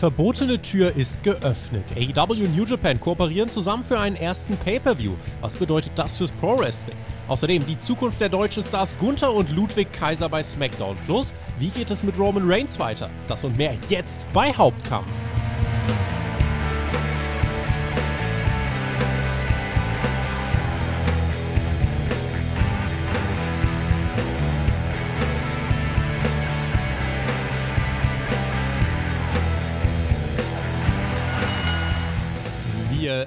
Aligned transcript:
verbotene 0.00 0.62
Tür 0.62 0.96
ist 0.96 1.22
geöffnet. 1.22 1.84
AEW 1.94 2.44
und 2.44 2.56
New 2.56 2.64
Japan 2.64 2.98
kooperieren 2.98 3.50
zusammen 3.50 3.84
für 3.84 3.98
einen 3.98 4.16
ersten 4.16 4.56
Pay-Per-View. 4.56 5.12
Was 5.42 5.56
bedeutet 5.56 5.92
das 5.94 6.16
fürs 6.16 6.32
Pro 6.32 6.58
Wrestling? 6.58 6.96
Außerdem 7.28 7.66
die 7.66 7.78
Zukunft 7.78 8.18
der 8.18 8.30
deutschen 8.30 8.64
Stars 8.64 8.96
Gunther 8.98 9.30
und 9.30 9.50
Ludwig 9.50 9.92
Kaiser 9.92 10.30
bei 10.30 10.42
SmackDown. 10.42 10.96
Plus, 11.04 11.34
wie 11.58 11.68
geht 11.68 11.90
es 11.90 12.02
mit 12.02 12.18
Roman 12.18 12.50
Reigns 12.50 12.80
weiter? 12.80 13.10
Das 13.28 13.44
und 13.44 13.58
mehr 13.58 13.76
jetzt 13.90 14.26
bei 14.32 14.54
Hauptkampf. 14.54 15.14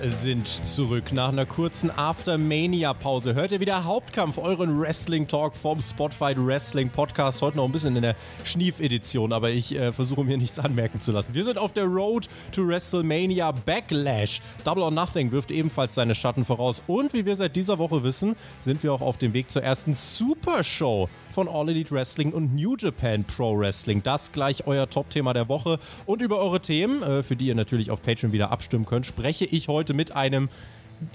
Sind 0.10 0.48
zurück 0.48 1.14
nach 1.14 1.30
einer 1.30 1.46
kurzen 1.46 1.90
Aftermania-Pause. 1.90 3.36
Hört 3.36 3.52
ihr 3.54 3.60
wieder 3.60 3.86
Hauptkampf, 3.86 4.38
euren 4.38 4.80
Wrestling-Talk 4.80 5.56
vom 5.56 5.82
Spotify 5.82 6.34
Wrestling 6.36 6.90
Podcast. 6.90 7.42
Heute 7.42 7.58
noch 7.58 7.66
ein 7.66 7.72
bisschen 7.72 7.96
in 7.96 8.02
der 8.02 8.16
Schnief-Edition, 8.44 9.32
aber 9.32 9.52
ich 9.52 9.74
äh, 9.76 9.94
versuche 9.94 10.26
mir 10.26 10.38
nichts 10.38 10.60
anmerken 10.60 11.00
zu 11.00 11.12
lassen. 11.12 11.34
Wir 11.34 11.46
sind 11.46 11.58
auf 11.58 11.72
der 11.72 11.86
Road 11.86 12.28
to 12.52 12.68
WrestleMania 12.68 13.52
Backlash. 13.52 14.42
Double 14.66 14.84
or 14.84 14.92
Nothing 14.92 15.32
wirft 15.32 15.52
ebenfalls 15.52 15.96
seine 15.96 16.16
Schatten 16.16 16.44
voraus. 16.44 16.84
Und 16.88 17.14
wie 17.14 17.26
wir 17.26 17.36
seit 17.36 17.56
dieser 17.56 17.78
Woche 17.78 18.04
wissen, 18.04 18.36
sind 18.62 18.84
wir 18.84 18.94
auch 18.94 19.02
auf 19.02 19.18
dem 19.18 19.34
Weg 19.34 19.50
zur 19.50 19.64
ersten 19.64 19.94
Super 19.94 20.64
Show 20.64 21.08
von 21.34 21.50
All 21.50 21.70
Elite 21.70 21.92
Wrestling 21.92 22.32
und 22.32 22.56
New 22.56 22.76
Japan 22.78 23.24
Pro 23.24 23.58
Wrestling. 23.58 24.04
Das 24.04 24.32
gleich 24.32 24.68
euer 24.68 24.90
Top-Thema 24.90 25.34
der 25.34 25.50
Woche. 25.50 25.80
Und 26.06 26.22
über 26.22 26.38
eure 26.38 26.62
Themen, 26.62 27.02
äh, 27.02 27.24
für 27.24 27.36
die 27.36 27.48
ihr 27.48 27.56
natürlich 27.56 27.92
auf 27.92 28.02
Patreon 28.02 28.32
wieder 28.32 28.52
abstimmen 28.52 28.86
könnt, 28.86 29.06
spreche 29.06 29.46
ich 29.46 29.68
heute 29.68 29.94
mit 29.94 30.16
einem 30.16 30.50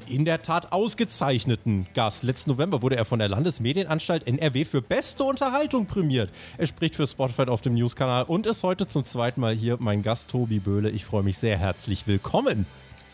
in 0.06 0.24
der 0.24 0.42
Tat 0.42 0.72
ausgezeichneten 0.72 1.86
Gast. 1.94 2.22
Letzten 2.22 2.50
November 2.50 2.83
wurde 2.83 2.96
er 2.96 3.05
von 3.05 3.20
der 3.20 3.28
Landesmedienanstalt 3.28 4.27
NRW 4.27 4.64
für 4.64 4.83
beste 4.83 5.24
Unterhaltung 5.24 5.86
prämiert. 5.86 6.30
Er 6.58 6.66
spricht 6.66 6.96
für 6.96 7.06
Spotify 7.06 7.42
auf 7.44 7.62
dem 7.62 7.74
News-Kanal 7.74 8.24
und 8.24 8.46
ist 8.46 8.64
heute 8.64 8.86
zum 8.86 9.05
zweiten 9.05 9.41
Mal 9.41 9.55
hier 9.55 9.77
mein 9.78 10.02
Gast 10.02 10.30
Tobi 10.30 10.58
Böhle. 10.58 10.91
Ich 10.91 11.05
freue 11.05 11.22
mich 11.22 11.39
sehr 11.39 11.56
herzlich 11.56 12.06
willkommen. 12.06 12.66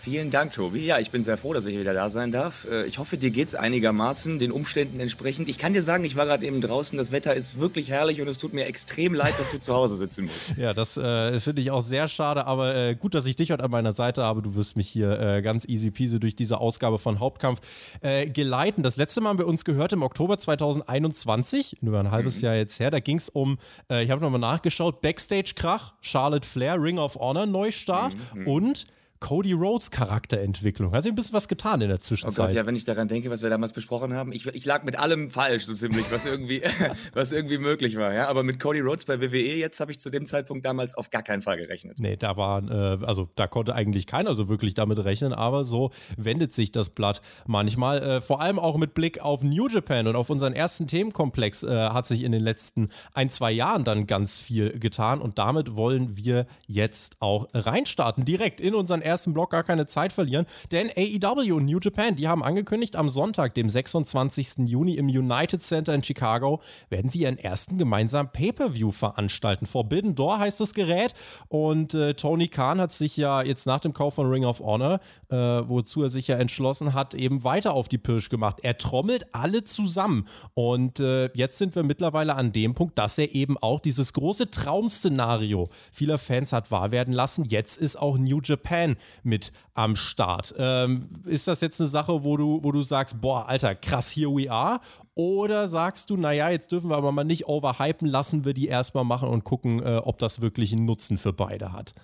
Vielen 0.05 0.31
Dank, 0.31 0.53
Tobi. 0.53 0.85
Ja, 0.85 0.99
ich 0.99 1.11
bin 1.11 1.25
sehr 1.25 1.39
froh, 1.39 1.55
dass 1.55 1.65
ich 1.65 1.79
wieder 1.79 1.95
da 1.95 2.11
sein 2.11 2.31
darf. 2.31 2.67
Äh, 2.71 2.85
ich 2.85 2.99
hoffe, 2.99 3.17
dir 3.17 3.31
geht 3.31 3.49
es 3.49 3.55
einigermaßen, 3.55 4.39
den 4.39 4.53
Umständen 4.53 5.01
entsprechend. 5.01 5.49
Ich 5.49 5.57
kann 5.57 5.73
dir 5.73 5.83
sagen, 5.83 6.05
ich 6.05 6.15
war 6.15 6.27
gerade 6.27 6.45
eben 6.45 6.61
draußen, 6.61 6.99
das 6.99 7.11
Wetter 7.11 7.33
ist 7.33 7.59
wirklich 7.59 7.89
herrlich 7.89 8.21
und 8.21 8.29
es 8.29 8.37
tut 8.37 8.53
mir 8.53 8.67
extrem 8.67 9.15
leid, 9.15 9.33
dass 9.39 9.51
du 9.51 9.59
zu 9.59 9.73
Hause 9.73 9.97
sitzen 9.97 10.27
musst. 10.27 10.59
Ja, 10.59 10.75
das 10.75 10.99
äh, 10.99 11.41
finde 11.41 11.63
ich 11.63 11.71
auch 11.71 11.81
sehr 11.81 12.07
schade, 12.09 12.47
aber 12.47 12.77
äh, 12.77 12.95
gut, 12.95 13.15
dass 13.15 13.25
ich 13.25 13.35
dich 13.35 13.51
heute 13.51 13.65
an 13.65 13.71
meiner 13.71 13.93
Seite 13.93 14.23
habe. 14.23 14.43
Du 14.43 14.55
wirst 14.57 14.77
mich 14.77 14.91
hier 14.91 15.19
äh, 15.19 15.41
ganz 15.41 15.65
easy 15.65 15.91
peasy 15.91 16.21
durch 16.21 16.37
diese 16.37 16.59
Ausgabe 16.59 16.99
von 16.99 17.19
Hauptkampf 17.19 17.63
äh, 18.03 18.29
geleiten. 18.29 18.83
Das 18.83 18.99
letzte 18.99 19.23
Mal 19.23 19.31
haben 19.31 19.39
wir 19.39 19.47
uns 19.47 19.65
gehört 19.65 19.95
im 19.95 20.03
Oktober 20.03 20.39
2021, 20.39 21.79
über 21.81 21.99
ein 21.99 22.11
halbes 22.11 22.37
mhm. 22.37 22.45
Jahr 22.45 22.57
jetzt 22.57 22.79
her. 22.79 22.91
Da 22.91 23.01
ging 23.01 23.17
es 23.17 23.31
um, 23.31 23.57
äh, 23.91 24.05
ich 24.05 24.11
habe 24.11 24.21
nochmal 24.21 24.39
nachgeschaut, 24.39 25.01
Backstage-Krach, 25.01 25.95
Charlotte 26.03 26.47
Flair, 26.47 26.75
Ring 26.79 26.99
of 26.99 27.15
Honor 27.15 27.47
Neustart 27.47 28.15
mhm. 28.35 28.47
und 28.47 28.87
Cody 29.25 29.55
Rhodes 29.55 29.91
Charakterentwicklung. 29.91 30.93
Hat 30.93 31.05
sich 31.05 31.11
ein 31.13 31.15
bisschen 31.15 31.33
was 31.33 31.49
getan 31.49 31.81
in 31.81 31.89
der 31.89 32.03
Zwischenzeit. 32.03 32.45
Oh 32.45 32.47
Gott, 32.47 32.55
ja, 32.55 32.67
wenn 32.67 32.77
ich 32.77 32.85
daran 32.85 33.09
denke, 33.09 33.31
was 33.31 33.41
wir 33.41 33.49
damals 33.49 33.73
besprochen 33.73 34.13
haben. 34.13 34.33
Ich, 34.33 34.45
ich 34.49 34.67
lag 34.67 34.83
mit 34.83 34.99
allem 34.99 35.31
falsch, 35.31 35.65
so 35.65 35.73
ziemlich, 35.73 36.13
was 36.13 36.27
irgendwie, 36.27 36.61
was 37.15 37.33
irgendwie 37.33 37.57
möglich 37.57 37.97
war. 37.97 38.13
Ja? 38.13 38.29
Aber 38.29 38.43
mit 38.43 38.61
Cody 38.61 38.81
Rhodes 38.81 39.07
bei 39.07 39.23
WWE 39.23 39.57
jetzt 39.57 39.81
habe 39.81 39.93
ich 39.93 39.99
zu 39.99 40.11
dem 40.11 40.27
Zeitpunkt 40.27 40.67
damals 40.67 40.95
auf 40.95 41.09
gar 41.09 41.23
keinen 41.23 41.41
Fall 41.41 41.57
gerechnet. 41.57 41.99
Nee, 41.99 42.17
da 42.17 42.37
war, 42.37 42.71
äh, 42.71 43.03
also 43.03 43.31
da 43.35 43.47
konnte 43.47 43.75
eigentlich 43.75 44.07
keiner 44.07 44.35
so 44.35 44.51
wirklich 44.51 44.75
damit 44.75 45.03
rechnen, 45.03 45.33
aber 45.33 45.65
so 45.65 45.91
wendet 46.19 46.53
sich 46.53 46.71
das 46.71 46.91
Blatt 46.91 47.23
manchmal. 47.47 48.03
Äh, 48.03 48.21
vor 48.21 48.43
allem 48.43 48.59
auch 48.59 48.77
mit 48.77 48.93
Blick 48.93 49.23
auf 49.23 49.43
New 49.43 49.69
Japan 49.69 50.07
und 50.07 50.17
auf 50.17 50.29
unseren 50.29 50.53
ersten 50.53 50.87
Themenkomplex 50.87 51.63
äh, 51.63 51.89
hat 51.89 52.07
sich 52.07 52.25
in 52.25 52.33
den 52.33 52.43
letzten 52.43 52.91
ein, 53.15 53.31
zwei 53.31 53.53
Jahren 53.53 53.85
dann 53.85 54.07
ganz 54.07 54.39
viel 54.39 54.79
getan 54.79 55.23
und 55.23 55.39
damit 55.39 55.77
wollen 55.77 56.19
wir 56.19 56.47
jetzt 56.67 57.17
auch 57.21 57.49
reinstarten, 57.55 58.27
direkt 58.27 58.61
in 58.61 58.75
unseren 58.75 59.01
ersten 59.01 59.14
ersten 59.15 59.33
Block 59.33 59.51
gar 59.51 59.63
keine 59.63 59.87
Zeit 59.87 60.13
verlieren, 60.13 60.45
denn 60.73 60.91
AEW 60.91 61.55
und 61.55 61.67
New 61.67 61.79
Japan, 61.81 62.17
die 62.17 62.27
haben 62.27 62.43
angekündigt, 62.43 62.97
am 62.97 63.09
Sonntag, 63.09 63.55
dem 63.55 63.71
26. 63.71 64.67
Juni 64.67 64.97
im 64.97 65.07
United 65.07 65.63
Center 65.63 65.95
in 65.95 66.03
Chicago, 66.03 66.61
werden 66.89 67.09
sie 67.09 67.21
ihren 67.21 67.39
ersten 67.39 67.79
gemeinsamen 67.79 68.31
Pay-Per-View 68.33 68.91
veranstalten. 68.91 69.67
Forbidden 69.67 70.17
Door 70.17 70.41
heißt 70.41 70.59
das 70.59 70.75
Gerät 70.75 71.15
und 71.47 71.95
äh, 71.95 72.15
Tony 72.15 72.49
Khan 72.49 72.81
hat 72.81 72.93
sich 72.93 73.17
ja 73.17 73.43
jetzt 73.43 73.67
nach 73.67 73.79
dem 73.79 73.93
Kauf 73.93 74.15
von 74.15 74.29
Ring 74.29 74.45
of 74.45 74.59
Honor, 74.59 74.99
äh, 75.29 75.37
wozu 75.37 76.03
er 76.03 76.11
sich 76.11 76.27
ja 76.27 76.37
entschlossen 76.39 76.93
hat, 76.93 77.15
eben 77.15 77.45
weiter 77.45 77.73
auf 77.73 77.87
die 77.87 77.99
Pirsch 77.99 78.31
gemacht. 78.31 78.59
Er 78.65 78.79
trommelt 78.79 79.33
alle 79.33 79.63
zusammen 79.63 80.27
und 80.55 80.99
äh, 80.99 81.31
jetzt 81.35 81.59
sind 81.59 81.77
wir 81.77 81.85
mittlerweile 81.85 82.35
an 82.35 82.53
dem 82.53 82.75
Punkt, 82.75 82.99
dass 82.99 83.17
er 83.17 83.33
eben 83.33 83.57
auch 83.59 83.79
dieses 83.79 84.13
große 84.13 84.51
Traum-Szenario 84.51 85.69
vieler 85.93 86.19
Fans 86.19 86.53
hat 86.53 86.73
wahr 86.73 86.91
werden 86.91 87.15
lassen. 87.15 87.45
Jetzt 87.45 87.77
ist 87.77 87.95
auch 87.95 88.19
New 88.19 88.41
Japan 88.43 88.94
mit 89.23 89.53
am 89.75 89.97
Start. 89.97 90.55
Ähm, 90.59 91.09
ist 91.25 91.49
das 91.49 91.61
jetzt 91.61 91.81
eine 91.81 91.89
Sache, 91.89 92.25
wo 92.25 92.37
du, 92.37 92.61
wo 92.63 92.73
du 92.73 92.83
sagst, 92.83 93.21
boah, 93.21 93.49
Alter, 93.49 93.75
krass, 93.75 94.11
here 94.11 94.31
we 94.31 94.51
are? 94.51 94.81
Oder 95.15 95.69
sagst 95.69 96.11
du, 96.11 96.17
naja, 96.17 96.51
jetzt 96.51 96.73
dürfen 96.73 96.91
wir 96.91 96.97
aber 96.97 97.13
mal 97.13 97.25
nicht 97.25 97.47
overhypen, 97.47 98.09
lassen 98.09 98.45
wir 98.45 98.55
die 98.55 98.67
erstmal 98.67 99.05
machen 99.05 99.29
und 99.29 99.45
gucken, 99.45 99.81
äh, 99.81 100.01
ob 100.03 100.19
das 100.19 100.41
wirklich 100.41 100.73
einen 100.73 100.87
Nutzen 100.87 101.19
für 101.19 101.33
beide 101.33 101.73
hat? 101.73 101.95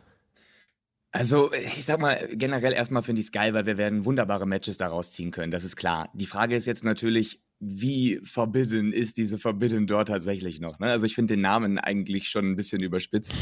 Also, 1.13 1.53
ich 1.53 1.85
sag 1.85 1.99
mal, 1.99 2.29
generell 2.33 2.73
erstmal 2.73 3.03
finde 3.03 3.21
ich 3.21 3.27
es 3.27 3.33
geil, 3.33 3.53
weil 3.53 3.67
wir 3.67 3.77
werden 3.77 4.05
wunderbare 4.05 4.47
Matches 4.47 4.79
daraus 4.79 5.11
ziehen 5.11 5.33
können, 5.33 5.51
das 5.51 5.65
ist 5.65 5.75
klar. 5.75 6.09
Die 6.15 6.27
Frage 6.27 6.55
ist 6.55 6.67
jetzt 6.67 6.85
natürlich, 6.85 7.41
wie 7.63 8.21
forbidden 8.25 8.91
ist 8.91 9.19
diese 9.19 9.39
Forbidden 9.39 9.87
Door 9.87 10.07
tatsächlich 10.07 10.61
noch. 10.61 10.79
Ne? 10.79 10.87
Also 10.87 11.05
ich 11.05 11.15
finde 11.15 11.35
den 11.35 11.43
Namen 11.43 11.79
eigentlich 11.79 12.29
schon 12.29 12.51
ein 12.51 12.57
bisschen 12.57 12.83
überspitzt. 12.83 13.35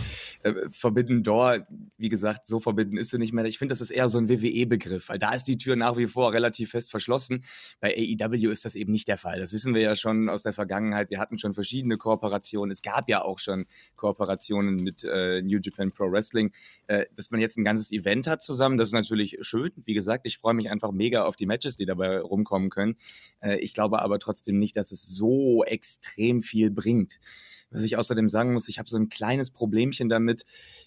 Äh, 0.43 0.53
forbidden 0.71 1.23
Door, 1.23 1.69
wie 1.97 2.09
gesagt, 2.09 2.45
so 2.47 2.59
forbidden 2.59 2.99
ist 2.99 3.11
sie 3.11 3.19
nicht 3.19 3.33
mehr. 3.33 3.45
Ich 3.45 3.59
finde, 3.59 3.71
das 3.73 3.81
ist 3.81 3.93
eher 3.93 4.09
so 4.09 4.19
ein 4.19 4.29
WWE-Begriff, 4.29 5.09
weil 5.09 5.21
da 5.21 5.35
ist 5.35 5.45
die 5.45 5.57
Tür 5.57 5.77
nach 5.77 5.97
wie 5.97 6.09
vor 6.09 6.33
relativ 6.33 6.71
fest 6.71 6.91
verschlossen. 6.91 7.45
Bei 7.81 7.95
AEW 7.97 8.51
ist 8.51 8.65
das 8.65 8.75
eben 8.75 8.91
nicht 8.91 9.07
der 9.07 9.19
Fall. 9.19 9.39
Das 9.39 9.53
wissen 9.53 9.73
wir 9.73 9.83
ja 9.83 9.95
schon 9.95 10.29
aus 10.29 10.43
der 10.43 10.53
Vergangenheit. 10.53 11.11
Wir 11.11 11.21
hatten 11.21 11.39
schon 11.39 11.55
verschiedene 11.55 11.97
Kooperationen. 11.97 12.73
Es 12.73 12.83
gab 12.83 13.09
ja 13.09 13.23
auch 13.23 13.39
schon 13.39 13.67
Kooperationen 13.95 14.77
mit 14.77 15.05
äh, 15.05 15.43
New 15.43 15.61
Japan 15.63 15.93
Pro 15.93 16.11
Wrestling. 16.11 16.51
Äh, 16.89 17.07
dass 17.15 17.31
man 17.31 17.41
jetzt 17.41 17.57
ein 17.57 17.65
ganzes 17.65 17.93
Event 17.93 18.27
hat 18.27 18.43
zusammen, 18.43 18.79
das 18.79 18.89
ist 18.89 18.95
natürlich 18.95 19.39
schön. 19.43 19.71
Wie 19.85 19.95
gesagt, 19.95 20.27
ich 20.27 20.39
freue 20.39 20.55
mich 20.55 20.71
einfach 20.71 20.91
mega 20.91 21.25
auf 21.25 21.37
die 21.37 21.47
Matches, 21.47 21.77
die 21.77 21.87
dabei 21.87 22.19
rumkommen 22.19 22.69
können. 22.71 22.97
Äh, 23.41 23.59
ich 23.59 23.73
glaube 23.75 24.01
aber 24.01 24.08
trotzdem 24.19 24.59
nicht, 24.59 24.77
dass 24.77 24.93
es 24.93 25.07
so 25.07 25.65
extrem 25.65 26.43
viel 26.43 26.71
bringt. 26.71 27.19
Was 27.71 27.83
ich 27.83 27.97
außerdem 27.97 28.29
sagen 28.29 28.53
muss, 28.55 28.69
ich 28.69 28.79
habe 28.79 28.89
so 28.89 28.97
ein 28.97 29.09
kleines 29.09 29.51
Problemchen 29.51 30.09
damit, 30.09 30.43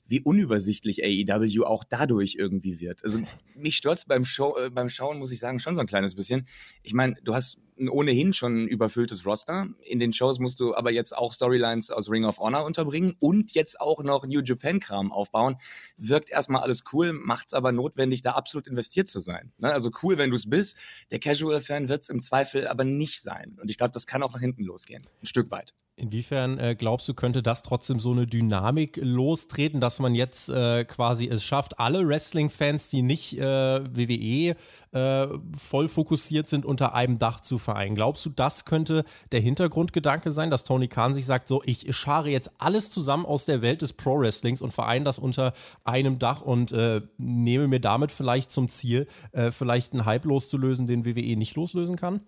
wie 0.08 0.22
unübersichtlich 0.22 1.04
AEW 1.04 1.64
auch 1.64 1.84
dadurch 1.84 2.36
irgendwie 2.38 2.80
wird. 2.80 3.04
Also 3.04 3.20
mich 3.56 3.78
stört 3.78 4.04
beim, 4.08 4.24
äh, 4.24 4.70
beim 4.72 4.90
Schauen, 4.90 5.20
muss 5.20 5.32
ich 5.32 5.40
sagen, 5.40 5.60
schon 5.60 5.76
so 5.76 5.82
ein 5.82 5.88
kleines 5.88 6.16
bisschen. 6.16 6.48
Ich 6.82 6.94
meine, 6.94 7.16
du 7.24 7.36
hast 7.36 7.60
ein 7.80 7.90
ohnehin 7.90 8.34
schon 8.34 8.68
überfülltes 8.68 9.26
Roster. 9.26 9.68
In 9.82 10.00
den 10.00 10.14
Shows 10.14 10.40
musst 10.40 10.60
du 10.60 10.76
aber 10.76 10.92
jetzt 10.92 11.16
auch 11.16 11.34
Storylines 11.34 11.90
aus 11.90 12.10
Ring 12.10 12.26
of 12.26 12.40
Honor 12.40 12.66
unterbringen 12.66 13.16
und 13.20 13.54
jetzt 13.54 13.80
auch 13.80 14.04
noch 14.04 14.26
New 14.26 14.42
Japan-Kram 14.42 15.12
aufbauen. 15.12 15.58
Wirkt 15.98 16.30
erstmal 16.30 16.62
alles 16.62 16.84
cool, 16.94 17.14
macht 17.14 17.48
es 17.48 17.54
aber 17.54 17.72
notwendig, 17.72 18.22
da 18.22 18.32
absolut 18.32 18.68
investiert 18.68 19.08
zu 19.08 19.20
sein. 19.20 19.52
Ne? 19.58 19.72
Also 19.72 19.92
cool, 20.04 20.18
wenn 20.18 20.30
du 20.30 20.36
es 20.36 20.50
bist. 20.50 20.78
Der 21.12 21.20
Casual-Fan 21.20 21.90
wird 21.90 22.04
es 22.04 22.10
im 22.10 22.22
Zweifel 22.22 22.68
aber 22.68 22.84
nicht 22.84 23.22
sein. 23.22 23.58
Und 23.62 23.70
ich 23.70 23.78
glaube, 23.78 23.92
das 23.92 24.08
kann 24.08 24.24
auch 24.24 24.34
nach 24.34 24.42
hinten 24.42 24.64
losgehen. 24.64 25.04
Ein 25.22 25.26
Stück 25.26 25.52
weit. 25.52 25.74
Inwiefern 26.02 26.58
äh, 26.58 26.76
glaubst 26.76 27.08
du, 27.08 27.14
könnte 27.14 27.44
das 27.44 27.62
trotzdem 27.62 28.00
so 28.00 28.12
eine 28.12 28.26
Dynamik 28.26 28.98
lostreten, 29.04 29.80
dass 29.80 30.00
man 30.00 30.16
jetzt 30.16 30.50
äh, 30.50 30.84
quasi 30.84 31.28
es 31.28 31.44
schafft, 31.44 31.80
alle 31.80 32.08
Wrestling-Fans, 32.08 32.90
die 32.90 33.04
nicht 33.04 33.38
äh, 33.38 33.84
WWE 33.86 34.56
äh, 34.94 35.28
voll 35.56 35.88
fokussiert 35.88 36.50
sind, 36.50 36.66
unter 36.66 36.96
einem 36.96 37.20
Dach 37.20 37.42
zu 37.42 37.60
vereinen? 37.60 37.94
Glaubst 37.94 38.26
du, 38.26 38.32
das 38.32 38.66
könnte 38.66 39.04
der 39.32 39.42
Hintergrundgedanke 39.42 40.32
sein, 40.32 40.50
dass 40.50 40.64
Tony 40.64 40.88
Khan 40.88 41.14
sich 41.14 41.28
sagt, 41.28 41.48
so, 41.48 41.62
ich 41.68 41.96
schare 41.96 42.32
jetzt 42.32 42.50
alles 42.58 42.90
zusammen 42.90 43.28
aus 43.28 43.46
der 43.46 43.62
Welt 43.62 43.84
des 43.84 43.94
Pro-Wrestlings 43.94 44.64
und 44.64 44.74
vereine 44.74 45.06
das 45.06 45.20
unter 45.20 45.54
einem 45.84 46.18
Dach 46.18 46.42
und 46.42 46.72
äh, 46.72 47.02
nehme 47.20 47.68
mir 47.68 47.80
damit 47.80 48.12
vielleicht 48.12 48.50
zum 48.50 48.70
Ziel, 48.70 49.06
äh, 49.34 49.52
vielleicht 49.52 49.94
einen 49.94 50.06
Hype 50.06 50.26
loszulösen, 50.26 50.88
den 50.88 51.06
WWE 51.06 51.36
nicht 51.38 51.56
loslösen 51.56 51.96
kann? 51.96 52.22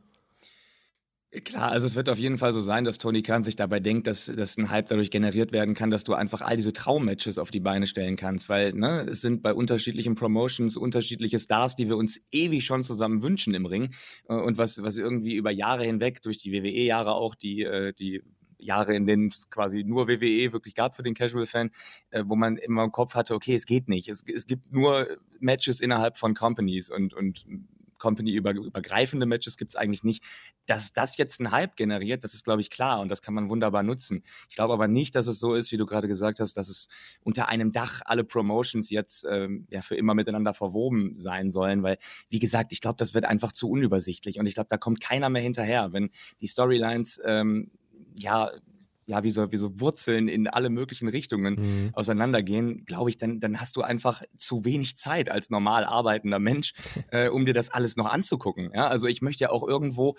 Klar, 1.46 1.72
also 1.72 1.88
es 1.88 1.96
wird 1.96 2.10
auf 2.10 2.20
jeden 2.20 2.38
Fall 2.38 2.54
so 2.54 2.62
sein, 2.62 2.84
dass 2.84 3.00
Tony 3.00 3.24
Khan 3.24 3.42
sich 3.42 3.56
dabei 3.56 3.80
denkt, 3.80 4.06
dass, 4.06 4.28
dass 4.28 4.56
ein 4.56 4.70
Hype 4.70 4.88
dadurch 4.88 5.10
generiert 5.10 5.52
werden 5.52 5.74
kann, 5.74 5.90
dass 5.90 6.04
du 6.04 6.14
einfach 6.14 6.42
all 6.42 6.56
diese 6.58 6.74
Traummatches 6.74 7.40
auf 7.40 7.50
die 7.50 7.60
Beine 7.60 7.88
stellen 7.88 8.18
kannst, 8.18 8.50
weil 8.50 8.74
ne, 8.74 9.08
es 9.10 9.22
sind 9.22 9.42
bei 9.42 9.52
unterschiedlichen 9.52 10.14
Promotions 10.14 10.78
unterschiedliche 10.78 11.40
Stars, 11.40 11.76
die 11.76 11.88
wir 11.88 11.98
uns 11.98 12.22
ewig 12.32 12.64
schon 12.66 12.84
zusammen 12.84 13.24
wünschen 13.24 13.56
im 13.56 13.66
Ring 13.66 13.96
äh, 14.30 14.36
und 14.36 14.60
was, 14.60 14.84
was 14.84 14.98
irgendwie 14.98 15.34
über 15.34 15.50
Jahre 15.50 15.86
hinweg, 15.86 16.22
durch 16.22 16.38
die 16.38 16.52
WWE-Jahre 16.52 17.16
auch, 17.16 17.34
die, 17.34 17.64
äh, 17.64 17.94
die 17.94 18.22
Jahre, 18.60 18.94
in 18.94 19.08
denen 19.08 19.30
es 19.30 19.50
quasi 19.50 19.84
nur 19.84 20.08
WWE 20.08 20.54
wirklich 20.54 20.76
gab 20.76 20.96
für 20.96 21.04
den 21.04 21.16
Casual-Fan, 21.16 21.72
äh, 22.12 22.24
wo 22.28 22.36
man 22.36 22.58
immer 22.58 22.84
im 22.84 22.92
Kopf 22.92 23.16
hatte, 23.16 23.34
okay, 23.34 23.56
es 23.56 23.66
geht 23.66 23.90
nicht. 23.90 24.08
Es, 24.08 24.24
es 24.28 24.46
gibt 24.46 24.72
nur 24.72 25.08
Matches 25.40 25.80
innerhalb 25.80 26.16
von 26.18 26.36
Companies 26.36 26.92
und, 26.92 27.16
und 27.16 27.46
Company-übergreifende 28.04 29.26
Matches 29.26 29.56
gibt 29.56 29.72
es 29.72 29.76
eigentlich 29.78 30.04
nicht. 30.04 30.24
Dass 30.66 30.92
das 30.92 31.16
jetzt 31.16 31.40
einen 31.40 31.52
Hype 31.52 31.78
generiert, 31.78 32.26
das 32.26 32.34
ist, 32.34 32.44
glaube 32.44 32.60
ich, 32.60 32.70
klar 32.70 33.00
und 33.00 33.08
das 33.08 33.22
kann 33.22 33.34
man 33.34 33.50
wunderbar 33.50 33.82
nutzen. 33.82 34.24
Ich 34.50 34.56
glaube 34.56 34.74
aber 34.74 34.90
nicht, 34.90 35.16
dass 35.16 35.28
es 35.28 35.40
so 35.40 35.56
ist, 35.56 35.72
wie 35.72 35.78
du 35.78 35.86
gerade 35.86 36.10
gesagt 36.10 36.42
hast, 36.42 36.58
dass 36.58 36.68
es 36.68 36.90
unter 37.22 37.48
einem 37.48 37.72
Dach 37.72 38.02
alle 38.04 38.26
Promotions 38.26 38.90
jetzt 38.90 39.26
ähm, 39.30 39.68
ja 39.72 39.82
für 39.82 39.96
immer 39.96 40.16
miteinander 40.16 40.54
verwoben 40.54 41.18
sein 41.18 41.50
sollen, 41.50 41.82
weil, 41.82 41.98
wie 42.30 42.40
gesagt, 42.40 42.74
ich 42.74 42.82
glaube, 42.82 42.98
das 42.98 43.14
wird 43.14 43.24
einfach 43.24 43.54
zu 43.54 43.70
unübersichtlich 43.70 44.38
und 44.38 44.48
ich 44.48 44.56
glaube, 44.56 44.68
da 44.70 44.78
kommt 44.78 45.00
keiner 45.00 45.30
mehr 45.30 45.42
hinterher, 45.42 45.94
wenn 45.94 46.10
die 46.42 46.48
Storylines 46.48 47.22
ähm, 47.24 47.72
ja 48.18 48.52
ja, 49.06 49.24
wie 49.24 49.32
so, 49.32 49.52
wie 49.52 49.58
so 49.58 49.80
Wurzeln 49.80 50.28
in 50.28 50.48
alle 50.48 50.70
möglichen 50.70 51.08
Richtungen 51.08 51.56
mhm. 51.56 51.90
auseinandergehen, 51.94 52.86
glaube 52.86 53.10
ich, 53.10 53.18
dann, 53.18 53.40
dann 53.40 53.60
hast 53.60 53.76
du 53.76 53.82
einfach 53.82 54.22
zu 54.38 54.66
wenig 54.66 54.96
Zeit 54.96 55.30
als 55.30 55.50
normal 55.50 55.84
arbeitender 55.84 56.40
Mensch, 56.40 56.74
äh, 57.12 57.28
um 57.28 57.46
dir 57.46 57.54
das 57.54 57.70
alles 57.70 57.98
noch 57.98 58.06
anzugucken. 58.06 58.72
Ja? 58.74 58.88
Also 58.88 59.08
ich 59.08 59.22
möchte 59.22 59.44
ja 59.44 59.50
auch 59.50 59.68
irgendwo 59.68 60.16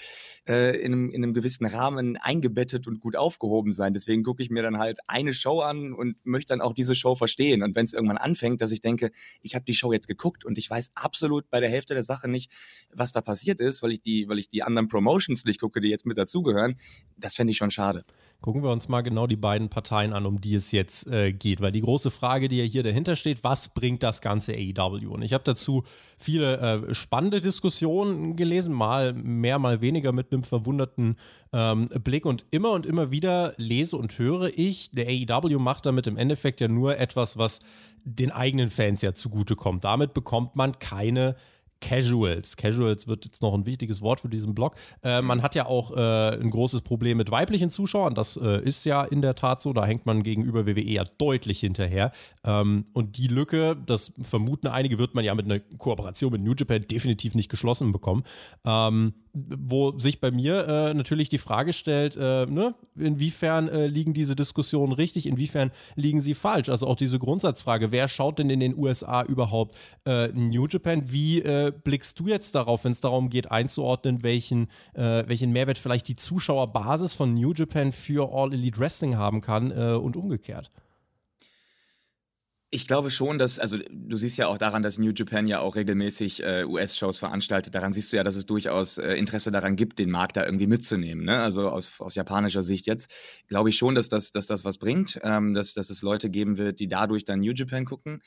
äh, 0.49 0.77
in, 0.81 0.93
einem, 0.93 1.11
in 1.11 1.23
einem 1.23 1.35
gewissen 1.35 1.67
Rahmen 1.67 2.17
eingebettet 2.17 2.87
und 2.87 3.01
gut 3.01 3.17
aufgehoben 3.17 3.73
sein. 3.73 3.93
Deswegen 3.93 4.23
gucke 4.23 4.43
ich 4.43 4.51
mir 4.51 4.63
dann 4.63 4.79
halt 4.79 4.99
eine 5.07 5.33
Show 5.33 5.61
an 5.61 5.93
und 5.93 6.25
möchte 6.27 6.53
dann 6.53 6.61
auch 6.61 6.75
diese 6.75 6.95
Show 6.95 7.15
verstehen. 7.15 7.63
Und 7.63 7.75
wenn 7.75 7.87
es 7.87 7.93
irgendwann 7.93 8.19
anfängt, 8.19 8.61
dass 8.61 8.71
ich 8.71 8.81
denke, 8.81 9.11
ich 9.41 9.55
habe 9.55 9.65
die 9.65 9.75
Show 9.75 9.93
jetzt 9.93 10.09
geguckt 10.09 10.45
und 10.45 10.59
ich 10.59 10.69
weiß 10.69 10.91
absolut 10.95 11.49
bei 11.51 11.61
der 11.61 11.71
Hälfte 11.71 11.95
der 11.95 12.03
Sache 12.03 12.29
nicht, 12.29 12.53
was 12.93 13.13
da 13.13 13.21
passiert 13.21 13.61
ist, 13.61 13.83
weil 13.83 13.93
ich 13.93 14.03
die, 14.03 14.29
weil 14.29 14.39
ich 14.39 14.49
die 14.49 14.63
anderen 14.63 14.89
Promotions 14.89 15.45
nicht 15.45 15.61
gucke, 15.61 15.81
die 15.81 15.89
jetzt 15.89 16.07
mit 16.07 16.19
dazugehören, 16.19 16.77
das 17.17 17.35
fände 17.35 17.53
ich 17.53 17.57
schon 17.57 17.71
schade. 17.71 18.05
Gucken 18.44 18.62
wir 18.62 18.70
uns 18.70 18.91
mal 18.91 19.00
genau 19.00 19.26
die 19.26 19.37
beiden 19.37 19.70
Parteien 19.70 20.12
an, 20.12 20.26
um 20.26 20.38
die 20.38 20.55
es 20.55 20.70
jetzt 20.70 21.06
äh, 21.06 21.32
geht. 21.32 21.62
Weil 21.62 21.73
die 21.73 21.81
große 21.81 22.11
Frage, 22.11 22.49
die 22.49 22.58
ja 22.58 22.64
hier 22.64 22.82
dahinter 22.82 23.17
steht, 23.17 23.43
was 23.43 23.70
bringt 23.70 24.02
das 24.02 24.20
ganze 24.20 24.52
AEW? 24.52 25.08
Und 25.14 25.23
ich 25.23 25.32
habe 25.32 25.44
dazu 25.44 25.82
viele 26.19 26.58
äh, 26.58 26.94
spannende 26.94 27.41
Diskussionen 27.41 28.37
gelesen, 28.37 28.75
mal 28.75 29.14
mehr, 29.14 29.58
mal 29.58 29.81
weniger 29.81 30.12
mit 30.12 30.31
einem 30.31 30.43
verwunderten 30.43 31.17
ähm, 31.55 31.87
Blick. 32.05 32.26
Und 32.26 32.44
immer 32.50 32.73
und 32.73 32.85
immer 32.85 33.11
wieder 33.11 33.55
lese 33.56 33.96
und 33.96 34.19
höre 34.19 34.50
ich, 34.55 34.90
der 34.90 35.06
AEW 35.06 35.58
macht 35.58 35.87
damit 35.87 36.06
im 36.06 36.19
Endeffekt 36.19 36.61
ja 36.61 36.69
nur 36.69 36.99
etwas, 36.99 37.38
was 37.38 37.61
den 38.05 38.31
eigenen 38.31 38.69
Fans 38.69 39.00
ja 39.00 39.14
zugutekommt. 39.14 39.85
Damit 39.85 40.12
bekommt 40.12 40.55
man 40.55 40.79
keine 40.79 41.35
Casuals. 41.81 42.56
Casuals 42.56 43.06
wird 43.06 43.25
jetzt 43.25 43.43
noch 43.43 43.55
ein 43.55 43.67
wichtiges 43.67 44.00
Wort 44.00 44.21
für 44.21 44.29
diesen 44.29 44.55
Blog. 44.55 44.75
Äh, 45.03 45.23
man 45.23 45.43
hat 45.43 45.55
ja 45.55 45.67
auch 45.67 45.97
äh, 45.97 46.41
ein 46.41 46.50
großes 46.50 46.81
Problem 46.82 47.19
mit 47.19 47.31
weiblichen 47.31 47.71
Zuschauern. 47.71 48.15
Das 48.15 48.37
äh, 48.37 48.62
ist 48.62 48.85
ja 48.85 49.05
in 49.05 49.23
der 49.23 49.35
Tat 49.35 49.61
so. 49.61 49.73
Da 49.73 49.85
hängt 49.85 50.06
man 50.06 50.23
gegenüber 50.23 50.67
WWE 50.67 50.81
ja 50.81 51.05
deutlich 51.19 51.61
hinterher. 51.61 52.12
Ähm, 52.44 52.87
und 52.93 53.19
die 53.19 53.29
Lücke, 53.29 53.76
das 53.87 54.12
vermuten 54.23 54.67
einige, 54.67 54.99
wird 54.99 55.15
man 55.15 55.25
ja 55.25 55.35
mit 55.35 55.44
einer 55.44 55.61
Kooperation 55.61 56.32
mit 56.32 56.43
New 56.43 56.55
Japan 56.56 56.87
definitiv 56.88 57.35
nicht 57.35 57.50
geschlossen 57.50 57.93
bekommen. 57.93 58.25
Ähm, 58.65 59.15
wo 59.35 59.99
sich 59.99 60.21
bei 60.21 60.31
mir 60.31 60.67
äh, 60.67 60.95
natürlich 60.95 61.29
die 61.29 61.39
Frage 61.39 61.73
stellt, 61.73 62.17
äh, 62.17 62.47
ne, 62.47 62.75
inwiefern 62.97 63.69
äh, 63.69 63.87
liegen 63.89 64.15
diese 64.15 64.37
Diskussionen 64.37 64.93
richtig, 64.93 65.27
inwiefern 65.27 65.73
liegen 65.97 66.21
sie 66.21 66.35
falsch? 66.35 66.69
Also 66.69 66.87
auch 66.87 66.97
diese 66.97 67.19
Grundsatzfrage, 67.19 67.91
wer 67.91 68.07
schaut 68.07 68.39
denn 68.39 68.49
in 68.49 68.61
den 68.61 68.79
USA 68.79 69.23
überhaupt 69.23 69.77
äh, 70.07 70.29
New 70.29 70.67
Japan? 70.69 71.11
Wie 71.11 71.43
äh, 71.43 71.73
blickst 71.73 72.21
du 72.21 72.29
jetzt 72.29 72.55
darauf, 72.55 72.85
wenn 72.85 72.93
es 72.93 73.01
darum 73.01 73.29
geht, 73.29 73.51
einzuordnen, 73.51 74.23
welchen, 74.23 74.69
äh, 74.95 75.25
welchen 75.27 75.51
Mehrwert 75.51 75.79
vielleicht 75.79 76.07
die 76.07 76.17
Zuschauerbasis 76.17 77.13
von 77.13 77.35
New 77.35 77.53
Japan 77.53 77.91
für 77.91 78.33
All 78.33 78.53
Elite 78.53 78.79
Wrestling 78.79 79.17
haben 79.17 79.41
kann 79.41 79.73
und 79.73 80.17
umgekehrt? 80.17 80.71
Ich 82.75 82.88
glaube 82.88 83.12
schon, 83.12 83.38
dass, 83.38 83.61
also 83.61 83.79
du 83.88 84.17
siehst 84.17 84.37
ja 84.37 84.49
auch 84.49 84.59
daran, 84.59 84.82
dass 84.82 84.99
New 84.99 85.12
Japan 85.15 85.47
ja 85.47 85.61
auch 85.61 85.76
regelmäßig 85.76 86.43
äh, 86.43 86.65
US-Shows 86.65 87.21
veranstaltet. 87.21 87.73
Daran 87.73 87.93
siehst 87.93 88.12
du 88.12 88.17
ja, 88.17 88.25
dass 88.25 88.35
es 88.35 88.47
durchaus 88.47 88.99
äh, 88.99 89.12
Interesse 89.15 89.53
daran 89.53 89.76
gibt, 89.76 90.00
den 90.00 90.11
Markt 90.11 90.37
da 90.37 90.44
irgendwie 90.44 90.67
mitzunehmen. 90.67 91.25
Ne? 91.25 91.38
Also 91.38 91.69
aus, 91.69 92.00
aus 92.00 92.17
japanischer 92.17 92.62
Sicht 92.62 92.88
jetzt 92.88 93.12
glaube 93.47 93.69
ich 93.69 93.76
schon, 93.76 93.94
dass 93.94 94.09
das, 94.09 94.32
dass 94.32 94.49
das 94.49 94.65
was 94.65 94.79
bringt, 94.79 95.21
ähm, 95.23 95.55
dass, 95.55 95.75
dass 95.75 95.88
es 95.88 96.03
Leute 96.03 96.31
geben 96.31 96.59
wird, 96.59 96.81
die 96.81 96.88
dadurch 96.88 97.25
dann 97.25 97.38
New 97.38 97.53
Japan 97.53 97.85
gucken. 97.85 98.21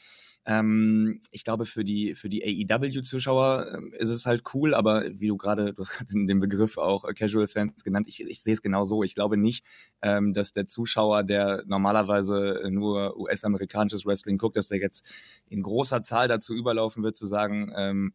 Ähm, 0.50 1.20
ich 1.32 1.44
glaube, 1.44 1.66
für 1.66 1.84
die, 1.84 2.16
für 2.16 2.30
die 2.30 2.42
AEW-Zuschauer 2.42 3.68
äh, 3.94 3.98
ist 3.98 4.10
es 4.10 4.26
halt 4.26 4.44
cool, 4.54 4.74
aber 4.74 5.04
wie 5.20 5.28
du 5.28 5.36
gerade, 5.36 5.74
du 5.74 5.82
hast 5.82 5.90
gerade 5.92 6.14
den 6.14 6.40
Begriff 6.40 6.78
auch 6.78 7.04
äh, 7.04 7.14
Casual 7.14 7.48
Fans 7.48 7.84
genannt, 7.84 8.08
ich, 8.08 8.22
ich 8.22 8.42
sehe 8.42 8.54
es 8.54 8.62
genau 8.62 8.86
so. 8.86 9.04
Ich 9.04 9.14
glaube 9.14 9.36
nicht, 9.36 9.66
ähm, 10.02 10.34
dass 10.34 10.54
der 10.54 10.66
Zuschauer, 10.66 11.24
der 11.24 11.64
normalerweise 11.68 12.62
nur 12.72 13.18
US-amerikanisches 13.20 14.06
Wrestling 14.06 14.38
guckt, 14.38 14.56
dass 14.56 14.70
der 14.70 14.80
jetzt 14.80 15.06
in 15.50 15.62
großer 15.62 16.02
Zahl 16.02 16.30
dazu 16.30 16.54
überlaufen 16.56 17.04
wird, 17.04 17.18
zu 17.18 17.26
sagen, 17.26 17.74
ähm, 17.76 18.14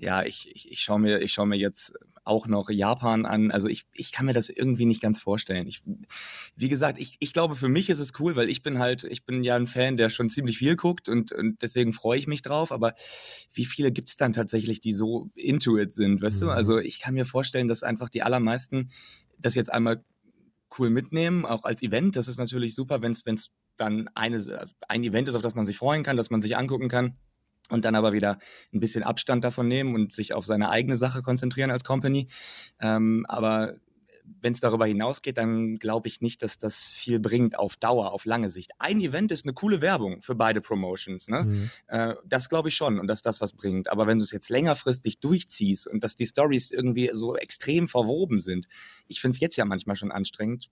ja, 0.00 0.24
ich, 0.24 0.50
ich, 0.54 0.70
ich 0.70 0.80
schaue 0.80 0.98
mir, 0.98 1.20
ich 1.20 1.32
schau 1.32 1.44
mir 1.44 1.58
jetzt 1.58 1.92
auch 2.24 2.46
noch 2.46 2.70
Japan 2.70 3.26
an. 3.26 3.50
Also 3.50 3.68
ich, 3.68 3.84
ich 3.92 4.12
kann 4.12 4.24
mir 4.24 4.32
das 4.32 4.48
irgendwie 4.48 4.86
nicht 4.86 5.02
ganz 5.02 5.20
vorstellen. 5.20 5.66
Ich, 5.66 5.82
wie 6.56 6.68
gesagt, 6.70 6.98
ich, 6.98 7.16
ich 7.20 7.34
glaube, 7.34 7.54
für 7.54 7.68
mich 7.68 7.90
ist 7.90 7.98
es 7.98 8.12
cool, 8.18 8.34
weil 8.34 8.48
ich 8.48 8.62
bin 8.62 8.78
halt, 8.78 9.04
ich 9.04 9.26
bin 9.26 9.44
ja 9.44 9.56
ein 9.56 9.66
Fan, 9.66 9.98
der 9.98 10.08
schon 10.08 10.30
ziemlich 10.30 10.56
viel 10.56 10.74
guckt 10.74 11.10
und, 11.10 11.32
und 11.32 11.60
deswegen 11.60 11.92
freue 11.92 12.18
ich 12.18 12.26
mich 12.26 12.40
drauf. 12.40 12.72
Aber 12.72 12.94
wie 13.52 13.66
viele 13.66 13.92
gibt 13.92 14.08
es 14.08 14.16
dann 14.16 14.32
tatsächlich, 14.32 14.80
die 14.80 14.94
so 14.94 15.30
into 15.34 15.76
it 15.76 15.92
sind, 15.92 16.22
weißt 16.22 16.40
mhm. 16.40 16.46
du? 16.46 16.52
Also 16.52 16.78
ich 16.78 17.00
kann 17.00 17.14
mir 17.14 17.26
vorstellen, 17.26 17.68
dass 17.68 17.82
einfach 17.82 18.08
die 18.08 18.22
allermeisten 18.22 18.90
das 19.36 19.54
jetzt 19.54 19.70
einmal 19.70 20.02
cool 20.78 20.88
mitnehmen, 20.88 21.44
auch 21.44 21.64
als 21.64 21.82
Event. 21.82 22.16
Das 22.16 22.26
ist 22.26 22.38
natürlich 22.38 22.74
super, 22.74 23.02
wenn 23.02 23.12
es 23.12 23.50
dann 23.76 24.08
eine, 24.14 24.42
ein 24.88 25.04
Event 25.04 25.28
ist, 25.28 25.34
auf 25.34 25.42
das 25.42 25.54
man 25.54 25.66
sich 25.66 25.76
freuen 25.76 26.04
kann, 26.04 26.16
das 26.16 26.30
man 26.30 26.40
sich 26.40 26.56
angucken 26.56 26.88
kann 26.88 27.18
und 27.70 27.84
dann 27.84 27.94
aber 27.94 28.12
wieder 28.12 28.38
ein 28.72 28.80
bisschen 28.80 29.02
Abstand 29.02 29.44
davon 29.44 29.68
nehmen 29.68 29.94
und 29.94 30.12
sich 30.12 30.34
auf 30.34 30.44
seine 30.44 30.70
eigene 30.70 30.96
Sache 30.96 31.22
konzentrieren 31.22 31.70
als 31.70 31.84
Company. 31.84 32.28
Ähm, 32.80 33.24
aber 33.28 33.76
wenn 34.40 34.52
es 34.52 34.60
darüber 34.60 34.86
hinausgeht, 34.86 35.38
dann 35.38 35.76
glaube 35.78 36.08
ich 36.08 36.20
nicht, 36.20 36.42
dass 36.42 36.58
das 36.58 36.88
viel 36.88 37.18
bringt 37.18 37.58
auf 37.58 37.76
Dauer, 37.76 38.12
auf 38.12 38.24
lange 38.24 38.50
Sicht. 38.50 38.72
Ein 38.78 39.00
Event 39.00 39.32
ist 39.32 39.44
eine 39.44 39.54
coole 39.54 39.80
Werbung 39.80 40.22
für 40.22 40.34
beide 40.34 40.60
Promotions. 40.60 41.28
Ne? 41.28 41.44
Mhm. 41.44 41.70
Äh, 41.88 42.14
das 42.24 42.48
glaube 42.48 42.68
ich 42.68 42.74
schon 42.74 42.98
und 42.98 43.06
dass 43.06 43.22
das 43.22 43.40
was 43.40 43.52
bringt. 43.52 43.90
Aber 43.90 44.06
wenn 44.06 44.18
du 44.18 44.24
es 44.24 44.30
jetzt 44.30 44.50
längerfristig 44.50 45.18
durchziehst 45.20 45.86
und 45.86 46.04
dass 46.04 46.14
die 46.16 46.26
Stories 46.26 46.70
irgendwie 46.70 47.10
so 47.12 47.36
extrem 47.36 47.88
verwoben 47.88 48.40
sind, 48.40 48.66
ich 49.08 49.20
finde 49.20 49.34
es 49.34 49.40
jetzt 49.40 49.56
ja 49.56 49.64
manchmal 49.64 49.96
schon 49.96 50.12
anstrengend. 50.12 50.70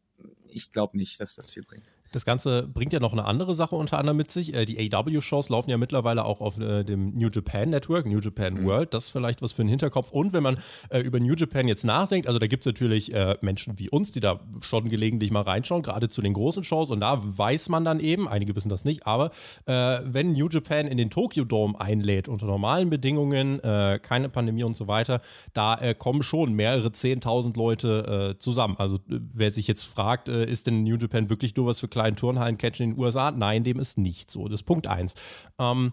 Ich 0.49 0.73
glaube 0.73 0.97
nicht, 0.97 1.21
dass 1.21 1.35
das 1.35 1.51
viel 1.51 1.63
bringt. 1.63 1.93
Das 2.13 2.25
Ganze 2.25 2.67
bringt 2.67 2.93
ja 2.93 3.01
noch 3.01 3.13
eine 3.13 3.25
andere 3.25 3.55
Sache 3.55 3.77
unter 3.77 3.99
anderem 3.99 4.17
mit 4.17 4.31
sich. 4.31 4.55
Äh, 4.55 4.65
die 4.65 4.93
AW-Shows 4.93 5.49
laufen 5.49 5.71
ja 5.71 5.77
mittlerweile 5.77 6.25
auch 6.25 6.41
auf 6.41 6.59
äh, 6.59 6.85
dem 6.85 7.11
New 7.15 7.29
Japan 7.29 7.71
Network, 7.71 8.07
New 8.07 8.19
Japan 8.19 8.55
mhm. 8.55 8.65
World. 8.65 8.95
Das 8.95 9.07
ist 9.07 9.11
vielleicht 9.11 9.43
was 9.43 9.53
für 9.53 9.63
den 9.63 9.69
Hinterkopf. 9.69 10.11
Und 10.11 10.33
wenn 10.33 10.43
man 10.43 10.59
äh, 10.91 11.01
über 11.01 11.21
New 11.21 11.35
Japan 11.35 11.69
jetzt 11.69 11.85
nachdenkt, 11.85 12.27
also 12.27 12.39
da 12.39 12.47
gibt 12.47 12.63
es 12.63 12.67
natürlich 12.67 13.13
äh, 13.13 13.37
Menschen 13.41 13.79
wie 13.79 13.91
uns, 13.91 14.11
die 14.11 14.21
da 14.21 14.41
schon 14.61 14.89
gelegentlich 14.89 15.31
mal 15.31 15.43
reinschauen, 15.43 15.83
gerade 15.83 16.09
zu 16.09 16.23
den 16.23 16.33
großen 16.33 16.65
Shows. 16.65 16.91
Und 16.91 17.01
da 17.01 17.21
weiß 17.21 17.69
man 17.69 17.85
dann 17.85 18.01
eben, 18.01 18.29
einige 18.29 18.57
wissen 18.57 18.69
das 18.69 18.85
nicht, 18.85 19.07
aber 19.07 19.31
äh, 19.67 20.01
wenn 20.05 20.33
New 20.33 20.49
Japan 20.49 20.87
in 20.87 20.97
den 20.97 21.11
Tokyo 21.11 21.45
Dome 21.45 21.79
einlädt, 21.79 22.29
unter 22.29 22.47
normalen 22.47 22.91
Bedingungen, 22.91 23.61
äh, 23.61 23.99
keine 24.03 24.29
Pandemie 24.29 24.65
und 24.65 24.77
so 24.77 24.89
weiter, 24.89 25.21
da 25.53 25.79
kommen 25.95 26.23
schon 26.23 26.53
mehrere 26.53 26.89
10.000 26.89 27.57
Leute 27.57 28.37
zusammen. 28.39 28.77
Also 28.79 28.99
wer 29.07 29.51
sich 29.51 29.67
jetzt 29.67 29.85
fragt, 29.85 30.29
ist 30.29 30.67
denn 30.67 30.83
New 30.83 30.97
Japan 30.97 31.31
wirklich 31.31 31.55
nur 31.57 31.67
was 31.67 31.81
für 31.81 31.89
kleinen 31.99 32.17
Turnhallen-Catch 32.17 32.81
in 32.81 32.91
den 32.91 33.01
USA? 33.01 33.31
Nein, 33.31 33.65
dem 33.65 33.81
ist 33.81 33.99
nicht 33.99 34.31
so. 34.31 34.47
Das 34.47 34.61
ist 34.61 34.67
Punkt 34.67 34.87
eins. 34.87 35.15
Ähm, 35.59 35.93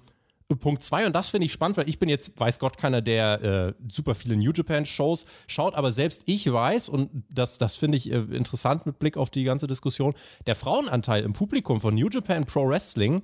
Punkt 0.59 0.83
zwei, 0.83 1.07
und 1.07 1.15
das 1.15 1.29
finde 1.29 1.45
ich 1.45 1.51
spannend, 1.51 1.77
weil 1.77 1.89
ich 1.89 1.97
bin 1.97 2.07
jetzt, 2.07 2.39
weiß 2.39 2.59
Gott, 2.59 2.77
keiner, 2.77 3.01
der 3.01 3.41
äh, 3.41 3.73
super 3.91 4.13
viele 4.13 4.35
New 4.35 4.51
Japan-Shows 4.51 5.25
schaut, 5.47 5.73
aber 5.73 5.91
selbst 5.91 6.21
ich 6.27 6.51
weiß, 6.51 6.89
und 6.89 7.09
das, 7.29 7.57
das 7.57 7.75
finde 7.75 7.97
ich 7.97 8.11
äh, 8.11 8.17
interessant 8.17 8.85
mit 8.85 8.99
Blick 8.99 9.17
auf 9.17 9.31
die 9.31 9.43
ganze 9.43 9.65
Diskussion, 9.65 10.13
der 10.45 10.53
Frauenanteil 10.53 11.23
im 11.23 11.33
Publikum 11.33 11.81
von 11.81 11.95
New 11.95 12.09
Japan 12.09 12.45
Pro 12.45 12.69
Wrestling 12.69 13.23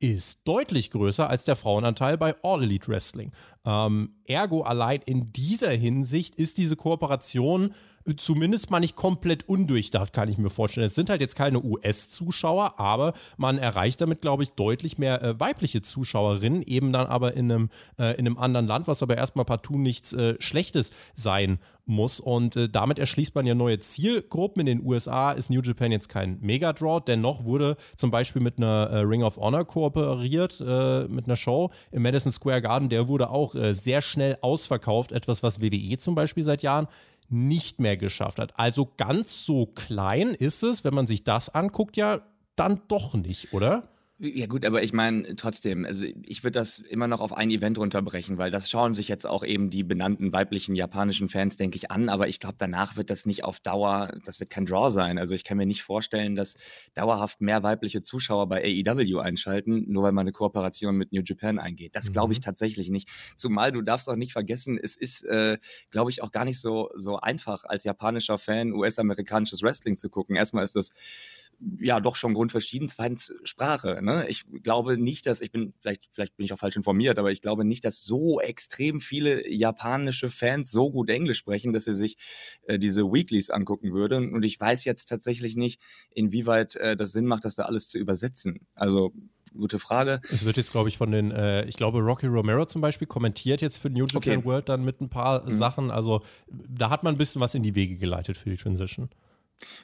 ist 0.00 0.46
deutlich 0.46 0.90
größer 0.90 1.28
als 1.28 1.44
der 1.44 1.56
Frauenanteil 1.56 2.18
bei 2.18 2.34
All 2.42 2.62
Elite 2.62 2.88
Wrestling. 2.88 3.32
Ähm, 3.64 4.12
ergo 4.26 4.62
allein 4.62 5.00
in 5.06 5.32
dieser 5.32 5.70
Hinsicht 5.70 6.34
ist 6.34 6.58
diese 6.58 6.76
Kooperation 6.76 7.74
zumindest 8.16 8.70
mal 8.70 8.80
nicht 8.80 8.96
komplett 8.96 9.48
undurchdacht, 9.48 10.12
kann 10.12 10.28
ich 10.28 10.38
mir 10.38 10.50
vorstellen. 10.50 10.86
Es 10.86 10.94
sind 10.94 11.10
halt 11.10 11.20
jetzt 11.20 11.36
keine 11.36 11.62
US-Zuschauer, 11.62 12.78
aber 12.78 13.12
man 13.36 13.58
erreicht 13.58 14.00
damit, 14.00 14.20
glaube 14.20 14.42
ich, 14.42 14.50
deutlich 14.52 14.98
mehr 14.98 15.22
äh, 15.22 15.38
weibliche 15.40 15.82
Zuschauerinnen, 15.82 16.62
eben 16.62 16.92
dann 16.92 17.06
aber 17.06 17.34
in 17.34 17.50
einem, 17.50 17.70
äh, 17.98 18.14
in 18.18 18.26
einem 18.26 18.38
anderen 18.38 18.66
Land, 18.66 18.88
was 18.88 19.02
aber 19.02 19.16
erstmal 19.16 19.44
partout 19.44 19.78
nichts 19.78 20.12
äh, 20.12 20.36
Schlechtes 20.40 20.90
sein 21.14 21.58
muss. 21.88 22.20
Und 22.20 22.56
äh, 22.56 22.68
damit 22.68 22.98
erschließt 22.98 23.34
man 23.34 23.46
ja 23.46 23.54
neue 23.54 23.78
Zielgruppen. 23.78 24.60
In 24.60 24.66
den 24.66 24.86
USA 24.86 25.32
ist 25.32 25.50
New 25.50 25.62
Japan 25.62 25.90
jetzt 25.90 26.08
kein 26.08 26.38
Mega-Draw. 26.40 27.00
Dennoch 27.06 27.44
wurde 27.44 27.76
zum 27.96 28.10
Beispiel 28.10 28.42
mit 28.42 28.58
einer 28.58 28.90
äh, 28.90 28.98
Ring 29.00 29.22
of 29.22 29.38
Honor 29.38 29.64
kooperiert, 29.64 30.60
äh, 30.60 31.04
mit 31.08 31.26
einer 31.26 31.36
Show 31.36 31.70
im 31.90 32.02
Madison 32.02 32.30
Square 32.30 32.62
Garden. 32.62 32.88
Der 32.88 33.08
wurde 33.08 33.30
auch 33.30 33.54
sehr 33.72 34.02
schnell 34.02 34.38
ausverkauft. 34.42 35.12
Etwas, 35.12 35.42
was 35.42 35.60
WWE 35.60 35.96
zum 35.98 36.14
Beispiel 36.14 36.44
seit 36.44 36.62
Jahren 36.62 36.86
nicht 37.28 37.80
mehr 37.80 37.96
geschafft 37.96 38.38
hat. 38.38 38.58
Also 38.58 38.92
ganz 38.96 39.44
so 39.44 39.66
klein 39.66 40.28
ist 40.28 40.62
es, 40.62 40.84
wenn 40.84 40.94
man 40.94 41.06
sich 41.06 41.24
das 41.24 41.48
anguckt, 41.48 41.96
ja 41.96 42.22
dann 42.56 42.82
doch 42.88 43.14
nicht, 43.14 43.52
oder? 43.52 43.88
Ja 44.20 44.46
gut, 44.46 44.64
aber 44.64 44.82
ich 44.82 44.92
meine 44.92 45.36
trotzdem, 45.36 45.84
also 45.84 46.04
ich 46.26 46.42
würde 46.42 46.58
das 46.58 46.80
immer 46.80 47.06
noch 47.06 47.20
auf 47.20 47.32
ein 47.32 47.50
Event 47.52 47.78
runterbrechen, 47.78 48.36
weil 48.36 48.50
das 48.50 48.68
schauen 48.68 48.92
sich 48.92 49.06
jetzt 49.06 49.24
auch 49.24 49.44
eben 49.44 49.70
die 49.70 49.84
benannten 49.84 50.32
weiblichen 50.32 50.74
japanischen 50.74 51.28
Fans, 51.28 51.56
denke 51.56 51.76
ich, 51.76 51.92
an. 51.92 52.08
Aber 52.08 52.26
ich 52.26 52.40
glaube, 52.40 52.56
danach 52.58 52.96
wird 52.96 53.10
das 53.10 53.26
nicht 53.26 53.44
auf 53.44 53.60
Dauer, 53.60 54.10
das 54.24 54.40
wird 54.40 54.50
kein 54.50 54.66
Draw 54.66 54.90
sein. 54.90 55.18
Also 55.18 55.36
ich 55.36 55.44
kann 55.44 55.56
mir 55.56 55.66
nicht 55.66 55.84
vorstellen, 55.84 56.34
dass 56.34 56.56
dauerhaft 56.94 57.40
mehr 57.40 57.62
weibliche 57.62 58.02
Zuschauer 58.02 58.48
bei 58.48 58.64
AEW 58.64 59.20
einschalten, 59.20 59.84
nur 59.86 60.02
weil 60.02 60.10
man 60.10 60.22
eine 60.22 60.32
Kooperation 60.32 60.96
mit 60.96 61.12
New 61.12 61.22
Japan 61.24 61.60
eingeht. 61.60 61.94
Das 61.94 62.10
glaube 62.10 62.32
ich 62.32 62.40
mhm. 62.40 62.44
tatsächlich 62.44 62.90
nicht. 62.90 63.08
Zumal 63.36 63.70
du 63.70 63.82
darfst 63.82 64.08
auch 64.08 64.16
nicht 64.16 64.32
vergessen, 64.32 64.80
es 64.82 64.96
ist, 64.96 65.22
äh, 65.26 65.58
glaube 65.92 66.10
ich, 66.10 66.24
auch 66.24 66.32
gar 66.32 66.44
nicht 66.44 66.60
so, 66.60 66.90
so 66.96 67.20
einfach 67.20 67.62
als 67.62 67.84
japanischer 67.84 68.38
Fan 68.38 68.72
US-amerikanisches 68.72 69.62
Wrestling 69.62 69.96
zu 69.96 70.10
gucken. 70.10 70.34
Erstmal 70.34 70.64
ist 70.64 70.74
das 70.74 70.90
ja 71.80 72.00
doch 72.00 72.16
schon 72.16 72.34
grundverschieden. 72.34 72.88
Zweitens 72.88 73.32
Sprache. 73.42 74.00
Ne? 74.02 74.26
Ich 74.28 74.44
glaube 74.62 74.96
nicht, 74.96 75.26
dass 75.26 75.40
ich 75.40 75.50
bin 75.50 75.74
vielleicht 75.80 76.08
vielleicht 76.12 76.36
bin 76.36 76.44
ich 76.44 76.52
auch 76.52 76.58
falsch 76.58 76.76
informiert, 76.76 77.18
aber 77.18 77.32
ich 77.32 77.42
glaube 77.42 77.64
nicht, 77.64 77.84
dass 77.84 78.02
so 78.04 78.40
extrem 78.40 79.00
viele 79.00 79.48
japanische 79.50 80.28
Fans 80.28 80.70
so 80.70 80.90
gut 80.90 81.10
Englisch 81.10 81.38
sprechen, 81.38 81.72
dass 81.72 81.84
sie 81.84 81.94
sich 81.94 82.16
äh, 82.66 82.78
diese 82.78 83.04
Weeklies 83.12 83.50
angucken 83.50 83.92
würden. 83.92 84.34
Und 84.34 84.44
ich 84.44 84.58
weiß 84.58 84.84
jetzt 84.84 85.06
tatsächlich 85.06 85.56
nicht, 85.56 85.80
inwieweit 86.10 86.76
äh, 86.76 86.96
das 86.96 87.12
Sinn 87.12 87.26
macht, 87.26 87.44
das 87.44 87.56
da 87.56 87.64
alles 87.64 87.88
zu 87.88 87.98
übersetzen. 87.98 88.66
Also 88.74 89.12
gute 89.56 89.78
Frage. 89.78 90.20
Es 90.30 90.44
wird 90.44 90.56
jetzt, 90.56 90.72
glaube 90.72 90.88
ich, 90.88 90.96
von 90.96 91.10
den, 91.10 91.32
äh, 91.32 91.64
ich 91.64 91.76
glaube, 91.76 91.98
Rocky 92.00 92.26
Romero 92.26 92.66
zum 92.66 92.80
Beispiel 92.80 93.06
kommentiert 93.06 93.60
jetzt 93.60 93.78
für 93.78 93.90
New 93.90 94.06
Japan 94.06 94.38
okay. 94.38 94.44
World 94.44 94.68
dann 94.68 94.84
mit 94.84 95.00
ein 95.00 95.08
paar 95.08 95.44
mhm. 95.44 95.52
Sachen. 95.52 95.90
Also 95.90 96.22
da 96.48 96.90
hat 96.90 97.02
man 97.02 97.14
ein 97.14 97.18
bisschen 97.18 97.40
was 97.40 97.54
in 97.54 97.62
die 97.62 97.74
Wege 97.74 97.96
geleitet 97.96 98.36
für 98.36 98.50
die 98.50 98.56
Transition. 98.56 99.08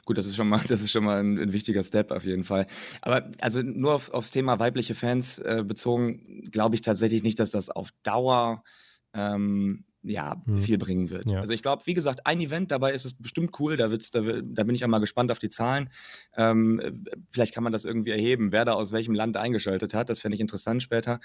Gut, 0.05 0.17
das 0.17 0.25
ist 0.25 0.35
schon 0.35 0.47
mal, 0.47 0.61
das 0.67 0.81
ist 0.81 0.91
schon 0.91 1.03
mal 1.03 1.19
ein, 1.19 1.37
ein 1.37 1.53
wichtiger 1.53 1.83
Step 1.83 2.11
auf 2.11 2.25
jeden 2.25 2.43
Fall. 2.43 2.65
Aber 3.01 3.29
also 3.39 3.61
nur 3.61 3.93
auf, 3.93 4.11
aufs 4.11 4.31
Thema 4.31 4.59
weibliche 4.59 4.95
Fans 4.95 5.39
äh, 5.39 5.63
bezogen, 5.65 6.43
glaube 6.51 6.75
ich 6.75 6.81
tatsächlich 6.81 7.23
nicht, 7.23 7.39
dass 7.39 7.49
das 7.49 7.69
auf 7.69 7.89
Dauer 8.03 8.63
ähm, 9.13 9.85
ja, 10.07 10.41
hm. 10.45 10.61
viel 10.61 10.77
bringen 10.77 11.09
wird. 11.09 11.31
Ja. 11.31 11.39
Also 11.39 11.53
ich 11.53 11.61
glaube, 11.61 11.85
wie 11.85 11.93
gesagt, 11.93 12.25
ein 12.25 12.39
Event, 12.39 12.71
dabei 12.71 12.93
ist 12.93 13.05
es 13.05 13.13
bestimmt 13.15 13.59
cool, 13.59 13.75
da, 13.75 13.89
wird's, 13.89 14.11
da, 14.11 14.21
da 14.21 14.63
bin 14.63 14.75
ich 14.75 14.83
auch 14.83 14.89
mal 14.89 14.99
gespannt 14.99 15.31
auf 15.31 15.39
die 15.39 15.49
Zahlen. 15.49 15.89
Ähm, 16.35 17.05
vielleicht 17.31 17.53
kann 17.53 17.63
man 17.63 17.73
das 17.73 17.85
irgendwie 17.85 18.11
erheben, 18.11 18.51
wer 18.51 18.65
da 18.65 18.73
aus 18.73 18.91
welchem 18.91 19.15
Land 19.15 19.37
eingeschaltet 19.37 19.93
hat, 19.93 20.09
das 20.09 20.19
fände 20.19 20.35
ich 20.35 20.41
interessant 20.41 20.83
später. 20.83 21.19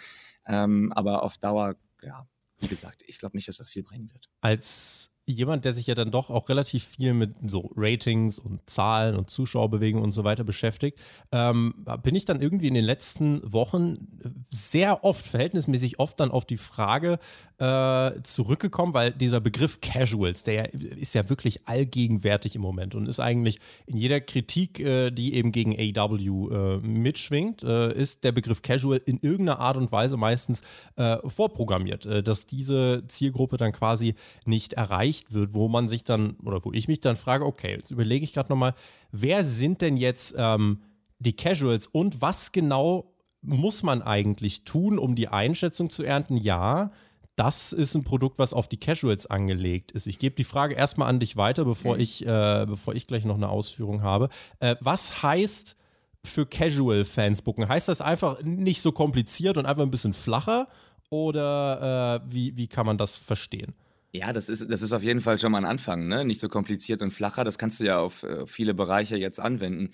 Ähm, 0.47 0.93
aber 0.95 1.23
auf 1.23 1.37
Dauer, 1.37 1.75
ja, 2.03 2.27
wie 2.59 2.69
gesagt, 2.69 3.03
ich 3.07 3.19
glaube 3.19 3.37
nicht, 3.37 3.49
dass 3.49 3.59
das 3.59 3.69
viel 3.69 3.83
bringen 3.83 4.11
wird. 4.13 4.29
Als 4.41 5.11
jemand, 5.33 5.65
der 5.65 5.73
sich 5.73 5.87
ja 5.87 5.95
dann 5.95 6.11
doch 6.11 6.31
auch 6.31 6.49
relativ 6.49 6.85
viel 6.85 7.15
mit 7.15 7.35
so 7.47 7.71
Ratings 7.77 8.39
und 8.39 8.69
Zahlen 8.69 9.17
und 9.17 9.31
Zuschauerbewegungen 9.31 10.05
und 10.05 10.13
so 10.13 10.25
weiter 10.25 10.45
beschäftigt, 10.45 10.99
ähm, 11.33 11.75
bin 12.03 12.15
ich 12.15 12.25
dann 12.25 12.41
irgendwie 12.41 12.69
in 12.69 12.75
den 12.75 12.85
letzten 12.85 13.41
Wochen 13.53 14.09
sehr 14.51 15.05
oft, 15.05 15.25
verhältnismäßig 15.25 15.99
oft 15.99 16.19
dann 16.21 16.31
auf 16.31 16.45
die 16.45 16.57
Frage 16.57 17.19
äh, 17.59 18.23
zurückgekommen, 18.23 18.95
weil 18.95 19.11
dieser 19.13 19.41
Begriff 19.41 19.81
Casuals, 19.81 20.45
der 20.45 20.73
ist 20.73 21.15
ja 21.15 21.29
wirklich 21.29 21.69
allgegenwärtig 21.69 22.57
im 22.57 22.63
Moment 22.63 22.95
und 22.95 23.07
ist 23.07 23.21
eigentlich 23.21 23.59
in 23.87 23.97
jeder 23.97 24.21
Kritik, 24.21 24.81
äh, 24.81 25.11
die 25.11 25.35
eben 25.35 25.53
gegen 25.53 25.77
AW 25.79 26.21
äh, 26.21 26.79
mitschwingt, 26.79 27.63
äh, 27.63 27.93
ist 27.93 28.25
der 28.25 28.33
Begriff 28.33 28.63
Casual 28.63 29.01
in 29.05 29.19
irgendeiner 29.21 29.61
Art 29.61 29.77
und 29.77 29.93
Weise 29.93 30.17
meistens 30.17 30.63
äh, 30.97 31.17
vorprogrammiert, 31.29 32.07
äh, 32.07 32.23
dass 32.23 32.47
diese 32.47 33.05
Zielgruppe 33.09 33.57
dann 33.57 33.73
quasi 33.73 34.15
nicht 34.45 34.73
erreicht 34.73 35.20
erreicht 35.21 35.33
wird, 35.33 35.55
wo 35.55 35.69
man 35.69 35.89
sich 35.89 36.05
dann, 36.05 36.37
oder 36.45 36.65
wo 36.65 36.73
ich 36.73 36.89
mich 36.89 37.01
dann 37.01 37.17
frage, 37.17 37.45
okay, 37.45 37.77
jetzt 37.77 37.91
überlege 37.91 38.25
ich 38.25 38.33
gerade 38.33 38.51
nochmal, 38.51 38.75
wer 39.13 39.45
sind 39.45 39.81
denn 39.81 39.97
jetzt 39.97 40.35
ähm, 40.37 40.81
die 41.19 41.35
Casuals 41.35 41.87
und 41.87 42.21
was 42.21 42.53
genau 42.53 43.13
muss 43.43 43.83
man 43.83 44.03
eigentlich 44.03 44.65
tun, 44.65 44.99
um 44.99 45.15
die 45.15 45.29
Einschätzung 45.29 45.91
zu 45.91 46.03
ernten? 46.03 46.37
Ja, 46.37 46.93
das 47.37 47.73
ist 47.73 47.95
ein 47.95 48.05
Produkt, 48.05 48.39
was 48.39 48.53
auf 48.53 48.69
die 48.69 48.77
Casuals 48.77 49.27
angelegt 49.27 49.93
ist. 49.93 50.07
Ich 50.07 50.19
gebe 50.19 50.37
die 50.37 50.45
Frage 50.45 50.75
erstmal 50.75 51.09
an 51.09 51.21
dich 51.21 51.37
weiter, 51.37 51.65
bevor, 51.65 51.95
mhm. 51.95 52.01
ich, 52.01 52.27
äh, 52.27 52.67
bevor 52.69 52.95
ich 52.95 53.07
gleich 53.07 53.25
noch 53.25 53.37
eine 53.37 53.49
Ausführung 53.49 54.03
habe. 54.03 54.29
Äh, 54.59 54.77
was 54.81 55.23
heißt 55.23 55.77
für 56.23 56.45
Casual-Fans 56.45 57.41
booken? 57.41 57.67
Heißt 57.67 57.89
das 57.89 58.03
einfach 58.03 58.43
nicht 58.43 58.83
so 58.83 58.93
kompliziert 58.93 59.57
und 59.57 59.65
einfach 59.65 59.83
ein 59.83 59.91
bisschen 59.91 60.13
flacher? 60.13 60.69
Oder 61.09 62.21
äh, 62.27 62.33
wie, 62.33 62.57
wie 62.57 62.69
kann 62.69 62.85
man 62.85 62.99
das 62.99 63.17
verstehen? 63.17 63.75
Ja, 64.15 64.33
das 64.33 64.49
ist 64.49 64.69
das 64.71 64.83
ist 64.83 64.93
auf 64.93 65.05
jeden 65.05 65.21
Fall 65.21 65.39
schon 65.39 65.53
mal 65.53 65.59
ein 65.59 65.65
Anfang, 65.65 66.09
ne? 66.09 66.25
Nicht 66.25 66.41
so 66.41 66.49
kompliziert 66.49 67.01
und 67.01 67.13
flacher. 67.13 67.45
Das 67.45 67.59
kannst 67.59 67.79
du 67.79 67.85
ja 67.85 68.01
auf, 68.01 68.25
äh, 68.25 68.45
viele 68.47 68.75
Bereiche 68.75 69.17
jetzt 69.17 69.39
anwenden. 69.39 69.91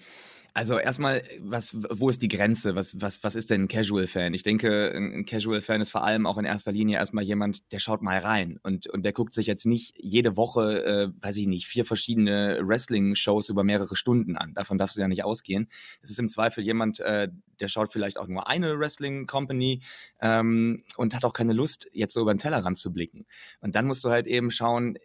Also 0.57 0.79
erstmal, 0.79 1.23
was, 1.41 1.77
wo 1.91 2.09
ist 2.09 2.23
die 2.23 2.29
Grenze? 2.29 2.75
Was, 2.75 2.99
was, 2.99 3.23
was 3.23 3.37
ist 3.37 3.51
denn 3.51 3.65
ein 3.65 3.69
Casual-Fan? 3.69 4.33
Ich 4.33 4.43
denke, 4.43 4.91
ein, 4.97 5.27
Casual-Fan 5.27 5.83
ist 5.83 5.91
vor 5.91 6.03
allem 6.03 6.25
auch 6.25 6.39
in 6.39 6.47
erster 6.47 6.73
Linie 6.73 6.97
erstmal 6.97 7.25
jemand, 7.25 7.71
der 7.73 7.79
schaut 7.79 8.01
mal 8.01 8.17
rein 8.17 8.59
und, 8.63 8.87
und 8.87 9.03
der 9.03 9.13
guckt 9.13 9.35
sich 9.35 9.47
jetzt 9.47 9.67
nicht 9.67 9.93
jede 9.99 10.39
Woche, 10.39 10.83
äh, 10.83 11.09
weiß 11.23 11.37
ich 11.37 11.47
nicht, 11.47 11.67
vier 11.67 11.85
verschiedene 11.85 12.59
Wrestling-Shows 12.63 13.51
über 13.51 13.65
mehrere 13.65 13.97
Stunden 13.97 14.39
an. 14.39 14.55
Davon 14.55 14.79
darfst 14.79 14.97
du 14.97 15.03
ja 15.03 15.09
nicht 15.09 15.25
ausgehen. 15.25 15.69
Es 16.01 16.09
ist 16.09 16.19
im 16.19 16.29
Zweifel 16.31 16.65
jemand, 16.65 17.01
äh, 17.01 17.29
der 17.61 17.69
schaut 17.69 17.93
vielleicht 17.93 18.19
auch 18.19 18.27
nur 18.27 18.49
eine 18.49 18.79
Wrestling-Company 18.79 19.83
ähm, 20.23 20.83
und 20.97 21.15
hat 21.15 21.27
auch 21.27 21.35
keine 21.35 21.53
Lust, 21.53 21.87
jetzt 21.93 22.15
so 22.15 22.23
über 22.23 22.33
den 22.33 22.39
Tellerrand 22.39 22.79
zu 22.79 22.95
blicken. 22.95 23.27
Und 23.61 23.75
dann 23.75 23.87
musst 23.87 24.03
du 24.05 24.09
halt 24.09 24.27
eben 24.27 24.51
schauen, 24.51 24.97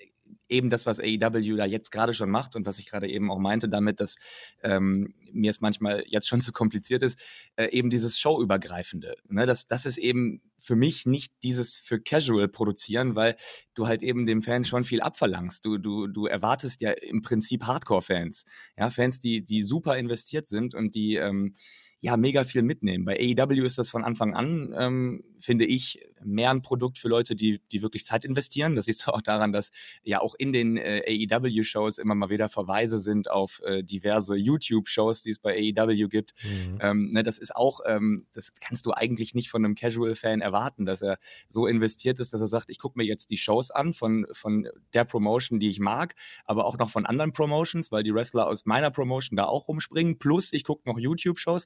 eben 0.50 0.70
das, 0.70 0.86
was 0.86 1.00
AEW 1.00 1.56
da 1.56 1.66
jetzt 1.66 1.92
gerade 1.92 2.14
schon 2.14 2.30
macht 2.30 2.56
und 2.56 2.66
was 2.66 2.80
ich 2.80 2.86
gerade 2.86 3.08
eben 3.08 3.32
auch 3.32 3.40
meinte 3.40 3.70
damit, 3.70 4.00
dass 4.00 4.18
ähm, 4.64 5.14
mir 5.32 5.50
es 5.50 5.62
manchmal 5.62 6.04
jetzt 6.08 6.28
schon 6.28 6.42
zu 6.42 6.52
kompliziert 6.52 7.04
ist, 7.04 7.20
äh, 7.56 7.70
eben 7.70 7.90
dieses 7.90 8.20
Showübergreifende. 8.20 9.16
Ne? 9.30 9.46
Das, 9.46 9.68
das 9.68 9.86
ist 9.86 9.98
eben 9.98 10.42
für 10.60 10.76
mich 10.76 11.06
nicht 11.06 11.34
dieses 11.44 11.74
für 11.74 12.00
Casual 12.00 12.48
produzieren, 12.48 13.16
weil 13.16 13.36
du 13.74 13.88
halt 13.88 14.04
eben 14.04 14.26
dem 14.26 14.42
Fan 14.42 14.64
schon 14.64 14.84
viel 14.84 15.02
abverlangst. 15.02 15.66
Du, 15.66 15.78
du, 15.78 16.08
du 16.08 16.28
erwartest 16.28 16.82
ja 16.82 16.92
im 16.92 17.22
Prinzip 17.22 17.64
Hardcore-Fans. 17.64 18.46
Ja, 18.78 18.92
Fans, 18.92 19.20
die, 19.20 19.44
die 19.44 19.64
super 19.64 19.98
investiert 19.98 20.48
sind 20.48 20.76
und 20.76 20.94
die 20.94 21.16
ähm, 21.16 21.54
ja 22.02 22.18
mega 22.18 22.44
viel 22.44 22.64
mitnehmen. 22.64 23.06
Bei 23.06 23.16
AEW 23.16 23.64
ist 23.64 23.78
das 23.78 23.90
von 23.90 24.04
Anfang 24.04 24.34
an, 24.34 24.74
ähm, 24.76 25.24
finde 25.38 25.66
ich, 25.66 26.00
mehr 26.24 26.50
ein 26.50 26.62
Produkt 26.62 26.98
für 26.98 27.08
Leute, 27.08 27.36
die, 27.36 27.62
die 27.72 27.82
wirklich 27.82 28.06
Zeit 28.06 28.26
investieren. 28.26 28.76
Das 28.76 28.86
siehst 28.86 29.06
du 29.06 29.12
auch 29.14 29.22
daran, 29.22 29.52
dass 29.52 29.72
ja 30.04 30.20
auch 30.20 30.34
in 30.38 30.52
den 30.52 30.78
äh, 30.78 31.04
AEW-Shows 31.08 32.00
immer 32.00 32.16
mal 32.16 32.30
wieder 32.30 32.50
Verweise 32.50 32.98
sind 33.00 33.30
auf 33.30 33.62
äh, 33.64 33.84
diverse 33.84 34.36
YouTube-Shows, 34.36 35.22
die 35.22 35.30
es 35.30 35.40
bei 35.40 35.56
AEW 35.56 36.08
gibt. 36.08 36.34
Mhm. 36.44 36.80
Ähm, 36.82 37.12
ne, 37.12 37.22
das 37.22 37.38
ist 37.38 37.56
auch, 37.56 37.82
ähm, 37.86 38.26
das 38.34 38.54
kannst 38.60 38.88
du 38.88 38.94
eigentlich 38.94 39.36
nicht 39.36 39.50
von 39.50 39.64
einem 39.64 39.76
Casual-Fan 39.76 40.42
erwarten, 40.42 40.86
dass 40.86 41.04
er 41.04 41.20
so 41.48 41.68
investiert 41.68 42.20
ist, 42.20 42.34
dass 42.34 42.42
er 42.42 42.48
sagt, 42.48 42.72
ich 42.72 42.80
gucke 42.80 42.98
mir 42.98 43.06
jetzt 43.06 43.30
die 43.30 43.38
Shows 43.38 43.70
an 43.70 43.94
von, 43.94 44.26
von 44.32 44.68
der 44.96 45.06
Promotion, 45.06 45.60
die 45.60 45.70
ich 45.70 45.80
mag, 45.80 46.16
aber 46.46 46.66
auch 46.66 46.80
noch 46.80 46.90
von 46.90 47.06
anderen 47.06 47.32
Promotions, 47.32 47.92
weil 47.92 48.02
die 48.02 48.14
Wrestler 48.14 48.48
aus 48.48 48.66
meiner 48.66 48.90
Promotion 48.90 49.38
da 49.38 49.46
auch 49.46 49.68
rumspringen. 49.68 50.18
Plus, 50.18 50.52
ich 50.52 50.64
gucke 50.64 50.90
noch 50.90 50.98
YouTube-Shows. 50.98 51.66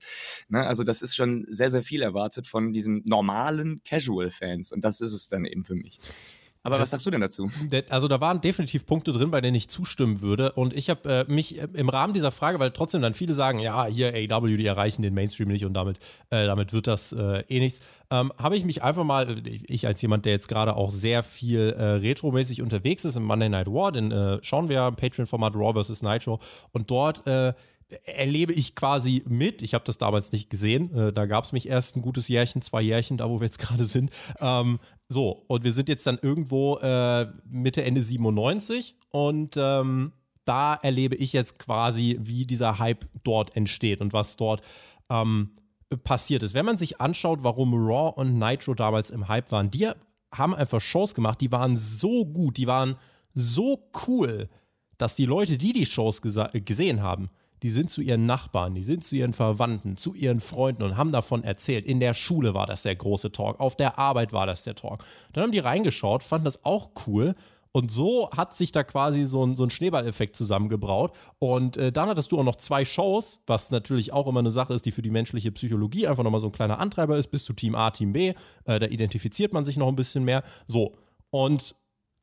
Ne? 0.50 0.66
Also 0.66 0.84
das 0.84 1.02
ist 1.02 1.16
schon 1.16 1.46
sehr, 1.50 1.72
sehr 1.72 1.84
viel 1.84 2.02
erwartet 2.02 2.48
von 2.48 2.74
diesen 2.74 3.02
normalen 3.06 3.82
Casual-Fans 3.84 4.72
und 4.72 4.84
das 4.84 5.02
ist 5.02 5.14
es 5.14 5.30
dann 5.30 5.46
eben 5.46 5.66
für 5.66 5.76
mich. 5.76 6.00
Aber 6.66 6.80
was 6.80 6.90
sagst 6.90 7.06
du 7.06 7.12
denn 7.12 7.22
dazu? 7.22 7.52
Also 7.90 8.08
da 8.08 8.20
waren 8.20 8.42
definitiv 8.42 8.88
Punkte 8.88 9.12
drin, 9.12 9.30
bei 9.30 9.40
denen 9.40 9.54
ich 9.54 9.70
zustimmen 9.70 10.22
würde. 10.22 10.52
Und 10.54 10.74
ich 10.74 10.90
habe 10.90 11.28
äh, 11.28 11.32
mich 11.32 11.62
äh, 11.62 11.68
im 11.74 11.90
Rahmen 11.90 12.16
dieser 12.16 12.32
Frage, 12.32 12.58
weil 12.58 12.72
trotzdem 12.72 13.04
dann 13.04 13.14
viele 13.14 13.36
sagen, 13.36 13.60
ja, 13.60 13.86
hier 13.86 14.14
AW, 14.32 14.58
die 14.58 14.66
erreichen 14.66 15.04
den 15.04 15.14
Mainstream 15.14 15.50
nicht 15.50 15.64
und 15.64 15.76
damit, 15.76 16.00
äh, 16.32 16.48
damit 16.48 16.74
wird 16.74 16.88
das 16.88 17.14
äh, 17.14 17.44
eh 17.50 17.60
nichts, 17.60 17.82
ähm, 18.10 18.34
habe 18.40 18.58
ich 18.58 18.66
mich 18.66 18.82
einfach 18.82 19.04
mal, 19.04 19.44
ich 19.46 19.86
als 19.86 20.02
jemand, 20.02 20.26
der 20.26 20.32
jetzt 20.32 20.48
gerade 20.48 20.76
auch 20.76 20.90
sehr 20.90 21.22
viel 21.22 21.70
äh, 21.78 21.84
retromäßig 21.84 22.64
unterwegs 22.64 23.06
ist 23.06 23.16
im 23.16 23.24
Monday 23.24 23.50
Night 23.50 23.68
War, 23.68 23.92
den 23.92 24.12
äh, 24.12 24.40
schauen 24.42 24.68
wir 24.68 24.88
im 24.88 24.96
Patreon-Format 24.96 25.56
Raw 25.56 25.84
vs. 25.84 26.02
Nitro 26.02 26.40
und 26.72 26.90
dort 26.90 27.22
erlebe 28.04 28.54
ich 28.54 28.76
quasi 28.76 29.24
mit. 29.28 29.62
Ich 29.62 29.74
habe 29.74 29.86
das 29.86 29.98
damals 29.98 30.32
nicht 30.32 30.50
gesehen. 30.50 30.94
Äh, 30.96 31.14
da 31.14 31.26
gab 31.26 31.44
es 31.44 31.52
mich 31.52 31.68
erst 31.68 31.96
ein 31.96 32.02
gutes 32.02 32.28
Jährchen, 32.28 32.62
zwei 32.62 32.82
Jährchen, 32.82 33.18
da 33.18 33.30
wo 33.30 33.40
wir 33.40 33.46
jetzt 33.46 33.60
gerade 33.60 33.86
sind. 33.86 34.12
Ähm, 34.40 34.80
so, 35.08 35.46
und 35.48 35.64
wir 35.64 35.72
sind 35.72 35.90
jetzt 35.90 36.08
dann 36.08 36.18
irgendwo 36.22 36.78
äh, 36.78 37.28
Mitte, 37.46 37.84
Ende 37.84 38.02
97 38.02 38.96
und 39.12 39.56
ähm, 39.58 40.14
da 40.46 40.76
erlebe 40.76 41.16
ich 41.16 41.34
jetzt 41.34 41.60
quasi, 41.60 42.18
wie 42.22 42.46
dieser 42.46 42.80
Hype 42.80 43.08
dort 43.24 43.56
entsteht 43.56 44.02
und 44.02 44.14
was 44.14 44.38
dort 44.38 44.62
ähm, 45.10 45.52
passiert 46.04 46.44
ist. 46.44 46.54
Wenn 46.54 46.66
man 46.66 46.78
sich 46.78 47.02
anschaut, 47.02 47.40
warum 47.44 47.74
Raw 47.74 48.14
und 48.16 48.38
Nitro 48.38 48.74
damals 48.74 49.10
im 49.10 49.28
Hype 49.28 49.52
waren, 49.52 49.72
die 49.72 49.90
haben 50.34 50.54
einfach 50.54 50.82
Shows 50.82 51.16
gemacht, 51.16 51.42
die 51.42 51.52
waren 51.52 51.78
so 51.78 52.26
gut, 52.26 52.58
die 52.58 52.68
waren 52.68 52.98
so 53.34 53.90
cool, 54.08 54.50
dass 54.98 55.16
die 55.16 55.26
Leute, 55.26 55.58
die 55.58 55.74
die 55.74 55.86
Shows 55.86 56.22
gesehen 56.22 57.02
haben, 57.02 57.30
die 57.64 57.70
sind 57.70 57.90
zu 57.90 58.02
ihren 58.02 58.26
Nachbarn, 58.26 58.76
die 58.76 58.84
sind 58.84 59.04
zu 59.04 59.16
ihren 59.16 59.34
Verwandten, 59.34 59.98
zu 59.98 60.14
ihren 60.14 60.40
Freunden 60.40 60.84
und 60.84 60.98
haben 60.98 61.12
davon 61.12 61.44
erzählt. 61.44 61.86
In 61.86 62.00
der 62.00 62.14
Schule 62.14 62.54
war 62.54 62.68
das 62.68 62.84
der 62.84 62.96
große 62.96 63.32
Talk, 63.32 63.60
auf 63.60 63.76
der 63.76 63.98
Arbeit 63.98 64.34
war 64.34 64.46
das 64.46 64.64
der 64.64 64.76
Talk. 64.76 65.04
Dann 65.34 65.44
haben 65.44 65.52
die 65.52 65.60
reingeschaut, 65.60 66.24
fanden 66.24 66.46
das 66.46 66.64
auch 66.64 66.92
cool 67.08 67.36
Und 67.76 67.92
so 67.92 68.30
hat 68.32 68.56
sich 68.56 68.72
da 68.72 68.86
quasi 68.86 69.26
so 69.26 69.46
ein, 69.46 69.58
so 69.58 69.64
ein 69.64 69.70
Schneeballeffekt 69.70 70.38
zusammengebraut. 70.38 71.12
Und 71.40 71.76
äh, 71.76 71.92
dann 71.92 72.08
hattest 72.08 72.32
du 72.32 72.40
auch 72.40 72.44
noch 72.46 72.56
zwei 72.56 72.86
Shows, 72.86 73.42
was 73.48 73.70
natürlich 73.70 74.14
auch 74.14 74.28
immer 74.28 74.40
eine 74.40 74.52
Sache 74.52 74.74
ist, 74.74 74.86
die 74.86 74.94
für 74.94 75.02
die 75.02 75.10
menschliche 75.10 75.52
Psychologie 75.52 76.08
einfach 76.08 76.24
nochmal 76.24 76.40
so 76.40 76.48
ein 76.48 76.54
kleiner 76.54 76.80
Antreiber 76.80 77.18
ist, 77.18 77.32
bis 77.32 77.44
zu 77.44 77.52
Team 77.52 77.76
A, 77.76 77.92
Team 77.92 78.14
B. 78.14 78.30
Äh, 78.64 78.80
da 78.80 78.86
identifiziert 78.86 79.52
man 79.52 79.66
sich 79.66 79.76
noch 79.76 79.90
ein 79.90 79.98
bisschen 79.98 80.24
mehr. 80.24 80.44
So. 80.68 80.94
Und 81.32 81.76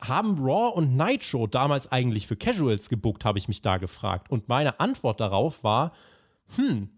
haben 0.02 0.38
Raw 0.38 0.74
und 0.74 0.96
Nitro 0.96 1.46
damals 1.46 1.90
eigentlich 1.90 2.26
für 2.26 2.36
Casuals 2.36 2.88
gebuckt, 2.88 3.24
habe 3.24 3.38
ich 3.38 3.48
mich 3.48 3.62
da 3.62 3.76
gefragt. 3.76 4.30
Und 4.30 4.48
meine 4.48 4.80
Antwort 4.80 5.20
darauf 5.20 5.64
war, 5.64 5.92
hm, 6.56 6.90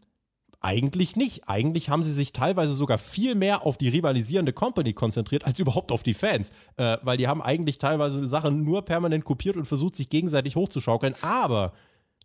eigentlich 0.64 1.14
nicht. 1.14 1.46
Eigentlich 1.46 1.90
haben 1.90 2.02
sie 2.02 2.12
sich 2.12 2.32
teilweise 2.32 2.72
sogar 2.72 2.96
viel 2.96 3.34
mehr 3.34 3.66
auf 3.66 3.76
die 3.76 3.90
rivalisierende 3.90 4.54
Company 4.54 4.94
konzentriert, 4.94 5.44
als 5.44 5.58
überhaupt 5.58 5.92
auf 5.92 6.02
die 6.02 6.14
Fans. 6.14 6.50
Äh, 6.76 6.96
weil 7.02 7.18
die 7.18 7.28
haben 7.28 7.42
eigentlich 7.42 7.78
teilweise 7.78 8.26
Sachen 8.26 8.64
nur 8.64 8.82
permanent 8.82 9.24
kopiert 9.24 9.56
und 9.56 9.66
versucht, 9.66 9.94
sich 9.94 10.08
gegenseitig 10.08 10.56
hochzuschaukeln. 10.56 11.14
Aber 11.20 11.72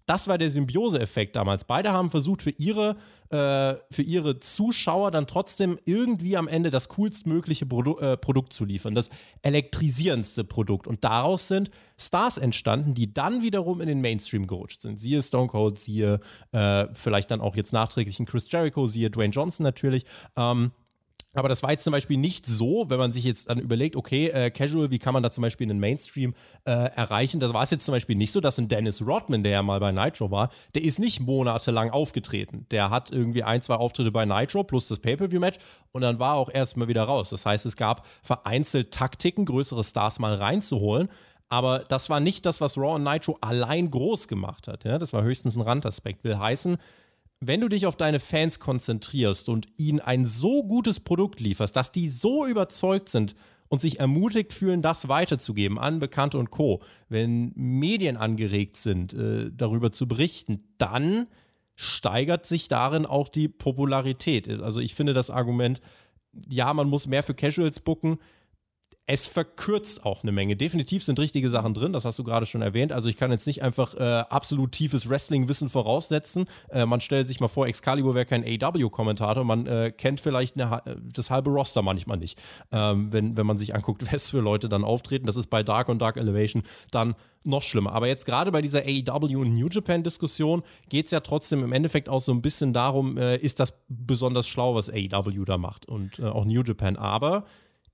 das 0.10 0.28
war 0.28 0.40
der 0.40 0.50
Symbiose-Effekt 0.50 1.36
damals. 1.36 1.64
Beide 1.66 1.94
haben 1.94 2.10
versucht, 2.10 2.42
für 2.42 2.50
ihre, 2.50 2.96
äh, 3.30 3.76
für 3.92 4.02
ihre 4.02 4.40
Zuschauer 4.40 5.12
dann 5.12 5.28
trotzdem 5.28 5.78
irgendwie 5.86 6.36
am 6.36 6.48
Ende 6.48 6.72
das 6.72 6.90
coolstmögliche 6.90 7.68
Produ 7.68 8.00
äh, 8.00 8.18
Produkt 8.18 8.54
zu 8.54 8.66
liefern, 8.66 8.96
das 8.96 9.10
elektrisierendste 9.44 10.44
Produkt. 10.44 10.88
Und 10.88 11.04
daraus 11.04 11.48
sind 11.48 11.70
Stars 11.96 12.40
entstanden, 12.40 12.96
die 12.96 13.14
dann 13.14 13.44
wiederum 13.44 13.82
in 13.82 13.88
den 13.88 14.02
Mainstream 14.02 14.48
gerutscht 14.48 14.82
sind. 14.82 15.00
Siehe 15.00 15.22
Stone 15.22 15.48
Cold, 15.48 15.78
siehe 15.78 16.20
äh, 16.54 16.88
vielleicht 16.94 17.30
dann 17.30 17.40
auch 17.40 17.56
jetzt 17.56 17.72
nachträglich 17.72 18.20
ein 18.20 18.26
Chris 18.26 18.52
Jericho, 18.52 18.88
siehe 18.88 19.12
Dwayne 19.12 19.32
Johnson 19.32 19.64
natürlich. 19.64 20.06
Ähm, 20.36 20.72
aber 21.34 21.48
das 21.48 21.62
war 21.62 21.72
jetzt 21.72 21.84
zum 21.84 21.92
Beispiel 21.92 22.18
nicht 22.18 22.48
so, 22.48 22.86
wenn 22.90 22.98
man 22.98 23.12
sich 23.12 23.24
jetzt 23.24 23.50
dann 23.50 23.60
überlegt, 23.60 23.96
okay, 23.96 24.28
äh, 24.30 24.50
Casual, 24.50 24.90
wie 24.90 24.98
kann 24.98 25.14
man 25.14 25.22
da 25.22 25.32
zum 25.32 25.44
Beispiel 25.44 25.70
einen 25.70 25.80
Mainstream 25.80 26.34
äh, 26.66 26.72
erreichen? 26.72 27.40
Das 27.40 27.54
war 27.54 27.62
es 27.62 27.70
jetzt 27.70 27.86
zum 27.86 27.94
Beispiel 27.94 28.16
nicht 28.16 28.32
so, 28.32 28.42
dass 28.42 28.58
ein 28.58 28.68
Dennis 28.68 29.06
Rodman, 29.06 29.44
der 29.44 29.52
ja 29.52 29.64
mal 29.64 29.80
bei 29.80 29.92
Nitro 29.92 30.32
war, 30.32 30.50
der 30.74 30.84
ist 30.84 30.98
nicht 30.98 31.20
monatelang 31.20 31.92
aufgetreten. 31.92 32.66
Der 32.72 32.90
hat 32.90 33.12
irgendwie 33.12 33.44
ein, 33.44 33.62
zwei 33.62 33.76
Auftritte 33.76 34.12
bei 34.12 34.26
Nitro 34.26 34.64
plus 34.64 34.88
das 34.88 35.00
Pay-Per-View-Match 35.00 35.60
und 35.92 36.02
dann 36.02 36.18
war 36.18 36.36
er 36.36 36.40
auch 36.40 36.50
erstmal 36.50 36.88
wieder 36.88 37.04
raus. 37.04 37.30
Das 37.30 37.46
heißt, 37.46 37.66
es 37.68 37.76
gab 37.76 38.08
vereinzelt 38.24 38.92
Taktiken, 38.92 39.46
größere 39.46 39.84
Stars 39.84 40.18
mal 40.18 40.34
reinzuholen. 40.34 41.10
Aber 41.48 41.80
das 41.80 42.10
war 42.10 42.20
nicht 42.20 42.46
das, 42.46 42.62
was 42.62 42.78
Raw 42.78 42.96
und 42.96 43.04
Nitro 43.04 43.38
allein 43.42 43.90
groß 43.90 44.28
gemacht 44.28 44.68
hat. 44.68 44.84
Ja? 44.84 45.00
Das 45.00 45.14
war 45.14 45.24
höchstens 45.24 45.56
ein 45.56 45.62
Randaspekt. 45.62 46.24
Will 46.24 46.38
heißen, 46.38 46.78
wenn 47.42 47.62
du 47.62 47.70
dich 47.70 47.86
auf 47.86 47.96
deine 47.96 48.20
Fans 48.20 48.60
konzentrierst 48.60 49.50
und 49.50 49.68
ihnen 49.78 50.00
ein 50.00 50.26
so 50.26 50.64
gutes 50.64 51.00
Produkt 51.00 51.40
lieferst, 51.40 51.76
dass 51.76 51.92
die 51.92 52.10
so 52.10 52.46
überzeugt 52.46 53.10
sind 53.10 53.36
und 53.70 53.82
sich 53.82 54.00
ermutigt 54.00 54.54
fühlen, 54.54 54.82
das 54.82 55.08
weiterzugeben 55.08 55.80
an 55.80 56.00
Bekannte 56.00 56.38
und 56.38 56.50
Co., 56.50 56.82
wenn 57.08 57.54
Medien 57.56 58.18
angeregt 58.18 58.78
sind, 58.78 59.14
äh, 59.14 59.52
darüber 59.54 59.92
zu 59.92 60.08
berichten, 60.08 60.64
dann 60.78 61.28
steigert 61.76 62.46
sich 62.46 62.68
darin 62.68 63.06
auch 63.06 63.30
die 63.30 63.48
Popularität. 63.48 64.50
Also 64.62 64.82
ich 64.82 64.96
finde 64.96 65.14
das 65.14 65.30
Argument, 65.30 65.80
ja, 66.50 66.74
man 66.74 66.90
muss 66.90 67.08
mehr 67.08 67.24
für 67.24 67.34
Casuals 67.34 67.80
bucken, 67.80 68.18
es 69.10 69.26
verkürzt 69.26 70.06
auch 70.06 70.22
eine 70.22 70.32
Menge. 70.32 70.56
Definitiv 70.56 71.04
sind 71.04 71.18
richtige 71.18 71.50
Sachen 71.50 71.74
drin, 71.74 71.94
das 71.94 72.06
hast 72.06 72.20
du 72.20 72.24
gerade 72.24 72.46
schon 72.46 72.62
erwähnt. 72.62 72.92
Also 72.92 73.10
ich 73.10 73.18
kann 73.18 73.32
jetzt 73.32 73.48
nicht 73.48 73.64
einfach 73.64 73.96
äh, 73.96 74.04
absolut 74.30 74.72
tiefes 74.72 75.10
Wrestling-Wissen 75.10 75.70
voraussetzen. 75.70 76.46
Äh, 76.70 76.86
man 76.86 77.02
stellt 77.02 77.26
sich 77.26 77.40
mal 77.40 77.48
vor, 77.48 77.66
Excalibur 77.66 78.14
wäre 78.14 78.28
kein 78.28 78.44
AW-Kommentator. 78.44 79.44
Man 79.44 79.66
äh, 79.66 79.92
kennt 79.92 80.22
vielleicht 80.22 80.62
eine, 80.62 80.84
das 81.12 81.32
halbe 81.32 81.50
Roster 81.50 81.82
manchmal 81.82 82.18
nicht. 82.18 82.40
Ähm, 82.72 83.12
wenn, 83.12 83.36
wenn 83.36 83.48
man 83.48 83.58
sich 83.58 83.74
anguckt, 83.74 84.04
was 84.14 84.30
für 84.30 84.42
Leute 84.42 84.70
dann 84.70 84.84
auftreten. 84.84 85.26
Das 85.26 85.38
ist 85.38 85.48
bei 85.48 85.64
Dark 85.64 85.90
und 85.90 86.00
Dark 86.00 86.18
Elevation 86.18 86.62
dann 86.92 87.16
noch 87.46 87.64
schlimmer. 87.64 87.94
Aber 87.94 88.06
jetzt 88.06 88.28
gerade 88.28 88.52
bei 88.52 88.62
dieser 88.62 88.84
AEW 88.84 89.42
und 89.42 89.56
New 89.56 89.70
Japan-Diskussion 89.70 90.62
geht 90.88 91.06
es 91.06 91.12
ja 91.12 91.22
trotzdem 91.22 91.64
im 91.64 91.72
Endeffekt 91.72 92.10
auch 92.10 92.22
so 92.22 92.32
ein 92.32 92.44
bisschen 92.44 92.74
darum, 92.74 93.18
äh, 93.18 93.38
ist 93.38 93.60
das 93.60 93.74
besonders 93.88 94.48
schlau, 94.48 94.76
was 94.76 94.88
AEW 94.88 95.46
da 95.46 95.58
macht 95.58 95.88
und 95.88 96.20
äh, 96.20 96.26
auch 96.26 96.46
New 96.46 96.62
Japan. 96.62 96.96
Aber 96.96 97.46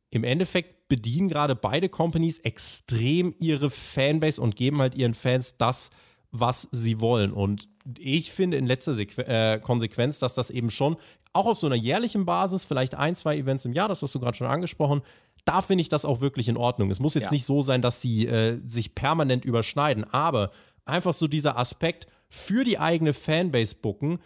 im 0.09 0.25
Endeffekt 0.25 0.74
bedienen 0.87 1.27
gerade 1.27 1.55
beide 1.55 1.89
Companies 1.89 2.39
extrem 2.39 3.33
ihre 3.39 3.69
Fanbase 3.69 4.41
und 4.41 4.55
geben 4.55 4.81
halt 4.81 4.95
ihren 4.95 5.13
Fans 5.13 5.57
das, 5.57 5.89
was 6.31 6.67
sie 6.71 6.99
wollen. 6.99 7.31
Und 7.31 7.67
ich 7.97 8.31
finde 8.31 8.57
in 8.57 8.65
letzter 8.65 8.93
Sequ 8.93 9.21
äh, 9.21 9.59
Konsequenz, 9.59 10.19
dass 10.19 10.33
das 10.33 10.49
eben 10.49 10.69
schon 10.69 10.97
auch 11.33 11.47
auf 11.47 11.57
so 11.57 11.67
einer 11.67 11.75
jährlichen 11.75 12.25
Basis, 12.25 12.63
vielleicht 12.63 12.95
ein, 12.95 13.15
zwei 13.15 13.37
Events 13.37 13.65
im 13.65 13.73
Jahr, 13.73 13.89
das 13.89 14.01
hast 14.01 14.15
du 14.15 14.19
gerade 14.19 14.37
schon 14.37 14.47
angesprochen, 14.47 15.01
da 15.43 15.61
finde 15.61 15.81
ich 15.81 15.89
das 15.89 16.05
auch 16.05 16.21
wirklich 16.21 16.47
in 16.47 16.57
Ordnung. 16.57 16.89
Es 16.91 16.99
muss 16.99 17.13
jetzt 17.13 17.25
ja. 17.25 17.31
nicht 17.31 17.45
so 17.45 17.61
sein, 17.61 17.81
dass 17.81 18.01
sie 18.01 18.25
äh, 18.25 18.59
sich 18.65 18.95
permanent 18.95 19.45
überschneiden, 19.45 20.03
aber 20.05 20.51
einfach 20.85 21.13
so 21.13 21.27
dieser 21.27 21.57
Aspekt 21.57 22.07
für 22.29 22.63
die 22.63 22.79
eigene 22.79 23.13
Fanbase 23.13 23.75
bucken, 23.75 24.19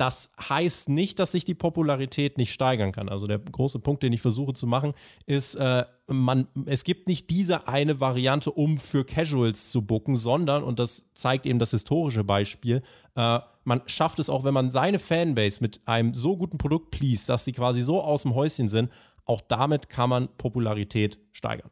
das 0.00 0.32
heißt 0.48 0.88
nicht, 0.88 1.18
dass 1.18 1.32
sich 1.32 1.44
die 1.44 1.54
Popularität 1.54 2.38
nicht 2.38 2.54
steigern 2.54 2.90
kann. 2.90 3.10
Also 3.10 3.26
der 3.26 3.38
große 3.38 3.80
Punkt, 3.80 4.02
den 4.02 4.14
ich 4.14 4.22
versuche 4.22 4.54
zu 4.54 4.66
machen, 4.66 4.94
ist, 5.26 5.56
äh, 5.56 5.84
man, 6.06 6.48
es 6.64 6.84
gibt 6.84 7.06
nicht 7.06 7.28
diese 7.28 7.68
eine 7.68 8.00
Variante, 8.00 8.50
um 8.50 8.78
für 8.78 9.04
Casuals 9.04 9.70
zu 9.70 9.82
booken, 9.82 10.16
sondern, 10.16 10.62
und 10.62 10.78
das 10.78 11.04
zeigt 11.12 11.44
eben 11.44 11.58
das 11.58 11.72
historische 11.72 12.24
Beispiel, 12.24 12.82
äh, 13.14 13.40
man 13.64 13.82
schafft 13.84 14.18
es 14.20 14.30
auch, 14.30 14.42
wenn 14.42 14.54
man 14.54 14.70
seine 14.70 14.98
Fanbase 14.98 15.58
mit 15.60 15.82
einem 15.84 16.14
so 16.14 16.34
guten 16.34 16.56
Produkt 16.56 16.92
please, 16.92 17.26
dass 17.26 17.44
sie 17.44 17.52
quasi 17.52 17.82
so 17.82 18.00
aus 18.00 18.22
dem 18.22 18.34
Häuschen 18.34 18.70
sind, 18.70 18.90
auch 19.26 19.42
damit 19.42 19.90
kann 19.90 20.08
man 20.08 20.28
Popularität 20.38 21.18
steigern. 21.32 21.70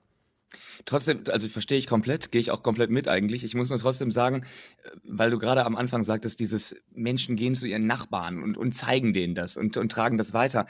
Trotzdem, 0.85 1.25
also 1.29 1.49
verstehe 1.49 1.79
ich 1.79 1.87
komplett, 1.87 2.31
gehe 2.33 2.41
ich 2.41 2.51
auch 2.51 2.63
komplett 2.63 2.91
mit 2.91 3.09
eigentlich. 3.09 3.45
Ich 3.45 3.55
muss 3.55 3.71
nur 3.71 3.79
trotzdem 3.79 4.11
sagen, 4.11 4.45
äh, 4.85 4.91
weil 5.05 5.31
du 5.31 5.39
gerade 5.39 5.65
am 5.65 5.77
Anfang 5.77 6.03
sagtest, 6.03 6.41
dieses 6.41 6.77
Menschen 6.93 7.37
gehen 7.37 7.55
zu 7.55 7.67
ihren 7.67 7.87
Nachbarn 7.87 8.43
und, 8.43 8.57
und 8.57 8.73
zeigen 8.73 9.13
denen 9.13 9.35
das 9.35 9.57
und, 9.57 9.77
und 9.77 9.91
tragen 9.91 10.17
das 10.17 10.33
weiter 10.33 10.67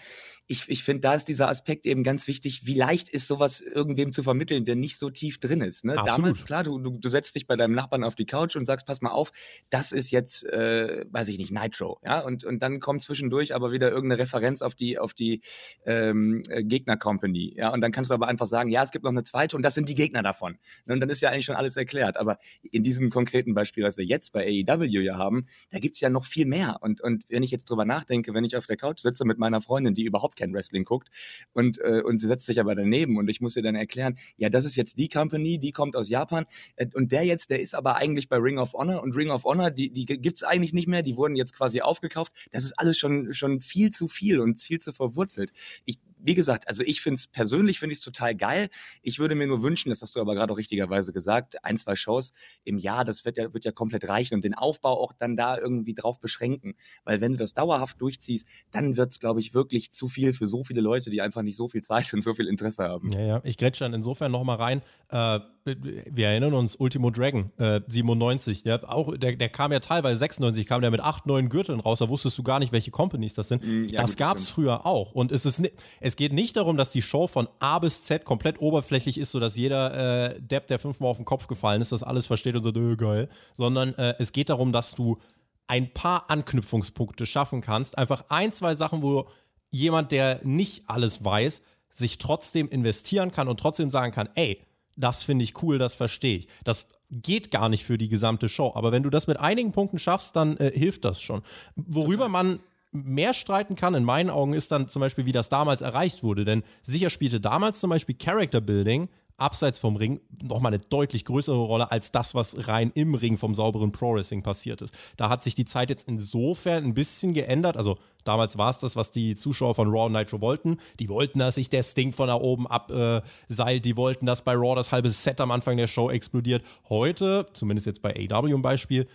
ich, 0.51 0.69
ich 0.69 0.83
finde, 0.83 1.01
da 1.03 1.15
ist 1.15 1.27
dieser 1.27 1.49
Aspekt 1.49 1.85
eben 1.85 2.03
ganz 2.03 2.27
wichtig, 2.27 2.65
wie 2.65 2.75
leicht 2.75 3.11
ist 3.11 3.29
sowas 3.29 3.61
irgendwem 3.61 4.13
zu 4.13 4.23
vermitteln, 4.23 4.65
der 4.65 4.77
nicht 4.77 4.99
so 4.99 5.11
tief 5.11 5.39
drin 5.39 5.61
ist. 5.61 5.85
Ne? 5.85 5.95
Damals, 5.95 6.47
klar, 6.47 6.65
du, 6.65 6.79
du, 6.79 6.99
du 6.99 7.11
setzt 7.11 7.35
dich 7.35 7.47
bei 7.47 7.55
deinem 7.55 7.75
Nachbarn 7.75 8.03
auf 8.03 8.15
die 8.15 8.25
Couch 8.25 8.57
und 8.57 8.65
sagst, 8.65 8.87
pass 8.87 9.03
mal 9.03 9.11
auf, 9.11 9.31
das 9.69 9.93
ist 9.93 10.11
jetzt, 10.11 10.45
äh, 10.45 11.05
weiß 11.11 11.29
ich 11.29 11.39
nicht, 11.39 11.53
Nitro. 11.53 12.01
Ja? 12.03 12.21
Und, 12.21 12.45
und 12.45 12.63
dann 12.63 12.81
kommt 12.81 13.03
zwischendurch 13.03 13.55
aber 13.55 13.73
wieder 13.73 13.91
irgendeine 13.91 14.23
Referenz 14.23 14.63
auf 14.63 14.75
die, 14.75 14.99
auf 14.99 15.13
die 15.13 15.43
ähm, 15.85 16.43
äh, 16.49 16.65
Gegner-Company. 16.65 17.55
Ja? 17.55 17.69
Und 17.69 17.83
dann 17.83 17.93
kannst 17.93 18.11
du 18.11 18.15
aber 18.15 18.27
einfach 18.27 18.47
sagen, 18.47 18.71
ja, 18.71 18.83
es 18.83 18.91
gibt 18.91 19.05
noch 19.05 19.13
eine 19.13 19.25
zweite 19.25 19.55
und 19.55 19.63
das 19.63 19.75
sind 19.75 19.91
die 19.91 19.95
Gegner 19.99 20.23
davon. 20.23 20.59
Ne? 20.87 20.95
Und 20.95 21.01
dann 21.01 21.11
ist 21.11 21.21
ja 21.21 21.31
eigentlich 21.31 21.45
schon 21.45 21.57
alles 21.57 21.77
erklärt. 21.77 22.17
Aber 22.17 22.39
in 22.63 22.83
diesem 22.83 23.11
konkreten 23.11 23.53
Beispiel, 23.53 23.85
was 23.85 23.97
wir 23.97 24.05
jetzt 24.05 24.33
bei 24.33 24.47
AEW 24.47 25.03
ja 25.03 25.19
haben, 25.19 25.47
da 25.71 25.79
gibt's 25.79 26.01
ja 26.01 26.09
noch 26.09 26.25
viel 26.25 26.47
mehr. 26.47 26.79
Und, 26.81 27.01
und 27.01 27.25
wenn 27.29 27.43
ich 27.43 27.51
jetzt 27.51 27.69
drüber 27.69 27.85
nachdenke, 27.85 28.33
wenn 28.33 28.45
ich 28.45 28.57
auf 28.57 28.67
der 28.67 28.77
Couch 28.77 29.01
sitze 29.01 29.25
mit 29.25 29.39
meiner 29.39 29.61
Freundin, 29.61 29.95
die 29.95 30.05
überhaupt 30.05 30.39
kein 30.39 30.55
Wrestling 30.55 30.85
guckt 30.85 31.09
und, 31.53 31.79
äh, 31.79 32.03
und 32.03 32.21
sie 32.21 32.27
setzt 32.27 32.47
sich 32.47 32.61
aber 32.61 32.75
daneben 32.75 33.19
und 33.19 33.29
ich 33.29 33.41
muss 33.41 33.57
ihr 33.57 33.63
dann 33.63 33.75
erklären, 33.75 34.17
ja, 34.37 34.49
das 34.49 34.65
ist 34.65 34.77
jetzt 34.77 34.99
die 34.99 35.09
Company, 35.09 35.59
die 35.59 35.73
kommt 35.73 35.97
aus 35.97 36.09
Japan 36.09 36.45
äh, 36.77 36.87
und 36.95 37.11
der 37.11 37.25
jetzt, 37.25 37.51
der 37.51 37.61
ist 37.61 37.75
aber 37.75 37.97
eigentlich 37.97 38.29
bei 38.29 38.37
Ring 38.37 38.59
of 38.59 38.75
Honor 38.75 39.03
und 39.03 39.17
Ring 39.17 39.31
of 39.31 39.45
Honor, 39.45 39.71
die, 39.71 39.91
die 39.91 40.07
gibt 40.07 40.39
es 40.39 40.45
eigentlich 40.45 40.73
nicht 40.73 40.87
mehr, 40.87 41.03
die 41.03 41.17
wurden 41.17 41.37
jetzt 41.37 41.55
quasi 41.55 41.81
aufgekauft. 41.81 42.33
Das 42.53 42.65
ist 42.65 42.79
alles 42.79 42.97
schon, 42.97 43.33
schon 43.33 43.61
viel 43.61 43.91
zu 43.91 44.09
viel 44.09 44.39
und 44.41 44.61
viel 44.61 44.79
zu 44.79 44.93
verwurzelt. 44.93 45.53
Ich 45.85 45.99
wie 46.21 46.35
gesagt, 46.35 46.69
also 46.69 46.83
ich 46.83 47.01
finde 47.01 47.15
es 47.17 47.27
persönlich 47.27 47.79
finde 47.79 47.93
ich 47.93 47.99
es 47.99 48.05
total 48.05 48.35
geil. 48.35 48.69
Ich 49.03 49.19
würde 49.19 49.35
mir 49.35 49.47
nur 49.47 49.63
wünschen, 49.63 49.91
das 49.91 50.03
hast 50.03 50.17
du 50.17 50.21
aber 50.21 50.35
gerade 50.35 50.53
auch 50.53 50.59
richtigerweise 50.59 51.13
gesagt, 51.13 51.65
ein, 51.65 51.77
zwei 51.77 51.97
Shows 51.97 52.33
im 52.65 52.79
Jahr, 52.79 53.05
das 53.05 53.25
wird 53.25 53.37
ja, 53.37 53.53
wird 53.53 53.65
ja 53.65 53.73
komplett 53.73 54.09
reichen 54.09 54.35
und 54.35 54.45
den 54.45 54.55
Aufbau 54.55 55.01
auch 55.01 55.13
dann 55.13 55.37
da 55.37 55.59
irgendwie 55.59 55.95
drauf 55.95 56.21
beschränken. 56.21 56.75
Weil 57.05 57.21
wenn 57.21 57.33
du 57.33 57.39
das 57.39 57.55
dauerhaft 57.55 58.01
durchziehst, 58.01 58.47
dann 58.71 58.97
wird 58.97 59.13
es, 59.13 59.21
glaube 59.21 59.41
ich, 59.41 59.55
wirklich 59.55 59.91
zu 59.91 60.09
viel 60.09 60.33
für 60.33 60.49
so 60.49 60.65
viele 60.65 60.81
Leute, 60.81 61.11
die 61.11 61.21
einfach 61.21 61.43
nicht 61.43 61.57
so 61.57 61.69
viel 61.69 61.83
Zeit 61.83 62.13
und 62.13 62.23
so 62.23 62.35
viel 62.35 62.49
Interesse 62.49 62.85
haben. 62.85 63.11
Ja, 63.13 63.21
ja. 63.21 63.41
Ich 63.45 63.57
grätsche 63.57 63.85
dann 63.85 63.95
insofern 63.95 64.33
nochmal 64.33 64.57
rein. 64.57 64.83
Äh, 65.09 65.41
wir 65.65 66.29
erinnern 66.29 66.55
uns, 66.55 66.77
Ultimo 66.77 67.11
Dragon, 67.11 67.51
äh, 67.59 67.81
97, 67.87 68.63
der, 68.63 68.93
auch, 68.93 69.17
der, 69.17 69.37
der 69.37 69.49
kam 69.49 69.73
ja 69.73 69.81
teilweise 69.81 70.17
96, 70.17 70.67
kam 70.67 70.81
der 70.81 70.91
mit 70.91 71.01
acht, 71.01 71.27
neun 71.27 71.49
Gürteln 71.49 71.81
raus, 71.81 71.99
da 71.99 72.09
wusstest 72.09 72.39
du 72.39 72.43
gar 72.43 72.59
nicht, 72.59 72.73
welche 72.73 72.91
Companies 72.91 73.35
das 73.35 73.49
sind. 73.49 73.65
Mm, 73.65 73.87
ja, 73.87 74.03
das 74.03 74.17
gab 74.17 74.39
es 74.39 74.49
früher 74.49 74.87
auch. 74.87 75.13
Und 75.13 75.33
es, 75.33 75.45
ist, 75.45 75.63
es 76.01 76.17
geht 76.17 76.33
nicht 76.33 76.57
darum, 76.57 76.77
dass 76.77 76.93
die 76.93 77.03
Show 77.03 77.27
von 77.27 77.49
A 77.61 77.79
bis 77.79 78.05
Z 78.05 78.25
komplett 78.25 78.61
oberflächlich 78.61 79.19
ist, 79.19 79.31
sodass 79.31 79.57
jeder 79.57 80.35
äh, 80.35 80.41
Depp, 80.41 80.69
der 80.69 80.79
fünfmal 80.79 81.11
auf 81.11 81.19
den 81.19 81.27
Kopf 81.27 81.47
gefallen 81.47 81.83
ist, 81.83 81.93
das 81.93 82.03
alles 82.03 82.27
versteht 82.27 82.57
und 82.57 82.63
so, 82.63 82.71
äh, 82.71 82.97
geil. 82.97 83.29
Sondern 83.55 83.95
äh, 83.95 84.15
es 84.19 84.33
geht 84.33 84.49
darum, 84.49 84.73
dass 84.73 84.95
du 84.95 85.19
ein 85.67 85.93
paar 85.93 86.31
Anknüpfungspunkte 86.31 87.27
schaffen 87.27 87.61
kannst. 87.61 87.99
Einfach 87.99 88.25
ein, 88.31 88.53
zwei 88.53 88.75
Sachen, 88.75 89.03
wo 89.03 89.29
jemand, 89.71 90.13
der 90.13 90.41
nicht 90.45 90.85
alles 90.89 91.25
weiß, 91.25 91.63
sich 91.99 92.19
trotzdem 92.19 92.69
investieren 92.69 93.33
kann 93.33 93.49
und 93.49 93.61
trotzdem 93.61 93.91
sagen 93.91 94.13
kann, 94.13 94.29
ey, 94.35 94.63
das 94.99 95.23
finde 95.23 95.45
ich 95.45 95.63
cool, 95.63 95.79
das 95.79 95.95
verstehe 95.95 96.39
ich. 96.39 96.49
Das 96.65 96.89
geht 97.11 97.51
gar 97.51 97.69
nicht 97.69 97.85
für 97.85 97.97
die 97.97 98.09
gesamte 98.09 98.49
Show. 98.49 98.73
Aber 98.75 98.93
wenn 98.93 99.03
du 99.03 99.11
das 99.11 99.27
mit 99.27 99.39
einigen 99.39 99.73
Punkten 99.73 99.99
schaffst, 99.99 100.37
dann 100.37 100.57
äh, 100.59 100.73
hilft 100.75 101.05
das 101.05 101.21
schon. 101.21 101.43
Worüber 101.77 102.29
man 102.29 102.61
mehr 102.91 103.35
streiten 103.35 103.77
kann, 103.77 103.95
in 103.95 104.05
meinen 104.05 104.31
Augen, 104.31 104.55
ist 104.55 104.73
dann 104.73 104.89
zum 104.89 105.01
Beispiel, 105.01 105.27
wie 105.27 105.33
das 105.33 105.49
damals 105.49 105.83
erreicht 105.83 106.23
wurde. 106.23 106.45
Denn 106.45 106.63
sicher 106.83 107.11
spielte 107.11 107.41
damals 107.41 107.81
zum 107.81 107.91
Beispiel 107.91 108.17
Character 108.17 108.61
Building 108.61 109.09
abseits 109.39 109.79
vom 109.79 109.97
Ring 109.97 110.21
nochmal 110.43 110.75
eine 110.75 110.83
deutlich 110.83 111.25
größere 111.25 111.57
Rolle 111.57 111.91
als 111.91 112.13
das, 112.13 112.35
was 112.35 112.69
rein 112.69 112.91
im 112.95 113.15
Ring 113.15 113.37
vom 113.37 113.55
sauberen 113.55 113.93
Pro 113.93 114.15
Wrestling 114.15 114.43
passiert 114.43 114.83
ist. 114.83 114.93
Da 115.17 115.31
hat 115.31 115.43
sich 115.43 115.55
die 115.55 115.65
Zeit 115.65 115.89
jetzt 115.91 116.09
insofern 116.09 116.85
ein 116.85 116.95
bisschen 116.95 117.33
geändert. 117.33 117.77
Also 117.77 117.99
damals 118.25 118.59
war 118.59 118.71
es 118.71 118.81
das, 118.81 118.97
was 118.97 119.11
die 119.11 119.37
Zuschauer 119.37 119.75
von 119.75 119.89
Raw 119.89 120.07
und 120.07 120.13
Nitro 120.13 120.41
wollten. 120.41 120.79
Die 120.99 121.09
wollten, 121.09 121.39
dass 121.39 121.55
sich 121.55 121.71
der 121.71 121.83
Sting 121.83 122.13
von 122.13 122.29
da 122.29 122.35
oben 122.35 122.67
abseilt. 122.67 123.85
Die 123.85 123.97
wollten, 123.97 124.27
dass 124.27 124.43
bei 124.43 124.55
Raw 124.55 124.75
das 124.75 124.93
halbe 124.93 125.11
Set 125.11 125.41
am 125.41 125.53
Anfang 125.53 125.77
der 125.77 125.87
Show 125.87 126.11
explodiert. 126.11 126.65
Heute, 126.89 127.47
zumindest 127.53 127.87
jetzt 127.87 128.03
bei 128.03 128.29
AW 128.31 128.51
im 128.51 128.63
Beispiel, 128.63 129.07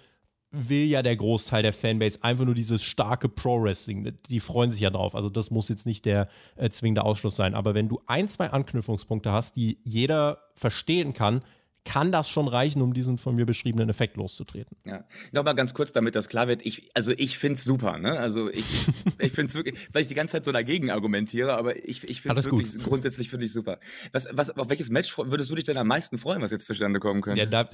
will 0.54 0.86
ja 0.86 1.02
der 1.02 1.16
Großteil 1.16 1.64
der 1.64 1.74
Fanbase 1.74 2.20
einfach 2.22 2.46
nur 2.46 2.54
dieses 2.54 2.84
starke 2.84 3.28
Pro-Wrestling. 3.28 4.14
Die 4.30 4.40
freuen 4.40 4.72
sich 4.72 4.82
ja 4.82 4.92
drauf. 4.92 5.16
Also 5.16 5.30
das 5.30 5.50
muss 5.50 5.68
jetzt 5.68 5.88
nicht 5.88 6.06
der 6.06 6.30
äh, 6.56 6.70
zwingende 6.70 7.04
Ausschluss 7.04 7.36
sein. 7.36 7.56
Aber 7.56 7.74
wenn 7.74 7.90
du 7.90 8.00
ein, 8.06 8.28
zwei 8.28 8.52
Anknüpfungspunkte 8.52 9.32
hast, 9.32 9.56
die 9.56 9.80
jeder 9.84 10.38
verstehen 10.54 11.14
kann, 11.14 11.42
kann 11.86 12.12
das 12.12 12.30
schon 12.30 12.48
reichen, 12.48 12.82
um 12.82 12.94
diesen 12.94 13.18
von 13.18 13.36
mir 13.36 13.46
beschriebenen 13.46 13.90
Effekt 13.90 14.16
loszutreten. 14.16 14.78
Ja, 14.86 15.04
nochmal 15.32 15.56
ganz 15.56 15.74
kurz, 15.74 15.92
damit 15.92 16.16
das 16.16 16.30
klar 16.30 16.48
wird. 16.48 16.66
Ich, 16.66 16.90
also 16.94 17.12
ich 17.12 17.38
finde 17.38 17.56
es 17.56 17.64
super, 17.64 17.98
ne? 18.00 18.18
Also 18.18 18.50
ich, 18.50 18.66
ich 19.20 19.32
finde 19.34 19.48
es 19.48 19.56
wirklich, 19.56 19.76
weil 19.92 20.02
ich 20.02 20.08
die 20.08 20.14
ganze 20.14 20.34
Zeit 20.34 20.46
so 20.46 20.52
dagegen 20.52 20.92
argumentiere, 20.92 21.56
aber 21.56 21.88
ich, 21.88 22.04
ich 22.10 22.22
finde 22.22 22.40
es 22.40 22.46
wirklich 22.46 22.74
gut. 22.74 22.84
grundsätzlich 22.84 23.30
finde 23.30 23.46
ich 23.46 23.52
super. 23.52 23.80
Was, 24.14 24.30
was, 24.32 24.52
auf 24.58 24.70
welches 24.70 24.90
Match 24.90 25.18
würdest 25.18 25.50
du 25.50 25.56
dich 25.56 25.66
denn 25.66 25.78
am 25.78 25.88
meisten 25.88 26.18
freuen, 26.18 26.42
was 26.42 26.52
jetzt 26.52 26.66
zustande 26.66 27.00
kommen 27.00 27.22
könnte? 27.22 27.42
Ja, 27.42 27.46
da, 27.46 27.68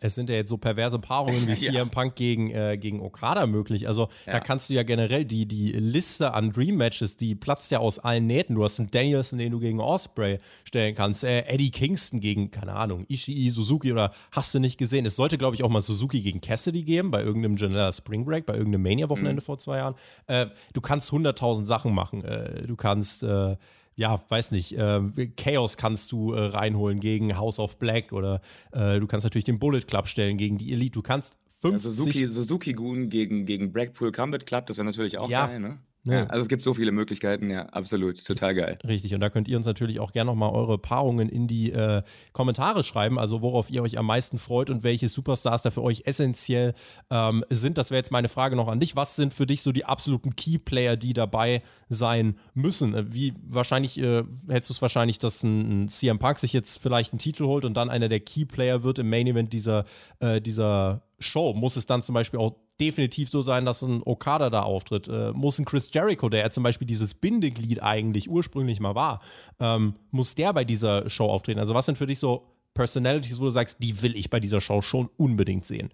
es 0.00 0.14
sind 0.14 0.30
ja 0.30 0.36
jetzt 0.36 0.48
so 0.48 0.56
perverse 0.56 0.98
Paarungen 0.98 1.46
wie 1.46 1.52
ja. 1.64 1.72
CM 1.72 1.90
Punk 1.90 2.16
gegen, 2.16 2.50
äh, 2.50 2.78
gegen 2.78 3.00
Okada 3.00 3.46
möglich. 3.46 3.88
Also 3.88 4.08
ja. 4.26 4.32
da 4.32 4.40
kannst 4.40 4.70
du 4.70 4.74
ja 4.74 4.84
generell 4.84 5.26
die, 5.26 5.46
die 5.46 5.72
Liste 5.72 6.32
an 6.32 6.50
Dream 6.52 6.76
Matches, 6.76 7.16
die 7.16 7.34
platzt 7.34 7.70
ja 7.70 7.80
aus 7.80 7.98
allen 7.98 8.26
Nähten. 8.26 8.54
Du 8.54 8.64
hast 8.64 8.78
einen 8.78 8.90
Danielson, 8.90 9.38
den 9.38 9.52
du 9.52 9.60
gegen 9.60 9.80
Osprey 9.80 10.38
stellen 10.64 10.94
kannst, 10.94 11.24
äh, 11.24 11.42
Eddie 11.42 11.70
Kingston 11.70 12.20
gegen, 12.20 12.50
keine 12.50 12.72
Ahnung, 12.72 13.04
Ishii, 13.08 13.49
Suzuki 13.50 13.92
oder 13.92 14.10
hast 14.32 14.54
du 14.54 14.58
nicht 14.58 14.78
gesehen? 14.78 15.06
Es 15.06 15.16
sollte, 15.16 15.38
glaube 15.38 15.56
ich, 15.56 15.62
auch 15.62 15.68
mal 15.68 15.82
Suzuki 15.82 16.20
gegen 16.20 16.40
Cassidy 16.40 16.82
geben, 16.82 17.10
bei 17.10 17.22
irgendeinem 17.22 17.56
Janela 17.56 17.92
Spring 17.92 18.24
Break, 18.24 18.46
bei 18.46 18.54
irgendeinem 18.54 18.82
Mania-Wochenende 18.82 19.42
mhm. 19.42 19.44
vor 19.44 19.58
zwei 19.58 19.78
Jahren. 19.78 19.94
Äh, 20.26 20.46
du 20.72 20.80
kannst 20.80 21.10
100.000 21.10 21.64
Sachen 21.64 21.94
machen. 21.94 22.24
Äh, 22.24 22.66
du 22.66 22.76
kannst. 22.76 23.22
Äh, 23.22 23.56
ja, 23.96 24.18
weiß 24.30 24.52
nicht, 24.52 24.78
äh, 24.78 25.00
Chaos 25.36 25.76
kannst 25.76 26.10
du 26.12 26.32
äh, 26.32 26.46
reinholen 26.46 27.00
gegen 27.00 27.36
House 27.36 27.58
of 27.58 27.76
Black 27.76 28.12
oder 28.12 28.40
äh, 28.72 28.98
du 28.98 29.06
kannst 29.06 29.24
natürlich 29.24 29.44
den 29.44 29.58
Bullet 29.58 29.82
Club 29.82 30.08
stellen 30.08 30.38
gegen 30.38 30.56
die 30.56 30.72
Elite. 30.72 30.92
Du 30.92 31.02
kannst 31.02 31.36
50 31.60 31.84
ja, 31.84 31.90
Suzuki, 31.90 32.26
Suzuki 32.26 32.72
Gun 32.72 33.10
gegen, 33.10 33.44
gegen 33.44 33.72
Blackpool 33.72 34.10
Combat 34.10 34.46
Club, 34.46 34.66
das 34.66 34.78
wäre 34.78 34.86
natürlich 34.86 35.18
auch 35.18 35.28
ja, 35.28 35.48
geil, 35.48 35.60
ne? 35.60 35.78
Ja, 36.04 36.26
also 36.26 36.42
es 36.42 36.48
gibt 36.48 36.62
so 36.62 36.72
viele 36.72 36.92
Möglichkeiten, 36.92 37.50
ja, 37.50 37.66
absolut, 37.66 38.24
total 38.24 38.54
geil. 38.54 38.78
Richtig, 38.86 39.14
und 39.14 39.20
da 39.20 39.28
könnt 39.28 39.48
ihr 39.48 39.56
uns 39.58 39.66
natürlich 39.66 40.00
auch 40.00 40.12
gerne 40.12 40.30
nochmal 40.30 40.50
eure 40.50 40.78
Paarungen 40.78 41.28
in 41.28 41.46
die 41.46 41.72
äh, 41.72 42.02
Kommentare 42.32 42.82
schreiben, 42.82 43.18
also 43.18 43.42
worauf 43.42 43.70
ihr 43.70 43.82
euch 43.82 43.98
am 43.98 44.06
meisten 44.06 44.38
freut 44.38 44.70
und 44.70 44.82
welche 44.82 45.10
Superstars 45.10 45.60
da 45.60 45.70
für 45.70 45.82
euch 45.82 46.02
essentiell 46.06 46.74
ähm, 47.10 47.44
sind. 47.50 47.76
Das 47.76 47.90
wäre 47.90 47.98
jetzt 47.98 48.12
meine 48.12 48.28
Frage 48.28 48.56
noch 48.56 48.68
an 48.68 48.80
dich. 48.80 48.96
Was 48.96 49.14
sind 49.14 49.34
für 49.34 49.46
dich 49.46 49.60
so 49.60 49.72
die 49.72 49.84
absoluten 49.84 50.36
Keyplayer, 50.36 50.96
die 50.96 51.12
dabei 51.12 51.62
sein 51.90 52.36
müssen? 52.54 52.94
Äh, 52.94 53.12
wie 53.12 53.34
wahrscheinlich 53.46 53.98
äh, 53.98 54.22
hättest 54.48 54.70
du 54.70 54.74
es 54.74 54.82
wahrscheinlich, 54.82 55.18
dass 55.18 55.42
ein, 55.42 55.84
ein, 55.84 55.88
CM 55.88 56.18
Punk 56.18 56.38
sich 56.38 56.54
jetzt 56.54 56.78
vielleicht 56.78 57.12
einen 57.12 57.18
Titel 57.18 57.44
holt 57.44 57.66
und 57.66 57.74
dann 57.74 57.90
einer 57.90 58.08
der 58.08 58.20
Keyplayer 58.20 58.82
wird 58.82 58.98
im 58.98 59.10
Main 59.10 59.26
Event 59.26 59.52
dieser, 59.52 59.84
äh, 60.20 60.40
dieser 60.40 61.02
Show? 61.18 61.52
Muss 61.52 61.76
es 61.76 61.84
dann 61.84 62.02
zum 62.02 62.14
Beispiel 62.14 62.40
auch 62.40 62.56
definitiv 62.80 63.30
so 63.30 63.42
sein, 63.42 63.64
dass 63.64 63.82
ein 63.82 64.02
Okada 64.04 64.50
da 64.50 64.62
auftritt. 64.62 65.08
Äh, 65.08 65.32
muss 65.32 65.58
ein 65.58 65.64
Chris 65.64 65.90
Jericho, 65.92 66.28
der 66.28 66.40
ja 66.40 66.50
zum 66.50 66.62
Beispiel 66.62 66.86
dieses 66.86 67.14
Bindeglied 67.14 67.82
eigentlich 67.82 68.30
ursprünglich 68.30 68.80
mal 68.80 68.94
war, 68.94 69.20
ähm, 69.60 69.94
muss 70.10 70.34
der 70.34 70.52
bei 70.52 70.64
dieser 70.64 71.08
Show 71.08 71.26
auftreten? 71.26 71.60
Also 71.60 71.74
was 71.74 71.86
sind 71.86 71.98
für 71.98 72.06
dich 72.06 72.18
so 72.18 72.46
Personalities, 72.74 73.38
wo 73.40 73.44
du 73.44 73.50
sagst, 73.50 73.76
die 73.80 74.00
will 74.02 74.16
ich 74.16 74.30
bei 74.30 74.40
dieser 74.40 74.60
Show 74.60 74.80
schon 74.80 75.10
unbedingt 75.16 75.66
sehen? 75.66 75.90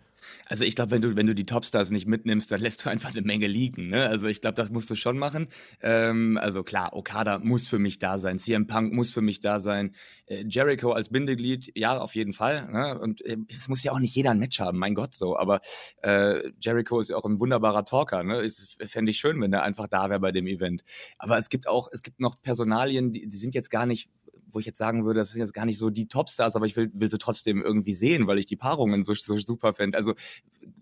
Also 0.46 0.64
ich 0.64 0.74
glaube, 0.76 0.92
wenn 0.92 1.02
du, 1.02 1.16
wenn 1.16 1.26
du 1.26 1.34
die 1.34 1.44
Topstars 1.44 1.90
nicht 1.90 2.06
mitnimmst, 2.06 2.50
dann 2.50 2.60
lässt 2.60 2.84
du 2.84 2.90
einfach 2.90 3.10
eine 3.10 3.22
Menge 3.22 3.46
liegen. 3.46 3.88
Ne? 3.88 4.06
Also 4.06 4.26
ich 4.26 4.40
glaube, 4.40 4.54
das 4.54 4.70
musst 4.70 4.90
du 4.90 4.94
schon 4.94 5.18
machen. 5.18 5.48
Ähm, 5.80 6.38
also 6.40 6.62
klar, 6.62 6.94
Okada 6.94 7.38
muss 7.38 7.68
für 7.68 7.78
mich 7.78 7.98
da 7.98 8.18
sein, 8.18 8.38
CM 8.38 8.66
Punk 8.66 8.92
muss 8.92 9.12
für 9.12 9.22
mich 9.22 9.40
da 9.40 9.60
sein, 9.60 9.92
äh, 10.26 10.44
Jericho 10.48 10.92
als 10.92 11.08
Bindeglied, 11.08 11.72
ja, 11.74 11.98
auf 11.98 12.14
jeden 12.14 12.32
Fall. 12.32 12.70
Ne? 12.70 12.98
Und 12.98 13.24
äh, 13.24 13.36
es 13.56 13.68
muss 13.68 13.82
ja 13.82 13.92
auch 13.92 13.98
nicht 13.98 14.14
jeder 14.14 14.30
ein 14.30 14.38
Match 14.38 14.60
haben, 14.60 14.78
mein 14.78 14.94
Gott 14.94 15.14
so. 15.14 15.36
Aber 15.36 15.60
äh, 16.02 16.50
Jericho 16.60 17.00
ist 17.00 17.10
ja 17.10 17.16
auch 17.16 17.24
ein 17.24 17.40
wunderbarer 17.40 17.84
Talker. 17.84 18.22
Ne? 18.22 18.46
Fände 18.84 19.10
ich 19.10 19.18
schön, 19.18 19.40
wenn 19.40 19.52
er 19.52 19.62
einfach 19.62 19.88
da 19.88 20.08
wäre 20.08 20.20
bei 20.20 20.32
dem 20.32 20.46
Event. 20.46 20.82
Aber 21.18 21.38
es 21.38 21.48
gibt 21.48 21.68
auch, 21.68 21.88
es 21.92 22.02
gibt 22.02 22.20
noch 22.20 22.40
Personalien, 22.40 23.12
die, 23.12 23.26
die 23.26 23.36
sind 23.36 23.54
jetzt 23.54 23.70
gar 23.70 23.86
nicht 23.86 24.10
wo 24.48 24.58
ich 24.58 24.66
jetzt 24.66 24.78
sagen 24.78 25.04
würde, 25.04 25.20
das 25.20 25.30
sind 25.30 25.40
jetzt 25.40 25.54
gar 25.54 25.66
nicht 25.66 25.78
so 25.78 25.90
die 25.90 26.08
Topstars, 26.08 26.56
aber 26.56 26.66
ich 26.66 26.76
will, 26.76 26.90
will 26.94 27.10
sie 27.10 27.18
trotzdem 27.18 27.62
irgendwie 27.62 27.94
sehen, 27.94 28.26
weil 28.26 28.38
ich 28.38 28.46
die 28.46 28.56
Paarungen 28.56 29.04
so, 29.04 29.14
so 29.14 29.36
super 29.38 29.74
fände. 29.74 29.98
Also 29.98 30.14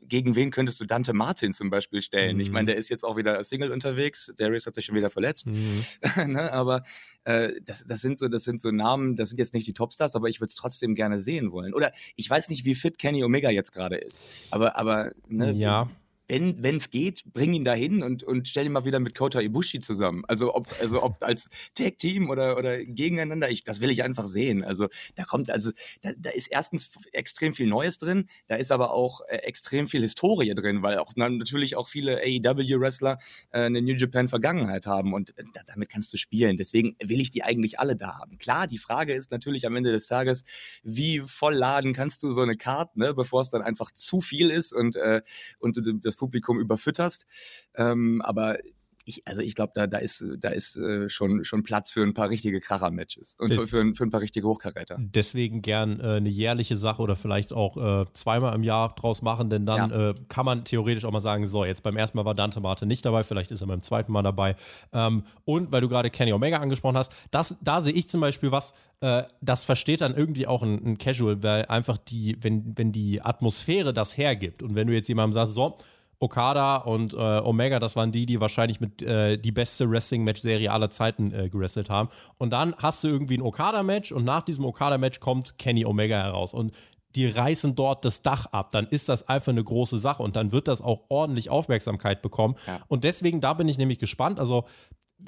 gegen 0.06 0.36
wen 0.36 0.50
könntest 0.50 0.80
du 0.80 0.84
Dante 0.84 1.12
Martin 1.12 1.52
zum 1.52 1.70
Beispiel 1.70 2.02
stellen? 2.02 2.36
Mhm. 2.36 2.40
Ich 2.42 2.50
meine, 2.50 2.64
mhm. 2.64 2.66
der 2.68 2.76
ist 2.76 2.88
jetzt 2.88 3.04
auch 3.04 3.16
wieder 3.16 3.42
Single 3.42 3.72
unterwegs, 3.72 4.32
Darius 4.36 4.66
hat 4.66 4.74
sich 4.74 4.84
schon 4.84 4.94
wieder 4.94 5.10
verletzt, 5.10 5.46
mhm. 5.48 5.84
ne? 6.32 6.52
aber 6.52 6.82
äh, 7.24 7.52
das, 7.64 7.86
das, 7.86 8.00
sind 8.00 8.18
so, 8.18 8.28
das 8.28 8.44
sind 8.44 8.60
so 8.60 8.70
Namen, 8.70 9.16
das 9.16 9.30
sind 9.30 9.38
jetzt 9.38 9.54
nicht 9.54 9.66
die 9.66 9.74
Topstars, 9.74 10.14
aber 10.14 10.28
ich 10.28 10.40
würde 10.40 10.50
es 10.50 10.56
trotzdem 10.56 10.94
gerne 10.94 11.20
sehen 11.20 11.52
wollen. 11.52 11.74
Oder 11.74 11.92
ich 12.16 12.28
weiß 12.28 12.50
nicht, 12.50 12.64
wie 12.64 12.74
fit 12.74 12.98
Kenny 12.98 13.24
Omega 13.24 13.50
jetzt 13.50 13.72
gerade 13.72 13.96
ist, 13.96 14.24
aber, 14.50 14.76
aber 14.76 15.12
ne, 15.28 15.52
ja 15.52 15.88
wenn 16.28 16.76
es 16.76 16.90
geht, 16.90 17.22
bring 17.32 17.52
ihn 17.52 17.64
dahin 17.64 18.02
und, 18.02 18.22
und 18.22 18.48
stell 18.48 18.64
ihn 18.64 18.72
mal 18.72 18.84
wieder 18.84 18.98
mit 18.98 19.14
Kota 19.14 19.40
Ibushi 19.40 19.80
zusammen. 19.80 20.24
Also 20.26 20.54
ob, 20.54 20.66
also 20.80 21.02
ob 21.02 21.22
als 21.22 21.48
Tag-Team 21.74 22.30
oder, 22.30 22.56
oder 22.56 22.82
gegeneinander, 22.84 23.50
ich, 23.50 23.64
das 23.64 23.80
will 23.80 23.90
ich 23.90 24.02
einfach 24.02 24.26
sehen. 24.26 24.64
Also 24.64 24.88
da 25.16 25.24
kommt, 25.24 25.50
also 25.50 25.70
da, 26.02 26.12
da 26.16 26.30
ist 26.30 26.48
erstens 26.48 26.90
extrem 27.12 27.54
viel 27.54 27.66
Neues 27.66 27.98
drin, 27.98 28.28
da 28.46 28.56
ist 28.56 28.72
aber 28.72 28.94
auch 28.94 29.20
äh, 29.28 29.36
extrem 29.38 29.86
viel 29.86 30.00
Historie 30.00 30.54
drin, 30.54 30.82
weil 30.82 30.98
auch 30.98 31.12
na, 31.16 31.28
natürlich 31.28 31.76
auch 31.76 31.88
viele 31.88 32.20
AEW-Wrestler 32.22 33.18
äh, 33.50 33.60
eine 33.60 33.82
New 33.82 33.94
Japan-Vergangenheit 33.94 34.86
haben 34.86 35.12
und 35.12 35.36
äh, 35.38 35.44
damit 35.66 35.90
kannst 35.90 36.12
du 36.12 36.16
spielen. 36.16 36.56
Deswegen 36.56 36.96
will 37.02 37.20
ich 37.20 37.30
die 37.30 37.42
eigentlich 37.42 37.78
alle 37.78 37.96
da 37.96 38.18
haben. 38.18 38.38
Klar, 38.38 38.66
die 38.66 38.78
Frage 38.78 39.12
ist 39.12 39.30
natürlich 39.30 39.66
am 39.66 39.76
Ende 39.76 39.92
des 39.92 40.06
Tages, 40.06 40.44
wie 40.82 41.20
voll 41.20 41.54
laden 41.54 41.92
kannst 41.92 42.22
du 42.22 42.32
so 42.32 42.40
eine 42.40 42.56
Karte, 42.56 42.98
ne, 42.98 43.12
bevor 43.12 43.42
es 43.42 43.50
dann 43.50 43.62
einfach 43.62 43.90
zu 43.92 44.22
viel 44.22 44.50
ist 44.50 44.72
und, 44.72 44.96
äh, 44.96 45.20
und 45.58 45.80
das 46.02 46.13
das 46.14 46.18
Publikum 46.18 46.58
überfütterst. 46.58 47.26
Ähm, 47.74 48.22
aber 48.22 48.58
ich, 49.06 49.22
also 49.26 49.42
ich 49.42 49.54
glaube, 49.54 49.72
da, 49.74 49.86
da 49.86 49.98
ist, 49.98 50.24
da 50.38 50.48
ist 50.48 50.76
äh, 50.76 51.08
schon, 51.08 51.44
schon 51.44 51.62
Platz 51.62 51.90
für 51.90 52.02
ein 52.02 52.14
paar 52.14 52.30
richtige 52.30 52.60
Kracher-Matches 52.60 53.36
und 53.38 53.52
für, 53.52 53.66
für, 53.66 53.80
ein, 53.80 53.94
für, 53.94 54.04
ein 54.04 54.10
paar 54.10 54.20
richtige 54.20 54.46
Hochkaräter. 54.46 54.96
Deswegen 54.98 55.60
gern 55.62 56.00
äh, 56.00 56.14
eine 56.14 56.28
jährliche 56.28 56.76
Sache 56.76 57.02
oder 57.02 57.16
vielleicht 57.16 57.52
auch 57.52 57.76
äh, 57.76 58.04
zweimal 58.14 58.54
im 58.54 58.62
Jahr 58.62 58.94
draus 58.94 59.22
machen, 59.22 59.50
denn 59.50 59.66
dann 59.66 59.90
ja. 59.90 60.10
Äh, 60.10 60.14
kann 60.28 60.46
man 60.46 60.64
theoretisch 60.64 61.04
auch 61.04 61.10
mal 61.10 61.20
sagen, 61.20 61.46
so, 61.46 61.64
jetzt 61.64 61.82
beim 61.82 61.96
ersten 61.96 62.16
Mal 62.16 62.24
war 62.24 62.34
Dante 62.34 62.60
Marte 62.60 62.86
nicht 62.86 63.04
dabei, 63.04 63.22
vielleicht 63.24 63.50
ist 63.50 63.60
er 63.60 63.66
beim 63.66 63.82
zweiten 63.82 64.10
Mal 64.10 64.22
dabei. 64.22 64.56
Ähm, 64.92 65.24
und 65.44 65.70
weil 65.70 65.82
du 65.82 65.88
gerade 65.88 66.10
Kenny 66.10 66.32
Omega 66.32 66.58
angesprochen 66.58 66.96
hast, 66.96 67.12
das, 67.30 67.56
da 67.60 67.80
sehe 67.80 67.92
ich 67.92 68.08
zum 68.08 68.20
Beispiel 68.20 68.52
was, 68.52 68.72
äh, 69.00 69.24
das 69.42 69.64
versteht 69.64 70.00
dann 70.00 70.14
irgendwie 70.14 70.46
auch 70.46 70.62
ein, 70.62 70.82
ein 70.84 70.98
Casual, 70.98 71.42
weil 71.42 71.66
einfach 71.66 71.98
die, 71.98 72.38
wenn, 72.40 72.76
wenn 72.78 72.92
die 72.92 73.20
Atmosphäre 73.22 73.92
das 73.92 74.16
hergibt 74.16 74.62
und 74.62 74.74
wenn 74.74 74.86
du 74.86 74.94
jetzt 74.94 75.08
jemandem 75.08 75.34
sagst, 75.34 75.54
so, 75.54 75.76
Okada 76.18 76.76
und 76.76 77.12
äh, 77.12 77.16
Omega, 77.16 77.78
das 77.78 77.96
waren 77.96 78.12
die, 78.12 78.26
die 78.26 78.40
wahrscheinlich 78.40 78.80
mit 78.80 79.02
äh, 79.02 79.36
die 79.36 79.52
beste 79.52 79.90
Wrestling-Match-Serie 79.90 80.70
aller 80.70 80.90
Zeiten 80.90 81.32
äh, 81.32 81.48
gewrestelt 81.48 81.90
haben. 81.90 82.08
Und 82.38 82.50
dann 82.50 82.74
hast 82.78 83.04
du 83.04 83.08
irgendwie 83.08 83.36
ein 83.38 83.42
Okada-Match 83.42 84.12
und 84.12 84.24
nach 84.24 84.42
diesem 84.42 84.64
Okada-Match 84.64 85.20
kommt 85.20 85.58
Kenny 85.58 85.84
Omega 85.84 86.16
heraus. 86.16 86.54
Und 86.54 86.72
die 87.14 87.26
reißen 87.26 87.74
dort 87.74 88.04
das 88.04 88.22
Dach 88.22 88.46
ab, 88.46 88.72
dann 88.72 88.86
ist 88.86 89.08
das 89.08 89.28
einfach 89.28 89.52
eine 89.52 89.62
große 89.62 89.98
Sache 89.98 90.22
und 90.22 90.36
dann 90.36 90.50
wird 90.52 90.66
das 90.66 90.82
auch 90.82 91.04
ordentlich 91.08 91.48
Aufmerksamkeit 91.48 92.22
bekommen. 92.22 92.56
Ja. 92.66 92.80
Und 92.88 93.04
deswegen, 93.04 93.40
da 93.40 93.54
bin 93.54 93.68
ich 93.68 93.78
nämlich 93.78 93.98
gespannt. 93.98 94.40
Also 94.40 94.64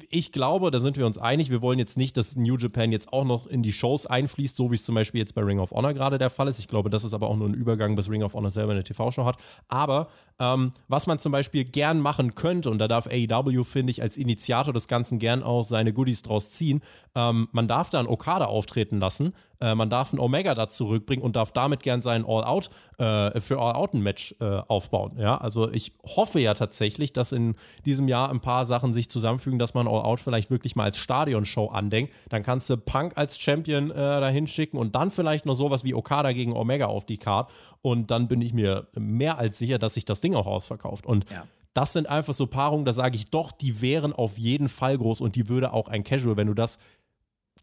ich 0.09 0.31
glaube, 0.31 0.69
da 0.71 0.79
sind 0.79 0.97
wir 0.97 1.05
uns 1.05 1.17
einig, 1.17 1.49
wir 1.49 1.61
wollen 1.61 1.79
jetzt 1.79 1.97
nicht, 1.97 2.17
dass 2.17 2.35
New 2.35 2.57
Japan 2.57 2.91
jetzt 2.91 3.13
auch 3.13 3.23
noch 3.23 3.47
in 3.47 3.63
die 3.63 3.71
Shows 3.71 4.05
einfließt, 4.05 4.55
so 4.55 4.69
wie 4.71 4.75
es 4.75 4.83
zum 4.83 4.95
Beispiel 4.95 5.19
jetzt 5.19 5.33
bei 5.33 5.41
Ring 5.41 5.59
of 5.59 5.71
Honor 5.71 5.93
gerade 5.93 6.17
der 6.17 6.29
Fall 6.29 6.47
ist. 6.47 6.59
Ich 6.59 6.67
glaube, 6.67 6.89
das 6.89 7.03
ist 7.03 7.13
aber 7.13 7.29
auch 7.29 7.35
nur 7.35 7.47
ein 7.47 7.53
Übergang, 7.53 7.95
bis 7.95 8.09
Ring 8.09 8.23
of 8.23 8.33
Honor 8.33 8.51
selber 8.51 8.73
eine 8.73 8.83
TV-Show 8.83 9.25
hat. 9.25 9.37
Aber 9.67 10.09
ähm, 10.39 10.73
was 10.87 11.07
man 11.07 11.19
zum 11.19 11.31
Beispiel 11.31 11.63
gern 11.63 11.99
machen 12.01 12.35
könnte, 12.35 12.69
und 12.69 12.79
da 12.79 12.87
darf 12.87 13.07
AEW, 13.07 13.63
finde 13.63 13.91
ich, 13.91 14.01
als 14.01 14.17
Initiator 14.17 14.73
des 14.73 14.87
Ganzen 14.87 15.19
gern 15.19 15.41
auch 15.41 15.63
seine 15.63 15.93
Goodies 15.93 16.21
draus 16.21 16.51
ziehen, 16.51 16.81
ähm, 17.15 17.47
man 17.51 17.67
darf 17.67 17.89
da 17.89 17.99
einen 17.99 18.07
Okada 18.07 18.45
auftreten 18.45 18.99
lassen, 18.99 19.33
äh, 19.61 19.75
man 19.75 19.89
darf 19.89 20.11
einen 20.11 20.19
Omega 20.19 20.55
da 20.55 20.69
zurückbringen 20.69 21.23
und 21.23 21.35
darf 21.35 21.51
damit 21.51 21.81
gern 21.81 22.01
sein 22.01 22.25
All-Out 22.25 22.69
äh, 22.97 23.39
für 23.39 23.59
All-Out 23.59 23.93
ein 23.93 24.01
Match 24.01 24.35
äh, 24.39 24.61
aufbauen. 24.67 25.17
Ja, 25.17 25.37
also 25.37 25.71
ich 25.71 25.93
hoffe 26.05 26.39
ja 26.39 26.53
tatsächlich, 26.53 27.13
dass 27.13 27.31
in 27.31 27.55
diesem 27.85 28.07
Jahr 28.07 28.29
ein 28.29 28.39
paar 28.39 28.65
Sachen 28.65 28.93
sich 28.93 29.09
zusammenfügen, 29.09 29.59
dass 29.59 29.73
man 29.73 29.87
All-Out 29.87 30.19
vielleicht 30.19 30.49
wirklich 30.49 30.75
mal 30.75 30.83
als 30.83 30.97
Stadionshow 30.97 31.67
andenkt. 31.67 32.13
Dann 32.29 32.43
kannst 32.43 32.69
du 32.69 32.77
Punk 32.77 33.13
als 33.15 33.39
Champion 33.39 33.91
äh, 33.91 33.95
dahin 33.95 34.47
schicken 34.47 34.77
und 34.77 34.95
dann 34.95 35.11
vielleicht 35.11 35.45
noch 35.45 35.55
sowas 35.55 35.83
wie 35.83 35.93
Okada 35.93 36.31
gegen 36.31 36.55
Omega 36.55 36.85
auf 36.85 37.05
die 37.05 37.17
Card. 37.17 37.49
Und 37.81 38.11
dann 38.11 38.27
bin 38.27 38.41
ich 38.41 38.53
mir 38.53 38.87
mehr 38.95 39.37
als 39.37 39.57
sicher, 39.57 39.79
dass 39.79 39.93
sich 39.93 40.05
das 40.05 40.21
Ding 40.21 40.35
auch 40.35 40.47
ausverkauft. 40.47 41.05
Und 41.05 41.29
ja. 41.29 41.45
Das 41.77 41.93
sind 41.93 42.09
einfach 42.09 42.33
so 42.33 42.47
Paarungen, 42.47 42.85
da 42.85 42.93
sage 42.93 43.15
ich 43.15 43.29
doch, 43.29 43.51
die 43.51 43.81
wären 43.81 44.11
auf 44.11 44.39
jeden 44.39 44.67
Fall 44.67 44.97
groß 44.97 45.21
und 45.21 45.35
die 45.35 45.47
würde 45.47 45.73
auch 45.73 45.87
ein 45.89 46.03
Casual, 46.03 46.35
wenn 46.35 46.47
du 46.47 46.55
das 46.55 46.79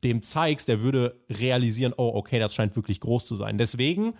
dem 0.04 0.22
zeigst, 0.22 0.68
der 0.68 0.82
würde 0.82 1.20
realisieren, 1.30 1.94
oh, 1.96 2.12
okay, 2.14 2.38
das 2.38 2.54
scheint 2.54 2.76
wirklich 2.76 3.00
groß 3.00 3.26
zu 3.26 3.36
sein. 3.36 3.58
Deswegen 3.58 4.14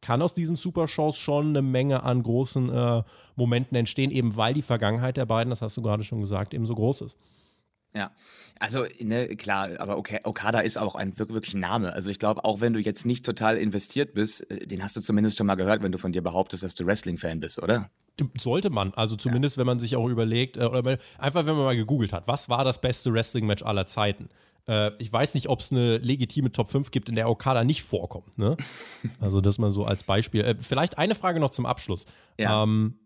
kann 0.00 0.22
aus 0.22 0.34
diesen 0.34 0.56
Super-Shows 0.56 1.16
schon 1.16 1.48
eine 1.48 1.62
Menge 1.62 2.02
an 2.02 2.22
großen 2.22 2.72
äh, 2.72 3.02
Momenten 3.34 3.76
entstehen, 3.76 4.10
eben 4.10 4.36
weil 4.36 4.54
die 4.54 4.62
Vergangenheit 4.62 5.16
der 5.16 5.26
beiden, 5.26 5.50
das 5.50 5.62
hast 5.62 5.76
du 5.76 5.82
gerade 5.82 6.04
schon 6.04 6.20
gesagt, 6.20 6.54
eben 6.54 6.66
so 6.66 6.74
groß 6.74 7.02
ist. 7.02 7.18
Ja, 7.96 8.10
also 8.60 8.84
ne, 9.00 9.36
klar, 9.36 9.70
aber 9.78 9.96
okay, 9.96 10.20
Okada 10.24 10.60
ist 10.60 10.76
auch 10.76 10.96
ein 10.96 11.18
wirklich 11.18 11.54
ein 11.54 11.60
Name. 11.60 11.94
Also 11.94 12.10
ich 12.10 12.18
glaube, 12.18 12.44
auch 12.44 12.60
wenn 12.60 12.74
du 12.74 12.78
jetzt 12.78 13.06
nicht 13.06 13.24
total 13.24 13.56
investiert 13.56 14.12
bist, 14.12 14.50
äh, 14.50 14.66
den 14.66 14.82
hast 14.82 14.96
du 14.96 15.00
zumindest 15.00 15.38
schon 15.38 15.46
mal 15.46 15.54
gehört, 15.54 15.82
wenn 15.82 15.92
du 15.92 15.98
von 15.98 16.12
dir 16.12 16.22
behauptest, 16.22 16.62
dass 16.62 16.74
du 16.74 16.84
Wrestling-Fan 16.84 17.40
bist, 17.40 17.62
oder? 17.62 17.90
Sollte 18.38 18.68
man, 18.68 18.92
also 18.94 19.16
zumindest 19.16 19.56
ja. 19.56 19.60
wenn 19.60 19.66
man 19.66 19.78
sich 19.78 19.96
auch 19.96 20.08
überlegt, 20.08 20.58
äh, 20.58 20.64
oder 20.64 20.98
einfach 21.16 21.46
wenn 21.46 21.56
man 21.56 21.64
mal 21.64 21.76
gegoogelt 21.76 22.12
hat, 22.12 22.28
was 22.28 22.50
war 22.50 22.64
das 22.64 22.82
beste 22.82 23.14
Wrestling-Match 23.14 23.62
aller 23.62 23.86
Zeiten? 23.86 24.28
Äh, 24.68 24.92
ich 24.98 25.12
weiß 25.12 25.34
nicht, 25.34 25.48
ob 25.48 25.60
es 25.60 25.72
eine 25.72 25.98
legitime 25.98 26.52
Top 26.52 26.70
5 26.70 26.90
gibt, 26.90 27.08
in 27.08 27.14
der 27.14 27.28
Okada 27.28 27.64
nicht 27.64 27.82
vorkommt. 27.82 28.38
Ne? 28.38 28.56
Also 29.20 29.40
das 29.40 29.58
mal 29.58 29.72
so 29.72 29.84
als 29.84 30.04
Beispiel. 30.04 30.42
Äh, 30.42 30.56
vielleicht 30.58 30.98
eine 30.98 31.14
Frage 31.14 31.40
noch 31.40 31.50
zum 31.50 31.66
Abschluss. 31.66 32.06
Ja. 32.38 32.62
Ähm, 32.62 32.98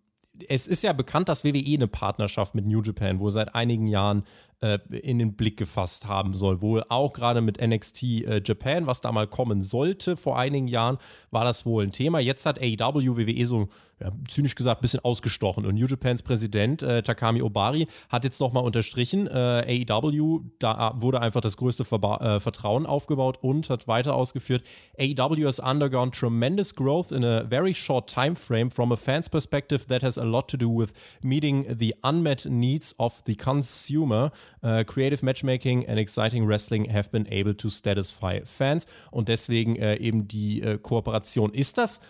es 0.49 0.66
ist 0.66 0.83
ja 0.83 0.92
bekannt, 0.92 1.29
dass 1.29 1.44
WWE 1.44 1.75
eine 1.75 1.88
Partnerschaft 1.88 2.55
mit 2.55 2.66
New 2.66 2.83
Japan 2.83 3.20
wohl 3.20 3.31
seit 3.31 3.55
einigen 3.55 3.88
Jahren 3.88 4.25
äh, 4.61 4.79
in 4.90 5.18
den 5.18 5.35
Blick 5.35 5.57
gefasst 5.57 6.07
haben 6.07 6.35
soll. 6.35 6.61
Wohl 6.61 6.85
auch 6.88 7.12
gerade 7.12 7.40
mit 7.40 7.61
NXT 7.61 8.03
äh, 8.03 8.42
Japan, 8.44 8.87
was 8.87 9.01
da 9.01 9.12
mal 9.12 9.27
kommen 9.27 9.62
sollte 9.62 10.16
vor 10.16 10.38
einigen 10.38 10.68
Jahren, 10.68 10.99
war 11.31 11.44
das 11.44 11.66
wohl 11.66 11.85
ein 11.85 11.92
Thema. 11.92 12.18
Jetzt 12.20 12.46
hat 12.46 12.61
AEW 12.61 13.16
WWE 13.16 13.46
so 13.46 13.68
ja, 14.01 14.11
zynisch 14.29 14.55
gesagt, 14.55 14.81
ein 14.81 14.83
bisschen 14.83 15.05
ausgestochen. 15.05 15.66
Und 15.66 15.75
New 15.75 15.87
Japans 15.87 16.23
Präsident 16.23 16.83
äh, 16.83 17.03
Takami 17.03 17.42
Obari 17.42 17.87
hat 18.09 18.25
jetzt 18.25 18.40
nochmal 18.40 18.64
unterstrichen, 18.64 19.27
äh, 19.27 19.85
AEW, 19.90 20.40
da 20.59 20.94
wurde 20.96 21.20
einfach 21.20 21.40
das 21.40 21.57
größte 21.57 21.85
Verba 21.85 22.37
äh, 22.37 22.40
Vertrauen 22.40 22.87
aufgebaut 22.87 23.38
und 23.42 23.68
hat 23.68 23.88
weiter 23.88 24.14
ausgeführt, 24.14 24.64
AEW 24.99 25.46
has 25.46 25.59
undergone 25.59 26.11
tremendous 26.11 26.75
growth 26.75 27.12
in 27.12 27.25
a 27.25 27.44
very 27.44 27.75
short 27.75 28.09
time 28.09 28.35
frame 28.35 28.70
from 28.70 28.92
a 28.92 28.96
fan's 28.96 29.29
perspective 29.29 29.87
that 29.88 30.03
has 30.03 30.16
a 30.16 30.25
lot 30.25 30.49
to 30.49 30.57
do 30.57 30.68
with 30.68 30.92
meeting 31.23 31.66
the 31.79 31.94
unmet 32.03 32.46
needs 32.46 32.94
of 32.99 33.23
the 33.27 33.37
consumer. 33.37 34.33
Uh, 34.63 34.85
creative 34.85 35.25
matchmaking 35.25 35.89
and 35.89 35.99
exciting 35.99 36.47
wrestling 36.47 36.93
have 36.93 37.11
been 37.11 37.27
able 37.31 37.55
to 37.55 37.69
satisfy 37.69 38.41
fans. 38.45 38.87
Und 39.11 39.29
deswegen 39.29 39.77
äh, 39.77 39.97
eben 39.97 40.29
die 40.29 40.63
äh, 40.63 40.79
Kooperation. 40.79 41.55
Ist 41.55 41.79
das 41.79 42.01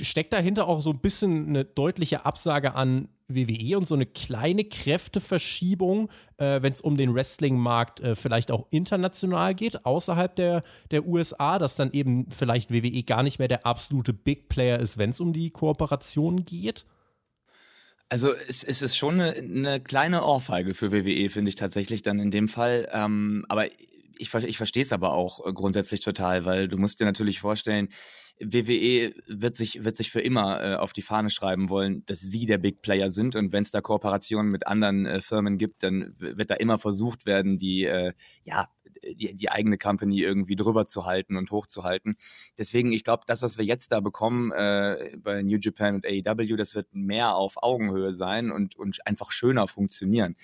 steckt 0.00 0.32
dahinter 0.32 0.68
auch 0.68 0.80
so 0.80 0.90
ein 0.90 1.00
bisschen 1.00 1.48
eine 1.48 1.64
deutliche 1.64 2.24
Absage 2.24 2.74
an 2.74 3.08
WWE 3.28 3.76
und 3.76 3.86
so 3.86 3.94
eine 3.94 4.06
kleine 4.06 4.64
Kräfteverschiebung, 4.64 6.08
äh, 6.38 6.62
wenn 6.62 6.72
es 6.72 6.80
um 6.80 6.96
den 6.96 7.14
Wrestling-Markt 7.14 8.00
äh, 8.00 8.14
vielleicht 8.14 8.50
auch 8.50 8.66
international 8.70 9.54
geht, 9.54 9.84
außerhalb 9.84 10.34
der, 10.34 10.62
der 10.90 11.06
USA, 11.06 11.58
dass 11.58 11.76
dann 11.76 11.92
eben 11.92 12.30
vielleicht 12.30 12.72
WWE 12.72 13.02
gar 13.02 13.22
nicht 13.22 13.38
mehr 13.38 13.48
der 13.48 13.66
absolute 13.66 14.14
Big 14.14 14.48
Player 14.48 14.78
ist, 14.78 14.96
wenn 14.96 15.10
es 15.10 15.20
um 15.20 15.32
die 15.32 15.50
Kooperation 15.50 16.44
geht? 16.44 16.86
Also 18.10 18.32
es, 18.32 18.64
es 18.64 18.80
ist 18.80 18.96
schon 18.96 19.20
eine, 19.20 19.34
eine 19.34 19.80
kleine 19.80 20.24
Ohrfeige 20.24 20.74
für 20.74 20.92
WWE, 20.92 21.28
finde 21.28 21.50
ich 21.50 21.56
tatsächlich 21.56 22.02
dann 22.02 22.18
in 22.18 22.30
dem 22.30 22.48
Fall. 22.48 22.88
Ähm, 22.92 23.44
aber 23.48 23.66
ich, 24.18 24.34
ich 24.34 24.56
verstehe 24.56 24.82
es 24.82 24.92
aber 24.92 25.12
auch 25.12 25.46
äh, 25.46 25.52
grundsätzlich 25.52 26.00
total, 26.00 26.44
weil 26.44 26.68
du 26.68 26.78
musst 26.78 27.00
dir 27.00 27.04
natürlich 27.04 27.40
vorstellen, 27.40 27.88
WWE 28.40 29.12
wird 29.26 29.56
sich, 29.56 29.84
wird 29.84 29.96
sich 29.96 30.10
für 30.10 30.20
immer 30.20 30.62
äh, 30.62 30.74
auf 30.76 30.92
die 30.92 31.02
Fahne 31.02 31.30
schreiben 31.30 31.68
wollen, 31.68 32.04
dass 32.06 32.20
sie 32.20 32.46
der 32.46 32.58
Big 32.58 32.82
Player 32.82 33.10
sind. 33.10 33.34
Und 33.36 33.52
wenn 33.52 33.64
es 33.64 33.72
da 33.72 33.80
Kooperationen 33.80 34.50
mit 34.50 34.66
anderen 34.66 35.06
äh, 35.06 35.20
Firmen 35.20 35.58
gibt, 35.58 35.82
dann 35.82 36.14
wird 36.18 36.50
da 36.50 36.54
immer 36.54 36.78
versucht 36.78 37.26
werden, 37.26 37.58
die, 37.58 37.84
äh, 37.84 38.12
ja, 38.44 38.68
die, 39.02 39.34
die 39.34 39.50
eigene 39.50 39.78
Company 39.78 40.20
irgendwie 40.20 40.56
drüber 40.56 40.86
zu 40.86 41.04
halten 41.06 41.36
und 41.36 41.50
hochzuhalten. 41.50 42.16
Deswegen, 42.56 42.92
ich 42.92 43.04
glaube, 43.04 43.24
das, 43.26 43.42
was 43.42 43.58
wir 43.58 43.64
jetzt 43.64 43.92
da 43.92 44.00
bekommen 44.00 44.52
äh, 44.52 45.16
bei 45.18 45.42
New 45.42 45.58
Japan 45.60 45.96
und 45.96 46.06
AEW, 46.06 46.56
das 46.56 46.74
wird 46.74 46.88
mehr 46.92 47.34
auf 47.34 47.62
Augenhöhe 47.62 48.12
sein 48.12 48.50
und, 48.50 48.76
und 48.76 49.06
einfach 49.06 49.30
schöner 49.30 49.68
funktionieren. 49.68 50.36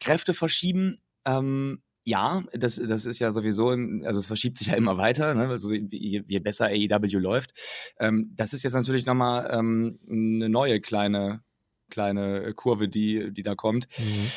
Kräfte 0.00 0.34
verschieben, 0.34 0.98
ähm, 1.24 1.82
ja, 2.04 2.42
das, 2.52 2.76
das 2.76 3.06
ist 3.06 3.20
ja 3.20 3.32
sowieso, 3.32 3.68
also 3.68 4.18
es 4.18 4.26
verschiebt 4.26 4.58
sich 4.58 4.68
ja 4.68 4.74
immer 4.74 4.98
weiter, 4.98 5.34
ne? 5.34 5.48
also 5.48 5.72
je, 5.72 6.22
je 6.26 6.38
besser 6.40 6.66
AEW 6.66 7.18
läuft. 7.18 7.52
Ähm, 7.98 8.32
das 8.34 8.52
ist 8.54 8.64
jetzt 8.64 8.72
natürlich 8.72 9.06
nochmal 9.06 9.48
ähm, 9.52 9.98
eine 10.10 10.48
neue 10.48 10.80
kleine, 10.80 11.42
kleine 11.90 12.54
Kurve, 12.54 12.88
die, 12.88 13.32
die 13.32 13.42
da 13.42 13.54
kommt. 13.54 13.86
Mhm. 13.98 14.30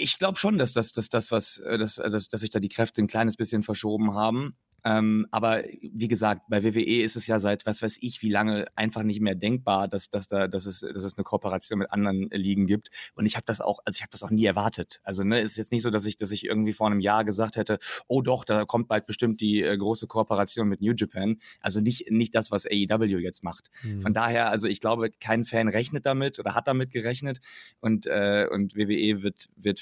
Ich 0.00 0.18
glaube 0.18 0.38
schon, 0.38 0.58
dass 0.58 0.72
das, 0.72 0.92
dass 0.92 1.08
das, 1.08 1.30
was, 1.30 1.58
äh, 1.58 1.78
dass, 1.78 1.96
dass, 1.96 2.28
dass 2.28 2.40
sich 2.40 2.50
da 2.50 2.60
die 2.60 2.68
Kräfte 2.68 3.02
ein 3.02 3.08
kleines 3.08 3.36
bisschen 3.36 3.62
verschoben 3.62 4.14
haben. 4.14 4.56
Ähm, 4.84 5.26
aber 5.30 5.64
wie 5.82 6.08
gesagt, 6.08 6.42
bei 6.48 6.62
WWE 6.62 7.02
ist 7.02 7.16
es 7.16 7.26
ja 7.26 7.40
seit 7.40 7.66
was 7.66 7.82
weiß 7.82 7.98
ich 8.00 8.22
wie 8.22 8.30
lange 8.30 8.66
einfach 8.76 9.02
nicht 9.02 9.20
mehr 9.20 9.34
denkbar, 9.34 9.88
dass, 9.88 10.10
dass, 10.10 10.28
da, 10.28 10.48
dass, 10.48 10.66
es, 10.66 10.80
dass 10.80 11.04
es 11.04 11.16
eine 11.16 11.24
Kooperation 11.24 11.78
mit 11.80 11.92
anderen 11.92 12.28
Ligen 12.30 12.66
gibt. 12.66 12.90
Und 13.14 13.26
ich 13.26 13.36
habe 13.36 13.44
das 13.46 13.60
auch, 13.60 13.80
also 13.84 13.96
ich 13.96 14.02
habe 14.02 14.10
das 14.10 14.22
auch 14.22 14.30
nie 14.30 14.44
erwartet. 14.44 15.00
Also 15.02 15.24
ne, 15.24 15.40
es 15.40 15.52
ist 15.52 15.56
jetzt 15.56 15.72
nicht 15.72 15.82
so, 15.82 15.90
dass 15.90 16.06
ich, 16.06 16.16
dass 16.16 16.30
ich 16.30 16.44
irgendwie 16.44 16.72
vor 16.72 16.86
einem 16.86 17.00
Jahr 17.00 17.24
gesagt 17.24 17.56
hätte, 17.56 17.78
oh 18.06 18.22
doch, 18.22 18.44
da 18.44 18.64
kommt 18.64 18.88
bald 18.88 19.06
bestimmt 19.06 19.40
die 19.40 19.62
äh, 19.62 19.76
große 19.76 20.06
Kooperation 20.06 20.68
mit 20.68 20.80
New 20.80 20.92
Japan. 20.96 21.38
Also 21.60 21.80
nicht, 21.80 22.10
nicht 22.10 22.34
das, 22.34 22.50
was 22.50 22.66
AEW 22.66 23.18
jetzt 23.18 23.42
macht. 23.42 23.70
Mhm. 23.82 24.00
Von 24.00 24.14
daher, 24.14 24.50
also 24.50 24.66
ich 24.68 24.80
glaube, 24.80 25.10
kein 25.10 25.44
Fan 25.44 25.68
rechnet 25.68 26.06
damit 26.06 26.38
oder 26.38 26.54
hat 26.54 26.68
damit 26.68 26.90
gerechnet. 26.92 27.40
Und, 27.80 28.06
äh, 28.06 28.46
und 28.50 28.76
WWE 28.76 29.22
wird, 29.22 29.48
wird 29.56 29.80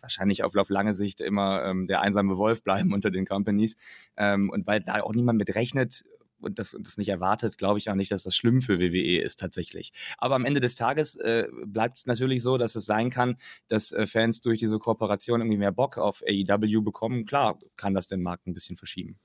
wahrscheinlich 0.00 0.42
auf, 0.44 0.54
auf 0.56 0.68
lange 0.70 0.94
Sicht 0.94 1.20
immer 1.20 1.64
ähm, 1.64 1.86
der 1.86 2.00
einsame 2.00 2.36
Wolf 2.36 2.62
bleiben 2.62 2.92
unter 2.94 3.10
den 3.10 3.26
Companies. 3.26 3.76
Ähm, 4.16 4.50
und 4.50 4.66
weil 4.66 4.80
da 4.80 5.00
auch 5.00 5.14
niemand 5.14 5.38
mit 5.38 5.54
rechnet, 5.54 6.04
und 6.38 6.58
das, 6.58 6.76
das 6.78 6.98
nicht 6.98 7.08
erwartet, 7.08 7.58
glaube 7.58 7.78
ich 7.78 7.90
auch 7.90 7.94
nicht, 7.94 8.10
dass 8.10 8.22
das 8.22 8.36
schlimm 8.36 8.60
für 8.60 8.78
WWE 8.78 9.20
ist 9.20 9.38
tatsächlich. 9.38 9.92
Aber 10.18 10.34
am 10.34 10.44
Ende 10.44 10.60
des 10.60 10.74
Tages 10.74 11.16
äh, 11.16 11.48
bleibt 11.64 11.98
es 11.98 12.06
natürlich 12.06 12.42
so, 12.42 12.58
dass 12.58 12.74
es 12.74 12.84
sein 12.84 13.10
kann, 13.10 13.36
dass 13.68 13.92
äh, 13.92 14.06
Fans 14.06 14.40
durch 14.42 14.58
diese 14.58 14.78
Kooperation 14.78 15.40
irgendwie 15.40 15.58
mehr 15.58 15.72
Bock 15.72 15.98
auf 15.98 16.22
AEW 16.28 16.82
bekommen. 16.82 17.24
Klar 17.24 17.58
kann 17.76 17.94
das 17.94 18.06
den 18.06 18.22
Markt 18.22 18.46
ein 18.46 18.54
bisschen 18.54 18.76
verschieben. 18.76 19.18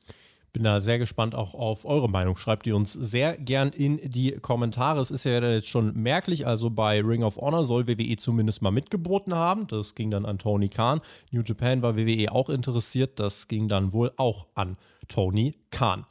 Bin 0.54 0.64
da 0.64 0.82
sehr 0.82 1.00
gespannt 1.00 1.34
auch 1.34 1.54
auf 1.54 1.86
eure 1.86 2.10
Meinung. 2.10 2.36
Schreibt 2.36 2.68
ihr 2.68 2.76
uns 2.76 2.92
sehr 2.92 3.38
gern 3.38 3.70
in 3.70 3.98
die 4.12 4.32
Kommentare. 4.32 5.00
Es 5.00 5.10
ist 5.10 5.24
ja 5.24 5.40
jetzt 5.40 5.70
schon 5.70 5.94
merklich, 5.94 6.46
also 6.46 6.70
bei 6.70 7.02
Ring 7.02 7.24
of 7.24 7.38
Honor 7.38 7.64
soll 7.64 7.88
WWE 7.88 8.18
zumindest 8.18 8.62
mal 8.62 8.72
mitgeboten 8.72 9.34
haben. 9.34 9.68
Das 9.68 9.96
ging 9.96 10.12
dann 10.12 10.26
an 10.26 10.40
Tony 10.40 10.68
Khan. 10.68 11.00
New 11.32 11.42
Japan 11.42 11.82
war 11.82 11.96
WWE 11.96 12.32
auch 12.34 12.50
interessiert. 12.50 13.20
Das 13.20 13.48
ging 13.48 13.70
dann 13.70 13.94
wohl 13.94 14.12
auch 14.18 14.48
an 14.54 14.76
Tony 15.08 15.56
Khan. 15.70 16.06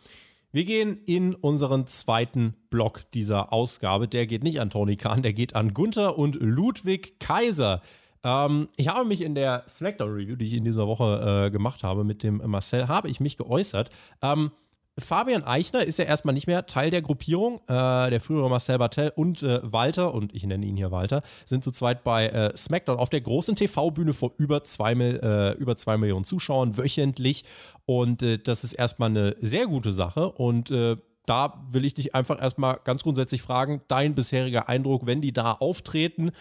Wir 0.53 0.65
gehen 0.65 0.99
in 1.07 1.35
unseren 1.35 1.87
zweiten 1.87 2.55
Block 2.71 3.05
dieser 3.13 3.53
Ausgabe. 3.53 4.09
Der 4.09 4.27
geht 4.27 4.43
nicht 4.43 4.61
an 4.61 4.71
Tony 4.71 4.97
Khan, 4.97 5.23
der 5.23 5.33
geht 5.33 5.55
an 5.55 5.75
Gunther 5.75 6.19
und 6.19 6.37
Ludwig 6.41 7.21
Kaiser. 7.21 7.81
Ähm, 8.25 8.69
ich 8.77 8.89
habe 8.89 9.05
mich 9.05 9.23
in 9.23 9.35
der 9.35 9.65
Smackdown-Review, 9.69 10.37
die 10.37 10.47
ich 10.47 10.55
in 10.55 10.65
dieser 10.65 10.87
Woche 10.87 11.47
äh, 11.47 11.51
gemacht 11.51 11.83
habe 11.83 12.05
mit 12.05 12.23
dem 12.23 12.43
Marcel, 12.45 12.89
habe 12.89 13.09
ich 13.09 13.21
mich 13.21 13.37
geäußert. 13.37 13.91
Ähm, 14.23 14.51
Fabian 14.99 15.45
Eichner 15.45 15.85
ist 15.85 15.99
ja 15.99 16.05
erstmal 16.05 16.35
nicht 16.35 16.47
mehr 16.47 16.67
Teil 16.67 16.91
der 16.91 17.03
Gruppierung. 17.03 17.61
Äh, 17.67 18.11
der 18.11 18.21
frühere 18.21 18.51
Marcel 18.51 18.79
Bartel 18.79 19.13
und 19.15 19.43
äh, 19.43 19.61
Walter, 19.63 20.15
und 20.15 20.35
ich 20.35 20.45
nenne 20.45 20.67
ihn 20.67 20.77
hier 20.77 20.91
Walter, 20.91 21.23
sind 21.45 21.65
zu 21.65 21.71
zweit 21.71 22.05
bei 22.05 22.29
äh, 22.29 22.57
SmackDown 22.57 22.99
auf 22.99 23.11
der 23.11 23.21
großen 23.21 23.57
TV-Bühne 23.57 24.15
vor 24.15 24.33
über 24.37 24.65
zwei, 24.65 24.93
äh, 24.93 25.53
über 25.55 25.77
zwei 25.77 25.97
Millionen 25.97 26.25
Zuschauern 26.25 26.77
wöchentlich. 26.77 27.45
Und 27.87 28.23
äh, 28.23 28.39
das 28.39 28.65
ist 28.65 28.75
erstmal 28.75 29.11
eine 29.11 29.37
sehr 29.41 29.67
gute 29.67 29.93
Sache. 29.93 30.31
Und 30.31 30.71
äh, 30.71 30.97
da 31.27 31.65
will 31.71 31.85
ich 31.85 31.95
dich 31.95 32.15
einfach 32.15 32.41
erstmal 32.41 32.81
ganz 32.85 33.03
grundsätzlich 33.03 33.43
fragen: 33.43 33.83
Dein 33.89 34.15
bisheriger 34.15 34.69
Eindruck, 34.69 35.07
wenn 35.07 35.21
die 35.21 35.33
da 35.33 35.53
auftreten, 35.53 36.33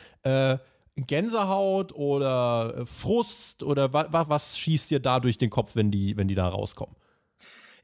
Gänsehaut 1.08 1.94
oder 1.94 2.76
äh, 2.78 2.86
Frust 2.86 3.64
oder 3.64 3.94
wa, 3.94 4.08
wa, 4.12 4.30
was 4.30 4.58
schießt 4.58 4.92
dir 4.92 5.00
da 5.00 5.20
durch 5.20 5.38
den 5.38 5.50
Kopf, 5.50 5.76
wenn 5.76 5.92
die, 5.92 6.18
wenn 6.18 6.28
die 6.28 6.36
da 6.36 6.48
rauskommen? 6.48 6.96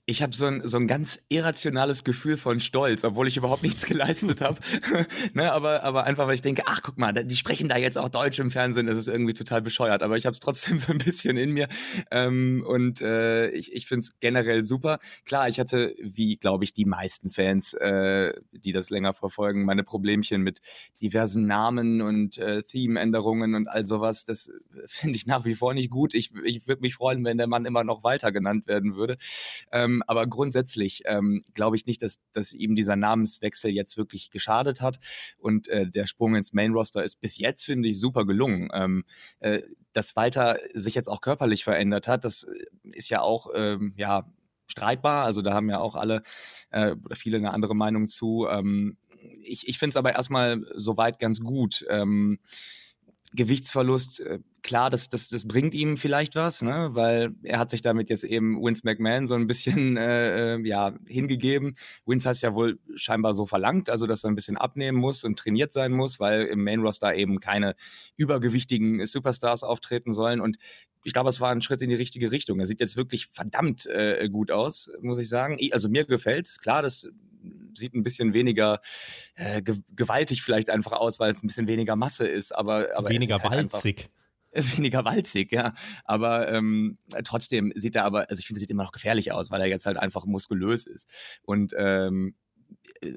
Ich 0.07 0.21
habe 0.21 0.35
so 0.35 0.45
ein, 0.45 0.61
so 0.67 0.77
ein 0.77 0.87
ganz 0.87 1.23
irrationales 1.29 2.03
Gefühl 2.03 2.37
von 2.37 2.59
Stolz, 2.59 3.03
obwohl 3.03 3.27
ich 3.27 3.37
überhaupt 3.37 3.63
nichts 3.63 3.85
geleistet 3.87 4.41
habe. 4.41 4.59
ne, 5.33 5.51
aber, 5.51 5.83
aber 5.83 6.03
einfach, 6.03 6.27
weil 6.27 6.35
ich 6.35 6.43
denke, 6.43 6.63
ach 6.67 6.81
guck 6.83 6.97
mal, 6.97 7.11
die 7.11 7.35
sprechen 7.35 7.69
da 7.69 7.77
jetzt 7.77 7.97
auch 7.97 8.09
Deutsch 8.09 8.37
im 8.39 8.51
Fernsehen, 8.51 8.85
das 8.85 8.99
ist 8.99 9.07
irgendwie 9.07 9.33
total 9.33 9.63
bescheuert. 9.63 10.03
Aber 10.03 10.15
ich 10.15 10.27
habe 10.27 10.33
es 10.33 10.39
trotzdem 10.39 10.77
so 10.79 10.91
ein 10.91 10.99
bisschen 10.99 11.37
in 11.37 11.51
mir. 11.51 11.67
Ähm, 12.11 12.63
und 12.67 13.01
äh, 13.01 13.49
ich, 13.49 13.73
ich 13.73 13.87
finde 13.87 14.01
es 14.01 14.19
generell 14.19 14.63
super. 14.63 14.99
Klar, 15.25 15.49
ich 15.49 15.59
hatte, 15.59 15.95
wie 15.99 16.37
glaube 16.37 16.65
ich, 16.65 16.73
die 16.73 16.85
meisten 16.85 17.31
Fans, 17.31 17.73
äh, 17.73 18.33
die 18.51 18.73
das 18.73 18.91
länger 18.91 19.15
verfolgen, 19.15 19.65
meine 19.65 19.83
Problemchen 19.83 20.43
mit 20.43 20.59
diversen 21.01 21.47
Namen 21.47 22.01
und 22.01 22.37
äh, 22.37 22.61
Theme-Änderungen 22.61 23.55
und 23.55 23.67
all 23.67 23.85
sowas. 23.85 24.25
Das 24.25 24.51
finde 24.85 25.15
ich 25.15 25.25
nach 25.25 25.45
wie 25.45 25.55
vor 25.55 25.73
nicht 25.73 25.89
gut. 25.89 26.13
Ich, 26.13 26.29
ich 26.43 26.67
würde 26.67 26.81
mich 26.81 26.93
freuen, 26.93 27.25
wenn 27.25 27.39
der 27.39 27.47
Mann 27.47 27.65
immer 27.65 27.83
noch 27.83 28.03
weiter 28.03 28.31
genannt 28.31 28.67
werden 28.67 28.95
würde. 28.95 29.17
Ähm, 29.71 29.94
Ähm, 29.95 30.03
aber 30.07 30.27
grundsätzlich 30.27 31.01
ähm, 31.05 31.41
glaube 31.53 31.75
ich 31.75 31.85
nicht, 31.85 32.01
dass, 32.01 32.19
dass 32.31 32.53
ihm 32.53 32.75
dieser 32.75 32.95
Namenswechsel 32.95 33.71
jetzt 33.71 33.97
wirklich 33.97 34.31
geschadet 34.31 34.81
hat. 34.81 34.99
Und 35.37 35.67
äh, 35.67 35.89
der 35.89 36.07
Sprung 36.07 36.35
ins 36.35 36.53
Main-Roster 36.53 37.03
ist 37.03 37.21
bis 37.21 37.37
jetzt, 37.37 37.63
finde 37.63 37.89
ich, 37.89 37.99
super 37.99 38.25
gelungen. 38.25 38.69
Ähm, 38.73 39.03
äh, 39.39 39.61
dass 39.93 40.15
Walter 40.15 40.57
sich 40.73 40.95
jetzt 40.95 41.07
auch 41.07 41.21
körperlich 41.21 41.63
verändert 41.63 42.07
hat, 42.07 42.25
das 42.25 42.45
ist 42.83 43.09
ja 43.09 43.21
auch, 43.21 43.47
ähm, 43.55 43.93
ja, 43.95 44.29
streitbar. 44.67 45.25
Also 45.25 45.41
da 45.41 45.53
haben 45.53 45.69
ja 45.69 45.79
auch 45.79 45.95
alle 45.95 46.23
äh, 46.71 46.95
oder 47.03 47.15
viele 47.15 47.37
eine 47.37 47.53
andere 47.53 47.75
Meinung 47.75 48.07
zu. 48.07 48.47
Ähm, 48.49 48.97
ich 49.43 49.67
ich 49.67 49.77
finde 49.77 49.91
es 49.91 49.97
aber 49.97 50.13
erstmal 50.13 50.65
soweit 50.75 51.19
ganz 51.19 51.39
gut. 51.39 51.85
Gewichtsverlust, 53.35 54.21
äh, 54.21 54.39
klar, 54.65 54.89
das, 54.89 55.09
das, 55.09 55.29
das 55.29 55.47
bringt 55.47 55.75
ihm 55.75 55.95
vielleicht 55.95 56.35
was, 56.35 56.63
ne? 56.63 56.89
weil 56.93 57.35
er 57.43 57.59
hat 57.59 57.69
sich 57.69 57.81
damit 57.81 58.09
jetzt 58.09 58.23
eben 58.23 58.59
Vince 58.59 58.81
McMahon 58.83 59.27
so 59.27 59.35
ein 59.35 59.45
bisschen 59.45 59.95
äh, 59.97 60.55
äh 60.55 60.67
ja, 60.67 60.93
hingegeben. 61.07 61.75
Vince 62.07 62.27
hat 62.27 62.35
es 62.35 62.41
ja 62.41 62.55
wohl 62.55 62.79
scheinbar 62.95 63.35
so 63.35 63.45
verlangt, 63.45 63.91
also 63.91 64.07
dass 64.07 64.23
er 64.23 64.31
ein 64.31 64.35
bisschen 64.35 64.57
abnehmen 64.57 64.97
muss 64.97 65.23
und 65.23 65.37
trainiert 65.37 65.71
sein 65.71 65.91
muss, 65.91 66.19
weil 66.19 66.45
im 66.45 66.63
Main-Roster 66.63 67.13
eben 67.15 67.39
keine 67.39 67.75
übergewichtigen 68.17 69.05
Superstars 69.05 69.63
auftreten 69.63 70.13
sollen. 70.13 70.41
Und 70.41 70.57
ich 71.03 71.13
glaube, 71.13 71.29
es 71.29 71.39
war 71.39 71.51
ein 71.51 71.61
Schritt 71.61 71.83
in 71.83 71.91
die 71.91 71.95
richtige 71.95 72.31
Richtung. 72.31 72.59
Er 72.59 72.65
sieht 72.65 72.79
jetzt 72.81 72.97
wirklich 72.97 73.27
verdammt 73.27 73.85
äh, 73.85 74.27
gut 74.29 74.49
aus, 74.49 74.89
muss 74.99 75.19
ich 75.19 75.29
sagen. 75.29 75.59
Also 75.73 75.89
mir 75.89 76.05
gefällt's. 76.05 76.59
Klar, 76.59 76.81
das 76.81 77.07
sieht 77.75 77.93
ein 77.93 78.01
bisschen 78.01 78.33
weniger 78.33 78.81
äh, 79.35 79.61
gewaltig 79.61 80.41
vielleicht 80.41 80.71
einfach 80.71 80.93
aus, 80.93 81.19
weil 81.19 81.33
es 81.33 81.43
ein 81.43 81.47
bisschen 81.47 81.67
weniger 81.67 81.95
Masse 81.95 82.27
ist, 82.27 82.51
aber, 82.51 82.87
aber 82.95 83.09
weniger 83.09 83.37
halt 83.43 83.71
walzig. 83.71 84.09
weniger 84.77 85.05
walzig, 85.05 85.51
ja. 85.51 85.73
Aber 86.03 86.51
ähm, 86.51 86.97
trotzdem 87.23 87.71
sieht 87.75 87.95
er 87.95 88.05
aber, 88.05 88.29
also 88.29 88.39
ich 88.39 88.47
finde, 88.47 88.59
sieht 88.59 88.69
immer 88.69 88.83
noch 88.83 88.91
gefährlich 88.91 89.31
aus, 89.31 89.51
weil 89.51 89.61
er 89.61 89.67
jetzt 89.67 89.85
halt 89.85 89.97
einfach 89.97 90.25
muskulös 90.25 90.87
ist. 90.87 91.39
Und 91.43 91.73
ähm, 91.77 92.35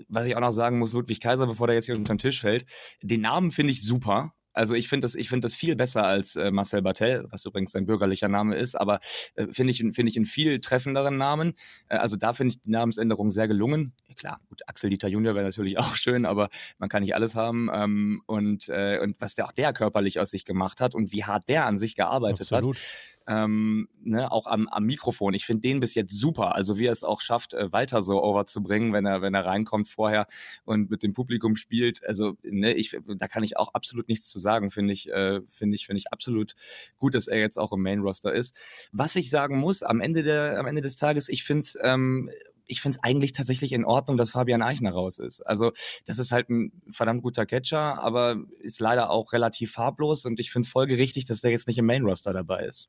was 0.09 0.27
ich 0.27 0.37
auch 0.37 0.41
noch 0.41 0.53
sagen 0.53 0.79
muss, 0.79 0.93
Ludwig 0.93 1.21
Kaiser, 1.21 1.47
bevor 1.47 1.67
der 1.67 1.77
jetzt 1.77 1.87
hier 1.87 1.97
unter 1.97 2.15
den 2.15 2.19
Tisch 2.19 2.41
fällt, 2.41 2.65
den 3.03 3.21
Namen 3.21 3.51
finde 3.51 3.73
ich 3.73 3.83
super. 3.83 4.35
Also 4.59 4.75
ich 4.75 4.89
finde 4.89 5.05
das, 5.05 5.15
ich 5.15 5.31
das 5.31 5.55
viel 5.55 5.77
besser 5.77 6.05
als 6.05 6.35
äh, 6.35 6.51
Marcel 6.51 6.83
Bartel, 6.83 7.27
was 7.31 7.45
übrigens 7.45 7.71
sein 7.71 7.87
bürgerlicher 7.87 8.27
Name 8.27 8.57
ist, 8.57 8.75
aber 8.75 8.99
äh, 9.37 9.47
finde 9.53 9.71
ich, 9.71 9.79
finde 9.79 10.09
ich 10.09 10.17
einen 10.17 10.25
viel 10.25 10.61
treffenderen 10.61 11.17
Namen. 11.17 11.55
Äh, 11.89 11.99
also 11.99 12.17
da 12.17 12.33
finde 12.33 12.55
ich 12.55 12.63
die 12.63 12.71
Namensänderung 12.71 13.31
sehr 13.31 13.47
gelungen. 13.47 13.93
Klar, 14.17 14.41
gut, 14.49 14.63
Axel 14.67 14.91
Dieter 14.91 15.07
Junior 15.07 15.37
wäre 15.37 15.45
natürlich 15.45 15.79
auch 15.79 15.95
schön, 15.95 16.27
aber 16.27 16.49
man 16.79 16.89
kann 16.89 17.05
nicht 17.05 17.15
alles 17.15 17.37
haben. 17.37 17.71
Ähm, 17.73 18.21
und, 18.27 18.69
äh, 18.69 18.99
und 19.01 19.21
was 19.21 19.37
der 19.37 19.47
auch 19.47 19.53
der 19.53 19.73
körperlich 19.73 20.19
aus 20.19 20.31
sich 20.31 20.45
gemacht 20.45 20.81
hat 20.81 20.93
und 20.97 21.13
wie 21.13 21.23
hart 21.23 21.49
der 21.49 21.65
an 21.67 21.79
sich 21.79 21.95
gearbeitet 21.95 22.53
Absolut. 22.53 22.77
hat 22.77 23.18
ähm, 23.29 23.89
ne, 24.03 24.33
auch 24.33 24.47
am, 24.47 24.67
am 24.69 24.85
Mikrofon. 24.85 25.35
Ich 25.35 25.45
finde 25.45 25.61
den 25.61 25.81
bis 25.81 25.95
jetzt 25.95 26.19
super. 26.19 26.55
Also 26.55 26.79
wie 26.79 26.87
er 26.87 26.93
es 26.93 27.05
auch 27.05 27.21
schafft, 27.21 27.53
äh, 27.53 27.71
Walter 27.71 28.01
so 28.01 28.23
overzubringen, 28.23 28.95
wenn 28.95 29.05
er, 29.05 29.21
wenn 29.21 29.35
er 29.35 29.45
reinkommt 29.45 29.87
vorher 29.87 30.27
und 30.65 30.91
mit 30.91 31.03
dem 31.03 31.13
Publikum 31.13 31.55
spielt. 31.55 32.05
Also, 32.07 32.37
ne, 32.43 32.73
ich, 32.73 32.97
da 33.07 33.29
kann 33.29 33.43
ich 33.43 33.59
auch 33.59 33.75
absolut 33.75 34.09
nichts 34.09 34.31
zu 34.31 34.39
sagen. 34.39 34.71
Finde 34.71 34.95
ich, 34.95 35.11
äh, 35.11 35.43
finde 35.49 35.75
ich, 35.75 35.87
finde 35.87 35.99
ich 35.99 36.11
absolut 36.13 36.55
gut, 36.97 37.15
dass 37.15 37.29
er 37.29 37.39
jetzt 37.39 37.59
auch 37.59 37.73
im 37.73 37.83
Main 37.83 38.01
Roster 38.01 38.33
ist. 38.33 38.57
Was 38.93 39.15
ich 39.15 39.29
sagen 39.29 39.59
muss, 39.59 39.83
am 39.83 40.01
Ende 40.01 40.23
der, 40.23 40.59
am 40.59 40.67
Ende 40.67 40.81
des 40.81 40.97
Tages, 40.97 41.29
ich 41.29 41.45
finde 41.45 41.61
es 41.61 41.79
ähm, 41.83 42.31
ich 42.69 42.81
finde 42.81 42.99
es 42.99 43.05
eigentlich 43.05 43.33
tatsächlich 43.33 43.73
in 43.73 43.85
Ordnung, 43.85 44.17
dass 44.17 44.31
Fabian 44.31 44.63
Eichner 44.63 44.93
raus 44.93 45.19
ist. 45.19 45.41
Also 45.41 45.73
das 46.05 46.19
ist 46.19 46.31
halt 46.31 46.49
ein 46.51 46.73
verdammt 46.89 47.23
guter 47.23 47.47
Catcher, 47.47 48.01
aber 48.03 48.37
ist 48.61 48.79
leider 48.79 49.11
auch 49.11 49.33
relativ 49.33 49.73
farblos 49.73 50.25
und 50.25 50.39
ich 50.39 50.51
finde 50.51 50.67
es 50.67 50.73
folgerichtig, 50.73 51.25
dass 51.25 51.41
der 51.41 51.51
jetzt 51.51 51.67
nicht 51.67 51.79
im 51.79 51.87
Main-Roster 51.87 52.33
dabei 52.33 52.65
ist. 52.65 52.89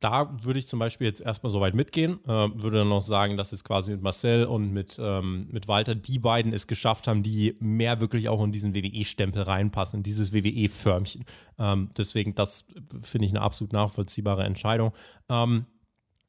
Da 0.00 0.34
würde 0.42 0.58
ich 0.58 0.66
zum 0.66 0.78
Beispiel 0.78 1.06
jetzt 1.06 1.20
erstmal 1.20 1.52
so 1.52 1.60
weit 1.60 1.74
mitgehen, 1.74 2.20
äh, 2.24 2.28
würde 2.28 2.78
dann 2.78 2.88
noch 2.88 3.02
sagen, 3.02 3.36
dass 3.36 3.52
es 3.52 3.64
quasi 3.64 3.90
mit 3.90 4.00
Marcel 4.00 4.46
und 4.46 4.72
mit, 4.72 4.98
ähm, 4.98 5.46
mit 5.50 5.68
Walter 5.68 5.94
die 5.94 6.18
beiden 6.18 6.54
es 6.54 6.66
geschafft 6.66 7.06
haben, 7.06 7.22
die 7.22 7.54
mehr 7.60 8.00
wirklich 8.00 8.30
auch 8.30 8.42
in 8.42 8.50
diesen 8.50 8.74
WWE-Stempel 8.74 9.42
reinpassen, 9.42 9.98
in 9.98 10.02
dieses 10.02 10.32
WWE-Förmchen. 10.32 11.26
Ähm, 11.58 11.90
deswegen, 11.98 12.34
das 12.34 12.64
finde 13.02 13.26
ich 13.26 13.32
eine 13.32 13.42
absolut 13.42 13.74
nachvollziehbare 13.74 14.44
Entscheidung. 14.44 14.92
Ähm, 15.28 15.66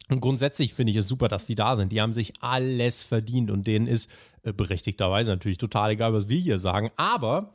und 0.10 0.20
grundsätzlich 0.20 0.74
finde 0.74 0.92
ich 0.92 0.98
es 0.98 1.08
super, 1.08 1.28
dass 1.28 1.46
die 1.46 1.56
da 1.56 1.76
sind. 1.76 1.92
Die 1.92 2.02
haben 2.02 2.14
sich 2.14 2.34
alles 2.42 3.04
verdient 3.04 3.50
und 3.52 3.66
denen 3.66 3.88
ist 3.88 4.10
äh, 4.44 4.52
berechtigterweise 4.52 5.32
natürlich 5.32 5.58
total 5.58 5.92
egal, 5.92 6.14
was 6.14 6.28
wir 6.28 6.40
hier 6.40 6.60
sagen. 6.60 6.92
Aber 6.98 7.54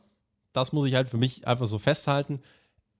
das 0.52 0.72
muss 0.72 0.87
ich 0.87 0.94
halt 0.94 1.09
für 1.09 1.18
mich 1.18 1.46
einfach 1.46 1.66
so 1.66 1.78
festhalten. 1.78 2.40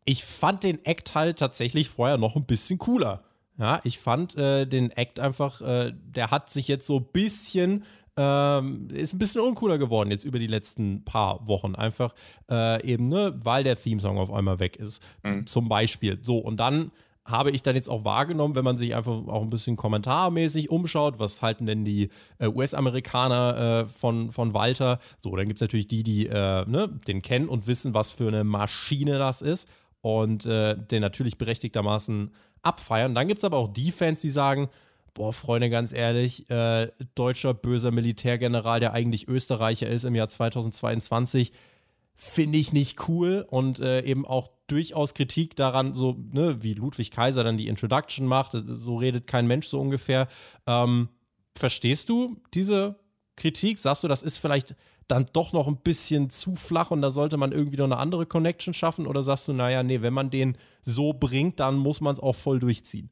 Ich 0.05 0.25
fand 0.25 0.63
den 0.63 0.85
Act 0.85 1.15
halt 1.15 1.39
tatsächlich 1.39 1.89
vorher 1.89 2.19
noch 2.19 2.37
ein 2.37 2.45
bisschen 2.45 2.79
cooler. 2.79 3.25
Ja, 3.59 3.81
ich 3.85 3.99
fand 3.99 4.37
äh, 4.37 4.67
den 4.67 4.91
Act 4.91 5.19
einfach, 5.19 5.63
äh, 5.63 5.93
der 5.95 6.31
hat 6.31 6.51
sich 6.51 6.69
jetzt 6.69 6.87
so 6.87 6.99
ein 6.99 7.07
bisschen, 7.11 7.85
ähm, 8.19 8.89
ist 8.93 9.15
ein 9.15 9.19
bisschen 9.19 9.41
uncooler 9.41 9.79
geworden 9.79 10.11
jetzt 10.11 10.25
über 10.25 10.39
die 10.39 10.47
letzten 10.47 11.05
paar 11.05 11.49
Wochen. 11.49 11.75
Einfach 11.75 12.15
äh, 12.51 12.87
eben, 12.87 13.09
ne, 13.09 13.35
weil 13.43 13.65
der 13.65 13.81
Theme-Song 13.81 14.19
auf 14.19 14.31
einmal 14.31 14.61
weg 14.61 14.77
ist. 14.77 15.03
Mhm. 15.23 15.47
Zum 15.47 15.71
Beispiel. 15.71 16.19
So, 16.21 16.37
und 16.37 16.59
dann 16.59 16.93
habe 17.27 17.51
ich 17.51 17.63
dann 17.63 17.75
jetzt 17.75 17.89
auch 17.89 18.05
wahrgenommen, 18.05 18.55
wenn 18.55 18.65
man 18.65 18.79
sich 18.79 18.95
einfach 18.95 19.27
auch 19.27 19.43
ein 19.43 19.51
bisschen 19.51 19.77
kommentarmäßig 19.77 20.71
umschaut, 20.71 21.19
was 21.19 21.43
halten 21.43 21.67
denn 21.67 21.85
die 21.85 22.11
äh, 22.39 22.47
US-Amerikaner 22.47 23.85
äh, 23.85 23.89
von, 23.89 24.31
von 24.31 24.55
Walter? 24.55 25.01
So, 25.19 25.35
dann 25.35 25.49
gibt 25.49 25.59
es 25.59 25.61
natürlich 25.61 25.89
die, 25.89 26.05
die 26.05 26.27
äh, 26.29 26.65
ne, 26.67 26.89
den 27.07 27.23
kennen 27.23 27.49
und 27.49 27.67
wissen, 27.67 27.95
was 27.95 28.13
für 28.13 28.29
eine 28.29 28.45
Maschine 28.45 29.19
das 29.19 29.43
ist 29.43 29.69
und 30.03 30.47
äh, 30.47 30.77
den 30.77 31.01
natürlich 31.01 31.37
berechtigtermaßen 31.37 32.31
abfeiern. 32.63 33.15
Dann 33.15 33.27
gibt 33.27 33.39
es 33.39 33.45
aber 33.45 33.59
auch 33.59 33.73
die 33.73 33.91
Fans, 33.91 34.21
die 34.21 34.31
sagen, 34.31 34.69
boah, 35.13 35.33
Freunde, 35.33 35.69
ganz 35.69 35.93
ehrlich, 35.93 36.49
äh, 36.49 36.93
deutscher 37.17 37.55
böser 37.55 37.91
Militärgeneral, 37.91 38.79
der 38.79 38.93
eigentlich 38.93 39.27
Österreicher 39.27 39.89
ist 39.89 40.05
im 40.05 40.15
Jahr 40.15 40.29
2022, 40.29 41.53
finde 42.15 42.59
ich 42.59 42.73
nicht 42.73 43.09
cool 43.09 43.45
und 43.51 43.81
äh, 43.81 44.03
eben 44.03 44.25
auch 44.25 44.51
durchaus 44.67 45.15
Kritik 45.15 45.57
daran, 45.57 45.95
so 45.95 46.17
ne, 46.33 46.63
wie 46.63 46.75
Ludwig 46.75 47.11
Kaiser 47.11 47.45
dann 47.45 47.57
die 47.57 47.69
Introduction 47.69 48.27
macht, 48.27 48.53
so 48.67 48.97
redet 48.97 49.27
kein 49.27 49.47
Mensch 49.47 49.69
so 49.69 49.81
ungefähr. 49.81 50.29
Ähm, 50.67 51.09
verstehst 51.57 52.09
du 52.09 52.41
diese 52.55 52.97
Kritik? 53.37 53.79
Sagst 53.79 54.05
du, 54.05 54.09
das 54.09 54.23
ist 54.23 54.39
vielleicht 54.39 54.75
dann 55.09 55.27
doch 55.33 55.53
noch 55.53 55.69
ein 55.69 55.77
bisschen 55.77 56.31
zu 56.31 56.57
flach 56.57 56.91
und 56.91 57.01
da 57.01 57.11
sollte 57.11 57.37
man 57.37 57.53
irgendwie 57.53 57.77
noch 57.77 57.85
eine 57.85 57.99
andere 57.99 58.27
Connection 58.27 58.75
schaffen? 58.75 59.07
Oder 59.07 59.23
sagst 59.23 59.47
du, 59.49 59.53
naja, 59.53 59.83
nee, 59.83 60.03
wenn 60.03 60.15
man 60.15 60.31
den 60.31 60.57
so 60.83 61.13
bringt, 61.13 61.61
dann 61.61 61.77
muss 61.77 62.01
man 62.01 62.15
es 62.15 62.21
auch 62.21 62.35
voll 62.35 62.59
durchziehen? 62.59 63.11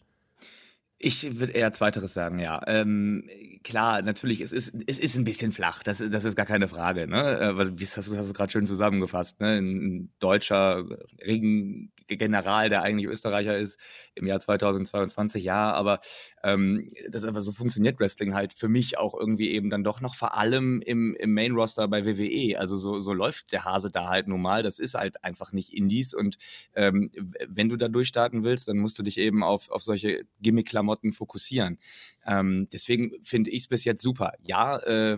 Ich 0.98 1.38
würde 1.38 1.52
eher 1.52 1.72
Zweiteres 1.72 2.14
sagen, 2.14 2.38
ja. 2.38 2.60
Ähm, 2.66 3.28
klar, 3.64 4.02
natürlich, 4.02 4.40
es 4.42 4.52
ist, 4.52 4.72
es 4.86 4.98
ist 4.98 5.16
ein 5.16 5.24
bisschen 5.24 5.50
flach, 5.50 5.82
das, 5.82 5.98
das 5.98 6.24
ist 6.24 6.36
gar 6.36 6.46
keine 6.46 6.68
Frage. 6.68 7.08
Ne? 7.08 7.40
Äh, 7.40 7.78
wie 7.78 7.86
hast 7.86 8.10
du, 8.10 8.16
hast 8.16 8.28
du 8.28 8.32
gerade 8.34 8.52
schön 8.52 8.66
zusammengefasst? 8.66 9.40
Ne? 9.40 9.58
Ein 9.58 10.12
deutscher 10.20 10.84
Regengeneral, 11.26 12.68
der 12.68 12.82
eigentlich 12.82 13.06
Österreicher 13.06 13.56
ist, 13.56 13.80
im 14.14 14.26
Jahr 14.26 14.38
2022, 14.38 15.42
ja, 15.42 15.72
aber 15.72 16.00
ähm, 16.42 16.92
das 17.08 17.24
aber 17.24 17.40
so 17.40 17.52
funktioniert 17.52 17.98
Wrestling 17.98 18.34
halt 18.34 18.52
für 18.52 18.68
mich 18.68 18.98
auch 18.98 19.14
irgendwie 19.18 19.50
eben 19.50 19.70
dann 19.70 19.82
doch 19.82 20.02
noch 20.02 20.14
vor 20.14 20.36
allem 20.36 20.82
im, 20.82 21.16
im 21.18 21.32
Main-Roster 21.32 21.88
bei 21.88 22.04
WWE. 22.04 22.58
Also 22.58 22.76
so, 22.76 23.00
so 23.00 23.14
läuft 23.14 23.50
der 23.52 23.64
Hase 23.64 23.90
da 23.90 24.08
halt 24.08 24.28
nun 24.28 24.42
mal. 24.42 24.62
Das 24.62 24.78
ist 24.78 24.94
halt 24.94 25.24
einfach 25.24 25.52
nicht 25.52 25.72
Indies 25.72 26.12
und 26.12 26.36
ähm, 26.74 27.10
wenn 27.48 27.70
du 27.70 27.76
da 27.76 27.88
durchstarten 27.88 28.44
willst, 28.44 28.68
dann 28.68 28.76
musst 28.76 28.98
du 28.98 29.02
dich 29.02 29.18
eben 29.18 29.42
auf, 29.42 29.70
auf 29.70 29.82
solche 29.82 30.26
Gimmick-Klamotten 30.40 31.12
fokussieren. 31.12 31.78
Ähm, 32.26 32.68
deswegen 32.72 33.12
finde 33.22 33.50
ich 33.54 33.62
es 33.62 33.68
bis 33.68 33.84
jetzt 33.84 34.02
super. 34.02 34.32
Ja, 34.42 34.78
äh, 34.78 35.16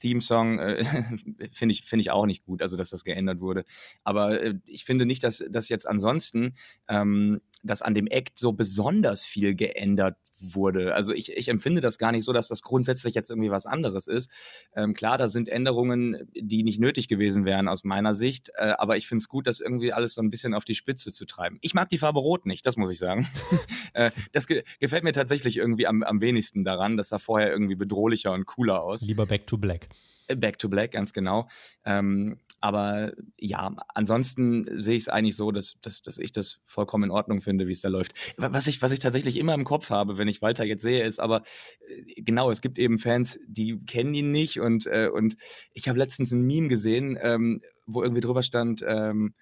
Theme-Song 0.00 0.58
äh, 0.58 0.84
finde 1.52 1.72
ich, 1.72 1.82
find 1.82 2.00
ich 2.00 2.10
auch 2.10 2.26
nicht 2.26 2.44
gut, 2.44 2.62
also 2.62 2.76
dass 2.76 2.90
das 2.90 3.04
geändert 3.04 3.40
wurde. 3.40 3.64
Aber 4.04 4.40
äh, 4.40 4.54
ich 4.66 4.84
finde 4.84 5.06
nicht, 5.06 5.22
dass, 5.22 5.44
dass 5.48 5.68
jetzt 5.68 5.88
ansonsten 5.88 6.54
ähm, 6.88 7.40
dass 7.62 7.82
an 7.82 7.94
dem 7.94 8.06
Act 8.06 8.38
so 8.38 8.52
besonders 8.52 9.24
viel 9.24 9.54
geändert 9.54 10.16
wurde. 10.40 10.94
Also 10.94 11.12
ich, 11.12 11.36
ich 11.36 11.48
empfinde 11.48 11.80
das 11.80 11.98
gar 11.98 12.12
nicht 12.12 12.24
so, 12.24 12.32
dass 12.32 12.48
das 12.48 12.62
grundsätzlich 12.62 13.14
jetzt 13.14 13.30
irgendwie 13.30 13.50
was 13.50 13.66
anderes 13.66 14.06
ist. 14.06 14.30
Ähm, 14.74 14.94
klar, 14.94 15.18
da 15.18 15.28
sind 15.28 15.48
Änderungen, 15.48 16.28
die 16.34 16.62
nicht 16.62 16.80
nötig 16.80 17.08
gewesen 17.08 17.44
wären 17.44 17.68
aus 17.68 17.84
meiner 17.84 18.14
Sicht, 18.14 18.50
äh, 18.56 18.74
aber 18.78 18.96
ich 18.96 19.06
finde 19.06 19.22
es 19.22 19.28
gut, 19.28 19.46
das 19.46 19.60
irgendwie 19.60 19.92
alles 19.92 20.14
so 20.14 20.22
ein 20.22 20.30
bisschen 20.30 20.54
auf 20.54 20.64
die 20.64 20.74
Spitze 20.74 21.12
zu 21.12 21.24
treiben. 21.24 21.58
Ich 21.62 21.74
mag 21.74 21.88
die 21.88 21.98
Farbe 21.98 22.20
Rot 22.20 22.46
nicht, 22.46 22.66
das 22.66 22.76
muss 22.76 22.90
ich 22.90 22.98
sagen. 22.98 23.26
äh, 23.94 24.10
das 24.32 24.46
ge 24.46 24.62
gefällt 24.80 25.04
mir 25.04 25.12
tatsächlich 25.12 25.56
irgendwie 25.56 25.86
am, 25.86 26.02
am 26.02 26.20
wenigsten 26.20 26.64
daran. 26.64 26.96
Das 26.96 27.08
sah 27.10 27.18
vorher 27.18 27.50
irgendwie 27.50 27.76
bedrohlicher 27.76 28.32
und 28.32 28.46
cooler 28.46 28.82
aus. 28.82 29.02
Lieber 29.02 29.26
Back 29.26 29.46
to 29.46 29.56
Black. 29.56 29.88
Back 30.34 30.58
to 30.58 30.68
Black, 30.68 30.92
ganz 30.92 31.12
genau. 31.12 31.48
Ähm, 31.84 32.38
aber 32.60 33.12
ja, 33.38 33.76
ansonsten 33.94 34.82
sehe 34.82 34.96
ich 34.96 35.04
es 35.04 35.08
eigentlich 35.08 35.36
so, 35.36 35.52
dass, 35.52 35.76
dass, 35.82 36.02
dass 36.02 36.18
ich 36.18 36.32
das 36.32 36.58
vollkommen 36.64 37.04
in 37.04 37.10
Ordnung 37.10 37.40
finde, 37.40 37.68
wie 37.68 37.72
es 37.72 37.80
da 37.80 37.88
läuft. 37.88 38.12
Was 38.38 38.66
ich, 38.66 38.82
was 38.82 38.92
ich 38.92 38.98
tatsächlich 38.98 39.36
immer 39.36 39.54
im 39.54 39.64
Kopf 39.64 39.90
habe, 39.90 40.18
wenn 40.18 40.28
ich 40.28 40.42
Walter 40.42 40.64
jetzt 40.64 40.82
sehe, 40.82 41.04
ist 41.04 41.20
aber, 41.20 41.42
äh, 41.88 42.22
genau, 42.22 42.50
es 42.50 42.60
gibt 42.60 42.78
eben 42.78 42.98
Fans, 42.98 43.38
die 43.46 43.78
kennen 43.84 44.14
ihn 44.14 44.32
nicht 44.32 44.58
und, 44.60 44.86
äh, 44.86 45.08
und 45.12 45.36
ich 45.72 45.88
habe 45.88 45.98
letztens 45.98 46.32
ein 46.32 46.42
Meme 46.42 46.68
gesehen, 46.68 47.18
ähm, 47.20 47.60
wo 47.86 48.02
irgendwie 48.02 48.22
drüber 48.22 48.42
stand, 48.42 48.82
ähm, 48.86 49.34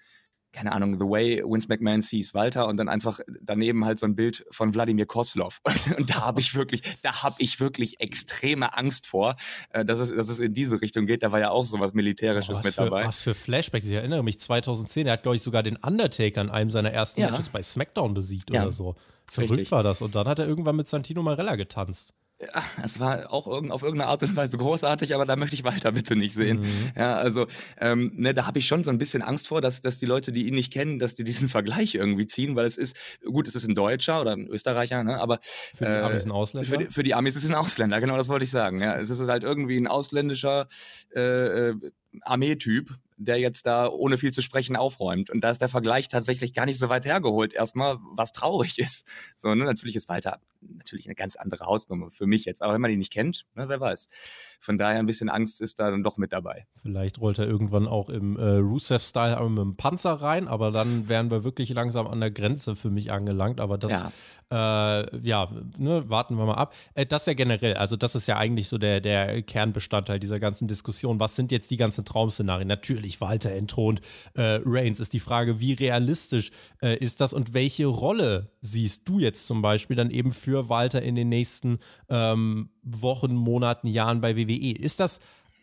keine 0.55 0.71
Ahnung, 0.71 0.97
The 0.97 1.05
Way 1.05 1.43
Vince 1.45 1.67
McMahon 1.67 2.01
sees 2.01 2.33
Walter 2.33 2.67
und 2.67 2.77
dann 2.77 2.87
einfach 2.87 3.19
daneben 3.41 3.83
halt 3.83 3.99
so 3.99 4.05
ein 4.05 4.15
Bild 4.15 4.45
von 4.51 4.73
Wladimir 4.73 5.05
Koslov. 5.05 5.59
Und, 5.65 5.97
und 5.97 6.09
da 6.09 6.21
habe 6.21 6.39
ich 6.39 6.55
wirklich, 6.55 6.81
da 7.01 7.23
habe 7.23 7.35
ich 7.39 7.59
wirklich 7.59 7.99
extreme 7.99 8.77
Angst 8.77 9.07
vor, 9.07 9.35
äh, 9.71 9.83
dass, 9.83 9.99
es, 9.99 10.15
dass 10.15 10.29
es 10.29 10.39
in 10.39 10.53
diese 10.53 10.81
Richtung 10.81 11.05
geht. 11.05 11.21
Da 11.21 11.31
war 11.31 11.39
ja 11.39 11.49
auch 11.49 11.65
so 11.65 11.79
was 11.79 11.93
Militärisches 11.93 12.59
oh, 12.59 12.61
mit 12.63 12.75
für, 12.75 12.85
dabei. 12.85 13.05
Was 13.05 13.19
für 13.19 13.33
Flashbacks. 13.33 13.85
Ich 13.85 13.91
erinnere 13.91 14.23
mich, 14.23 14.39
2010, 14.39 15.07
er 15.07 15.13
hat, 15.13 15.23
glaube 15.23 15.35
ich, 15.35 15.41
sogar 15.41 15.63
den 15.63 15.75
Undertaker 15.75 16.41
in 16.41 16.49
einem 16.49 16.71
seiner 16.71 16.91
ersten 16.91 17.21
ja. 17.21 17.29
Matches 17.29 17.49
bei 17.49 17.61
SmackDown 17.61 18.13
besiegt 18.13 18.49
ja. 18.51 18.63
oder 18.63 18.71
so. 18.71 18.95
Verrückt 19.25 19.51
Richtig. 19.51 19.71
war 19.71 19.83
das. 19.83 20.01
Und 20.01 20.15
dann 20.15 20.27
hat 20.27 20.39
er 20.39 20.47
irgendwann 20.47 20.77
mit 20.77 20.87
Santino 20.87 21.21
Marella 21.21 21.55
getanzt. 21.55 22.13
Ja, 22.39 22.61
es 22.83 22.99
war 22.99 23.31
auch 23.31 23.47
irgend, 23.47 23.71
auf 23.71 23.81
irgendeine 23.81 24.09
Art 24.09 24.21
und 24.23 24.35
Weise 24.35 24.57
großartig, 24.57 25.15
aber 25.15 25.25
da 25.25 25.37
möchte 25.37 25.55
ich 25.55 25.63
weiter 25.63 25.93
bitte 25.93 26.17
nicht 26.17 26.33
sehen. 26.33 26.59
Mhm. 26.59 26.91
Ja, 26.97 27.15
also 27.15 27.47
ähm, 27.79 28.11
ne, 28.13 28.33
da 28.33 28.45
habe 28.45 28.59
ich 28.59 28.67
schon 28.67 28.83
so 28.83 28.91
ein 28.91 28.97
bisschen 28.97 29.21
Angst 29.21 29.47
vor, 29.47 29.61
dass, 29.61 29.81
dass 29.81 29.99
die 29.99 30.05
Leute, 30.05 30.33
die 30.33 30.47
ihn 30.47 30.55
nicht 30.55 30.71
kennen, 30.71 30.99
dass 30.99 31.15
die 31.15 31.23
diesen 31.23 31.47
Vergleich 31.47 31.95
irgendwie 31.95 32.27
ziehen, 32.27 32.57
weil 32.57 32.65
es 32.65 32.75
ist, 32.75 32.97
gut, 33.23 33.47
es 33.47 33.55
ist 33.55 33.65
ein 33.69 33.73
Deutscher 33.73 34.19
oder 34.19 34.33
ein 34.33 34.47
Österreicher, 34.47 35.01
ne, 35.05 35.17
aber 35.19 35.39
für 35.41 35.85
die 35.85 35.91
äh, 35.91 36.01
Amis 36.01 36.25
ein 36.25 36.31
Ausländer. 36.31 36.69
Für 36.69 36.77
die, 36.77 36.89
für 36.89 37.03
die, 37.03 37.13
Amis 37.13 37.37
ist 37.37 37.43
es 37.43 37.49
ein 37.49 37.55
Ausländer, 37.55 38.01
genau 38.01 38.17
das 38.17 38.27
wollte 38.27 38.43
ich 38.43 38.51
sagen. 38.51 38.81
Ja, 38.81 38.97
es 38.97 39.09
ist 39.09 39.21
halt 39.29 39.43
irgendwie 39.43 39.77
ein 39.77 39.87
ausländischer 39.87 40.67
äh, 41.15 41.69
äh 41.69 41.75
Armeetyp, 42.21 42.93
der 43.17 43.39
jetzt 43.39 43.65
da 43.65 43.87
ohne 43.87 44.17
viel 44.17 44.33
zu 44.33 44.41
sprechen 44.41 44.75
aufräumt. 44.75 45.29
Und 45.29 45.41
da 45.41 45.49
ist 45.49 45.61
der 45.61 45.69
Vergleich 45.69 46.07
tatsächlich 46.07 46.53
gar 46.53 46.65
nicht 46.65 46.77
so 46.77 46.89
weit 46.89 47.05
hergeholt, 47.05 47.53
erstmal, 47.53 47.97
was 48.15 48.31
traurig 48.31 48.77
ist. 48.79 49.07
So, 49.37 49.53
ne? 49.53 49.65
Natürlich 49.65 49.95
ist 49.95 50.09
Walter 50.09 50.39
natürlich 50.61 51.05
eine 51.05 51.15
ganz 51.15 51.35
andere 51.35 51.65
Hausnummer 51.65 52.09
für 52.11 52.25
mich 52.25 52.45
jetzt. 52.45 52.61
Aber 52.61 52.73
wenn 52.73 52.81
man 52.81 52.91
ihn 52.91 52.99
nicht 52.99 53.13
kennt, 53.13 53.45
ne, 53.55 53.69
wer 53.69 53.79
weiß. 53.79 54.07
Von 54.65 54.79
daher 54.79 54.99
ein 54.99 55.05
bisschen 55.05 55.29
Angst 55.29 55.61
ist 55.61 55.79
da 55.79 55.91
dann 55.91 56.01
doch 56.01 56.17
mit 56.17 56.33
dabei. 56.33 56.65
Vielleicht 56.75 57.21
rollt 57.21 57.37
er 57.37 57.47
irgendwann 57.47 57.87
auch 57.87 58.09
im 58.09 58.35
äh, 58.37 58.55
Rusev-Style 58.55 59.47
mit 59.49 59.59
dem 59.59 59.77
Panzer 59.77 60.13
rein, 60.13 60.47
aber 60.47 60.71
dann 60.71 61.07
wären 61.07 61.29
wir 61.29 61.43
wirklich 61.43 61.69
langsam 61.69 62.07
an 62.07 62.19
der 62.19 62.31
Grenze 62.31 62.75
für 62.75 62.89
mich 62.89 63.11
angelangt. 63.11 63.61
Aber 63.61 63.77
das, 63.77 63.91
ja, 63.91 65.01
äh, 65.01 65.19
ja 65.21 65.51
ne, 65.77 66.09
warten 66.09 66.35
wir 66.35 66.45
mal 66.45 66.55
ab. 66.55 66.73
Äh, 66.95 67.05
das 67.05 67.27
ja 67.27 67.33
generell, 67.33 67.75
also 67.75 67.95
das 67.95 68.15
ist 68.15 68.27
ja 68.27 68.37
eigentlich 68.37 68.67
so 68.67 68.79
der, 68.79 69.01
der 69.01 69.43
Kernbestandteil 69.43 70.19
dieser 70.19 70.39
ganzen 70.39 70.67
Diskussion. 70.67 71.19
Was 71.19 71.35
sind 71.35 71.51
jetzt 71.51 71.69
die 71.69 71.77
ganzen 71.77 72.03
Traum-Szenarien? 72.03 72.67
Natürlich 72.67 73.21
Walter 73.21 73.51
entthront 73.51 74.01
äh, 74.33 74.59
Reigns. 74.65 74.99
Ist 74.99 75.13
die 75.13 75.19
Frage, 75.19 75.59
wie 75.59 75.73
realistisch 75.73 76.49
äh, 76.81 76.97
ist 76.97 77.21
das 77.21 77.33
und 77.33 77.53
welche 77.53 77.85
Rolle 77.85 78.49
siehst 78.61 79.07
du 79.07 79.19
jetzt 79.19 79.45
zum 79.45 79.61
Beispiel 79.61 79.95
dann 79.95 80.09
eben 80.09 80.33
für 80.33 80.69
Walter 80.69 81.03
in 81.03 81.13
den 81.13 81.29
nächsten 81.29 81.77
ähm, 82.09 82.69
Wochen, 82.85 83.35
Monaten, 83.35 83.87
Jahren 83.87 84.21
bei 84.21 84.37
WWE? 84.37 84.71
Ist 84.71 84.99
das 84.99 85.19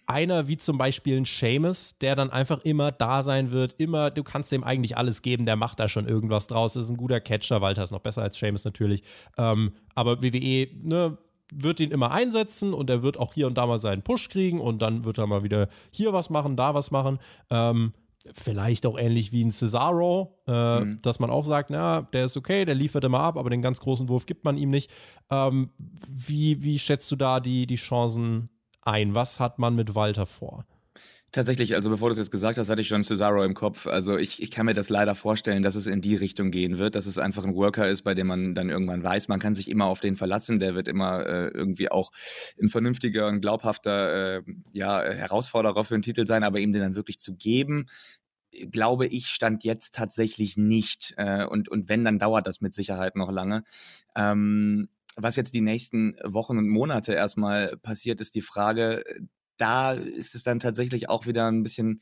einer 0.06 0.48
wie 0.48 0.56
zum 0.56 0.78
Beispiel 0.78 1.16
ein 1.16 1.24
Seamus, 1.24 1.94
der 2.00 2.16
dann 2.16 2.30
einfach 2.30 2.60
immer 2.64 2.92
da 2.92 3.22
sein 3.22 3.50
wird, 3.50 3.74
immer, 3.78 4.10
du 4.10 4.22
kannst 4.22 4.52
dem 4.52 4.64
eigentlich 4.64 4.96
alles 4.96 5.22
geben, 5.22 5.46
der 5.46 5.56
macht 5.56 5.80
da 5.80 5.88
schon 5.88 6.06
irgendwas 6.06 6.48
draus, 6.48 6.76
ist 6.76 6.90
ein 6.90 6.96
guter 6.96 7.20
Catcher, 7.20 7.60
Walter 7.60 7.84
ist 7.84 7.92
noch 7.92 8.00
besser 8.00 8.22
als 8.22 8.36
Seamus 8.38 8.64
natürlich, 8.64 9.02
ähm, 9.38 9.72
aber 9.94 10.22
WWE, 10.22 10.68
ne, 10.82 11.16
wird 11.54 11.80
ihn 11.80 11.90
immer 11.90 12.12
einsetzen 12.12 12.72
und 12.72 12.88
er 12.90 13.02
wird 13.02 13.18
auch 13.18 13.34
hier 13.34 13.46
und 13.46 13.58
da 13.58 13.66
mal 13.66 13.78
seinen 13.78 14.02
Push 14.02 14.28
kriegen 14.30 14.60
und 14.60 14.80
dann 14.80 15.04
wird 15.04 15.18
er 15.18 15.26
mal 15.26 15.42
wieder 15.42 15.68
hier 15.90 16.12
was 16.12 16.30
machen, 16.30 16.56
da 16.56 16.74
was 16.74 16.90
machen. 16.90 17.18
Ähm, 17.50 17.92
vielleicht 18.34 18.86
auch 18.86 18.98
ähnlich 18.98 19.32
wie 19.32 19.44
ein 19.44 19.50
Cesaro, 19.50 20.38
äh, 20.46 20.80
mhm. 20.80 21.02
dass 21.02 21.18
man 21.18 21.30
auch 21.30 21.44
sagt, 21.44 21.70
na, 21.70 22.02
der 22.02 22.26
ist 22.26 22.36
okay, 22.36 22.64
der 22.64 22.74
liefert 22.74 23.04
immer 23.04 23.20
ab, 23.20 23.36
aber 23.36 23.50
den 23.50 23.62
ganz 23.62 23.80
großen 23.80 24.08
Wurf 24.08 24.26
gibt 24.26 24.44
man 24.44 24.56
ihm 24.56 24.70
nicht. 24.70 24.90
Ähm, 25.30 25.70
wie, 26.08 26.62
wie 26.62 26.78
schätzt 26.78 27.10
du 27.10 27.16
da 27.16 27.40
die, 27.40 27.66
die 27.66 27.76
Chancen 27.76 28.48
ein? 28.82 29.14
Was 29.14 29.40
hat 29.40 29.58
man 29.58 29.74
mit 29.74 29.94
Walter 29.94 30.26
vor? 30.26 30.64
Tatsächlich, 31.34 31.74
also 31.74 31.88
bevor 31.88 32.10
du 32.10 32.12
es 32.12 32.18
jetzt 32.18 32.30
gesagt 32.30 32.58
hast, 32.58 32.68
hatte 32.68 32.82
ich 32.82 32.88
schon 32.88 33.04
Cesaro 33.04 33.42
im 33.42 33.54
Kopf. 33.54 33.86
Also 33.86 34.18
ich, 34.18 34.42
ich 34.42 34.50
kann 34.50 34.66
mir 34.66 34.74
das 34.74 34.90
leider 34.90 35.14
vorstellen, 35.14 35.62
dass 35.62 35.76
es 35.76 35.86
in 35.86 36.02
die 36.02 36.14
Richtung 36.14 36.50
gehen 36.50 36.76
wird, 36.76 36.94
dass 36.94 37.06
es 37.06 37.16
einfach 37.16 37.46
ein 37.46 37.54
Worker 37.54 37.88
ist, 37.88 38.02
bei 38.02 38.12
dem 38.12 38.26
man 38.26 38.54
dann 38.54 38.68
irgendwann 38.68 39.02
weiß, 39.02 39.28
man 39.28 39.40
kann 39.40 39.54
sich 39.54 39.70
immer 39.70 39.86
auf 39.86 40.00
den 40.00 40.14
verlassen, 40.14 40.58
der 40.58 40.74
wird 40.74 40.88
immer 40.88 41.24
äh, 41.24 41.48
irgendwie 41.48 41.90
auch 41.90 42.12
ein 42.60 42.68
vernünftiger 42.68 43.28
und 43.28 43.40
glaubhafter 43.40 44.40
äh, 44.40 44.42
ja, 44.74 45.02
Herausforderer 45.02 45.84
für 45.84 45.94
den 45.94 46.02
Titel 46.02 46.26
sein, 46.26 46.44
aber 46.44 46.58
ihm 46.58 46.74
den 46.74 46.82
dann 46.82 46.96
wirklich 46.96 47.18
zu 47.18 47.34
geben, 47.34 47.86
glaube 48.70 49.06
ich, 49.06 49.28
stand 49.28 49.64
jetzt 49.64 49.94
tatsächlich 49.94 50.58
nicht. 50.58 51.14
Äh, 51.16 51.46
und, 51.46 51.70
und 51.70 51.88
wenn, 51.88 52.04
dann 52.04 52.18
dauert 52.18 52.46
das 52.46 52.60
mit 52.60 52.74
Sicherheit 52.74 53.16
noch 53.16 53.32
lange. 53.32 53.64
Ähm, 54.14 54.90
was 55.16 55.36
jetzt 55.36 55.54
die 55.54 55.62
nächsten 55.62 56.14
Wochen 56.24 56.58
und 56.58 56.68
Monate 56.68 57.14
erstmal 57.14 57.78
passiert, 57.78 58.20
ist 58.20 58.34
die 58.34 58.42
Frage, 58.42 59.02
da 59.56 59.92
ist 59.92 60.34
es 60.34 60.42
dann 60.42 60.60
tatsächlich 60.60 61.08
auch 61.08 61.26
wieder 61.26 61.46
ein 61.50 61.62
bisschen 61.62 62.00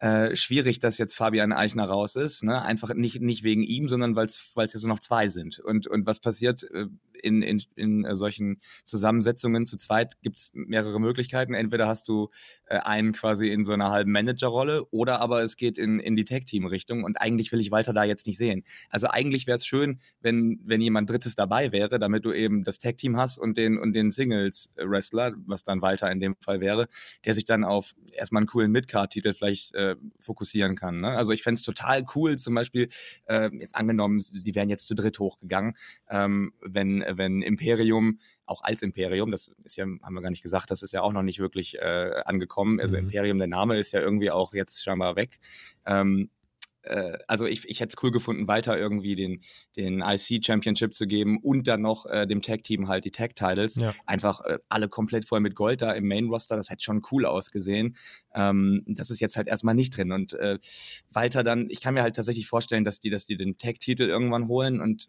äh, 0.00 0.34
schwierig, 0.34 0.78
dass 0.78 0.98
jetzt 0.98 1.14
Fabian 1.14 1.52
Eichner 1.52 1.84
raus 1.84 2.16
ist. 2.16 2.42
Ne? 2.42 2.60
Einfach 2.62 2.94
nicht, 2.94 3.20
nicht 3.20 3.42
wegen 3.42 3.62
ihm, 3.62 3.86
sondern 3.88 4.16
weil 4.16 4.26
es 4.26 4.54
jetzt 4.56 4.82
nur 4.82 4.94
noch 4.94 5.00
zwei 5.00 5.28
sind. 5.28 5.58
Und, 5.58 5.86
und 5.86 6.06
was 6.06 6.20
passiert 6.20 6.64
äh, 6.72 6.86
in, 7.22 7.42
in, 7.42 7.62
in 7.76 8.04
äh, 8.04 8.16
solchen 8.16 8.58
Zusammensetzungen 8.84 9.66
zu 9.66 9.76
zweit? 9.76 10.20
Gibt 10.22 10.38
es 10.38 10.50
mehrere 10.54 11.00
Möglichkeiten. 11.00 11.54
Entweder 11.54 11.86
hast 11.86 12.08
du 12.08 12.30
äh, 12.66 12.78
einen 12.78 13.12
quasi 13.12 13.48
in 13.50 13.64
so 13.64 13.72
einer 13.72 13.90
halben 13.90 14.12
Managerrolle 14.12 14.84
oder 14.90 15.20
aber 15.20 15.42
es 15.42 15.56
geht 15.56 15.78
in, 15.78 16.00
in 16.00 16.16
die 16.16 16.24
Tag-Team-Richtung. 16.24 17.04
Und 17.04 17.20
eigentlich 17.20 17.52
will 17.52 17.60
ich 17.60 17.70
Walter 17.70 17.92
da 17.92 18.04
jetzt 18.04 18.26
nicht 18.26 18.38
sehen. 18.38 18.64
Also 18.88 19.08
eigentlich 19.08 19.46
wäre 19.46 19.56
es 19.56 19.66
schön, 19.66 20.00
wenn, 20.20 20.60
wenn 20.64 20.80
jemand 20.80 21.10
Drittes 21.10 21.34
dabei 21.34 21.72
wäre, 21.72 21.98
damit 21.98 22.24
du 22.24 22.32
eben 22.32 22.64
das 22.64 22.78
Tag-Team 22.78 23.16
hast 23.16 23.38
und 23.38 23.56
den, 23.56 23.78
und 23.78 23.92
den 23.92 24.10
Singles-Wrestler, 24.10 25.34
was 25.46 25.62
dann 25.62 25.82
Walter 25.82 26.10
in 26.10 26.20
dem 26.20 26.36
Fall 26.40 26.60
wäre, 26.60 26.88
der 27.24 27.34
sich 27.34 27.44
dann 27.44 27.64
auf 27.64 27.94
erstmal 28.12 28.40
einen 28.40 28.48
coolen 28.48 28.72
Midcard-Titel 28.72 29.34
vielleicht 29.34 29.74
äh, 29.74 29.96
fokussieren 30.18 30.76
kann. 30.76 31.00
Ne? 31.00 31.08
Also 31.08 31.32
ich 31.32 31.42
fände 31.42 31.58
es 31.58 31.64
total 31.64 32.04
cool, 32.14 32.36
zum 32.36 32.54
Beispiel, 32.54 32.88
äh, 33.26 33.50
jetzt 33.56 33.74
angenommen, 33.74 34.20
sie 34.20 34.54
wären 34.54 34.68
jetzt 34.68 34.86
zu 34.86 34.94
dritt 34.94 35.18
hochgegangen, 35.18 35.74
ähm, 36.08 36.52
wenn, 36.60 37.02
wenn 37.16 37.42
Imperium, 37.42 38.18
auch 38.46 38.62
als 38.62 38.82
Imperium, 38.82 39.30
das 39.30 39.50
ist 39.64 39.76
ja, 39.76 39.84
haben 39.84 40.14
wir 40.14 40.22
gar 40.22 40.30
nicht 40.30 40.42
gesagt, 40.42 40.70
das 40.70 40.82
ist 40.82 40.92
ja 40.92 41.02
auch 41.02 41.12
noch 41.12 41.22
nicht 41.22 41.38
wirklich 41.38 41.78
äh, 41.78 42.22
angekommen. 42.24 42.80
Also 42.80 42.96
mhm. 42.96 43.04
Imperium, 43.04 43.38
der 43.38 43.48
Name 43.48 43.78
ist 43.78 43.92
ja 43.92 44.00
irgendwie 44.00 44.30
auch 44.30 44.54
jetzt 44.54 44.82
scheinbar 44.82 45.16
weg. 45.16 45.38
Ähm, 45.86 46.30
äh, 46.82 47.18
also 47.26 47.46
ich, 47.46 47.68
ich 47.68 47.80
hätte 47.80 47.94
es 47.96 48.02
cool 48.02 48.10
gefunden, 48.10 48.48
weiter 48.48 48.78
irgendwie 48.78 49.16
den, 49.16 49.42
den 49.76 50.00
IC 50.00 50.44
Championship 50.44 50.94
zu 50.94 51.06
geben 51.06 51.38
und 51.42 51.66
dann 51.66 51.82
noch 51.82 52.06
äh, 52.06 52.26
dem 52.26 52.42
Tag-Team 52.42 52.88
halt 52.88 53.04
die 53.04 53.10
Tag-Titles. 53.10 53.76
Ja. 53.76 53.94
Einfach 54.06 54.40
äh, 54.42 54.58
alle 54.68 54.88
komplett 54.88 55.28
voll 55.28 55.40
mit 55.40 55.54
Gold 55.54 55.82
da 55.82 55.92
im 55.92 56.08
Main-Roster, 56.08 56.56
das 56.56 56.70
hätte 56.70 56.82
schon 56.82 57.02
cool 57.10 57.26
ausgesehen. 57.26 57.96
Ähm, 58.34 58.82
das 58.86 59.10
ist 59.10 59.20
jetzt 59.20 59.36
halt 59.36 59.48
erstmal 59.48 59.74
nicht 59.74 59.96
drin. 59.96 60.12
Und 60.12 60.32
äh, 60.34 60.58
weiter 61.10 61.44
dann, 61.44 61.68
ich 61.70 61.80
kann 61.80 61.94
mir 61.94 62.02
halt 62.02 62.16
tatsächlich 62.16 62.46
vorstellen, 62.46 62.84
dass 62.84 63.00
die, 63.00 63.10
dass 63.10 63.26
die 63.26 63.36
den 63.36 63.58
Tag-Titel 63.58 64.04
irgendwann 64.04 64.48
holen 64.48 64.80
und 64.80 65.08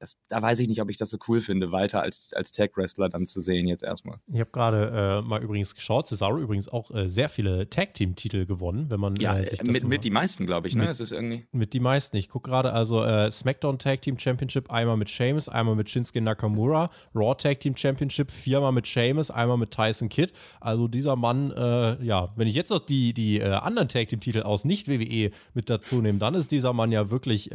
das, 0.00 0.16
da 0.28 0.40
weiß 0.40 0.60
ich 0.60 0.68
nicht, 0.68 0.80
ob 0.80 0.90
ich 0.90 0.96
das 0.96 1.10
so 1.10 1.18
cool 1.26 1.40
finde, 1.40 1.72
weiter 1.72 2.02
als, 2.02 2.32
als 2.32 2.52
Tag-Wrestler 2.52 3.08
dann 3.08 3.26
zu 3.26 3.40
sehen 3.40 3.66
jetzt 3.66 3.82
erstmal. 3.82 4.18
Ich 4.28 4.38
habe 4.38 4.50
gerade 4.52 5.22
äh, 5.24 5.28
mal 5.28 5.42
übrigens 5.42 5.74
geschaut, 5.74 6.06
Cesaro 6.06 6.38
übrigens 6.38 6.68
auch 6.68 6.92
sehr 7.06 7.28
viele 7.28 7.68
Tag-Team-Titel 7.68 8.46
gewonnen, 8.46 8.90
wenn 8.90 9.00
man 9.00 9.16
ja, 9.16 9.40
mit, 9.64 9.84
mit 9.84 10.04
die 10.04 10.10
meisten, 10.10 10.46
glaube 10.46 10.68
ich, 10.68 10.76
ne? 10.76 10.86
Ist 11.00 11.12
irgendwie 11.12 11.46
mit 11.52 11.72
die 11.72 11.80
meisten. 11.80 12.16
Ich 12.16 12.28
gucke 12.28 12.50
gerade 12.50 12.72
also 12.72 13.04
äh, 13.04 13.30
SmackDown 13.30 13.78
Tag 13.78 14.02
Team 14.02 14.18
Championship 14.18 14.70
einmal 14.70 14.96
mit 14.96 15.10
Sheamus, 15.10 15.48
einmal 15.48 15.74
mit 15.76 15.90
Shinsuke 15.90 16.20
Nakamura, 16.20 16.90
Raw 17.14 17.34
Tag 17.34 17.60
Team 17.60 17.76
Championship 17.76 18.30
viermal 18.30 18.72
mit 18.72 18.86
Sheamus, 18.86 19.30
einmal 19.30 19.56
mit 19.56 19.70
Tyson 19.70 20.08
Kidd. 20.08 20.32
Also 20.60 20.88
dieser 20.88 21.16
Mann, 21.16 21.52
äh, 21.52 22.02
ja, 22.04 22.28
wenn 22.36 22.48
ich 22.48 22.54
jetzt 22.54 22.70
noch 22.70 22.80
die, 22.80 23.12
die 23.12 23.38
äh, 23.38 23.50
anderen 23.50 23.88
Tag 23.88 24.08
Team 24.08 24.20
Titel 24.20 24.42
aus 24.42 24.64
nicht 24.64 24.88
WWE 24.88 25.30
mit 25.54 25.70
dazu 25.70 26.00
nehme, 26.02 26.18
dann 26.18 26.34
ist 26.34 26.50
dieser 26.50 26.72
Mann 26.72 26.92
ja 26.92 27.10
wirklich 27.10 27.50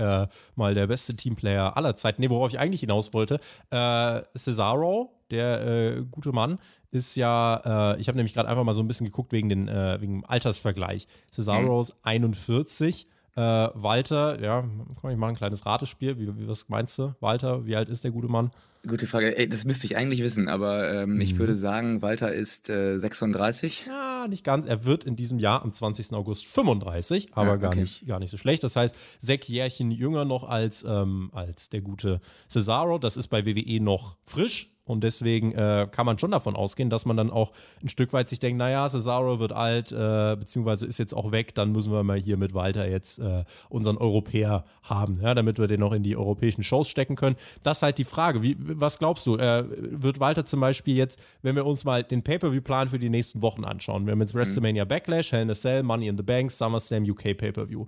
mal 0.55 0.73
der 0.73 0.87
beste 0.87 1.15
Teamplayer 1.15 1.75
aller 1.77 1.95
Zeiten. 1.95 2.21
Nee, 2.21 2.29
worauf 2.29 2.51
ich 2.51 2.59
eigentlich 2.59 2.81
hinaus 2.81 3.13
wollte, 3.13 3.39
äh, 3.69 4.21
Cesaro, 4.37 5.11
der 5.31 5.65
äh, 5.65 6.03
gute 6.09 6.31
Mann, 6.31 6.59
ist 6.91 7.15
ja, 7.15 7.93
äh, 7.93 7.99
ich 7.99 8.07
habe 8.07 8.17
nämlich 8.17 8.33
gerade 8.33 8.47
einfach 8.47 8.63
mal 8.63 8.73
so 8.73 8.81
ein 8.81 8.87
bisschen 8.87 9.05
geguckt 9.05 9.31
wegen, 9.31 9.49
den, 9.49 9.67
äh, 9.67 9.99
wegen 9.99 10.21
dem 10.21 10.25
Altersvergleich. 10.25 11.07
Cesaro 11.31 11.81
ist 11.81 11.93
mhm. 11.95 11.99
41, 12.03 13.07
äh, 13.35 13.69
Walter, 13.73 14.41
ja, 14.41 14.63
komm, 14.99 15.09
ich 15.09 15.17
mache 15.17 15.31
ein 15.31 15.35
kleines 15.35 15.65
Ratespiel. 15.65 16.17
Wie, 16.19 16.37
wie, 16.37 16.47
was 16.47 16.69
meinst 16.69 16.97
du, 16.99 17.15
Walter? 17.19 17.65
Wie 17.65 17.75
alt 17.75 17.89
ist 17.89 18.03
der 18.03 18.11
gute 18.11 18.27
Mann? 18.27 18.51
Gute 18.85 19.07
Frage. 19.07 19.37
Ey, 19.37 19.47
das 19.47 19.63
müsste 19.63 19.85
ich 19.85 19.95
eigentlich 19.95 20.21
wissen, 20.21 20.49
aber 20.49 20.93
ähm, 20.93 21.15
mhm. 21.15 21.21
ich 21.21 21.37
würde 21.37 21.55
sagen, 21.55 22.01
Walter 22.01 22.33
ist 22.33 22.69
äh, 22.69 22.99
36. 22.99 23.85
Ja, 23.87 24.27
nicht 24.27 24.43
ganz. 24.43 24.65
Er 24.65 24.83
wird 24.83 25.05
in 25.05 25.15
diesem 25.15 25.39
Jahr 25.39 25.61
am 25.61 25.71
20. 25.71 26.11
August 26.11 26.45
35, 26.47 27.29
aber 27.31 27.47
ja, 27.47 27.53
okay. 27.53 27.61
gar, 27.61 27.75
nicht, 27.75 28.05
gar 28.05 28.19
nicht 28.19 28.31
so 28.31 28.35
schlecht. 28.35 28.61
Das 28.61 28.75
heißt, 28.75 28.93
sechs 29.19 29.47
Jährchen 29.47 29.89
jünger 29.89 30.25
noch 30.25 30.49
als, 30.49 30.83
ähm, 30.85 31.29
als 31.31 31.69
der 31.69 31.79
gute 31.79 32.19
Cesaro. 32.49 32.97
Das 32.97 33.15
ist 33.15 33.27
bei 33.27 33.45
WWE 33.45 33.79
noch 33.79 34.17
frisch. 34.25 34.73
Und 34.85 35.01
deswegen 35.01 35.53
äh, 35.53 35.87
kann 35.89 36.05
man 36.05 36.19
schon 36.19 36.31
davon 36.31 36.57
ausgehen, 36.57 36.89
dass 36.89 37.05
man 37.05 37.15
dann 37.15 37.29
auch 37.29 37.53
ein 37.81 37.87
Stück 37.87 38.11
weit 38.11 38.27
sich 38.27 38.39
denkt, 38.39 38.57
naja, 38.57 38.87
Cesaro 38.89 39.39
wird 39.39 39.53
alt, 39.53 39.93
äh, 39.93 40.35
beziehungsweise 40.37 40.85
ist 40.85 40.99
jetzt 40.99 41.13
auch 41.13 41.31
weg, 41.31 41.55
dann 41.55 41.71
müssen 41.71 41.93
wir 41.93 42.03
mal 42.03 42.19
hier 42.19 42.35
mit 42.35 42.53
Walter 42.53 42.89
jetzt 42.89 43.19
äh, 43.19 43.45
unseren 43.69 43.97
Europäer 43.97 44.65
haben, 44.81 45.21
ja, 45.21 45.33
damit 45.35 45.57
wir 45.57 45.67
den 45.67 45.79
noch 45.79 45.93
in 45.93 46.03
die 46.03 46.17
europäischen 46.17 46.63
Shows 46.63 46.89
stecken 46.89 47.15
können. 47.15 47.37
Das 47.63 47.77
ist 47.77 47.83
halt 47.83 47.97
die 47.97 48.03
Frage. 48.03 48.41
Wie, 48.41 48.57
was 48.79 48.99
glaubst 48.99 49.25
du? 49.27 49.37
Äh, 49.37 49.65
wird 50.01 50.19
Walter 50.19 50.45
zum 50.45 50.59
Beispiel 50.59 50.95
jetzt, 50.95 51.19
wenn 51.41 51.55
wir 51.55 51.65
uns 51.65 51.83
mal 51.83 52.03
den 52.03 52.23
Pay-Per-View-Plan 52.23 52.89
für 52.89 52.99
die 52.99 53.09
nächsten 53.09 53.41
Wochen 53.41 53.63
anschauen, 53.63 54.05
wir 54.05 54.11
haben 54.11 54.21
jetzt 54.21 54.33
mhm. 54.33 54.39
WrestleMania 54.39 54.85
Backlash, 54.85 55.31
Hell 55.31 55.43
in 55.43 55.51
a 55.51 55.53
Cell, 55.53 55.83
Money 55.83 56.07
in 56.07 56.17
the 56.17 56.23
Bank, 56.23 56.51
SummerSlam 56.51 57.03
UK 57.03 57.37
Pay-Per-View. 57.37 57.85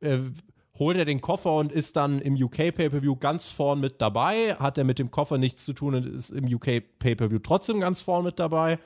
äh, 0.00 0.18
holt 0.78 0.96
er 0.96 1.04
den 1.04 1.20
Koffer 1.20 1.54
und 1.54 1.72
ist 1.72 1.96
dann 1.96 2.20
im 2.20 2.34
UK 2.34 2.74
Pay-Per-View 2.74 3.16
ganz 3.16 3.48
vorn 3.48 3.80
mit 3.80 4.00
dabei. 4.00 4.54
Hat 4.58 4.78
er 4.78 4.84
mit 4.84 4.98
dem 4.98 5.10
Koffer 5.10 5.38
nichts 5.38 5.64
zu 5.64 5.72
tun 5.72 5.94
und 5.94 6.06
ist 6.06 6.30
im 6.30 6.44
UK 6.44 6.82
Pay-Per-View 6.98 7.38
trotzdem 7.40 7.80
ganz 7.80 8.00
vorn 8.00 8.24
mit 8.24 8.38
dabei. 8.38 8.78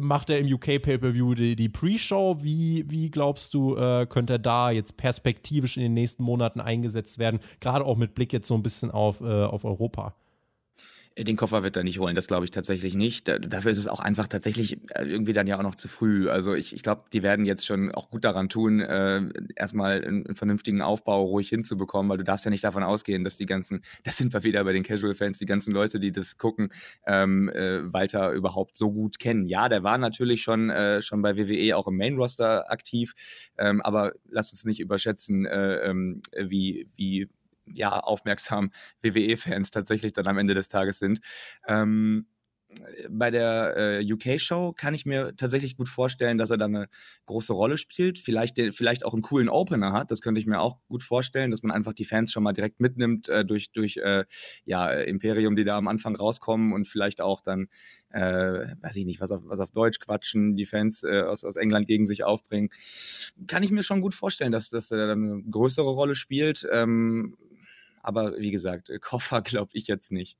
Macht 0.00 0.30
er 0.30 0.38
im 0.38 0.46
UK 0.46 0.80
Pay-Per-View 0.80 1.34
die, 1.34 1.56
die 1.56 1.68
Pre-Show? 1.68 2.38
Wie, 2.40 2.84
wie 2.90 3.10
glaubst 3.10 3.52
du, 3.52 3.76
äh, 3.76 4.06
könnte 4.06 4.34
er 4.34 4.38
da 4.38 4.70
jetzt 4.70 4.96
perspektivisch 4.96 5.76
in 5.76 5.82
den 5.82 5.94
nächsten 5.94 6.22
Monaten 6.22 6.60
eingesetzt 6.60 7.18
werden? 7.18 7.40
Gerade 7.60 7.84
auch 7.84 7.96
mit 7.96 8.14
Blick 8.14 8.32
jetzt 8.32 8.48
so 8.48 8.54
ein 8.54 8.62
bisschen 8.62 8.90
auf, 8.90 9.20
äh, 9.20 9.44
auf 9.44 9.64
Europa. 9.64 10.14
Den 11.18 11.36
Koffer 11.36 11.62
wird 11.64 11.78
er 11.78 11.82
nicht 11.82 11.98
holen, 11.98 12.14
das 12.14 12.26
glaube 12.26 12.44
ich 12.44 12.50
tatsächlich 12.50 12.94
nicht. 12.94 13.26
Dafür 13.26 13.70
ist 13.70 13.78
es 13.78 13.88
auch 13.88 14.00
einfach 14.00 14.26
tatsächlich 14.26 14.78
äh, 14.94 15.04
irgendwie 15.04 15.32
dann 15.32 15.46
ja 15.46 15.58
auch 15.58 15.62
noch 15.62 15.74
zu 15.74 15.88
früh. 15.88 16.28
Also 16.28 16.54
ich, 16.54 16.74
ich 16.74 16.82
glaube, 16.82 17.04
die 17.10 17.22
werden 17.22 17.46
jetzt 17.46 17.64
schon 17.64 17.90
auch 17.90 18.10
gut 18.10 18.24
daran 18.24 18.50
tun, 18.50 18.80
äh, 18.80 19.22
erstmal 19.54 20.04
einen, 20.04 20.26
einen, 20.26 20.36
vernünftigen 20.36 20.82
Aufbau 20.82 21.22
ruhig 21.22 21.48
hinzubekommen, 21.48 22.10
weil 22.10 22.18
du 22.18 22.24
darfst 22.24 22.44
ja 22.44 22.50
nicht 22.50 22.64
davon 22.64 22.82
ausgehen, 22.82 23.24
dass 23.24 23.38
die 23.38 23.46
ganzen, 23.46 23.80
das 24.04 24.18
sind 24.18 24.34
wir 24.34 24.42
wieder 24.42 24.62
bei 24.64 24.74
den 24.74 24.82
Casual-Fans, 24.82 25.38
die 25.38 25.46
ganzen 25.46 25.72
Leute, 25.72 26.00
die 26.00 26.12
das 26.12 26.36
gucken, 26.36 26.68
ähm, 27.06 27.48
äh, 27.48 27.90
Walter 27.90 28.32
überhaupt 28.32 28.76
so 28.76 28.92
gut 28.92 29.18
kennen. 29.18 29.46
Ja, 29.46 29.70
der 29.70 29.82
war 29.82 29.96
natürlich 29.96 30.42
schon, 30.42 30.68
äh, 30.68 31.00
schon 31.00 31.22
bei 31.22 31.38
WWE 31.38 31.78
auch 31.78 31.86
im 31.86 31.96
Main-Roster 31.96 32.70
aktiv, 32.70 33.14
ähm, 33.56 33.80
aber 33.80 34.12
lass 34.28 34.52
uns 34.52 34.66
nicht 34.66 34.80
überschätzen, 34.80 35.46
äh, 35.46 35.76
ähm, 35.76 36.20
wie, 36.36 36.90
wie 36.94 37.30
ja, 37.72 37.98
aufmerksam 38.00 38.70
WWE-Fans 39.02 39.70
tatsächlich 39.70 40.12
dann 40.12 40.26
am 40.26 40.38
Ende 40.38 40.54
des 40.54 40.68
Tages 40.68 40.98
sind. 40.98 41.20
Ähm, 41.66 42.26
bei 43.08 43.30
der 43.30 43.74
äh, 43.76 44.12
UK-Show 44.12 44.72
kann 44.72 44.94
ich 44.94 45.06
mir 45.06 45.34
tatsächlich 45.36 45.76
gut 45.76 45.88
vorstellen, 45.88 46.36
dass 46.38 46.50
er 46.50 46.56
da 46.56 46.66
eine 46.66 46.88
große 47.26 47.52
Rolle 47.52 47.78
spielt. 47.78 48.18
Vielleicht, 48.18 48.58
vielleicht 48.74 49.04
auch 49.04 49.12
einen 49.12 49.22
coolen 49.22 49.48
Opener 49.48 49.92
hat. 49.92 50.10
Das 50.10 50.20
könnte 50.20 50.40
ich 50.40 50.46
mir 50.46 50.60
auch 50.60 50.78
gut 50.88 51.02
vorstellen, 51.02 51.50
dass 51.50 51.62
man 51.62 51.70
einfach 51.70 51.92
die 51.92 52.04
Fans 52.04 52.32
schon 52.32 52.42
mal 52.42 52.52
direkt 52.52 52.80
mitnimmt 52.80 53.28
äh, 53.28 53.44
durch, 53.44 53.70
durch 53.72 53.96
äh, 53.98 54.24
ja, 54.64 54.90
Imperium, 54.90 55.56
die 55.56 55.64
da 55.64 55.78
am 55.78 55.88
Anfang 55.88 56.16
rauskommen 56.16 56.72
und 56.72 56.86
vielleicht 56.86 57.20
auch 57.20 57.40
dann, 57.40 57.68
äh, 58.10 58.66
weiß 58.80 58.96
ich 58.96 59.06
nicht, 59.06 59.20
was 59.20 59.30
auf, 59.30 59.42
was 59.44 59.60
auf 59.60 59.70
Deutsch 59.70 60.00
quatschen, 60.00 60.56
die 60.56 60.66
Fans 60.66 61.04
äh, 61.04 61.22
aus, 61.22 61.44
aus 61.44 61.56
England 61.56 61.86
gegen 61.86 62.06
sich 62.06 62.24
aufbringen. 62.24 62.68
Kann 63.46 63.62
ich 63.62 63.70
mir 63.70 63.82
schon 63.82 64.00
gut 64.00 64.14
vorstellen, 64.14 64.52
dass, 64.52 64.70
dass 64.70 64.90
er 64.90 65.06
dann 65.06 65.32
eine 65.32 65.42
größere 65.44 65.90
Rolle 65.90 66.14
spielt. 66.14 66.66
Ähm, 66.72 67.36
aber 68.06 68.38
wie 68.38 68.50
gesagt, 68.50 68.88
äh, 68.88 68.98
Koffer 68.98 69.42
glaube 69.42 69.70
ich 69.72 69.88
jetzt 69.88 70.12
nicht. 70.12 70.38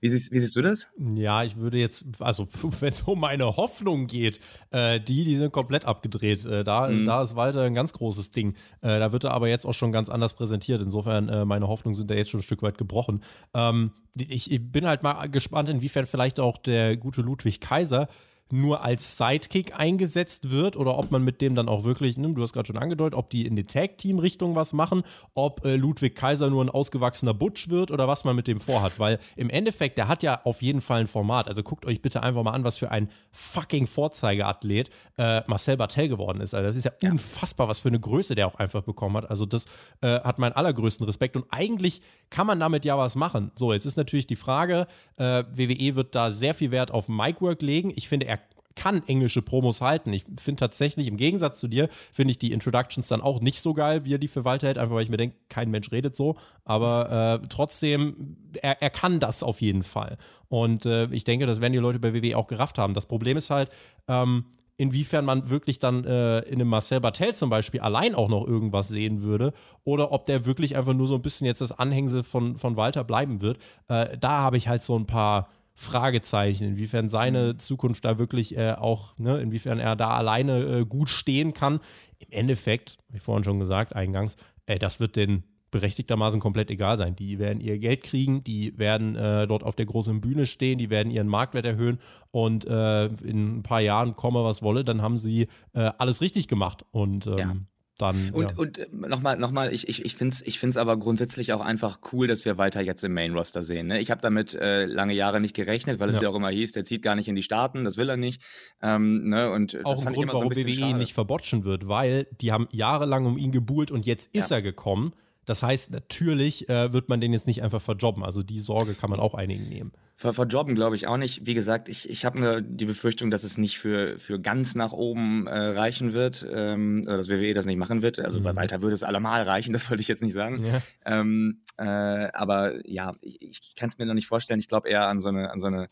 Wie 0.00 0.08
siehst, 0.08 0.32
wie 0.32 0.38
siehst, 0.38 0.54
du 0.54 0.62
das? 0.62 0.92
Ja, 1.14 1.42
ich 1.42 1.56
würde 1.56 1.78
jetzt, 1.78 2.04
also 2.20 2.46
wenn 2.80 2.90
es 2.90 3.02
um 3.02 3.20
meine 3.20 3.56
Hoffnung 3.56 4.06
geht, 4.06 4.38
äh, 4.70 5.00
die, 5.00 5.24
die 5.24 5.36
sind 5.36 5.52
komplett 5.52 5.84
abgedreht. 5.84 6.44
Äh, 6.44 6.62
da, 6.62 6.88
mhm. 6.88 7.06
da 7.06 7.22
ist 7.22 7.34
weiter 7.34 7.62
ein 7.62 7.74
ganz 7.74 7.92
großes 7.92 8.30
Ding. 8.30 8.54
Äh, 8.82 9.00
da 9.00 9.12
wird 9.12 9.24
er 9.24 9.32
aber 9.32 9.48
jetzt 9.48 9.66
auch 9.66 9.74
schon 9.74 9.90
ganz 9.90 10.08
anders 10.08 10.34
präsentiert. 10.34 10.80
Insofern, 10.80 11.28
äh, 11.28 11.44
meine 11.44 11.66
Hoffnungen 11.66 11.96
sind 11.96 12.10
da 12.10 12.14
jetzt 12.14 12.30
schon 12.30 12.40
ein 12.40 12.44
Stück 12.44 12.62
weit 12.62 12.78
gebrochen. 12.78 13.22
Ähm, 13.52 13.92
ich, 14.14 14.50
ich 14.50 14.72
bin 14.72 14.86
halt 14.86 15.02
mal 15.02 15.26
gespannt, 15.26 15.68
inwiefern 15.68 16.06
vielleicht 16.06 16.40
auch 16.40 16.58
der 16.58 16.96
gute 16.96 17.22
Ludwig 17.22 17.60
Kaiser 17.60 18.08
nur 18.50 18.84
als 18.84 19.16
Sidekick 19.16 19.78
eingesetzt 19.78 20.50
wird 20.50 20.76
oder 20.76 20.96
ob 20.98 21.10
man 21.10 21.24
mit 21.24 21.40
dem 21.40 21.54
dann 21.54 21.68
auch 21.68 21.84
wirklich, 21.84 22.16
ne, 22.16 22.32
du 22.32 22.42
hast 22.42 22.52
gerade 22.52 22.66
schon 22.66 22.78
angedeutet, 22.78 23.16
ob 23.16 23.30
die 23.30 23.46
in 23.46 23.56
die 23.56 23.64
Tag-Team-Richtung 23.64 24.54
was 24.54 24.72
machen, 24.72 25.02
ob 25.34 25.64
äh, 25.64 25.76
Ludwig 25.76 26.14
Kaiser 26.14 26.50
nur 26.50 26.64
ein 26.64 26.70
ausgewachsener 26.70 27.34
Butch 27.34 27.68
wird 27.68 27.90
oder 27.90 28.08
was 28.08 28.24
man 28.24 28.36
mit 28.36 28.46
dem 28.46 28.60
vorhat. 28.60 28.98
Weil 28.98 29.18
im 29.36 29.50
Endeffekt, 29.50 29.98
der 29.98 30.08
hat 30.08 30.22
ja 30.22 30.40
auf 30.44 30.62
jeden 30.62 30.80
Fall 30.80 31.00
ein 31.00 31.06
Format. 31.06 31.48
Also 31.48 31.62
guckt 31.62 31.86
euch 31.86 32.00
bitte 32.00 32.22
einfach 32.22 32.42
mal 32.42 32.52
an, 32.52 32.64
was 32.64 32.76
für 32.76 32.90
ein 32.90 33.10
fucking 33.32 33.86
Vorzeigeathlet 33.86 34.90
äh, 35.18 35.42
Marcel 35.46 35.76
Bartel 35.76 36.08
geworden 36.08 36.40
ist. 36.40 36.54
Also 36.54 36.66
das 36.66 36.76
ist 36.76 36.84
ja, 36.84 36.92
ja, 37.02 37.10
unfassbar, 37.10 37.68
was 37.68 37.78
für 37.78 37.88
eine 37.88 38.00
Größe 38.00 38.34
der 38.34 38.46
auch 38.46 38.56
einfach 38.56 38.82
bekommen 38.82 39.16
hat. 39.16 39.30
Also 39.30 39.46
das 39.46 39.66
äh, 40.00 40.20
hat 40.20 40.38
meinen 40.38 40.52
allergrößten 40.52 41.04
Respekt 41.06 41.36
und 41.36 41.44
eigentlich 41.50 42.00
kann 42.30 42.46
man 42.46 42.60
damit 42.60 42.84
ja 42.84 42.96
was 42.96 43.14
machen. 43.14 43.50
So, 43.54 43.72
jetzt 43.72 43.86
ist 43.86 43.96
natürlich 43.96 44.26
die 44.26 44.36
Frage, 44.36 44.86
äh, 45.16 45.44
WWE 45.50 45.94
wird 45.96 46.14
da 46.14 46.30
sehr 46.30 46.54
viel 46.54 46.70
Wert 46.70 46.90
auf 46.90 47.08
Micwork 47.08 47.62
legen. 47.62 47.92
Ich 47.94 48.08
finde, 48.08 48.26
er 48.26 48.37
kann 48.78 49.02
englische 49.08 49.42
Promos 49.42 49.80
halten. 49.80 50.12
Ich 50.12 50.24
finde 50.38 50.60
tatsächlich, 50.60 51.08
im 51.08 51.16
Gegensatz 51.16 51.58
zu 51.58 51.66
dir, 51.66 51.88
finde 52.12 52.30
ich 52.30 52.38
die 52.38 52.52
Introductions 52.52 53.08
dann 53.08 53.20
auch 53.20 53.40
nicht 53.40 53.60
so 53.60 53.74
geil, 53.74 54.04
wie 54.04 54.14
er 54.14 54.18
die 54.18 54.28
für 54.28 54.44
Walter 54.44 54.68
hält, 54.68 54.78
einfach 54.78 54.94
weil 54.94 55.02
ich 55.02 55.10
mir 55.10 55.16
denke, 55.16 55.36
kein 55.48 55.70
Mensch 55.70 55.90
redet 55.90 56.16
so. 56.16 56.36
Aber 56.64 57.40
äh, 57.42 57.46
trotzdem, 57.48 58.36
er, 58.62 58.80
er 58.80 58.90
kann 58.90 59.18
das 59.18 59.42
auf 59.42 59.60
jeden 59.60 59.82
Fall. 59.82 60.16
Und 60.48 60.86
äh, 60.86 61.06
ich 61.06 61.24
denke, 61.24 61.46
das 61.46 61.60
werden 61.60 61.72
die 61.72 61.80
Leute 61.80 61.98
bei 61.98 62.14
WWE 62.14 62.36
auch 62.36 62.46
gerafft 62.46 62.78
haben. 62.78 62.94
Das 62.94 63.06
Problem 63.06 63.36
ist 63.36 63.50
halt, 63.50 63.70
ähm, 64.06 64.44
inwiefern 64.76 65.24
man 65.24 65.50
wirklich 65.50 65.80
dann 65.80 66.04
äh, 66.04 66.38
in 66.42 66.54
einem 66.54 66.68
Marcel 66.68 67.00
Bartel 67.00 67.34
zum 67.34 67.50
Beispiel 67.50 67.80
allein 67.80 68.14
auch 68.14 68.28
noch 68.28 68.46
irgendwas 68.46 68.86
sehen 68.86 69.22
würde 69.22 69.52
oder 69.84 70.12
ob 70.12 70.24
der 70.24 70.46
wirklich 70.46 70.76
einfach 70.76 70.94
nur 70.94 71.08
so 71.08 71.16
ein 71.16 71.22
bisschen 71.22 71.46
jetzt 71.46 71.60
das 71.60 71.72
Anhängsel 71.72 72.22
von, 72.22 72.56
von 72.58 72.76
Walter 72.76 73.02
bleiben 73.02 73.40
wird. 73.40 73.58
Äh, 73.88 74.16
da 74.16 74.38
habe 74.38 74.56
ich 74.56 74.68
halt 74.68 74.82
so 74.82 74.96
ein 74.96 75.04
paar 75.04 75.48
Fragezeichen, 75.80 76.64
inwiefern 76.70 77.08
seine 77.08 77.52
mhm. 77.52 77.58
Zukunft 77.60 78.04
da 78.04 78.18
wirklich 78.18 78.56
äh, 78.56 78.72
auch, 78.72 79.16
ne, 79.16 79.40
inwiefern 79.40 79.78
er 79.78 79.94
da 79.94 80.10
alleine 80.10 80.58
äh, 80.58 80.84
gut 80.84 81.08
stehen 81.08 81.54
kann. 81.54 81.78
Im 82.18 82.32
Endeffekt, 82.32 82.98
wie 83.10 83.20
vorhin 83.20 83.44
schon 83.44 83.60
gesagt, 83.60 83.94
eingangs, 83.94 84.34
äh, 84.66 84.80
das 84.80 84.98
wird 84.98 85.14
den 85.14 85.44
berechtigtermaßen 85.70 86.40
komplett 86.40 86.72
egal 86.72 86.96
sein. 86.96 87.14
Die 87.14 87.38
werden 87.38 87.60
ihr 87.60 87.78
Geld 87.78 88.02
kriegen, 88.02 88.42
die 88.42 88.76
werden 88.76 89.14
äh, 89.14 89.46
dort 89.46 89.62
auf 89.62 89.76
der 89.76 89.86
großen 89.86 90.20
Bühne 90.20 90.46
stehen, 90.46 90.78
die 90.78 90.90
werden 90.90 91.12
ihren 91.12 91.28
Marktwert 91.28 91.64
erhöhen 91.64 92.00
und 92.32 92.66
äh, 92.66 93.06
in 93.06 93.58
ein 93.58 93.62
paar 93.62 93.80
Jahren 93.80 94.16
komme 94.16 94.42
was 94.42 94.62
wolle, 94.62 94.82
dann 94.82 95.00
haben 95.00 95.16
sie 95.16 95.46
äh, 95.74 95.92
alles 95.98 96.20
richtig 96.20 96.48
gemacht. 96.48 96.84
Und 96.90 97.28
ähm, 97.28 97.38
ja 97.38 97.56
dann. 97.98 98.30
Und, 98.30 98.50
ja. 98.50 98.56
und 98.56 98.78
äh, 98.78 98.86
nochmal, 98.92 99.36
nochmal, 99.36 99.72
ich, 99.72 99.88
ich, 99.88 100.04
ich 100.04 100.14
finde 100.16 100.34
es 100.34 100.42
ich 100.42 100.58
find's 100.58 100.76
aber 100.76 100.96
grundsätzlich 100.96 101.52
auch 101.52 101.60
einfach 101.60 101.98
cool, 102.12 102.26
dass 102.26 102.44
wir 102.44 102.58
weiter 102.58 102.80
jetzt 102.80 103.04
im 103.04 103.12
Main-Roster 103.12 103.62
sehen. 103.62 103.88
Ne? 103.88 104.00
Ich 104.00 104.10
habe 104.10 104.20
damit 104.20 104.54
äh, 104.54 104.86
lange 104.86 105.14
Jahre 105.14 105.40
nicht 105.40 105.54
gerechnet, 105.54 106.00
weil 106.00 106.08
es 106.08 106.16
ja. 106.16 106.22
ja. 106.22 106.28
auch 106.30 106.34
immer 106.34 106.50
hieß, 106.50 106.72
der 106.72 106.84
zieht 106.84 107.02
gar 107.02 107.14
nicht 107.14 107.28
in 107.28 107.34
die 107.34 107.42
Staaten, 107.42 107.84
das 107.84 107.96
will 107.96 108.08
er 108.08 108.16
nicht. 108.16 108.42
Ähm, 108.82 109.28
ne? 109.28 109.50
und 109.50 109.84
auch 109.84 110.04
ein 110.04 110.14
Grund, 110.14 110.32
warum 110.32 110.54
so 110.54 110.60
WWE 110.60 110.70
ihn 110.70 110.98
nicht 110.98 111.12
verbotschen 111.12 111.64
wird, 111.64 111.88
weil 111.88 112.26
die 112.40 112.52
haben 112.52 112.68
jahrelang 112.70 113.26
um 113.26 113.36
ihn 113.36 113.52
gebuhlt 113.52 113.90
und 113.90 114.06
jetzt 114.06 114.34
ist 114.34 114.50
ja. 114.50 114.58
er 114.58 114.62
gekommen. 114.62 115.12
Das 115.44 115.62
heißt, 115.62 115.92
natürlich 115.92 116.68
äh, 116.68 116.92
wird 116.92 117.08
man 117.08 117.20
den 117.20 117.32
jetzt 117.32 117.46
nicht 117.46 117.62
einfach 117.62 117.80
verjobben. 117.80 118.22
Also 118.22 118.42
die 118.42 118.58
Sorge 118.58 118.94
kann 118.94 119.08
man 119.08 119.18
auch 119.18 119.34
einigen 119.34 119.68
nehmen. 119.68 119.92
Ver 120.20 120.32
verjobben 120.32 120.74
glaube 120.74 120.96
ich 120.96 121.06
auch 121.06 121.16
nicht. 121.16 121.46
Wie 121.46 121.54
gesagt, 121.54 121.88
ich, 121.88 122.10
ich 122.10 122.24
habe 122.24 122.40
nur 122.40 122.60
die 122.60 122.86
Befürchtung, 122.86 123.30
dass 123.30 123.44
es 123.44 123.56
nicht 123.56 123.78
für, 123.78 124.18
für 124.18 124.40
ganz 124.40 124.74
nach 124.74 124.92
oben 124.92 125.46
äh, 125.46 125.56
reichen 125.56 126.12
wird, 126.12 126.44
ähm, 126.52 127.04
oder 127.06 127.18
dass 127.18 127.28
WWE 127.28 127.54
das 127.54 127.66
nicht 127.66 127.76
machen 127.76 128.02
wird. 128.02 128.18
Also 128.18 128.40
mhm. 128.40 128.42
bei 128.42 128.56
Walter 128.56 128.82
würde 128.82 128.96
es 128.96 129.04
allemal 129.04 129.42
reichen, 129.42 129.72
das 129.74 129.88
wollte 129.88 130.00
ich 130.00 130.08
jetzt 130.08 130.20
nicht 130.20 130.32
sagen. 130.32 130.64
Ja. 130.64 130.82
Ähm, 131.04 131.60
äh, 131.76 131.84
aber 131.84 132.84
ja, 132.84 133.14
ich, 133.20 133.40
ich 133.40 133.76
kann 133.76 133.90
es 133.90 133.98
mir 133.98 134.06
noch 134.06 134.14
nicht 134.14 134.26
vorstellen. 134.26 134.58
Ich 134.58 134.66
glaube 134.66 134.88
eher 134.88 135.06
an 135.06 135.20
so 135.20 135.28
eine, 135.28 135.52
an 135.52 135.60
so 135.60 135.68
eine 135.68 135.88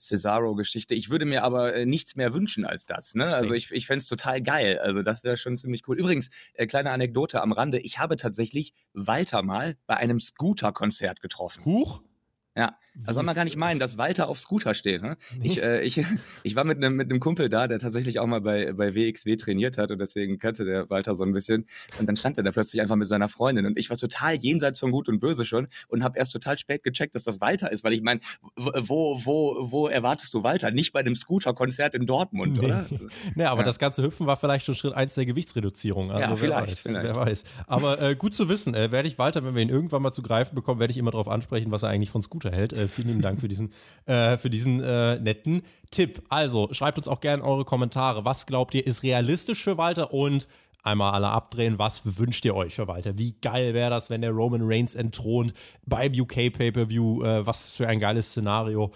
Cesaro-Geschichte. 0.00 0.96
Ich 0.96 1.08
würde 1.08 1.24
mir 1.24 1.44
aber 1.44 1.72
äh, 1.72 1.86
nichts 1.86 2.16
mehr 2.16 2.34
wünschen 2.34 2.64
als 2.64 2.84
das. 2.84 3.14
Ne? 3.14 3.26
Also 3.26 3.54
ich, 3.54 3.70
ich 3.70 3.86
fände 3.86 4.00
es 4.00 4.08
total 4.08 4.42
geil. 4.42 4.80
Also 4.80 5.04
das 5.04 5.22
wäre 5.22 5.36
schon 5.36 5.56
ziemlich 5.56 5.86
cool. 5.86 5.96
Übrigens, 5.96 6.30
äh, 6.54 6.66
kleine 6.66 6.90
Anekdote 6.90 7.40
am 7.40 7.52
Rande. 7.52 7.78
Ich 7.78 8.00
habe 8.00 8.16
tatsächlich 8.16 8.74
Walter 8.92 9.44
mal 9.44 9.76
bei 9.86 9.96
einem 9.96 10.18
Scooter-Konzert 10.18 11.20
getroffen. 11.20 11.64
Huch? 11.64 12.02
Ja, 12.56 12.76
da 13.06 13.14
soll 13.14 13.22
man 13.24 13.34
gar 13.34 13.44
nicht 13.44 13.56
meinen, 13.56 13.78
dass 13.78 13.98
Walter 13.98 14.28
auf 14.28 14.38
Scooter 14.38 14.74
steht. 14.74 15.02
Ne? 15.02 15.16
Ich, 15.42 15.62
äh, 15.62 15.82
ich, 15.82 16.04
ich 16.42 16.56
war 16.56 16.64
mit 16.64 16.78
einem 16.78 16.96
mit 16.96 17.20
Kumpel 17.20 17.48
da, 17.48 17.68
der 17.68 17.78
tatsächlich 17.78 18.18
auch 18.18 18.26
mal 18.26 18.40
bei, 18.40 18.72
bei 18.72 18.94
WXW 18.94 19.36
trainiert 19.36 19.78
hat 19.78 19.90
und 19.90 19.98
deswegen 20.00 20.38
kannte 20.38 20.64
der 20.64 20.90
Walter 20.90 21.14
so 21.14 21.24
ein 21.24 21.32
bisschen. 21.32 21.66
Und 21.98 22.08
dann 22.08 22.16
stand 22.16 22.38
er 22.38 22.44
da 22.44 22.50
plötzlich 22.50 22.80
einfach 22.80 22.96
mit 22.96 23.08
seiner 23.08 23.28
Freundin 23.28 23.66
und 23.66 23.78
ich 23.78 23.90
war 23.90 23.96
total 23.96 24.34
jenseits 24.34 24.78
von 24.78 24.90
Gut 24.90 25.08
und 25.08 25.20
Böse 25.20 25.44
schon 25.44 25.68
und 25.88 26.02
habe 26.02 26.18
erst 26.18 26.32
total 26.32 26.56
spät 26.58 26.82
gecheckt, 26.82 27.14
dass 27.14 27.24
das 27.24 27.40
Walter 27.40 27.70
ist, 27.70 27.84
weil 27.84 27.92
ich 27.92 28.02
meine, 28.02 28.20
wo, 28.56 29.20
wo, 29.24 29.70
wo 29.70 29.88
erwartest 29.88 30.34
du 30.34 30.42
Walter? 30.42 30.70
Nicht 30.70 30.92
bei 30.92 31.02
dem 31.02 31.14
Scooter-Konzert 31.14 31.94
in 31.94 32.06
Dortmund, 32.06 32.58
nee. 32.58 32.64
oder? 32.64 32.86
nee, 33.34 33.44
aber 33.44 33.60
ja. 33.60 33.66
das 33.66 33.78
ganze 33.78 34.02
Hüpfen 34.02 34.26
war 34.26 34.36
vielleicht 34.36 34.66
schon 34.66 34.74
Schritt 34.74 34.94
eins 34.94 35.14
der 35.14 35.26
Gewichtsreduzierung. 35.26 36.10
Also 36.10 36.20
ja, 36.20 36.36
vielleicht 36.36 36.50
wer, 36.50 36.66
weiß, 36.66 36.80
vielleicht. 36.80 37.04
wer 37.04 37.16
weiß. 37.16 37.44
Aber 37.66 38.00
äh, 38.00 38.16
gut 38.16 38.34
zu 38.34 38.48
wissen, 38.48 38.74
äh, 38.74 38.90
werde 38.90 39.08
ich 39.08 39.18
Walter, 39.18 39.44
wenn 39.44 39.54
wir 39.54 39.62
ihn 39.62 39.68
irgendwann 39.68 40.02
mal 40.02 40.12
zu 40.12 40.22
greifen 40.22 40.54
bekommen, 40.54 40.80
werde 40.80 40.90
ich 40.90 40.98
immer 40.98 41.10
darauf 41.10 41.28
ansprechen, 41.28 41.70
was 41.70 41.82
er 41.82 41.90
eigentlich 41.90 42.10
von 42.10 42.22
Scooter 42.22 42.50
hält. 42.50 42.72
Äh, 42.72 42.87
vielen 42.88 43.08
lieben 43.08 43.22
Dank 43.22 43.40
für 43.40 43.48
diesen, 43.48 43.72
äh, 44.06 44.36
für 44.36 44.50
diesen 44.50 44.80
äh, 44.82 45.18
netten 45.18 45.62
Tipp. 45.90 46.22
Also 46.28 46.68
schreibt 46.72 46.98
uns 46.98 47.08
auch 47.08 47.20
gerne 47.20 47.42
eure 47.42 47.64
Kommentare. 47.64 48.24
Was 48.24 48.46
glaubt 48.46 48.74
ihr 48.74 48.86
ist 48.86 49.02
realistisch 49.02 49.62
für 49.62 49.78
Walter 49.78 50.12
und 50.12 50.48
einmal 50.82 51.12
alle 51.12 51.28
abdrehen. 51.28 51.78
Was 51.78 52.18
wünscht 52.18 52.44
ihr 52.44 52.54
euch 52.54 52.74
für 52.74 52.88
Walter? 52.88 53.18
Wie 53.18 53.34
geil 53.40 53.74
wäre 53.74 53.90
das, 53.90 54.10
wenn 54.10 54.22
der 54.22 54.30
Roman 54.30 54.62
Reigns 54.62 54.94
entthront 54.94 55.52
beim 55.86 56.12
UK 56.12 56.52
Pay-Per-View? 56.52 57.24
Äh, 57.24 57.46
was 57.46 57.70
für 57.70 57.88
ein 57.88 58.00
geiles 58.00 58.30
Szenario. 58.30 58.90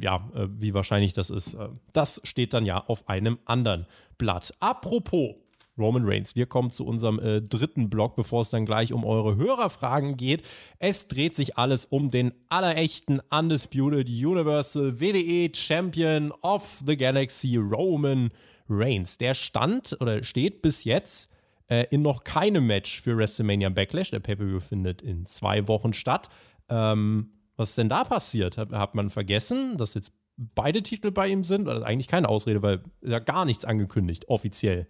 Ja, 0.00 0.28
äh, 0.34 0.46
wie 0.48 0.72
wahrscheinlich 0.72 1.12
das 1.12 1.30
ist, 1.30 1.54
äh, 1.54 1.68
das 1.92 2.20
steht 2.24 2.54
dann 2.54 2.64
ja 2.64 2.84
auf 2.86 3.08
einem 3.08 3.38
anderen 3.44 3.86
Blatt. 4.16 4.52
Apropos 4.60 5.34
Roman 5.78 6.04
Reigns. 6.04 6.36
Wir 6.36 6.46
kommen 6.46 6.70
zu 6.70 6.86
unserem 6.86 7.18
äh, 7.18 7.42
dritten 7.42 7.90
Block, 7.90 8.16
bevor 8.16 8.42
es 8.42 8.50
dann 8.50 8.64
gleich 8.64 8.92
um 8.92 9.04
eure 9.04 9.36
Hörerfragen 9.36 10.16
geht. 10.16 10.44
Es 10.78 11.08
dreht 11.08 11.34
sich 11.34 11.58
alles 11.58 11.84
um 11.84 12.10
den 12.10 12.32
allerechten 12.48 13.20
Undisputed 13.30 14.08
Universal 14.08 15.00
WWE 15.00 15.50
Champion 15.54 16.32
of 16.42 16.80
the 16.86 16.96
Galaxy 16.96 17.56
Roman 17.56 18.30
Reigns. 18.68 19.18
Der 19.18 19.34
stand 19.34 19.96
oder 20.00 20.22
steht 20.22 20.62
bis 20.62 20.84
jetzt 20.84 21.30
äh, 21.68 21.86
in 21.90 22.02
noch 22.02 22.24
keinem 22.24 22.66
Match 22.66 23.00
für 23.02 23.16
WrestleMania 23.16 23.68
Backlash. 23.68 24.10
Der 24.10 24.20
Pay-Per-View 24.20 24.60
findet 24.60 25.02
in 25.02 25.26
zwei 25.26 25.66
Wochen 25.68 25.92
statt. 25.92 26.28
Ähm, 26.68 27.30
was 27.56 27.70
ist 27.70 27.78
denn 27.78 27.88
da 27.88 28.04
passiert? 28.04 28.58
Hat, 28.58 28.72
hat 28.72 28.94
man 28.94 29.10
vergessen, 29.10 29.76
dass 29.76 29.94
jetzt 29.94 30.12
beide 30.36 30.82
Titel 30.82 31.10
bei 31.10 31.28
ihm 31.28 31.44
sind? 31.44 31.68
Oder 31.68 31.84
eigentlich 31.84 32.08
keine 32.08 32.28
Ausrede, 32.28 32.62
weil 32.62 32.82
ja 33.02 33.18
gar 33.18 33.44
nichts 33.44 33.64
angekündigt, 33.64 34.28
offiziell. 34.28 34.88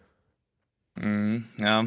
Mhm, 0.97 1.47
ja, 1.59 1.85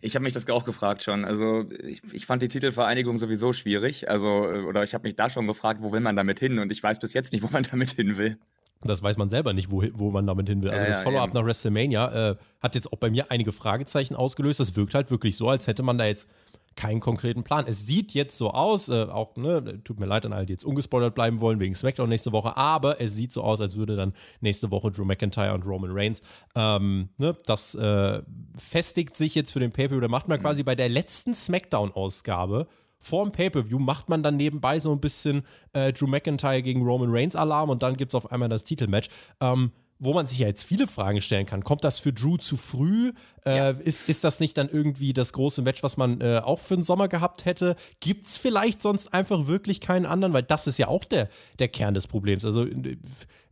ich 0.00 0.14
habe 0.14 0.22
mich 0.22 0.32
das 0.32 0.48
auch 0.48 0.64
gefragt 0.64 1.02
schon. 1.02 1.24
Also 1.24 1.64
ich, 1.82 2.02
ich, 2.12 2.26
fand 2.26 2.40
die 2.40 2.48
Titelvereinigung 2.48 3.18
sowieso 3.18 3.52
schwierig. 3.52 4.08
Also, 4.08 4.48
äh, 4.48 4.60
oder 4.60 4.84
ich 4.84 4.94
habe 4.94 5.02
mich 5.02 5.16
da 5.16 5.28
schon 5.28 5.48
gefragt, 5.48 5.82
wo 5.82 5.92
will 5.92 6.00
man 6.00 6.14
damit 6.14 6.38
hin? 6.38 6.60
Und 6.60 6.70
ich 6.70 6.80
weiß 6.80 7.00
bis 7.00 7.14
jetzt 7.14 7.32
nicht, 7.32 7.42
wo 7.42 7.48
man 7.48 7.62
damit 7.70 7.90
hin 7.90 8.16
will. 8.16 8.38
Das 8.82 9.02
weiß 9.02 9.16
man 9.16 9.28
selber 9.28 9.54
nicht, 9.54 9.70
wo, 9.70 9.82
wo 9.94 10.10
man 10.10 10.26
damit 10.26 10.48
hin 10.48 10.62
will. 10.62 10.70
Also 10.70 10.84
ja, 10.84 10.90
das 10.90 11.00
Follow-up 11.00 11.32
ja, 11.32 11.40
nach 11.40 11.46
WrestleMania 11.46 12.30
äh, 12.30 12.36
hat 12.60 12.74
jetzt 12.74 12.92
auch 12.92 12.98
bei 12.98 13.10
mir 13.10 13.30
einige 13.30 13.50
Fragezeichen 13.50 14.14
ausgelöst. 14.14 14.60
Das 14.60 14.76
wirkt 14.76 14.94
halt 14.94 15.10
wirklich 15.10 15.36
so, 15.36 15.48
als 15.48 15.66
hätte 15.66 15.82
man 15.82 15.98
da 15.98 16.06
jetzt 16.06 16.28
keinen 16.76 17.00
konkreten 17.00 17.44
Plan. 17.44 17.64
Es 17.66 17.86
sieht 17.86 18.12
jetzt 18.12 18.36
so 18.36 18.50
aus, 18.50 18.88
äh, 18.88 19.04
auch, 19.04 19.36
ne, 19.36 19.82
tut 19.84 20.00
mir 20.00 20.06
leid 20.06 20.26
an 20.26 20.32
alle, 20.32 20.46
die 20.46 20.52
jetzt 20.52 20.64
ungespoilert 20.64 21.14
bleiben 21.14 21.40
wollen 21.40 21.60
wegen 21.60 21.74
SmackDown 21.74 22.08
nächste 22.08 22.32
Woche, 22.32 22.56
aber 22.56 23.00
es 23.00 23.14
sieht 23.14 23.32
so 23.32 23.42
aus, 23.42 23.60
als 23.60 23.76
würde 23.76 23.96
dann 23.96 24.12
nächste 24.40 24.70
Woche 24.70 24.90
Drew 24.90 25.04
McIntyre 25.04 25.54
und 25.54 25.66
Roman 25.66 25.90
Reigns, 25.92 26.22
ähm, 26.54 27.08
ne, 27.18 27.36
das 27.46 27.74
äh, 27.74 28.22
festigt 28.56 29.16
sich 29.16 29.34
jetzt 29.34 29.52
für 29.52 29.60
den 29.60 29.72
Pay-Per-View. 29.72 30.00
Da 30.00 30.08
macht 30.08 30.28
man 30.28 30.40
quasi 30.40 30.62
bei 30.62 30.74
der 30.74 30.88
letzten 30.88 31.34
SmackDown-Ausgabe 31.34 32.66
vorm 33.04 33.32
Pay-Per-View 33.32 33.78
macht 33.78 34.08
man 34.08 34.22
dann 34.22 34.36
nebenbei 34.36 34.80
so 34.80 34.90
ein 34.90 35.00
bisschen 35.00 35.42
äh, 35.74 35.92
Drew 35.92 36.06
McIntyre 36.06 36.62
gegen 36.62 36.82
Roman 36.82 37.10
Reigns 37.10 37.36
Alarm 37.36 37.68
und 37.68 37.82
dann 37.82 37.96
gibt 37.96 38.12
es 38.12 38.14
auf 38.14 38.32
einmal 38.32 38.48
das 38.48 38.64
Titelmatch. 38.64 39.08
Ähm, 39.40 39.72
wo 40.04 40.14
man 40.14 40.26
sich 40.26 40.38
ja 40.38 40.46
jetzt 40.46 40.64
viele 40.64 40.86
Fragen 40.86 41.20
stellen 41.20 41.46
kann. 41.46 41.64
Kommt 41.64 41.84
das 41.84 41.98
für 41.98 42.12
Drew 42.12 42.36
zu 42.36 42.56
früh? 42.56 43.12
Äh, 43.44 43.56
ja. 43.56 43.70
ist, 43.70 44.08
ist 44.08 44.24
das 44.24 44.40
nicht 44.40 44.56
dann 44.56 44.68
irgendwie 44.68 45.12
das 45.12 45.32
große 45.32 45.62
Match, 45.62 45.82
was 45.82 45.96
man 45.96 46.20
äh, 46.20 46.40
auch 46.44 46.58
für 46.58 46.76
den 46.76 46.84
Sommer 46.84 47.08
gehabt 47.08 47.44
hätte? 47.44 47.76
Gibt 48.00 48.26
es 48.26 48.36
vielleicht 48.36 48.82
sonst 48.82 49.12
einfach 49.12 49.46
wirklich 49.46 49.80
keinen 49.80 50.06
anderen? 50.06 50.32
Weil 50.32 50.42
das 50.42 50.66
ist 50.66 50.78
ja 50.78 50.88
auch 50.88 51.04
der, 51.04 51.28
der 51.58 51.68
Kern 51.68 51.94
des 51.94 52.06
Problems. 52.06 52.44
Also, 52.44 52.66
äh, 52.66 52.98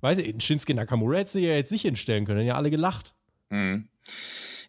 weiß 0.01 0.19
ich, 0.19 0.43
Shinsuke 0.43 0.75
Nakamura 0.75 1.19
hätte 1.19 1.33
sie 1.33 1.47
ja 1.47 1.55
jetzt 1.55 1.73
nicht 1.73 1.83
hinstellen 1.83 2.27
können, 2.27 2.47
ja 2.47 2.55
alle 2.55 2.71
gelacht. 2.71 3.15
Mhm. 3.51 3.89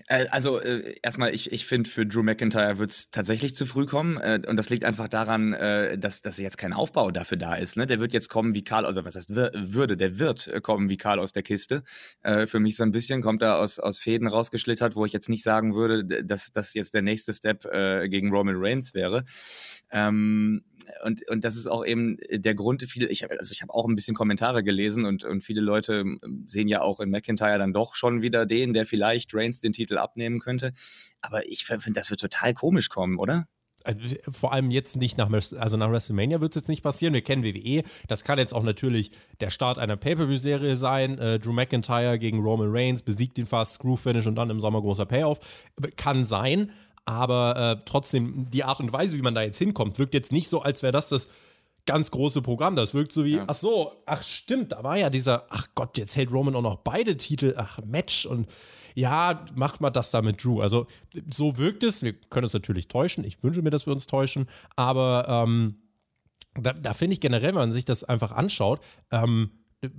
Äh, 0.07 0.25
also 0.31 0.59
äh, 0.59 0.95
erstmal, 1.01 1.33
ich, 1.33 1.51
ich 1.51 1.65
finde, 1.65 1.89
für 1.89 2.05
Drew 2.05 2.23
McIntyre 2.23 2.77
wird 2.77 2.91
es 2.91 3.09
tatsächlich 3.11 3.55
zu 3.55 3.65
früh 3.65 3.85
kommen. 3.85 4.17
Äh, 4.17 4.41
und 4.47 4.57
das 4.57 4.69
liegt 4.69 4.85
einfach 4.85 5.07
daran, 5.07 5.53
äh, 5.53 5.97
dass, 5.97 6.21
dass 6.21 6.37
jetzt 6.37 6.57
kein 6.57 6.73
Aufbau 6.73 7.11
dafür 7.11 7.37
da 7.37 7.55
ist. 7.55 7.77
Ne? 7.77 7.85
Der 7.85 7.99
wird 7.99 8.13
jetzt 8.13 8.29
kommen 8.29 8.53
wie 8.53 8.63
Karl, 8.63 8.85
also 8.85 9.05
was 9.05 9.15
heißt 9.15 9.35
würde, 9.35 9.97
der 9.97 10.19
wird 10.19 10.47
äh, 10.47 10.61
kommen 10.61 10.89
wie 10.89 10.97
Karl 10.97 11.19
aus 11.19 11.31
der 11.31 11.43
Kiste. 11.43 11.83
Äh, 12.21 12.47
für 12.47 12.59
mich 12.59 12.75
so 12.75 12.83
ein 12.83 12.91
bisschen 12.91 13.21
kommt 13.21 13.41
er 13.41 13.59
aus, 13.59 13.79
aus 13.79 13.99
Fäden 13.99 14.27
rausgeschlittert, 14.27 14.95
wo 14.95 15.05
ich 15.05 15.13
jetzt 15.13 15.29
nicht 15.29 15.43
sagen 15.43 15.75
würde, 15.75 16.23
dass 16.23 16.51
das 16.51 16.73
jetzt 16.73 16.93
der 16.93 17.01
nächste 17.01 17.33
Step 17.33 17.63
gegen 17.63 18.31
Roman 18.31 18.55
Reigns 18.57 18.93
wäre. 18.93 19.23
Ähm, 19.91 20.63
und, 21.03 21.27
und 21.29 21.43
das 21.43 21.55
ist 21.55 21.67
auch 21.67 21.85
eben 21.85 22.17
der 22.31 22.55
Grund, 22.55 22.83
viele, 22.83 23.07
ich 23.07 23.23
habe 23.23 23.39
also 23.39 23.53
habe 23.61 23.73
auch 23.73 23.87
ein 23.87 23.95
bisschen 23.95 24.15
Kommentare 24.15 24.63
gelesen 24.63 25.05
und, 25.05 25.23
und 25.23 25.43
viele 25.43 25.61
Leute 25.61 26.01
ähm, 26.01 26.45
sehen 26.47 26.67
ja 26.67 26.81
auch 26.81 26.99
in 26.99 27.09
McIntyre 27.09 27.57
dann 27.57 27.73
doch 27.73 27.95
schon 27.95 28.21
wieder 28.21 28.45
den, 28.45 28.73
der 28.73 28.85
vielleicht 28.85 29.33
Reigns 29.33 29.59
den 29.59 29.73
Titel 29.73 29.97
abnehmen 29.97 30.39
könnte. 30.39 30.73
Aber 31.21 31.47
ich 31.47 31.65
finde, 31.65 31.93
das 31.93 32.09
wird 32.09 32.19
total 32.19 32.53
komisch 32.53 32.89
kommen, 32.89 33.17
oder? 33.17 33.47
Also, 33.85 33.99
vor 34.31 34.53
allem 34.53 34.71
jetzt 34.71 34.95
nicht 34.95 35.17
nach, 35.17 35.29
also 35.31 35.77
nach 35.77 35.91
WrestleMania 35.91 36.39
wird 36.39 36.55
es 36.55 36.61
jetzt 36.61 36.69
nicht 36.69 36.83
passieren. 36.83 37.13
Wir 37.13 37.21
kennen 37.21 37.43
WWE. 37.43 37.83
Das 38.07 38.23
kann 38.23 38.39
jetzt 38.39 38.53
auch 38.53 38.63
natürlich 38.63 39.11
der 39.41 39.49
Start 39.49 39.77
einer 39.77 39.97
Pay-Per-View-Serie 39.97 40.77
sein. 40.77 41.17
Äh, 41.17 41.39
Drew 41.39 41.51
McIntyre 41.51 42.17
gegen 42.17 42.39
Roman 42.39 42.69
Reigns 42.71 43.01
besiegt 43.01 43.37
ihn 43.37 43.45
fast, 43.45 43.73
Screw-Finish 43.73 44.25
und 44.25 44.35
dann 44.35 44.49
im 44.49 44.61
Sommer 44.61 44.81
großer 44.81 45.05
Payoff. 45.05 45.39
Kann 45.97 46.25
sein. 46.25 46.71
Aber 47.05 47.57
äh, 47.57 47.83
trotzdem, 47.85 48.45
die 48.49 48.63
Art 48.63 48.79
und 48.79 48.93
Weise, 48.93 49.17
wie 49.17 49.21
man 49.21 49.35
da 49.35 49.41
jetzt 49.41 49.57
hinkommt, 49.57 49.99
wirkt 49.99 50.13
jetzt 50.13 50.31
nicht 50.31 50.47
so, 50.47 50.61
als 50.61 50.83
wäre 50.83 50.93
das 50.93 51.09
das 51.09 51.27
ganz 51.85 52.11
große 52.11 52.41
Programm. 52.41 52.75
Das 52.75 52.93
wirkt 52.93 53.11
so 53.11 53.25
wie, 53.25 53.35
ja. 53.35 53.45
ach 53.47 53.55
so, 53.55 54.03
ach 54.05 54.23
stimmt, 54.23 54.71
da 54.71 54.83
war 54.83 54.97
ja 54.97 55.09
dieser, 55.09 55.45
ach 55.49 55.67
Gott, 55.75 55.97
jetzt 55.97 56.15
hält 56.15 56.31
Roman 56.31 56.55
auch 56.55 56.61
noch 56.61 56.77
beide 56.77 57.17
Titel, 57.17 57.55
ach 57.57 57.79
Match 57.85 58.25
und 58.25 58.47
ja, 58.95 59.45
macht 59.55 59.81
mal 59.81 59.89
das 59.89 60.11
da 60.11 60.21
mit 60.21 60.43
Drew. 60.43 60.61
Also 60.61 60.87
so 61.31 61.57
wirkt 61.57 61.83
es. 61.83 62.03
Wir 62.03 62.13
können 62.13 62.45
uns 62.45 62.53
natürlich 62.53 62.87
täuschen. 62.87 63.23
Ich 63.23 63.41
wünsche 63.43 63.61
mir, 63.61 63.71
dass 63.71 63.87
wir 63.87 63.93
uns 63.93 64.05
täuschen. 64.05 64.47
Aber 64.75 65.25
ähm, 65.27 65.77
da, 66.53 66.73
da 66.73 66.93
finde 66.93 67.13
ich 67.13 67.19
generell, 67.19 67.49
wenn 67.49 67.55
man 67.55 67.73
sich 67.73 67.85
das 67.85 68.03
einfach 68.03 68.31
anschaut, 68.31 68.81
ähm, 69.11 69.49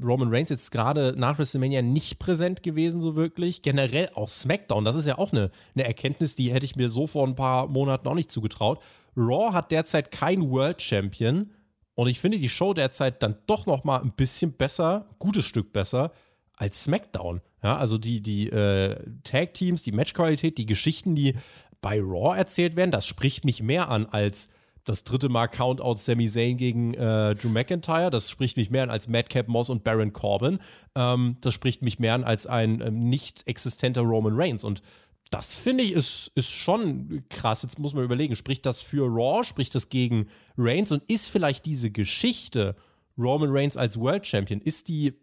Roman 0.02 0.28
Reigns 0.32 0.50
jetzt 0.50 0.70
gerade 0.70 1.14
nach 1.16 1.38
WrestleMania 1.38 1.82
nicht 1.82 2.18
präsent 2.18 2.62
gewesen, 2.62 3.00
so 3.00 3.16
wirklich. 3.16 3.62
Generell 3.62 4.10
auch 4.14 4.28
SmackDown, 4.28 4.84
das 4.84 4.96
ist 4.96 5.06
ja 5.06 5.18
auch 5.18 5.32
eine, 5.32 5.50
eine 5.74 5.84
Erkenntnis, 5.84 6.36
die 6.36 6.52
hätte 6.52 6.64
ich 6.64 6.76
mir 6.76 6.90
so 6.90 7.06
vor 7.06 7.26
ein 7.26 7.34
paar 7.34 7.66
Monaten 7.68 8.06
noch 8.06 8.14
nicht 8.14 8.30
zugetraut. 8.30 8.82
Raw 9.16 9.52
hat 9.52 9.70
derzeit 9.70 10.10
kein 10.10 10.50
World 10.50 10.82
Champion 10.82 11.50
und 11.94 12.08
ich 12.08 12.20
finde 12.20 12.38
die 12.38 12.48
Show 12.48 12.74
derzeit 12.74 13.22
dann 13.22 13.36
doch 13.46 13.66
noch 13.66 13.84
mal 13.84 14.00
ein 14.00 14.12
bisschen 14.12 14.52
besser, 14.52 15.06
gutes 15.18 15.44
Stück 15.44 15.72
besser 15.72 16.12
als 16.56 16.84
SmackDown. 16.84 17.40
Ja, 17.62 17.76
also 17.76 17.98
die, 17.98 18.20
die 18.20 18.48
äh, 18.50 18.96
Tag-Teams, 19.24 19.82
die 19.82 19.92
Matchqualität, 19.92 20.58
die 20.58 20.66
Geschichten, 20.66 21.14
die 21.14 21.34
bei 21.80 22.00
Raw 22.00 22.36
erzählt 22.36 22.76
werden, 22.76 22.90
das 22.90 23.06
spricht 23.06 23.44
mich 23.44 23.62
mehr 23.62 23.88
an 23.88 24.06
als 24.06 24.48
das 24.84 25.04
dritte 25.04 25.28
Mal 25.28 25.48
Countout 25.48 25.96
Sami 25.96 26.28
Zayn 26.28 26.56
gegen 26.56 26.94
äh, 26.94 27.34
Drew 27.34 27.48
McIntyre. 27.48 28.10
Das 28.10 28.30
spricht 28.30 28.56
mich 28.56 28.70
mehr 28.70 28.82
an 28.82 28.90
als 28.90 29.08
Madcap 29.08 29.48
Moss 29.48 29.70
und 29.70 29.82
Baron 29.82 30.12
Corbin. 30.12 30.58
Ähm, 30.94 31.38
das 31.40 31.54
spricht 31.54 31.82
mich 31.82 31.98
mehr 31.98 32.14
an 32.14 32.24
als 32.24 32.46
ein 32.46 32.80
ähm, 32.80 33.08
nicht 33.08 33.46
existenter 33.46 34.02
Roman 34.02 34.34
Reigns. 34.36 34.62
Und 34.62 34.82
das 35.30 35.56
finde 35.56 35.84
ich 35.84 35.92
ist, 35.92 36.30
ist 36.34 36.50
schon 36.50 37.24
krass. 37.30 37.62
Jetzt 37.62 37.78
muss 37.78 37.94
man 37.94 38.04
überlegen, 38.04 38.36
spricht 38.36 38.66
das 38.66 38.82
für 38.82 39.06
Raw, 39.06 39.42
spricht 39.42 39.74
das 39.74 39.88
gegen 39.88 40.28
Reigns 40.56 40.92
und 40.92 41.02
ist 41.10 41.28
vielleicht 41.28 41.64
diese 41.66 41.90
Geschichte 41.90 42.76
Roman 43.18 43.50
Reigns 43.50 43.76
als 43.76 43.98
World 43.98 44.26
Champion, 44.26 44.60
ist 44.60 44.88
die 44.88 45.14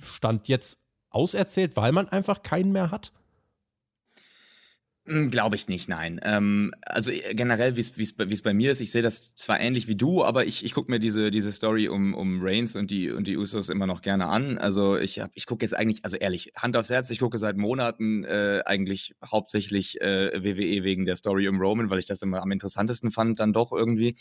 Stand 0.00 0.48
jetzt 0.48 0.78
auserzählt, 1.10 1.76
weil 1.76 1.92
man 1.92 2.08
einfach 2.08 2.42
keinen 2.42 2.72
mehr 2.72 2.90
hat? 2.90 3.12
Hm, 5.10 5.32
Glaube 5.32 5.56
ich 5.56 5.66
nicht, 5.66 5.88
nein. 5.88 6.20
Ähm, 6.22 6.72
also 6.82 7.10
äh, 7.10 7.34
generell, 7.34 7.74
wie 7.74 7.80
es 7.80 8.42
bei 8.42 8.54
mir 8.54 8.70
ist, 8.70 8.80
ich 8.80 8.92
sehe 8.92 9.02
das 9.02 9.34
zwar 9.34 9.58
ähnlich 9.58 9.88
wie 9.88 9.96
du, 9.96 10.22
aber 10.24 10.46
ich, 10.46 10.64
ich 10.64 10.72
gucke 10.72 10.88
mir 10.88 11.00
diese, 11.00 11.32
diese 11.32 11.50
Story 11.50 11.88
um, 11.88 12.14
um 12.14 12.38
Reigns 12.40 12.76
und 12.76 12.92
die, 12.92 13.10
und 13.10 13.26
die 13.26 13.36
Usos 13.36 13.70
immer 13.70 13.88
noch 13.88 14.02
gerne 14.02 14.26
an. 14.26 14.56
Also 14.56 14.96
ich, 14.96 15.20
ich 15.34 15.46
gucke 15.46 15.64
jetzt 15.64 15.74
eigentlich, 15.74 16.04
also 16.04 16.16
ehrlich, 16.16 16.52
Hand 16.56 16.76
aufs 16.76 16.90
Herz, 16.90 17.10
ich 17.10 17.18
gucke 17.18 17.38
seit 17.38 17.56
Monaten 17.56 18.22
äh, 18.22 18.62
eigentlich 18.66 19.16
hauptsächlich 19.24 20.00
äh, 20.00 20.30
WWE 20.44 20.84
wegen 20.84 21.06
der 21.06 21.16
Story 21.16 21.48
um 21.48 21.60
Roman, 21.60 21.90
weil 21.90 21.98
ich 21.98 22.06
das 22.06 22.22
immer 22.22 22.40
am 22.40 22.52
interessantesten 22.52 23.10
fand, 23.10 23.40
dann 23.40 23.52
doch 23.52 23.72
irgendwie. 23.72 24.14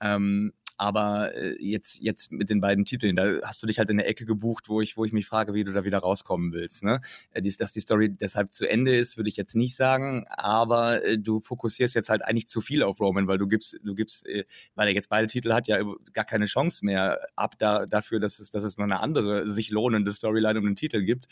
Ähm, 0.00 0.54
aber 0.80 1.36
äh, 1.36 1.56
jetzt, 1.60 2.00
jetzt 2.00 2.32
mit 2.32 2.48
den 2.48 2.62
beiden 2.62 2.86
Titeln, 2.86 3.14
da 3.14 3.38
hast 3.44 3.62
du 3.62 3.66
dich 3.66 3.78
halt 3.78 3.90
in 3.90 3.98
der 3.98 4.08
Ecke 4.08 4.24
gebucht, 4.24 4.70
wo 4.70 4.80
ich, 4.80 4.96
wo 4.96 5.04
ich 5.04 5.12
mich 5.12 5.26
frage, 5.26 5.52
wie 5.52 5.62
du 5.62 5.72
da 5.72 5.84
wieder 5.84 5.98
rauskommen 5.98 6.54
willst. 6.54 6.84
Ne? 6.84 7.02
Äh, 7.32 7.42
dass 7.42 7.74
die 7.74 7.80
Story 7.80 8.08
deshalb 8.08 8.54
zu 8.54 8.66
Ende 8.66 8.96
ist, 8.96 9.18
würde 9.18 9.28
ich 9.28 9.36
jetzt 9.36 9.54
nicht 9.54 9.76
sagen, 9.76 10.24
aber 10.28 11.04
äh, 11.04 11.18
du 11.18 11.38
fokussierst 11.38 11.94
jetzt 11.94 12.08
halt 12.08 12.24
eigentlich 12.24 12.46
zu 12.46 12.62
viel 12.62 12.82
auf 12.82 12.98
Roman, 12.98 13.26
weil 13.26 13.36
du 13.36 13.46
gibst, 13.46 13.78
du 13.84 13.94
gibst, 13.94 14.26
weil 14.74 14.88
er 14.88 14.94
jetzt 14.94 15.10
beide 15.10 15.26
Titel 15.26 15.52
hat, 15.52 15.68
ja 15.68 15.82
gar 16.14 16.24
keine 16.24 16.46
Chance 16.46 16.82
mehr 16.86 17.20
ab 17.36 17.58
da, 17.58 17.84
dafür, 17.84 18.18
dass 18.18 18.38
es, 18.38 18.50
dass 18.50 18.64
es 18.64 18.78
noch 18.78 18.84
eine 18.84 19.00
andere, 19.00 19.46
sich 19.46 19.68
lohnende 19.68 20.14
Storyline 20.14 20.58
um 20.58 20.64
den 20.64 20.76
Titel 20.76 21.02
gibt. 21.02 21.26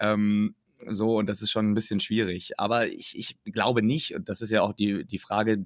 Ähm, 0.00 0.54
so, 0.90 1.16
und 1.16 1.30
das 1.30 1.40
ist 1.40 1.50
schon 1.50 1.70
ein 1.70 1.74
bisschen 1.74 2.00
schwierig. 2.00 2.58
Aber 2.58 2.88
ich, 2.88 3.16
ich 3.16 3.36
glaube 3.52 3.82
nicht, 3.82 4.14
und 4.14 4.28
das 4.28 4.42
ist 4.42 4.50
ja 4.50 4.60
auch 4.60 4.74
die, 4.74 5.06
die 5.06 5.18
Frage, 5.18 5.64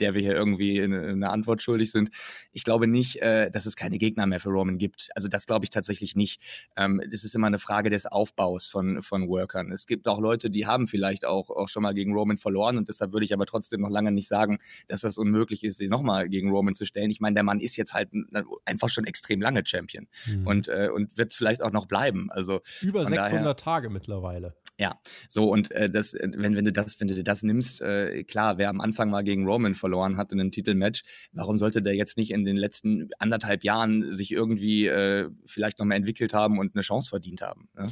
der 0.00 0.14
wir 0.14 0.20
hier 0.20 0.34
irgendwie 0.34 0.82
eine 0.82 1.30
Antwort 1.30 1.62
schuldig 1.62 1.90
sind. 1.90 2.10
Ich 2.52 2.64
glaube 2.64 2.86
nicht, 2.86 3.22
äh, 3.22 3.50
dass 3.50 3.66
es 3.66 3.76
keine 3.76 3.98
Gegner 3.98 4.26
mehr 4.26 4.40
für 4.40 4.50
Roman 4.50 4.78
gibt. 4.78 5.08
Also 5.14 5.28
das 5.28 5.46
glaube 5.46 5.64
ich 5.64 5.70
tatsächlich 5.70 6.16
nicht. 6.16 6.40
Ähm, 6.76 7.02
das 7.10 7.24
ist 7.24 7.34
immer 7.34 7.46
eine 7.46 7.58
Frage 7.58 7.90
des 7.90 8.06
Aufbaus 8.06 8.68
von, 8.68 9.02
von 9.02 9.28
Workern. 9.28 9.72
Es 9.72 9.86
gibt 9.86 10.08
auch 10.08 10.20
Leute, 10.20 10.50
die 10.50 10.66
haben 10.66 10.86
vielleicht 10.86 11.24
auch, 11.24 11.50
auch 11.50 11.68
schon 11.68 11.82
mal 11.82 11.94
gegen 11.94 12.14
Roman 12.14 12.36
verloren 12.36 12.78
und 12.78 12.88
deshalb 12.88 13.12
würde 13.12 13.24
ich 13.24 13.32
aber 13.32 13.46
trotzdem 13.46 13.80
noch 13.80 13.90
lange 13.90 14.12
nicht 14.12 14.28
sagen, 14.28 14.58
dass 14.86 15.00
das 15.00 15.18
unmöglich 15.18 15.64
ist, 15.64 15.80
den 15.80 15.90
nochmal 15.90 16.28
gegen 16.28 16.50
Roman 16.50 16.74
zu 16.74 16.84
stellen. 16.84 17.10
Ich 17.10 17.20
meine, 17.20 17.34
der 17.34 17.42
Mann 17.42 17.60
ist 17.60 17.76
jetzt 17.76 17.94
halt 17.94 18.10
einfach 18.64 18.88
schon 18.88 19.04
extrem 19.04 19.40
lange 19.40 19.62
Champion 19.64 20.06
mhm. 20.26 20.46
und, 20.46 20.68
äh, 20.68 20.90
und 20.94 21.16
wird 21.16 21.32
es 21.32 21.36
vielleicht 21.36 21.62
auch 21.62 21.72
noch 21.72 21.86
bleiben. 21.86 22.30
Also 22.30 22.60
Über 22.80 23.04
600 23.04 23.32
daher, 23.32 23.56
Tage 23.56 23.90
mittlerweile. 23.90 24.54
Ja, 24.78 25.00
so 25.28 25.50
und 25.50 25.70
äh, 25.70 25.88
das, 25.88 26.12
äh, 26.12 26.28
wenn, 26.34 26.54
wenn 26.54 26.64
du 26.64 26.72
das, 26.72 27.00
wenn 27.00 27.08
du 27.08 27.22
das 27.22 27.42
nimmst, 27.42 27.80
äh, 27.80 28.24
klar, 28.24 28.58
wer 28.58 28.68
am 28.68 28.80
Anfang 28.80 29.08
mal 29.08 29.24
gegen 29.24 29.46
Roman 29.46 29.74
verloren 29.74 30.18
hat 30.18 30.32
in 30.32 30.40
einem 30.40 30.50
Titelmatch, 30.50 31.02
warum 31.32 31.56
sollte 31.56 31.80
der 31.80 31.94
jetzt 31.94 32.18
nicht 32.18 32.30
in 32.30 32.44
den 32.44 32.56
letzten 32.56 33.08
anderthalb 33.18 33.64
Jahren 33.64 34.14
sich 34.14 34.32
irgendwie 34.32 34.86
äh, 34.86 35.30
vielleicht 35.46 35.78
nochmal 35.78 35.96
entwickelt 35.96 36.34
haben 36.34 36.58
und 36.58 36.74
eine 36.74 36.82
Chance 36.82 37.08
verdient 37.08 37.40
haben? 37.40 37.68
Ne? 37.74 37.90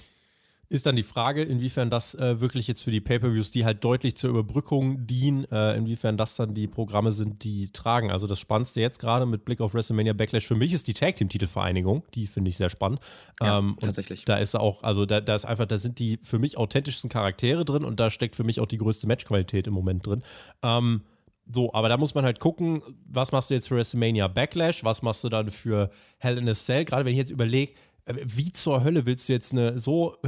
Ist 0.68 0.86
dann 0.86 0.96
die 0.96 1.02
Frage, 1.02 1.42
inwiefern 1.42 1.90
das 1.90 2.14
äh, 2.14 2.40
wirklich 2.40 2.68
jetzt 2.68 2.82
für 2.82 2.90
die 2.90 3.00
Pay-Per-Views, 3.00 3.50
die 3.50 3.64
halt 3.64 3.84
deutlich 3.84 4.16
zur 4.16 4.30
Überbrückung 4.30 5.06
dienen, 5.06 5.44
äh, 5.50 5.76
inwiefern 5.76 6.16
das 6.16 6.36
dann 6.36 6.54
die 6.54 6.66
Programme 6.66 7.12
sind, 7.12 7.44
die 7.44 7.72
tragen. 7.72 8.10
Also 8.10 8.26
das 8.26 8.38
Spannendste 8.38 8.80
jetzt 8.80 8.98
gerade 8.98 9.26
mit 9.26 9.44
Blick 9.44 9.60
auf 9.60 9.74
WrestleMania 9.74 10.12
Backlash 10.12 10.46
für 10.46 10.54
mich 10.54 10.72
ist 10.72 10.86
die 10.86 10.94
Tag-Team-Titelvereinigung. 10.94 12.04
Die 12.14 12.26
finde 12.26 12.50
ich 12.50 12.56
sehr 12.56 12.70
spannend. 12.70 13.00
Ja, 13.40 13.58
ähm, 13.58 13.76
tatsächlich. 13.80 14.24
Da 14.24 14.36
ist 14.36 14.56
auch, 14.56 14.82
also 14.82 15.06
da, 15.06 15.20
da 15.20 15.34
ist 15.34 15.44
einfach, 15.44 15.66
da 15.66 15.78
sind 15.78 15.98
die 15.98 16.18
für 16.22 16.38
mich 16.38 16.56
authentischsten 16.56 17.10
Charaktere 17.10 17.64
drin 17.64 17.84
und 17.84 18.00
da 18.00 18.10
steckt 18.10 18.36
für 18.36 18.44
mich 18.44 18.60
auch 18.60 18.66
die 18.66 18.78
größte 18.78 19.06
Matchqualität 19.06 19.66
im 19.66 19.74
Moment 19.74 20.06
drin. 20.06 20.22
Ähm, 20.62 21.02
so, 21.52 21.72
aber 21.74 21.88
da 21.88 21.96
muss 21.96 22.14
man 22.14 22.24
halt 22.24 22.40
gucken, 22.40 22.82
was 23.06 23.32
machst 23.32 23.50
du 23.50 23.54
jetzt 23.54 23.68
für 23.68 23.76
WrestleMania 23.76 24.28
Backlash, 24.28 24.82
was 24.82 25.02
machst 25.02 25.24
du 25.24 25.28
dann 25.28 25.50
für 25.50 25.90
Hell 26.16 26.38
in 26.38 26.48
a 26.48 26.54
Cell, 26.54 26.84
gerade 26.84 27.04
wenn 27.04 27.12
ich 27.12 27.18
jetzt 27.18 27.30
überlege, 27.30 27.74
wie 28.06 28.52
zur 28.52 28.84
Hölle 28.84 29.06
willst 29.06 29.28
du 29.28 29.32
jetzt 29.32 29.52
eine 29.52 29.78
so. 29.78 30.16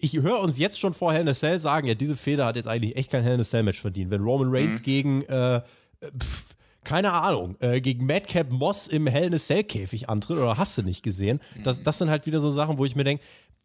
Ich 0.00 0.16
höre 0.16 0.40
uns 0.40 0.58
jetzt 0.58 0.80
schon 0.80 0.94
vor 0.94 1.12
Hell 1.12 1.20
in 1.20 1.28
a 1.28 1.32
Cell 1.32 1.60
sagen, 1.60 1.86
ja, 1.86 1.94
diese 1.94 2.16
Feder 2.16 2.44
hat 2.44 2.56
jetzt 2.56 2.66
eigentlich 2.66 2.96
echt 2.96 3.12
kein 3.12 3.22
Hell 3.22 3.34
in 3.34 3.40
a 3.40 3.44
Cell 3.44 3.62
Match 3.62 3.80
verdient. 3.80 4.10
Wenn 4.10 4.20
Roman 4.20 4.48
Reigns 4.50 4.80
mhm. 4.80 4.82
gegen, 4.82 5.22
äh, 5.26 5.62
pf, 6.18 6.56
keine 6.82 7.12
Ahnung, 7.12 7.54
äh, 7.60 7.80
gegen 7.80 8.04
Madcap 8.04 8.50
Moss 8.50 8.88
im 8.88 9.06
Hell 9.06 9.28
in 9.28 9.34
a 9.34 9.38
Cell 9.38 9.62
Käfig 9.62 10.08
antritt 10.08 10.38
oder 10.38 10.58
hast 10.58 10.76
du 10.76 10.82
nicht 10.82 11.04
gesehen? 11.04 11.38
Das, 11.62 11.78
mhm. 11.78 11.84
das 11.84 11.98
sind 11.98 12.10
halt 12.10 12.26
wieder 12.26 12.40
so 12.40 12.50
Sachen, 12.50 12.78
wo 12.78 12.84
ich 12.84 12.96
mir 12.96 13.04
denke, 13.04 13.22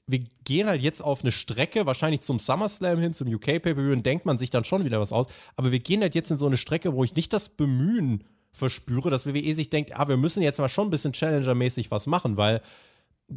wir 0.08 0.22
gehen 0.44 0.68
halt 0.68 0.82
jetzt 0.82 1.04
auf 1.04 1.22
eine 1.22 1.32
Strecke, 1.32 1.86
wahrscheinlich 1.86 2.22
zum 2.22 2.38
SummerSlam 2.38 3.00
hin, 3.00 3.14
zum 3.14 3.28
UK 3.28 3.46
Pay-Per-View 3.46 3.92
und 3.92 4.06
denkt 4.06 4.26
man 4.26 4.38
sich 4.38 4.52
dann 4.52 4.64
schon 4.64 4.86
wieder 4.86 5.02
was 5.02 5.12
aus. 5.12 5.26
Aber 5.56 5.72
wir 5.72 5.80
gehen 5.80 6.02
halt 6.02 6.14
jetzt 6.14 6.30
in 6.30 6.38
so 6.38 6.46
eine 6.46 6.58
Strecke, 6.58 6.94
wo 6.94 7.04
ich 7.04 7.16
nicht 7.16 7.34
das 7.34 7.50
Bemühen 7.50 8.24
verspüre, 8.52 9.10
dass 9.10 9.26
WWE 9.26 9.54
sich 9.54 9.70
denkt, 9.70 9.96
ah, 9.96 10.08
wir 10.08 10.18
müssen 10.18 10.44
jetzt 10.44 10.60
mal 10.60 10.70
schon 10.70 10.88
ein 10.88 10.92
bisschen 10.92 11.14
Challenger-mäßig 11.14 11.92
was 11.92 12.08
machen, 12.08 12.38
weil 12.38 12.62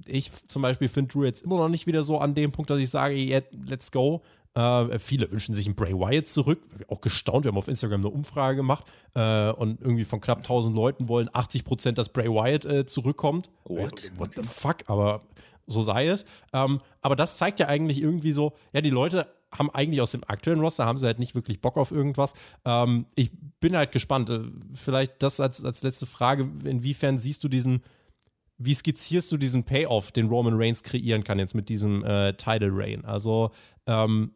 ich 0.07 0.31
zum 0.49 0.63
Beispiel 0.63 0.89
finde 0.89 1.13
Drew 1.13 1.25
jetzt 1.25 1.43
immer 1.43 1.57
noch 1.57 1.69
nicht 1.69 1.87
wieder 1.87 2.03
so 2.03 2.19
an 2.19 2.35
dem 2.35 2.53
Punkt, 2.53 2.71
dass 2.71 2.79
ich 2.79 2.91
sage, 2.91 3.15
yeah, 3.15 3.43
let's 3.67 3.91
go. 3.91 4.23
Äh, 4.55 4.99
viele 4.99 5.31
wünschen 5.31 5.55
sich 5.55 5.67
einen 5.67 5.75
Bray 5.75 5.93
Wyatt 5.93 6.29
zurück. 6.29 6.61
Auch 6.89 7.01
gestaunt, 7.01 7.45
wir 7.45 7.51
haben 7.51 7.59
auf 7.59 7.69
Instagram 7.69 8.01
eine 8.01 8.11
Umfrage 8.11 8.57
gemacht 8.57 8.85
äh, 9.15 9.51
und 9.51 9.81
irgendwie 9.81 10.05
von 10.05 10.21
knapp 10.21 10.39
1000 10.39 10.75
Leuten 10.75 11.09
wollen 11.09 11.31
80 11.33 11.65
Prozent, 11.65 11.99
dass 11.99 12.09
Bray 12.09 12.29
Wyatt 12.29 12.65
äh, 12.65 12.87
zurückkommt. 12.87 13.51
What? 13.65 14.11
What 14.17 14.31
the 14.37 14.43
fuck? 14.43 14.79
Aber 14.87 15.23
so 15.67 15.83
sei 15.83 16.09
es. 16.09 16.25
Ähm, 16.53 16.81
aber 17.03 17.15
das 17.15 17.37
zeigt 17.37 17.61
ja 17.61 17.69
eigentlich 17.69 18.01
irgendwie 18.01 18.33
so, 18.33 18.53
ja, 18.73 18.81
die 18.81 18.91
Leute 18.91 19.27
haben 19.57 19.71
eigentlich 19.71 20.01
aus 20.01 20.13
dem 20.13 20.25
aktuellen 20.27 20.61
Roster, 20.61 20.85
haben 20.87 20.99
sie 20.99 21.07
halt 21.07 21.19
nicht 21.19 21.35
wirklich 21.35 21.61
Bock 21.61 21.77
auf 21.77 21.91
irgendwas. 21.91 22.35
Ähm, 22.65 23.07
ich 23.15 23.31
bin 23.61 23.77
halt 23.77 23.93
gespannt. 23.93 24.29
Äh, 24.31 24.41
vielleicht 24.75 25.23
das 25.23 25.41
als, 25.41 25.65
als 25.65 25.83
letzte 25.83 26.07
Frage, 26.07 26.49
inwiefern 26.65 27.19
siehst 27.19 27.45
du 27.45 27.49
diesen 27.49 27.83
wie 28.59 28.75
skizzierst 28.75 29.31
du 29.31 29.37
diesen 29.37 29.63
Payoff, 29.63 30.11
den 30.11 30.29
Roman 30.29 30.55
Reigns 30.57 30.83
kreieren 30.83 31.23
kann 31.23 31.39
jetzt 31.39 31.55
mit 31.55 31.69
diesem 31.69 32.05
äh, 32.05 32.33
Title 32.35 32.71
Reign? 32.73 33.05
Also 33.05 33.53
ähm, 33.87 34.33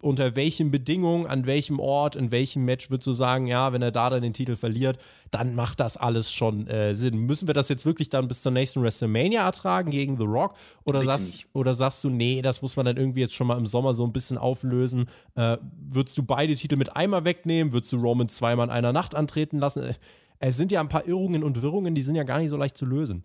unter 0.00 0.34
welchen 0.34 0.70
Bedingungen, 0.70 1.26
an 1.26 1.44
welchem 1.44 1.78
Ort, 1.78 2.16
in 2.16 2.32
welchem 2.32 2.64
Match 2.64 2.90
würdest 2.90 3.06
du 3.06 3.12
sagen, 3.12 3.46
ja, 3.46 3.74
wenn 3.74 3.82
er 3.82 3.92
da 3.92 4.08
dann 4.08 4.22
den 4.22 4.32
Titel 4.32 4.56
verliert, 4.56 4.98
dann 5.30 5.54
macht 5.54 5.78
das 5.78 5.98
alles 5.98 6.32
schon 6.32 6.66
äh, 6.68 6.96
Sinn. 6.96 7.18
Müssen 7.18 7.46
wir 7.46 7.54
das 7.54 7.68
jetzt 7.68 7.84
wirklich 7.84 8.08
dann 8.08 8.28
bis 8.28 8.40
zur 8.40 8.50
nächsten 8.50 8.82
WrestleMania 8.82 9.44
ertragen 9.44 9.90
gegen 9.90 10.16
The 10.16 10.24
Rock? 10.24 10.54
Oder, 10.84 11.04
sagst, 11.04 11.46
oder 11.52 11.74
sagst 11.74 12.02
du, 12.02 12.08
nee, 12.08 12.40
das 12.40 12.62
muss 12.62 12.76
man 12.76 12.86
dann 12.86 12.96
irgendwie 12.96 13.20
jetzt 13.20 13.34
schon 13.34 13.46
mal 13.46 13.58
im 13.58 13.66
Sommer 13.66 13.92
so 13.92 14.04
ein 14.04 14.12
bisschen 14.12 14.38
auflösen? 14.38 15.06
Äh, 15.34 15.58
würdest 15.90 16.16
du 16.16 16.22
beide 16.22 16.54
Titel 16.54 16.76
mit 16.76 16.96
einmal 16.96 17.26
wegnehmen? 17.26 17.74
Würdest 17.74 17.92
du 17.92 17.98
Roman 17.98 18.28
zweimal 18.28 18.68
in 18.68 18.72
einer 18.72 18.94
Nacht 18.94 19.14
antreten 19.14 19.58
lassen? 19.58 19.82
Äh, 19.82 19.94
es 20.38 20.56
sind 20.56 20.72
ja 20.72 20.80
ein 20.80 20.88
paar 20.88 21.06
Irrungen 21.06 21.44
und 21.44 21.60
Wirrungen, 21.60 21.94
die 21.94 22.02
sind 22.02 22.14
ja 22.14 22.24
gar 22.24 22.38
nicht 22.38 22.50
so 22.50 22.56
leicht 22.56 22.76
zu 22.76 22.86
lösen. 22.86 23.24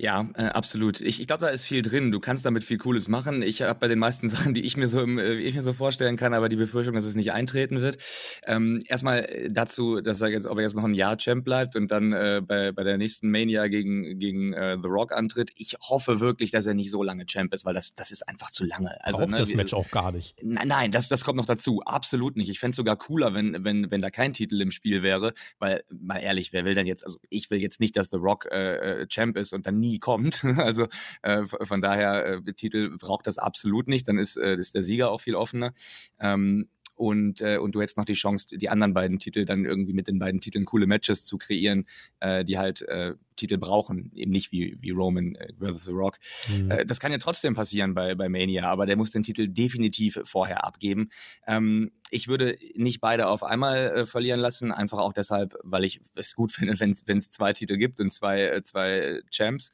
Ja, 0.00 0.28
äh, 0.34 0.44
absolut. 0.44 1.00
Ich, 1.00 1.20
ich 1.20 1.26
glaube, 1.26 1.44
da 1.44 1.48
ist 1.48 1.64
viel 1.64 1.82
drin. 1.82 2.12
Du 2.12 2.20
kannst 2.20 2.46
damit 2.46 2.62
viel 2.62 2.78
Cooles 2.78 3.08
machen. 3.08 3.42
Ich 3.42 3.62
habe 3.62 3.80
bei 3.80 3.88
den 3.88 3.98
meisten 3.98 4.28
Sachen, 4.28 4.54
die 4.54 4.60
ich 4.60 4.76
mir 4.76 4.86
so 4.86 5.00
im, 5.00 5.18
äh, 5.18 5.34
ich 5.34 5.56
mir 5.56 5.62
so 5.64 5.72
vorstellen 5.72 6.16
kann, 6.16 6.34
aber 6.34 6.48
die 6.48 6.56
Befürchtung, 6.56 6.94
dass 6.94 7.04
es 7.04 7.16
nicht 7.16 7.32
eintreten 7.32 7.80
wird. 7.80 7.98
Ähm, 8.46 8.80
erstmal 8.86 9.24
äh, 9.24 9.50
dazu, 9.50 10.00
dass 10.00 10.20
er 10.20 10.28
jetzt, 10.28 10.46
ob 10.46 10.58
er 10.58 10.62
jetzt 10.62 10.76
noch 10.76 10.84
ein 10.84 10.94
Jahr 10.94 11.18
Champ 11.18 11.44
bleibt 11.44 11.74
und 11.74 11.90
dann 11.90 12.12
äh, 12.12 12.40
bei, 12.46 12.70
bei 12.70 12.84
der 12.84 12.96
nächsten 12.96 13.28
Mania 13.28 13.66
gegen, 13.66 14.20
gegen 14.20 14.52
äh, 14.52 14.78
The 14.80 14.88
Rock 14.88 15.12
antritt. 15.12 15.50
Ich 15.56 15.74
hoffe 15.80 16.20
wirklich, 16.20 16.52
dass 16.52 16.64
er 16.66 16.74
nicht 16.74 16.92
so 16.92 17.02
lange 17.02 17.26
Champ 17.26 17.52
ist, 17.52 17.64
weil 17.64 17.74
das, 17.74 17.96
das 17.96 18.12
ist 18.12 18.28
einfach 18.28 18.52
zu 18.52 18.64
lange. 18.64 18.96
Also, 19.04 19.26
ne, 19.26 19.38
das 19.38 19.52
Match 19.54 19.74
auch 19.74 19.90
gar 19.90 20.12
nicht. 20.12 20.36
Nein, 20.40 20.68
nein, 20.68 20.92
das, 20.92 21.08
das 21.08 21.24
kommt 21.24 21.38
noch 21.38 21.46
dazu. 21.46 21.82
Absolut 21.84 22.36
nicht. 22.36 22.50
Ich 22.50 22.60
fände 22.60 22.70
es 22.70 22.76
sogar 22.76 22.94
cooler, 22.94 23.34
wenn, 23.34 23.64
wenn, 23.64 23.90
wenn 23.90 24.00
da 24.00 24.10
kein 24.10 24.32
Titel 24.32 24.60
im 24.60 24.70
Spiel 24.70 25.02
wäre, 25.02 25.32
weil, 25.58 25.82
mal 25.90 26.18
ehrlich, 26.18 26.52
wer 26.52 26.64
will 26.64 26.76
denn 26.76 26.86
jetzt, 26.86 27.04
also 27.04 27.18
ich 27.30 27.50
will 27.50 27.60
jetzt 27.60 27.80
nicht, 27.80 27.96
dass 27.96 28.10
The 28.10 28.18
Rock 28.18 28.46
äh, 28.46 29.04
Champ 29.08 29.36
ist 29.36 29.52
und 29.52 29.66
dann 29.66 29.80
nie 29.80 29.87
kommt. 29.96 30.44
Also 30.68 30.86
äh, 31.22 31.46
von 31.46 31.80
daher, 31.80 32.42
äh, 32.46 32.52
Titel 32.52 32.96
braucht 32.98 33.26
das 33.26 33.38
absolut 33.38 33.88
nicht. 33.88 34.06
Dann 34.06 34.18
ist, 34.18 34.36
äh, 34.36 34.56
ist 34.56 34.74
der 34.74 34.82
Sieger 34.82 35.10
auch 35.10 35.22
viel 35.22 35.34
offener. 35.34 35.72
Ähm, 36.20 36.68
und, 36.98 37.40
äh, 37.40 37.58
und 37.58 37.74
du 37.74 37.80
hättest 37.80 37.96
noch 37.96 38.04
die 38.04 38.14
Chance, 38.14 38.58
die 38.58 38.68
anderen 38.68 38.92
beiden 38.92 39.18
Titel 39.18 39.44
dann 39.44 39.64
irgendwie 39.64 39.92
mit 39.92 40.08
den 40.08 40.18
beiden 40.18 40.40
Titeln 40.40 40.64
coole 40.64 40.86
Matches 40.86 41.24
zu 41.24 41.38
kreieren, 41.38 41.86
äh, 42.20 42.44
die 42.44 42.58
halt 42.58 42.82
äh, 42.82 43.14
Titel 43.36 43.56
brauchen, 43.56 44.10
eben 44.14 44.32
nicht 44.32 44.50
wie, 44.50 44.76
wie 44.80 44.90
Roman 44.90 45.36
äh, 45.36 45.52
vs. 45.60 45.84
The 45.84 45.92
Rock. 45.92 46.18
Mhm. 46.48 46.70
Äh, 46.70 46.86
das 46.86 46.98
kann 46.98 47.12
ja 47.12 47.18
trotzdem 47.18 47.54
passieren 47.54 47.94
bei, 47.94 48.16
bei 48.16 48.28
Mania, 48.28 48.64
aber 48.64 48.84
der 48.84 48.96
muss 48.96 49.12
den 49.12 49.22
Titel 49.22 49.48
definitiv 49.48 50.18
vorher 50.24 50.64
abgeben. 50.64 51.08
Ähm, 51.46 51.92
ich 52.10 52.26
würde 52.26 52.58
nicht 52.74 53.00
beide 53.00 53.28
auf 53.28 53.44
einmal 53.44 53.90
äh, 53.90 54.06
verlieren 54.06 54.40
lassen, 54.40 54.72
einfach 54.72 54.98
auch 54.98 55.12
deshalb, 55.12 55.54
weil 55.62 55.84
ich 55.84 56.00
es 56.16 56.34
gut 56.34 56.50
finde, 56.52 56.78
wenn 56.80 57.18
es 57.18 57.30
zwei 57.30 57.52
Titel 57.52 57.76
gibt 57.76 58.00
und 58.00 58.12
zwei, 58.12 58.42
äh, 58.42 58.62
zwei 58.62 59.20
Champs. 59.30 59.70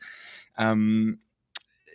Ähm, 0.59 1.21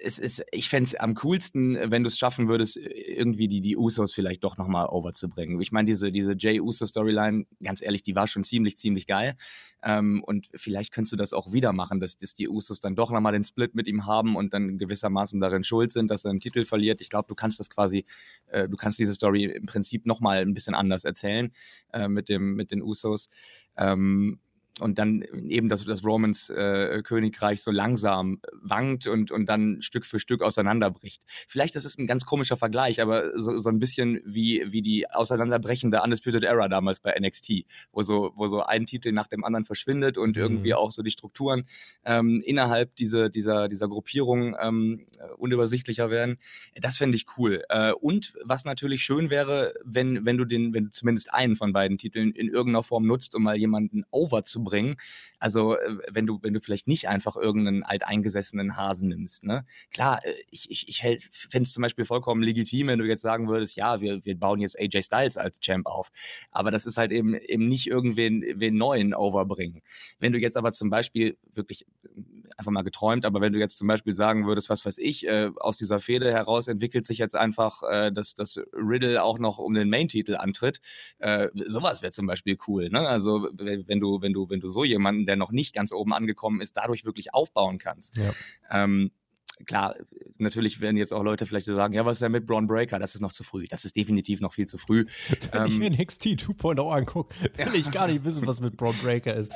es 0.01 0.19
ist, 0.19 0.43
ich 0.51 0.69
fände 0.69 0.87
es 0.87 0.95
am 0.95 1.15
coolsten, 1.15 1.77
wenn 1.91 2.03
du 2.03 2.07
es 2.07 2.17
schaffen 2.17 2.47
würdest, 2.47 2.77
irgendwie 2.77 3.47
die, 3.47 3.61
die 3.61 3.77
Usos 3.77 4.13
vielleicht 4.13 4.43
doch 4.43 4.57
nochmal 4.57 4.87
overzubringen. 4.87 5.59
Ich 5.61 5.71
meine, 5.71 5.85
diese, 5.85 6.11
diese 6.11 6.35
Jay 6.37 6.59
Uso-Storyline, 6.59 7.45
ganz 7.63 7.81
ehrlich, 7.81 8.03
die 8.03 8.15
war 8.15 8.27
schon 8.27 8.43
ziemlich, 8.43 8.77
ziemlich 8.77 9.07
geil. 9.07 9.35
Ähm, 9.83 10.23
und 10.25 10.49
vielleicht 10.55 10.91
könntest 10.91 11.13
du 11.13 11.17
das 11.17 11.33
auch 11.33 11.51
wieder 11.51 11.73
machen, 11.73 11.99
dass, 11.99 12.17
dass 12.17 12.33
die 12.33 12.49
Usos 12.49 12.79
dann 12.79 12.95
doch 12.95 13.11
nochmal 13.11 13.33
den 13.33 13.43
Split 13.43 13.75
mit 13.75 13.87
ihm 13.87 14.05
haben 14.05 14.35
und 14.35 14.53
dann 14.53 14.77
gewissermaßen 14.77 15.39
darin 15.39 15.63
schuld 15.63 15.91
sind, 15.91 16.09
dass 16.09 16.25
er 16.25 16.31
einen 16.31 16.39
Titel 16.39 16.65
verliert. 16.65 17.01
Ich 17.01 17.09
glaube, 17.09 17.27
du 17.27 17.35
kannst 17.35 17.59
das 17.59 17.69
quasi, 17.69 18.05
äh, 18.47 18.67
du 18.67 18.77
kannst 18.77 18.99
diese 18.99 19.13
Story 19.13 19.45
im 19.45 19.65
Prinzip 19.65 20.05
nochmal 20.05 20.39
ein 20.39 20.53
bisschen 20.53 20.75
anders 20.75 21.03
erzählen 21.03 21.51
äh, 21.93 22.07
mit, 22.07 22.29
dem, 22.29 22.55
mit 22.55 22.71
den 22.71 22.81
Usos. 22.81 23.29
Ähm, 23.77 24.39
und 24.81 24.97
dann 24.97 25.21
eben 25.47 25.69
das, 25.69 25.85
das 25.85 26.03
Romans 26.03 26.49
äh, 26.49 27.01
Königreich 27.03 27.61
so 27.61 27.71
langsam 27.71 28.39
wankt 28.53 29.07
und, 29.07 29.31
und 29.31 29.47
dann 29.47 29.81
Stück 29.81 30.05
für 30.05 30.19
Stück 30.19 30.41
auseinanderbricht. 30.41 31.23
Vielleicht 31.47 31.75
ist 31.75 31.85
es 31.85 31.97
ein 31.97 32.07
ganz 32.07 32.25
komischer 32.25 32.57
Vergleich, 32.57 33.01
aber 33.01 33.37
so, 33.39 33.57
so 33.57 33.69
ein 33.69 33.79
bisschen 33.79 34.21
wie, 34.25 34.65
wie 34.69 34.81
die 34.81 35.09
auseinanderbrechende 35.09 36.01
Undisputed 36.01 36.43
Era 36.43 36.67
damals 36.67 36.99
bei 36.99 37.17
NXT, 37.19 37.65
wo 37.91 38.03
so, 38.03 38.31
wo 38.35 38.47
so 38.47 38.63
ein 38.63 38.85
Titel 38.85 39.11
nach 39.11 39.27
dem 39.27 39.43
anderen 39.43 39.65
verschwindet 39.65 40.17
und 40.17 40.35
mhm. 40.35 40.41
irgendwie 40.41 40.73
auch 40.73 40.91
so 40.91 41.01
die 41.01 41.11
Strukturen 41.11 41.63
ähm, 42.05 42.41
innerhalb 42.45 42.95
diese, 42.95 43.29
dieser, 43.29 43.69
dieser 43.69 43.87
Gruppierung 43.87 44.55
ähm, 44.61 45.05
unübersichtlicher 45.37 46.09
werden. 46.09 46.37
Das 46.75 46.97
fände 46.97 47.15
ich 47.15 47.25
cool. 47.37 47.63
Äh, 47.69 47.93
und 47.93 48.33
was 48.43 48.65
natürlich 48.65 49.03
schön 49.03 49.29
wäre, 49.29 49.73
wenn, 49.83 50.25
wenn 50.25 50.37
du 50.37 50.45
den, 50.45 50.73
wenn 50.73 50.85
du 50.85 50.91
zumindest 50.91 51.33
einen 51.33 51.55
von 51.55 51.73
beiden 51.73 51.97
Titeln 51.97 52.31
in 52.31 52.47
irgendeiner 52.47 52.83
Form 52.83 53.05
nutzt, 53.05 53.35
um 53.35 53.43
mal 53.43 53.57
jemanden 53.57 54.03
over 54.11 54.43
zu 54.43 54.63
bringen. 54.69 54.95
Also 55.39 55.77
äh, 55.77 55.97
wenn 56.11 56.25
du, 56.25 56.39
wenn 56.41 56.53
du 56.53 56.59
vielleicht 56.59 56.87
nicht 56.87 57.07
einfach 57.07 57.35
irgendeinen 57.35 57.83
alteingesessenen 57.83 58.75
Hasen 58.77 59.09
nimmst. 59.09 59.43
Ne? 59.43 59.65
Klar, 59.91 60.19
äh, 60.23 60.33
ich, 60.51 60.69
ich, 60.71 60.87
ich 60.87 61.01
fände 61.31 61.65
es 61.65 61.73
zum 61.73 61.81
Beispiel 61.81 62.05
vollkommen 62.05 62.43
legitim, 62.43 62.87
wenn 62.87 62.99
du 62.99 63.05
jetzt 63.05 63.21
sagen 63.21 63.47
würdest, 63.47 63.75
ja, 63.75 64.01
wir, 64.01 64.23
wir 64.25 64.37
bauen 64.37 64.59
jetzt 64.59 64.79
AJ 64.79 65.03
Styles 65.03 65.37
als 65.37 65.59
Champ 65.59 65.85
auf. 65.87 66.09
Aber 66.51 66.71
das 66.71 66.85
ist 66.85 66.97
halt 66.97 67.11
eben, 67.11 67.35
eben 67.35 67.67
nicht 67.67 67.87
irgendwen 67.87 68.43
wen 68.55 68.75
neuen 68.75 69.13
overbringen. 69.13 69.81
Wenn 70.19 70.33
du 70.33 70.39
jetzt 70.39 70.57
aber 70.57 70.71
zum 70.71 70.89
Beispiel 70.89 71.37
wirklich 71.53 71.85
einfach 72.59 72.71
mal 72.71 72.83
geträumt, 72.83 73.25
aber 73.25 73.41
wenn 73.41 73.53
du 73.53 73.59
jetzt 73.59 73.77
zum 73.77 73.87
Beispiel 73.87 74.13
sagen 74.13 74.45
würdest, 74.45 74.69
was 74.69 74.85
weiß 74.85 74.97
ich, 74.97 75.25
äh, 75.25 75.49
aus 75.55 75.77
dieser 75.77 75.99
Fehde 75.99 76.31
heraus 76.31 76.67
entwickelt 76.67 77.05
sich 77.07 77.17
jetzt 77.17 77.35
einfach, 77.35 77.81
äh, 77.83 78.11
dass, 78.11 78.35
dass 78.35 78.59
Riddle 78.73 79.23
auch 79.23 79.39
noch 79.39 79.57
um 79.57 79.73
den 79.73 79.89
Main-Titel 79.89 80.35
antritt, 80.35 80.81
äh, 81.19 81.47
sowas 81.53 82.01
wäre 82.01 82.11
zum 82.11 82.27
Beispiel 82.27 82.57
cool. 82.67 82.89
Ne? 82.89 82.99
Also 83.07 83.47
wenn 83.57 83.99
du, 83.99 84.21
wenn 84.21 84.33
du, 84.33 84.49
wenn 84.49 84.59
du 84.59 84.67
so 84.67 84.83
jemanden, 84.83 85.25
der 85.25 85.37
noch 85.37 85.51
nicht 85.51 85.73
ganz 85.73 85.93
oben 85.93 86.13
angekommen 86.13 86.59
ist, 86.59 86.75
dadurch 86.75 87.05
wirklich 87.05 87.33
aufbauen 87.33 87.77
kannst. 87.77 88.17
Ja. 88.17 88.31
Ähm, 88.69 89.11
klar, 89.65 89.95
natürlich 90.37 90.81
werden 90.81 90.97
jetzt 90.97 91.13
auch 91.13 91.23
Leute 91.23 91.45
vielleicht 91.45 91.65
sagen, 91.65 91.93
ja, 91.93 92.05
was 92.05 92.13
ist 92.13 92.21
denn 92.21 92.31
mit 92.31 92.45
Braun 92.45 92.67
Breaker? 92.67 92.99
Das 92.99 93.15
ist 93.15 93.21
noch 93.21 93.31
zu 93.31 93.43
früh. 93.43 93.65
Das 93.67 93.85
ist 93.85 93.95
definitiv 93.95 94.41
noch 94.41 94.53
viel 94.53 94.65
zu 94.65 94.77
früh. 94.77 95.05
Wenn 95.51 95.61
ähm, 95.61 95.67
ich 95.67 95.79
mir 95.79 95.89
NXT 95.89 96.25
2.0 96.25 96.91
angucke, 96.91 97.35
will 97.57 97.75
ich 97.79 97.91
gar 97.91 98.07
nicht 98.07 98.23
wissen, 98.23 98.45
was 98.47 98.61
mit 98.61 98.77
Braun 98.77 98.95
Breaker 99.03 99.33
ist. 99.35 99.51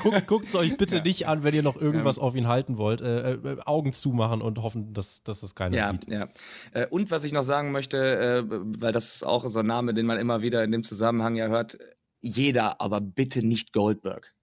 Guckt 0.26 0.48
es 0.48 0.54
euch 0.54 0.76
bitte 0.76 0.96
ja. 0.96 1.02
nicht 1.02 1.26
an, 1.26 1.42
wenn 1.42 1.54
ihr 1.54 1.62
noch 1.62 1.80
irgendwas 1.80 2.18
ähm, 2.18 2.22
auf 2.22 2.34
ihn 2.34 2.48
halten 2.48 2.76
wollt. 2.76 3.00
Äh, 3.00 3.32
äh, 3.32 3.60
Augen 3.64 3.92
zumachen 3.92 4.42
und 4.42 4.62
hoffen, 4.62 4.92
dass, 4.92 5.22
dass 5.22 5.40
das 5.40 5.54
keiner 5.54 5.76
ja, 5.76 5.90
sieht. 5.90 6.10
Ja. 6.10 6.28
Äh, 6.72 6.86
und 6.88 7.10
was 7.10 7.24
ich 7.24 7.32
noch 7.32 7.44
sagen 7.44 7.72
möchte, 7.72 7.96
äh, 7.96 8.44
weil 8.46 8.92
das 8.92 9.16
ist 9.16 9.26
auch 9.26 9.48
so 9.48 9.60
ein 9.60 9.66
Name, 9.66 9.94
den 9.94 10.06
man 10.06 10.18
immer 10.18 10.42
wieder 10.42 10.62
in 10.64 10.72
dem 10.72 10.84
Zusammenhang 10.84 11.36
ja 11.36 11.48
hört, 11.48 11.78
jeder, 12.20 12.80
aber 12.80 13.00
bitte 13.00 13.44
nicht 13.46 13.72
Goldberg. 13.72 14.34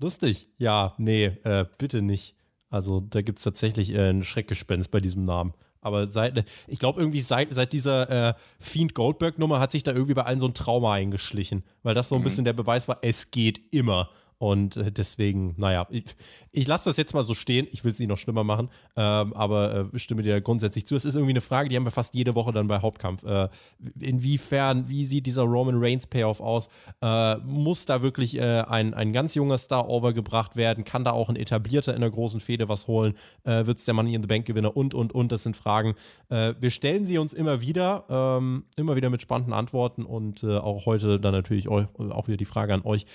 Lustig. 0.00 0.50
Ja, 0.58 0.94
nee, 0.98 1.26
äh, 1.44 1.66
bitte 1.78 2.02
nicht. 2.02 2.34
Also 2.74 2.98
da 2.98 3.22
gibt 3.22 3.38
es 3.38 3.44
tatsächlich 3.44 3.94
äh, 3.94 4.10
ein 4.10 4.24
Schreckgespenst 4.24 4.90
bei 4.90 4.98
diesem 4.98 5.22
Namen. 5.22 5.54
Aber 5.80 6.10
seit, 6.10 6.44
ich 6.66 6.80
glaube 6.80 7.00
irgendwie 7.00 7.20
seit, 7.20 7.54
seit 7.54 7.72
dieser 7.72 8.30
äh, 8.30 8.34
Fiend 8.58 8.94
Goldberg-Nummer 8.94 9.60
hat 9.60 9.70
sich 9.70 9.84
da 9.84 9.92
irgendwie 9.92 10.14
bei 10.14 10.24
allen 10.24 10.40
so 10.40 10.48
ein 10.48 10.54
Trauma 10.54 10.94
eingeschlichen, 10.94 11.62
weil 11.84 11.94
das 11.94 12.08
so 12.08 12.16
ein 12.16 12.22
mhm. 12.22 12.24
bisschen 12.24 12.44
der 12.44 12.52
Beweis 12.52 12.88
war, 12.88 12.98
es 13.02 13.30
geht 13.30 13.60
immer. 13.70 14.10
Und 14.44 14.76
äh, 14.76 14.92
deswegen, 14.92 15.54
naja, 15.56 15.86
ich, 15.88 16.04
ich 16.52 16.66
lasse 16.66 16.90
das 16.90 16.98
jetzt 16.98 17.14
mal 17.14 17.24
so 17.24 17.32
stehen. 17.32 17.66
Ich 17.72 17.82
will 17.82 17.92
es 17.92 17.98
nicht 17.98 18.10
noch 18.10 18.18
schlimmer 18.18 18.44
machen, 18.44 18.68
ähm, 18.94 19.32
aber 19.32 19.88
äh, 19.94 19.98
stimme 19.98 20.22
dir 20.22 20.38
grundsätzlich 20.42 20.86
zu. 20.86 20.96
Es 20.96 21.06
ist 21.06 21.14
irgendwie 21.14 21.32
eine 21.32 21.40
Frage, 21.40 21.70
die 21.70 21.76
haben 21.76 21.84
wir 21.86 21.90
fast 21.90 22.12
jede 22.12 22.34
Woche 22.34 22.52
dann 22.52 22.68
bei 22.68 22.82
Hauptkampf. 22.82 23.24
Äh, 23.24 23.48
inwiefern, 23.98 24.86
wie 24.86 25.06
sieht 25.06 25.24
dieser 25.24 25.44
Roman 25.44 25.76
Reigns 25.78 26.06
Payoff 26.06 26.42
aus? 26.42 26.68
Äh, 27.00 27.36
muss 27.38 27.86
da 27.86 28.02
wirklich 28.02 28.36
äh, 28.36 28.64
ein, 28.68 28.92
ein 28.92 29.14
ganz 29.14 29.34
junger 29.34 29.56
Star 29.56 29.88
overgebracht 29.88 30.56
werden? 30.56 30.84
Kann 30.84 31.04
da 31.04 31.12
auch 31.12 31.30
ein 31.30 31.36
etablierter 31.36 31.94
in 31.94 32.02
der 32.02 32.10
großen 32.10 32.38
Fehde 32.38 32.68
was 32.68 32.86
holen? 32.86 33.14
Äh, 33.44 33.64
Wird 33.64 33.78
es 33.78 33.86
der 33.86 33.94
Money 33.94 34.12
in 34.12 34.20
the 34.20 34.28
Bank 34.28 34.44
Gewinner? 34.44 34.76
Und, 34.76 34.92
und, 34.92 35.14
und. 35.14 35.32
Das 35.32 35.42
sind 35.42 35.56
Fragen. 35.56 35.94
wir 36.28 36.70
stellen 36.70 37.06
sie 37.06 37.16
uns 37.16 37.32
immer 37.32 37.62
wieder, 37.62 38.04
ähm, 38.10 38.64
immer 38.76 38.94
wieder 38.94 39.08
mit 39.08 39.22
spannenden 39.22 39.54
Antworten 39.54 40.02
und 40.02 40.44
auch 40.44 40.84
heute 40.84 41.18
dann 41.18 41.32
natürlich 41.32 41.68
auch 41.68 42.28
wieder 42.28 42.36
die 42.36 42.44
Frage 42.44 42.74
an 42.74 42.82
euch. 42.82 43.06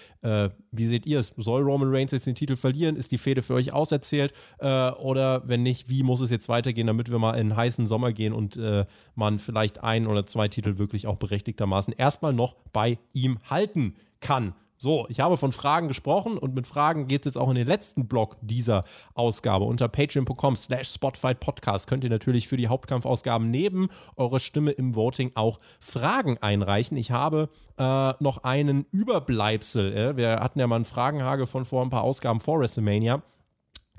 wie 0.72 0.86
seht 0.86 1.06
ihr 1.06 1.19
es? 1.20 1.32
Soll 1.38 1.62
Roman 1.62 1.94
Reigns 1.94 2.12
jetzt 2.12 2.26
den 2.26 2.36
Titel 2.36 2.56
verlieren? 2.56 2.96
Ist 2.96 3.12
die 3.12 3.18
Fehde 3.18 3.42
für 3.42 3.54
euch 3.54 3.74
auserzählt? 3.74 4.34
Äh, 4.58 4.90
oder 4.92 5.48
wenn 5.48 5.64
nicht, 5.64 5.90
wie 5.90 6.04
muss 6.04 6.22
es 6.22 6.32
jetzt 6.32 6.50
weitergehen, 6.50 6.88
damit 6.88 7.12
wir 7.12 7.20
mal 7.20 7.34
in 7.34 7.52
einen 7.52 7.56
heißen 7.56 7.88
Sommer 7.88 8.14
gehen 8.14 8.34
und 8.34 8.58
äh, 8.58 8.86
man 9.16 9.40
vielleicht 9.40 9.84
ein 9.84 10.08
oder 10.08 10.26
zwei 10.26 10.48
Titel 10.48 10.78
wirklich 10.78 11.06
auch 11.08 11.18
berechtigtermaßen 11.18 11.94
erstmal 11.98 12.34
noch 12.34 12.56
bei 12.74 12.98
ihm 13.14 13.38
halten 13.50 13.96
kann? 14.20 14.54
So, 14.82 15.08
ich 15.10 15.20
habe 15.20 15.36
von 15.36 15.52
Fragen 15.52 15.90
gesprochen 15.90 16.38
und 16.38 16.56
mit 16.56 16.66
Fragen 16.66 17.10
geht 17.10 17.24
es 17.24 17.26
jetzt 17.26 17.38
auch 17.38 17.50
in 17.50 17.56
den 17.56 17.68
letzten 17.68 18.08
Block 18.08 18.38
dieser 18.40 18.86
Ausgabe. 19.14 19.66
Unter 19.66 19.90
patreon.com 19.90 20.56
slash 20.56 20.94
spotfight 20.94 21.42
podcast 21.42 21.86
könnt 21.88 22.06
ihr 22.06 22.10
natürlich 22.10 22.48
für 22.48 22.56
die 22.56 22.70
Hauptkampfausgaben 22.70 23.52
neben 23.52 23.90
eurer 24.16 24.40
Stimme 24.40 24.72
im 24.72 24.96
Voting 24.96 25.34
auch 25.36 25.60
Fragen 25.82 26.38
einreichen. 26.38 26.96
Ich 26.96 27.12
habe 27.12 27.50
äh, 27.78 28.14
noch 28.24 28.46
einen 28.46 28.86
Überbleibsel. 28.92 29.94
Äh? 29.94 30.16
Wir 30.16 30.40
hatten 30.40 30.60
ja 30.60 30.68
mal 30.68 30.78
einen 30.78 30.86
Fragenhagel 30.86 31.46
von 31.46 31.66
vor 31.66 31.84
ein 31.84 31.90
paar 31.90 32.04
Ausgaben 32.04 32.40
vor 32.40 32.62
WrestleMania 32.62 33.22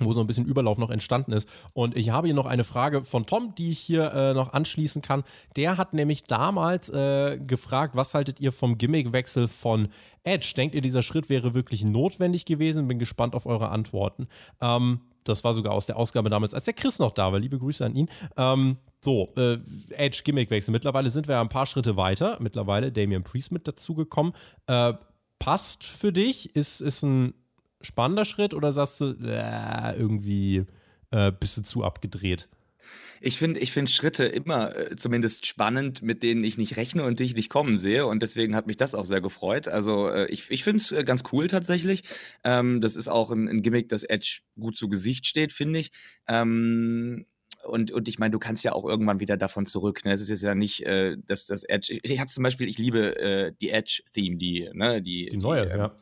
wo 0.05 0.13
so 0.13 0.21
ein 0.21 0.27
bisschen 0.27 0.45
Überlauf 0.45 0.77
noch 0.77 0.89
entstanden 0.89 1.31
ist. 1.31 1.47
Und 1.73 1.95
ich 1.95 2.09
habe 2.09 2.27
hier 2.27 2.35
noch 2.35 2.45
eine 2.45 2.63
Frage 2.63 3.03
von 3.03 3.25
Tom, 3.25 3.55
die 3.55 3.71
ich 3.71 3.79
hier 3.79 4.11
äh, 4.13 4.33
noch 4.33 4.53
anschließen 4.53 5.01
kann. 5.01 5.23
Der 5.55 5.77
hat 5.77 5.93
nämlich 5.93 6.23
damals 6.23 6.89
äh, 6.89 7.37
gefragt, 7.39 7.95
was 7.95 8.13
haltet 8.13 8.39
ihr 8.39 8.51
vom 8.51 8.77
Gimmickwechsel 8.77 9.47
von 9.47 9.89
Edge? 10.23 10.53
Denkt 10.55 10.75
ihr, 10.75 10.81
dieser 10.81 11.01
Schritt 11.01 11.29
wäre 11.29 11.53
wirklich 11.53 11.83
notwendig 11.83 12.45
gewesen? 12.45 12.87
Bin 12.87 12.99
gespannt 12.99 13.35
auf 13.35 13.45
eure 13.45 13.69
Antworten. 13.69 14.27
Ähm, 14.61 15.01
das 15.23 15.43
war 15.43 15.53
sogar 15.53 15.73
aus 15.73 15.85
der 15.85 15.97
Ausgabe 15.97 16.29
damals, 16.29 16.53
als 16.53 16.65
der 16.65 16.73
Chris 16.73 16.99
noch 16.99 17.11
da 17.11 17.31
war. 17.31 17.39
Liebe 17.39 17.59
Grüße 17.59 17.85
an 17.85 17.95
ihn. 17.95 18.09
Ähm, 18.37 18.77
so, 19.01 19.29
äh, 19.35 19.57
Edge 19.91 20.21
Gimmickwechsel. 20.23 20.71
Mittlerweile 20.71 21.09
sind 21.09 21.27
wir 21.27 21.39
ein 21.39 21.49
paar 21.49 21.65
Schritte 21.65 21.97
weiter. 21.97 22.37
Mittlerweile 22.39 22.91
Damian 22.91 23.23
Priest 23.23 23.51
mit 23.51 23.67
dazugekommen. 23.67 24.33
Äh, 24.67 24.93
passt 25.39 25.83
für 25.83 26.11
dich? 26.11 26.55
Ist, 26.55 26.81
ist 26.81 27.03
ein 27.03 27.33
spannender 27.85 28.25
Schritt 28.25 28.53
oder 28.53 28.71
sagst 28.71 29.01
du, 29.01 29.15
äh, 29.23 29.97
irgendwie 29.97 30.65
äh, 31.11 31.31
bist 31.31 31.57
du 31.57 31.61
zu 31.61 31.83
abgedreht? 31.83 32.49
Ich 33.23 33.37
finde 33.37 33.59
ich 33.59 33.71
find 33.71 33.89
Schritte 33.91 34.25
immer 34.25 34.75
äh, 34.75 34.95
zumindest 34.95 35.45
spannend, 35.45 36.01
mit 36.01 36.23
denen 36.23 36.43
ich 36.43 36.57
nicht 36.57 36.75
rechne 36.75 37.03
und 37.03 37.19
die 37.19 37.25
ich 37.25 37.35
nicht 37.35 37.49
kommen 37.49 37.77
sehe. 37.77 38.07
Und 38.07 38.23
deswegen 38.23 38.55
hat 38.55 38.65
mich 38.65 38.77
das 38.77 38.95
auch 38.95 39.05
sehr 39.05 39.21
gefreut. 39.21 39.67
Also 39.67 40.09
äh, 40.09 40.25
ich, 40.31 40.49
ich 40.49 40.63
finde 40.63 40.81
es 40.81 40.91
äh, 40.91 41.03
ganz 41.03 41.21
cool 41.31 41.47
tatsächlich. 41.47 42.01
Ähm, 42.43 42.81
das 42.81 42.95
ist 42.95 43.07
auch 43.07 43.29
ein, 43.29 43.47
ein, 43.47 43.61
Gimmick, 43.61 43.89
das 43.89 44.01
Edge 44.03 44.41
gut 44.59 44.75
zu 44.75 44.89
Gesicht 44.89 45.27
steht, 45.27 45.51
finde 45.51 45.79
ich. 45.79 45.91
Ähm, 46.27 47.27
und, 47.63 47.91
und 47.91 48.07
ich 48.07 48.17
meine, 48.17 48.31
du 48.31 48.39
kannst 48.39 48.63
ja 48.63 48.73
auch 48.73 48.85
irgendwann 48.85 49.19
wieder 49.19 49.37
davon 49.37 49.67
zurück. 49.67 50.03
Ne? 50.03 50.13
Es 50.13 50.21
ist 50.21 50.29
jetzt 50.29 50.41
ja 50.41 50.55
nicht, 50.55 50.83
äh, 50.87 51.15
dass 51.27 51.45
das 51.45 51.63
Edge. 51.63 51.93
Ich, 51.93 52.11
ich 52.11 52.19
habe 52.19 52.31
zum 52.31 52.43
Beispiel, 52.43 52.67
ich 52.67 52.79
liebe 52.79 53.19
äh, 53.19 53.53
die 53.61 53.69
Edge-Theme, 53.69 54.37
die, 54.37 54.69
ne, 54.73 54.99
die, 54.99 55.29
die 55.29 55.37
neue, 55.37 55.67
die, 55.67 55.71
ähm, 55.73 55.79
ja. 55.79 55.95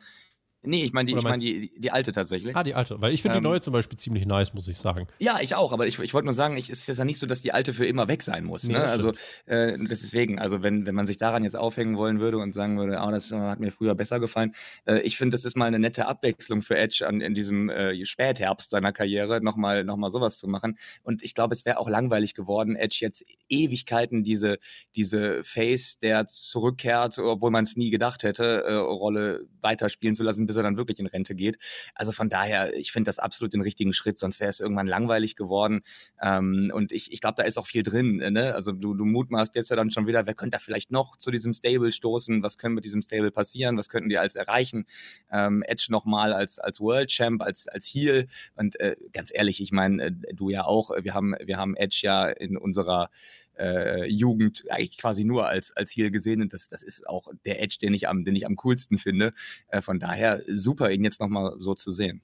Nee, 0.62 0.84
ich 0.84 0.92
meine 0.92 1.06
die, 1.10 1.18
ich 1.18 1.24
mein 1.24 1.40
die, 1.40 1.72
die 1.78 1.90
alte 1.90 2.12
tatsächlich. 2.12 2.54
Ah, 2.54 2.64
die 2.64 2.74
alte. 2.74 3.00
Weil 3.00 3.14
ich 3.14 3.22
finde 3.22 3.38
ähm, 3.38 3.44
die 3.44 3.50
neue 3.50 3.62
zum 3.62 3.72
Beispiel 3.72 3.98
ziemlich 3.98 4.26
nice, 4.26 4.54
muss 4.54 4.68
ich 4.68 4.78
sagen. 4.78 5.08
Ja, 5.20 5.38
ich 5.42 5.56
auch, 5.56 5.72
aber 5.72 5.88
ich, 5.88 5.98
ich 6.00 6.14
wollte 6.14 6.26
nur 6.26 6.34
sagen, 6.34 6.58
es 6.58 6.70
ist 6.70 6.98
ja 6.98 7.06
nicht 7.06 7.18
so, 7.18 7.28
dass 7.28 7.42
die 7.42 7.54
alte 7.54 7.72
für 7.72 7.86
immer 7.86 8.10
weg 8.10 8.24
sein 8.24 8.44
muss. 8.44 8.66
Nee, 8.66 8.74
ne? 8.74 8.84
Also 8.84 9.14
äh, 9.46 9.78
deswegen, 9.80 10.38
also 10.38 10.62
wenn, 10.62 10.86
wenn 10.86 10.96
man 10.96 11.08
sich 11.08 11.16
daran 11.16 11.46
jetzt 11.46 11.56
aufhängen 11.56 11.96
wollen 11.96 12.20
würde 12.20 12.40
und 12.40 12.54
sagen 12.54 12.78
würde, 12.78 13.00
oh, 13.02 13.10
das 13.10 13.32
hat 13.32 13.62
mir 13.62 13.72
früher 13.72 13.96
besser 13.96 14.20
gefallen, 14.20 14.52
äh, 14.86 15.00
ich 15.00 15.18
finde, 15.18 15.36
das 15.36 15.46
ist 15.46 15.56
mal 15.56 15.66
eine 15.66 15.80
nette 15.80 16.08
Abwechslung 16.08 16.62
für 16.62 16.78
Edge 16.78 17.08
an, 17.08 17.22
in 17.22 17.34
diesem 17.34 17.70
äh, 17.70 18.06
Spätherbst 18.06 18.70
seiner 18.70 18.92
Karriere, 18.92 19.42
nochmal 19.42 19.86
noch 19.86 19.96
mal 19.96 20.10
sowas 20.10 20.40
zu 20.40 20.50
machen. 20.50 20.78
Und 21.04 21.24
ich 21.24 21.36
glaube, 21.36 21.54
es 21.54 21.64
wäre 21.64 21.78
auch 21.78 21.90
langweilig 21.90 22.34
geworden, 22.34 22.76
Edge 22.76 22.98
jetzt 23.00 23.24
Ewigkeiten 23.48 24.24
diese, 24.24 24.58
diese 24.94 25.42
Face, 25.46 26.00
der 26.00 26.28
zurückkehrt, 26.28 27.18
obwohl 27.18 27.52
man 27.52 27.64
es 27.64 27.78
nie 27.78 27.92
gedacht 27.92 28.24
hätte, 28.24 28.64
äh, 28.66 28.74
Rolle 28.74 29.48
weiterspielen 29.62 30.16
zu 30.16 30.24
lassen 30.24 30.49
bis 30.50 30.56
er 30.56 30.64
dann 30.64 30.78
wirklich 30.78 31.00
in 31.00 31.06
Rente 31.06 31.36
geht. 31.36 31.60
Also 31.94 32.12
von 32.12 32.28
daher, 32.28 32.76
ich 32.76 32.92
finde 32.92 33.08
das 33.08 33.20
absolut 33.20 33.54
den 33.54 33.62
richtigen 33.62 33.94
Schritt, 33.94 34.18
sonst 34.18 34.40
wäre 34.40 34.50
es 34.50 34.60
irgendwann 34.60 34.88
langweilig 34.88 35.36
geworden. 35.36 35.82
Ähm, 36.20 36.72
und 36.74 36.92
ich, 36.92 37.12
ich 37.12 37.22
glaube, 37.22 37.36
da 37.38 37.44
ist 37.44 37.60
auch 37.60 37.68
viel 37.68 37.84
drin. 37.84 38.18
Ne? 38.18 38.56
Also 38.56 38.72
du, 38.72 38.96
du 38.96 39.06
mutmaßt 39.06 39.54
jetzt 39.54 39.70
ja 39.70 39.76
dann 39.76 39.92
schon 39.92 40.08
wieder, 40.08 40.26
wer 40.26 40.34
könnte 40.34 40.56
da 40.56 40.60
vielleicht 40.60 40.90
noch 40.90 41.18
zu 41.18 41.30
diesem 41.30 41.54
Stable 41.54 41.92
stoßen? 41.92 42.42
Was 42.42 42.58
könnte 42.58 42.74
mit 42.74 42.84
diesem 42.84 43.04
Stable 43.04 43.30
passieren? 43.30 43.78
Was 43.78 43.90
könnten 43.90 44.10
die 44.10 44.18
als 44.18 44.34
erreichen? 44.34 44.86
Ähm, 45.32 45.62
Edge 45.68 45.88
nochmal 45.92 46.34
als, 46.34 46.58
als 46.58 46.80
World 46.80 47.12
Champ, 47.12 47.44
als, 47.44 47.68
als 47.68 47.86
Heel. 47.86 48.26
Und 48.56 48.80
äh, 48.80 48.96
ganz 49.14 49.30
ehrlich, 49.32 49.62
ich 49.62 49.72
meine, 49.72 50.06
äh, 50.06 50.12
du 50.34 50.50
ja 50.50 50.64
auch, 50.66 50.90
wir 51.00 51.14
haben, 51.14 51.36
wir 51.44 51.58
haben 51.58 51.76
Edge 51.76 52.00
ja 52.02 52.28
in 52.28 52.58
unserer 52.58 53.12
äh, 53.60 54.06
Jugend 54.08 54.64
eigentlich 54.70 54.98
quasi 54.98 55.24
nur 55.24 55.48
als, 55.48 55.76
als 55.76 55.92
Heel 55.92 56.12
gesehen 56.12 56.42
und 56.42 56.54
das, 56.54 56.68
das 56.68 56.84
ist 56.84 57.08
auch 57.08 57.28
der 57.46 57.62
Edge, 57.62 57.78
den 57.82 57.94
ich 57.94 58.08
am, 58.08 58.24
den 58.24 58.36
ich 58.36 58.46
am 58.46 58.56
coolsten 58.56 58.98
finde. 58.98 59.34
Äh, 59.68 59.82
von 59.82 60.00
daher 60.00 60.42
super, 60.48 60.92
ihn 60.92 61.04
jetzt 61.04 61.20
nochmal 61.20 61.56
so 61.60 61.76
zu 61.76 61.92
sehen. 61.92 62.22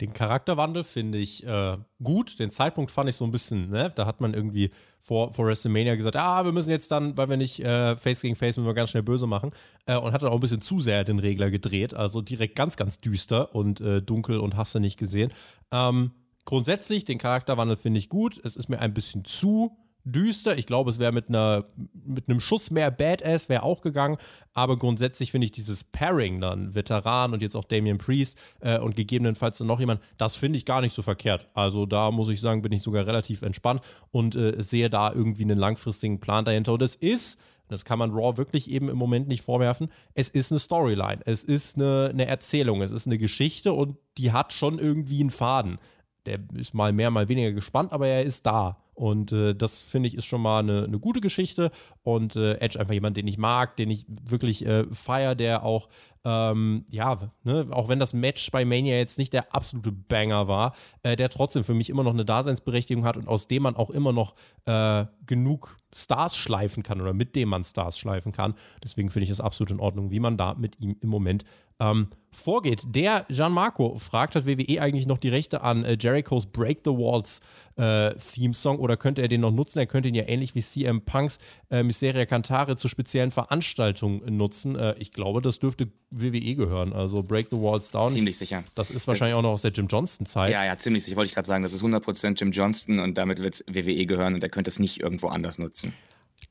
Den 0.00 0.14
Charakterwandel 0.14 0.82
finde 0.82 1.18
ich 1.18 1.46
äh, 1.46 1.76
gut. 2.02 2.38
Den 2.38 2.50
Zeitpunkt 2.50 2.90
fand 2.90 3.10
ich 3.10 3.16
so 3.16 3.26
ein 3.26 3.30
bisschen, 3.30 3.68
ne? 3.68 3.92
Da 3.94 4.06
hat 4.06 4.22
man 4.22 4.32
irgendwie 4.32 4.70
vor, 4.98 5.34
vor 5.34 5.46
WrestleMania 5.46 5.94
gesagt, 5.94 6.16
ah, 6.16 6.42
wir 6.42 6.52
müssen 6.52 6.70
jetzt 6.70 6.90
dann, 6.90 7.18
weil 7.18 7.28
wir 7.28 7.36
nicht 7.36 7.60
äh, 7.60 7.98
Face 7.98 8.22
gegen 8.22 8.34
Face, 8.34 8.56
müssen 8.56 8.66
wir 8.66 8.72
ganz 8.72 8.90
schnell 8.90 9.02
böse 9.02 9.26
machen. 9.26 9.50
Äh, 9.84 9.98
und 9.98 10.12
hat 10.12 10.22
dann 10.22 10.30
auch 10.30 10.34
ein 10.34 10.40
bisschen 10.40 10.62
zu 10.62 10.80
sehr 10.80 11.04
den 11.04 11.18
Regler 11.18 11.50
gedreht. 11.50 11.92
Also 11.92 12.22
direkt 12.22 12.56
ganz, 12.56 12.78
ganz 12.78 13.00
düster 13.00 13.54
und 13.54 13.82
äh, 13.82 14.00
dunkel 14.00 14.40
und 14.40 14.56
hast 14.56 14.74
du 14.74 14.78
nicht 14.78 14.98
gesehen. 14.98 15.32
Ähm, 15.70 16.12
grundsätzlich, 16.46 17.04
den 17.04 17.18
Charakterwandel 17.18 17.76
finde 17.76 17.98
ich 17.98 18.08
gut. 18.08 18.40
Es 18.42 18.56
ist 18.56 18.70
mir 18.70 18.78
ein 18.78 18.94
bisschen 18.94 19.26
zu 19.26 19.76
düster. 20.04 20.56
Ich 20.58 20.66
glaube, 20.66 20.90
es 20.90 20.98
wäre 20.98 21.12
mit, 21.12 21.28
mit 21.28 22.28
einem 22.28 22.40
Schuss 22.40 22.70
mehr 22.70 22.90
Badass 22.90 23.48
wäre 23.48 23.62
auch 23.62 23.80
gegangen. 23.80 24.16
Aber 24.52 24.76
grundsätzlich 24.76 25.30
finde 25.30 25.46
ich 25.46 25.52
dieses 25.52 25.84
Pairing 25.84 26.40
dann, 26.40 26.74
Veteran 26.74 27.32
und 27.32 27.42
jetzt 27.42 27.54
auch 27.54 27.64
Damian 27.64 27.98
Priest 27.98 28.36
äh, 28.60 28.78
und 28.78 28.96
gegebenenfalls 28.96 29.58
dann 29.58 29.66
noch 29.66 29.80
jemand, 29.80 30.00
das 30.18 30.36
finde 30.36 30.56
ich 30.56 30.64
gar 30.64 30.80
nicht 30.80 30.94
so 30.94 31.02
verkehrt. 31.02 31.48
Also 31.54 31.86
da 31.86 32.10
muss 32.10 32.28
ich 32.28 32.40
sagen, 32.40 32.62
bin 32.62 32.72
ich 32.72 32.82
sogar 32.82 33.06
relativ 33.06 33.42
entspannt 33.42 33.80
und 34.10 34.34
äh, 34.34 34.62
sehe 34.62 34.90
da 34.90 35.12
irgendwie 35.12 35.42
einen 35.42 35.58
langfristigen 35.58 36.20
Plan 36.20 36.44
dahinter. 36.44 36.72
Und 36.72 36.82
es 36.82 36.96
ist, 36.96 37.38
das 37.68 37.84
kann 37.84 37.98
man 37.98 38.10
Raw 38.10 38.36
wirklich 38.36 38.70
eben 38.70 38.88
im 38.88 38.98
Moment 38.98 39.28
nicht 39.28 39.42
vorwerfen, 39.42 39.88
es 40.14 40.28
ist 40.28 40.50
eine 40.50 40.58
Storyline, 40.58 41.20
es 41.24 41.44
ist 41.44 41.76
eine, 41.76 42.10
eine 42.12 42.26
Erzählung, 42.26 42.82
es 42.82 42.90
ist 42.90 43.06
eine 43.06 43.18
Geschichte 43.18 43.72
und 43.72 43.96
die 44.18 44.32
hat 44.32 44.52
schon 44.52 44.78
irgendwie 44.78 45.20
einen 45.20 45.30
Faden. 45.30 45.78
Der 46.26 46.38
ist 46.54 46.74
mal 46.74 46.92
mehr, 46.92 47.10
mal 47.10 47.28
weniger 47.28 47.52
gespannt, 47.52 47.92
aber 47.92 48.08
er 48.08 48.24
ist 48.24 48.44
da. 48.44 48.82
Und 49.00 49.32
äh, 49.32 49.54
das 49.54 49.80
finde 49.80 50.08
ich 50.08 50.14
ist 50.14 50.26
schon 50.26 50.42
mal 50.42 50.58
eine, 50.58 50.84
eine 50.84 50.98
gute 50.98 51.22
Geschichte. 51.22 51.70
Und 52.02 52.36
äh, 52.36 52.56
Edge 52.60 52.78
einfach 52.78 52.92
jemand, 52.92 53.16
den 53.16 53.26
ich 53.26 53.38
mag, 53.38 53.74
den 53.78 53.88
ich 53.88 54.04
wirklich 54.06 54.66
äh, 54.66 54.84
feier, 54.92 55.34
der 55.34 55.62
auch, 55.62 55.88
ähm, 56.24 56.84
ja, 56.90 57.32
ne, 57.44 57.66
auch 57.70 57.88
wenn 57.88 57.98
das 57.98 58.12
Match 58.12 58.50
bei 58.50 58.64
Mania 58.64 58.96
jetzt 58.96 59.18
nicht 59.18 59.32
der 59.32 59.54
absolute 59.54 59.92
Banger 59.92 60.48
war, 60.48 60.74
äh, 61.02 61.16
der 61.16 61.30
trotzdem 61.30 61.64
für 61.64 61.74
mich 61.74 61.88
immer 61.88 62.04
noch 62.04 62.12
eine 62.12 62.24
Daseinsberechtigung 62.24 63.04
hat 63.04 63.16
und 63.16 63.28
aus 63.28 63.48
dem 63.48 63.62
man 63.62 63.76
auch 63.76 63.90
immer 63.90 64.12
noch 64.12 64.34
äh, 64.66 65.06
genug 65.26 65.78
Stars 65.94 66.36
schleifen 66.36 66.82
kann 66.82 67.00
oder 67.00 67.12
mit 67.12 67.34
dem 67.36 67.48
man 67.48 67.64
Stars 67.64 67.98
schleifen 67.98 68.32
kann. 68.32 68.54
Deswegen 68.82 69.10
finde 69.10 69.24
ich 69.24 69.30
es 69.30 69.40
absolut 69.40 69.70
in 69.70 69.80
Ordnung, 69.80 70.10
wie 70.10 70.20
man 70.20 70.36
da 70.36 70.54
mit 70.54 70.80
ihm 70.80 70.96
im 71.00 71.08
Moment 71.08 71.44
ähm, 71.80 72.08
vorgeht. 72.30 72.82
Der 72.86 73.24
Gianmarco 73.28 73.98
fragt, 73.98 74.36
hat 74.36 74.46
WWE 74.46 74.80
eigentlich 74.80 75.06
noch 75.06 75.18
die 75.18 75.30
Rechte 75.30 75.62
an 75.62 75.84
äh, 75.84 75.96
Jerichos 75.98 76.46
Break 76.46 76.82
the 76.84 76.90
Walls 76.90 77.40
äh, 77.76 78.14
Theme-Song 78.14 78.78
oder 78.78 78.96
könnte 78.96 79.22
er 79.22 79.28
den 79.28 79.40
noch 79.40 79.50
nutzen? 79.50 79.78
Er 79.78 79.86
könnte 79.86 80.08
ihn 80.08 80.14
ja 80.14 80.28
ähnlich 80.28 80.54
wie 80.54 80.62
CM 80.62 81.02
Punks 81.02 81.38
äh, 81.70 81.82
Miseria 81.82 82.26
Cantare 82.26 82.76
zu 82.76 82.86
speziellen 82.86 83.30
Veranstaltungen 83.30 84.36
nutzen. 84.36 84.76
Äh, 84.76 84.94
ich 84.98 85.12
glaube, 85.12 85.40
das 85.40 85.58
dürfte 85.58 85.90
WWE 86.10 86.54
gehören. 86.54 86.92
Also 86.92 87.22
Break 87.22 87.48
the 87.50 87.56
Walls 87.56 87.90
Down. 87.90 88.12
Ziemlich 88.12 88.36
sicher. 88.38 88.64
Das 88.74 88.90
ist 88.90 89.06
wahrscheinlich 89.06 89.32
das 89.32 89.38
auch 89.38 89.42
noch 89.42 89.50
aus 89.50 89.62
der 89.62 89.70
Jim 89.70 89.86
Johnston-Zeit. 89.86 90.52
Ja, 90.52 90.64
ja, 90.64 90.76
ziemlich 90.76 91.04
sicher. 91.04 91.16
Wollte 91.16 91.28
ich 91.28 91.34
gerade 91.34 91.46
sagen, 91.46 91.62
das 91.62 91.72
ist 91.72 91.82
100% 91.82 92.38
Jim 92.38 92.52
Johnston 92.52 92.98
und 92.98 93.16
damit 93.16 93.38
wird 93.38 93.64
WWE 93.68 94.06
gehören 94.06 94.34
und 94.34 94.42
er 94.42 94.48
könnte 94.48 94.70
es 94.70 94.78
nicht 94.78 95.00
irgendwo 95.00 95.28
anders 95.28 95.58
nutzen. 95.58 95.92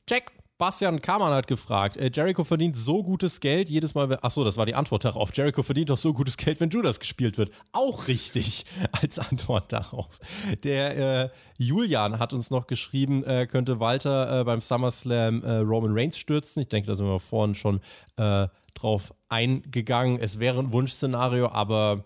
Check. 0.06 0.32
Bastian 0.60 1.00
Kamann 1.00 1.32
hat 1.32 1.46
gefragt, 1.46 1.96
äh, 1.96 2.10
Jericho 2.12 2.44
verdient 2.44 2.76
so 2.76 3.02
gutes 3.02 3.40
Geld 3.40 3.70
jedes 3.70 3.94
Mal, 3.94 4.18
achso, 4.20 4.44
das 4.44 4.58
war 4.58 4.66
die 4.66 4.74
Antwort 4.74 5.06
darauf. 5.06 5.30
Jericho 5.32 5.62
verdient 5.62 5.88
doch 5.88 5.96
so 5.96 6.12
gutes 6.12 6.36
Geld, 6.36 6.60
wenn 6.60 6.68
Judas 6.68 7.00
gespielt 7.00 7.38
wird. 7.38 7.50
Auch 7.72 8.08
richtig 8.08 8.66
als 9.00 9.18
Antwort 9.18 9.72
darauf. 9.72 10.18
Der 10.62 11.24
äh, 11.24 11.30
Julian 11.56 12.18
hat 12.18 12.34
uns 12.34 12.50
noch 12.50 12.66
geschrieben, 12.66 13.24
äh, 13.24 13.46
könnte 13.46 13.80
Walter 13.80 14.40
äh, 14.40 14.44
beim 14.44 14.60
SummerSlam 14.60 15.42
äh, 15.42 15.56
Roman 15.60 15.92
Reigns 15.94 16.18
stürzen. 16.18 16.60
Ich 16.60 16.68
denke, 16.68 16.88
da 16.88 16.94
sind 16.94 17.06
wir 17.06 17.20
vorhin 17.20 17.54
schon 17.54 17.80
äh, 18.18 18.46
drauf 18.74 19.14
eingegangen. 19.28 20.18
Es 20.20 20.38
wäre 20.38 20.58
ein 20.58 20.72
Wunschszenario, 20.72 21.48
aber 21.48 22.04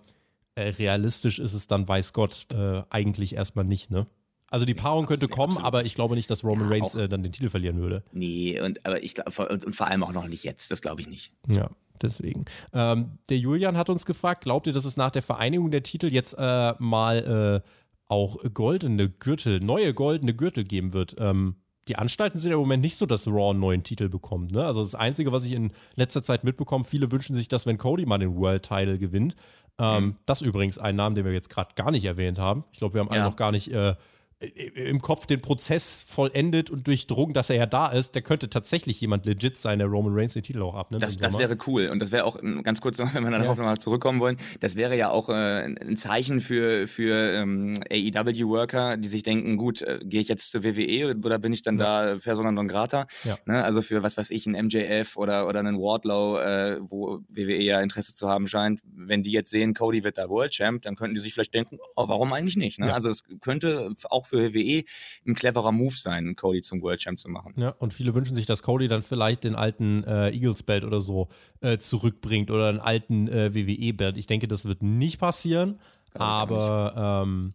realistisch 0.57 1.39
ist 1.39 1.53
es 1.53 1.67
dann, 1.67 1.89
weiß 1.89 2.13
Gott, 2.13 2.47
eigentlich 2.91 3.35
erstmal 3.35 3.65
nicht, 3.65 3.91
ne? 3.91 4.07
Also 4.55 4.67
die 4.67 4.75
Paarung 4.75 5.07
könnte 5.07 5.27
kommen, 5.27 5.55
absolut. 5.55 5.67
aber 5.67 5.85
ich 5.85 5.97
glaube 5.97 6.15
nicht, 6.15 6.31
dass 6.31 6.45
Roman 6.45 6.71
ja, 6.71 6.77
Reigns 6.77 6.95
äh, 6.95 7.09
dann 7.09 7.25
den 7.25 7.33
Titel 7.33 7.49
verlieren 7.49 7.79
würde. 7.81 8.05
Nee, 8.13 8.61
und, 8.61 8.87
aber 8.87 9.03
ich, 9.03 9.17
und, 9.19 9.65
und 9.65 9.75
vor 9.75 9.89
allem 9.89 10.05
auch 10.05 10.13
noch 10.13 10.29
nicht 10.29 10.45
jetzt, 10.45 10.71
das 10.71 10.81
glaube 10.81 11.01
ich 11.01 11.09
nicht. 11.09 11.33
Ja, 11.49 11.71
deswegen. 12.01 12.45
Ähm, 12.73 13.19
der 13.31 13.39
Julian 13.39 13.77
hat 13.77 13.91
uns 13.91 14.07
gefragt, 14.07 14.45
glaubt 14.45 14.69
ihr, 14.69 14.73
dass 14.73 14.85
es 14.85 14.97
nach 14.97 15.11
der 15.11 15.23
Vereinigung 15.23 15.73
der 15.73 15.83
Titel 15.83 16.07
jetzt 16.07 16.37
äh, 16.39 16.75
mal 16.79 17.63
äh, 17.65 17.69
auch 18.07 18.37
goldene 18.55 19.09
Gürtel, 19.09 19.59
neue 19.59 19.93
goldene 19.93 20.35
Gürtel 20.35 20.63
geben 20.63 20.93
wird? 20.93 21.17
Ähm, 21.19 21.57
die 21.89 21.97
Anstalten 21.97 22.39
sind 22.39 22.53
im 22.53 22.59
Moment 22.59 22.83
nicht 22.83 22.97
so, 22.97 23.07
dass 23.07 23.27
Raw 23.27 23.51
einen 23.51 23.61
neuen 23.61 23.83
Titel 23.83 24.09
bekommt. 24.09 24.53
Ne? 24.53 24.65
Also 24.65 24.83
das 24.83 24.95
Einzige, 24.95 25.33
was 25.33 25.45
ich 25.45 25.53
in 25.53 25.73
letzter 25.97 26.23
Zeit 26.23 26.45
mitbekomme, 26.45 26.85
viele 26.85 27.11
wünschen 27.11 27.35
sich, 27.35 27.49
dass 27.49 27.67
wenn 27.67 27.79
Cody 27.79 28.07
mal 28.07 28.19
den 28.19 28.37
World 28.37 28.63
Title 28.63 28.99
gewinnt. 28.99 29.37
Ähm, 29.79 30.05
mhm. 30.05 30.17
Das 30.27 30.41
übrigens 30.41 30.79
ein 30.79 30.97
Name, 30.97 31.15
den 31.15 31.25
wir 31.25 31.33
jetzt 31.33 31.51
gerade 31.51 31.75
gar 31.75 31.91
nicht 31.91 32.05
erwähnt 32.05 32.39
haben. 32.39 32.65
Ich 32.73 32.79
glaube, 32.79 32.95
wir 32.95 33.01
haben 33.01 33.09
ja. 33.09 33.15
alle 33.15 33.25
noch 33.25 33.37
gar 33.37 33.53
nicht 33.53 33.69
äh, 33.73 33.95
im 34.47 35.01
Kopf 35.01 35.27
den 35.27 35.41
Prozess 35.41 36.05
vollendet 36.09 36.71
und 36.71 36.87
durchdrungen, 36.87 37.35
dass 37.35 37.51
er 37.51 37.57
ja 37.57 37.67
da 37.67 37.89
ist, 37.89 38.15
der 38.15 38.23
könnte 38.23 38.49
tatsächlich 38.51 39.01
jemand 39.01 39.27
legit 39.27 39.57
sein, 39.57 39.79
der 39.79 39.89
Roman 39.89 40.13
Reigns 40.15 40.35
den 40.35 40.43
Titel 40.43 40.63
auch 40.63 40.75
abnimmt. 40.75 41.03
Das, 41.03 41.17
das 41.17 41.39
wäre 41.39 41.57
cool. 41.67 41.89
Und 41.89 42.01
das 42.01 42.13
wäre 42.13 42.25
auch, 42.25 42.39
ganz 42.63 42.81
kurz, 42.81 42.99
wenn 43.13 43.25
wir 43.25 43.31
darauf 43.31 43.57
ja. 43.57 43.63
nochmal 43.63 43.79
zurückkommen 43.79 44.21
wollen, 44.21 44.37
das 44.61 44.77
wäre 44.77 44.97
ja 44.97 45.11
auch 45.11 45.29
äh, 45.29 45.65
ein 45.65 45.97
Zeichen 45.97 46.41
für, 46.41 46.87
für 46.87 47.15
ähm, 47.35 47.79
AEW-Worker, 47.91 48.97
die 48.97 49.09
sich 49.09 49.23
denken, 49.23 49.57
gut, 49.57 49.83
äh, 49.83 50.01
gehe 50.03 50.21
ich 50.21 50.29
jetzt 50.29 50.51
zur 50.51 50.65
WWE 50.65 51.17
oder 51.17 51.39
bin 51.39 51.53
ich 51.53 51.63
dann 51.63 51.79
ja. 51.79 52.13
da 52.13 52.19
Persona 52.19 52.53
non 52.53 52.69
grata? 52.69 53.07
Ja. 53.25 53.37
Ne? 53.47 53.63
Also 53.65 53.83
für, 53.83 54.03
was 54.03 54.17
weiß 54.17 54.31
ich, 54.31 54.47
einen 54.47 54.67
MJF 54.67 55.17
oder, 55.17 55.47
oder 55.47 55.61
einen 55.61 55.79
Wardlow, 55.79 56.39
äh, 56.39 56.81
wo 56.81 57.21
WWE 57.29 57.63
ja 57.63 57.81
Interesse 57.81 58.15
zu 58.15 58.29
haben 58.29 58.47
scheint, 58.47 58.81
wenn 58.95 59.23
die 59.23 59.33
jetzt 59.33 59.51
sehen, 59.51 59.75
Cody 59.75 60.05
wird 60.05 60.19
da 60.19 60.29
World 60.29 60.53
Champ, 60.53 60.83
dann 60.83 60.97
könnten 60.97 61.15
die 61.15 61.21
sich 61.21 61.35
vielleicht 61.35 61.55
denken, 61.55 61.79
oh, 61.97 62.09
warum 62.09 62.33
eigentlich 62.33 62.57
nicht? 62.57 62.79
Ne? 62.79 62.93
Also 62.93 63.09
es 63.09 63.25
könnte 63.41 63.93
auch 64.11 64.27
für 64.27 64.34
für 64.35 64.55
WWE 64.55 64.85
ein 65.27 65.35
cleverer 65.35 65.73
Move 65.73 65.95
sein, 65.95 66.37
Cody 66.37 66.61
zum 66.61 66.83
World 66.83 67.01
Champ 67.01 67.19
zu 67.19 67.29
machen. 67.29 67.55
Ja, 67.57 67.71
und 67.71 67.95
viele 67.95 68.15
wünschen 68.15 68.35
sich, 68.35 68.47
dass 68.47 68.63
Cody 68.63 68.89
dann 68.89 69.03
vielleicht 69.03 69.45
den 69.45 69.55
alten 69.55 70.05
äh, 70.05 70.31
Eagles 70.31 70.63
Belt 70.63 70.85
oder 70.85 71.01
so 71.01 71.29
äh, 71.61 71.79
zurückbringt 71.79 72.51
oder 72.51 72.69
einen 72.69 72.81
alten 72.81 73.29
äh, 73.29 73.55
WWE 73.55 73.95
Belt. 73.95 74.17
Ich 74.17 74.27
denke, 74.27 74.49
das 74.49 74.65
wird 74.65 74.83
nicht 74.83 75.19
passieren, 75.19 75.79
aber 76.15 77.25
ähm, 77.25 77.55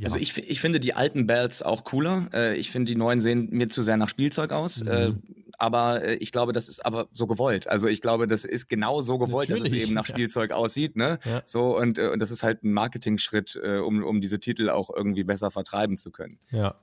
ja. 0.00 0.06
Also 0.06 0.16
ich, 0.16 0.36
ich 0.38 0.60
finde 0.60 0.80
die 0.80 0.94
alten 0.94 1.26
Belts 1.26 1.62
auch 1.62 1.84
cooler. 1.84 2.28
Äh, 2.32 2.56
ich 2.56 2.70
finde 2.70 2.90
die 2.90 2.96
neuen 2.96 3.20
sehen 3.20 3.48
mir 3.50 3.68
zu 3.68 3.82
sehr 3.82 3.98
nach 3.98 4.08
Spielzeug 4.08 4.50
aus. 4.50 4.80
Äh, 4.80 5.10
mhm. 5.10 5.22
aber 5.58 6.02
äh, 6.02 6.14
ich 6.14 6.32
glaube, 6.32 6.52
das 6.52 6.68
ist 6.68 6.86
aber 6.86 7.08
so 7.12 7.26
gewollt. 7.26 7.68
Also 7.68 7.86
ich 7.86 8.00
glaube, 8.00 8.26
das 8.26 8.46
ist 8.46 8.68
genau 8.68 9.02
so 9.02 9.18
gewollt, 9.18 9.50
Natürlich. 9.50 9.72
dass 9.72 9.78
es 9.78 9.84
eben 9.88 9.94
nach 9.94 10.06
Spielzeug 10.06 10.50
ja. 10.50 10.56
aussieht. 10.56 10.96
Ne? 10.96 11.18
Ja. 11.24 11.42
So 11.44 11.76
und, 11.76 11.98
und 11.98 12.18
das 12.18 12.30
ist 12.30 12.42
halt 12.42 12.64
ein 12.64 12.72
Marketing-Schritt, 12.72 13.56
um, 13.56 14.02
um 14.02 14.22
diese 14.22 14.40
Titel 14.40 14.70
auch 14.70 14.88
irgendwie 14.94 15.24
besser 15.24 15.50
vertreiben 15.50 15.98
zu 15.98 16.10
können. 16.10 16.38
Ja. 16.50 16.76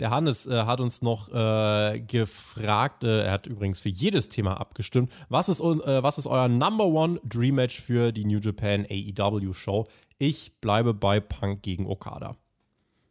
Der 0.00 0.10
Hannes 0.10 0.46
äh, 0.46 0.62
hat 0.62 0.80
uns 0.80 1.02
noch 1.02 1.28
äh, 1.28 2.00
gefragt, 2.00 3.04
äh, 3.04 3.24
er 3.24 3.32
hat 3.32 3.46
übrigens 3.46 3.80
für 3.80 3.90
jedes 3.90 4.30
Thema 4.30 4.58
abgestimmt. 4.58 5.12
Was 5.28 5.50
ist, 5.50 5.60
was 5.60 6.16
ist 6.16 6.26
euer 6.26 6.48
Number 6.48 6.86
One 6.86 7.20
Dream 7.22 7.56
Match 7.56 7.82
für 7.82 8.10
die 8.10 8.24
New 8.24 8.38
Japan 8.38 8.86
AEW 8.88 9.52
Show? 9.52 9.86
Ich 10.22 10.52
bleibe 10.60 10.92
bei 10.92 11.18
Punk 11.18 11.62
gegen 11.62 11.86
Okada. 11.86 12.36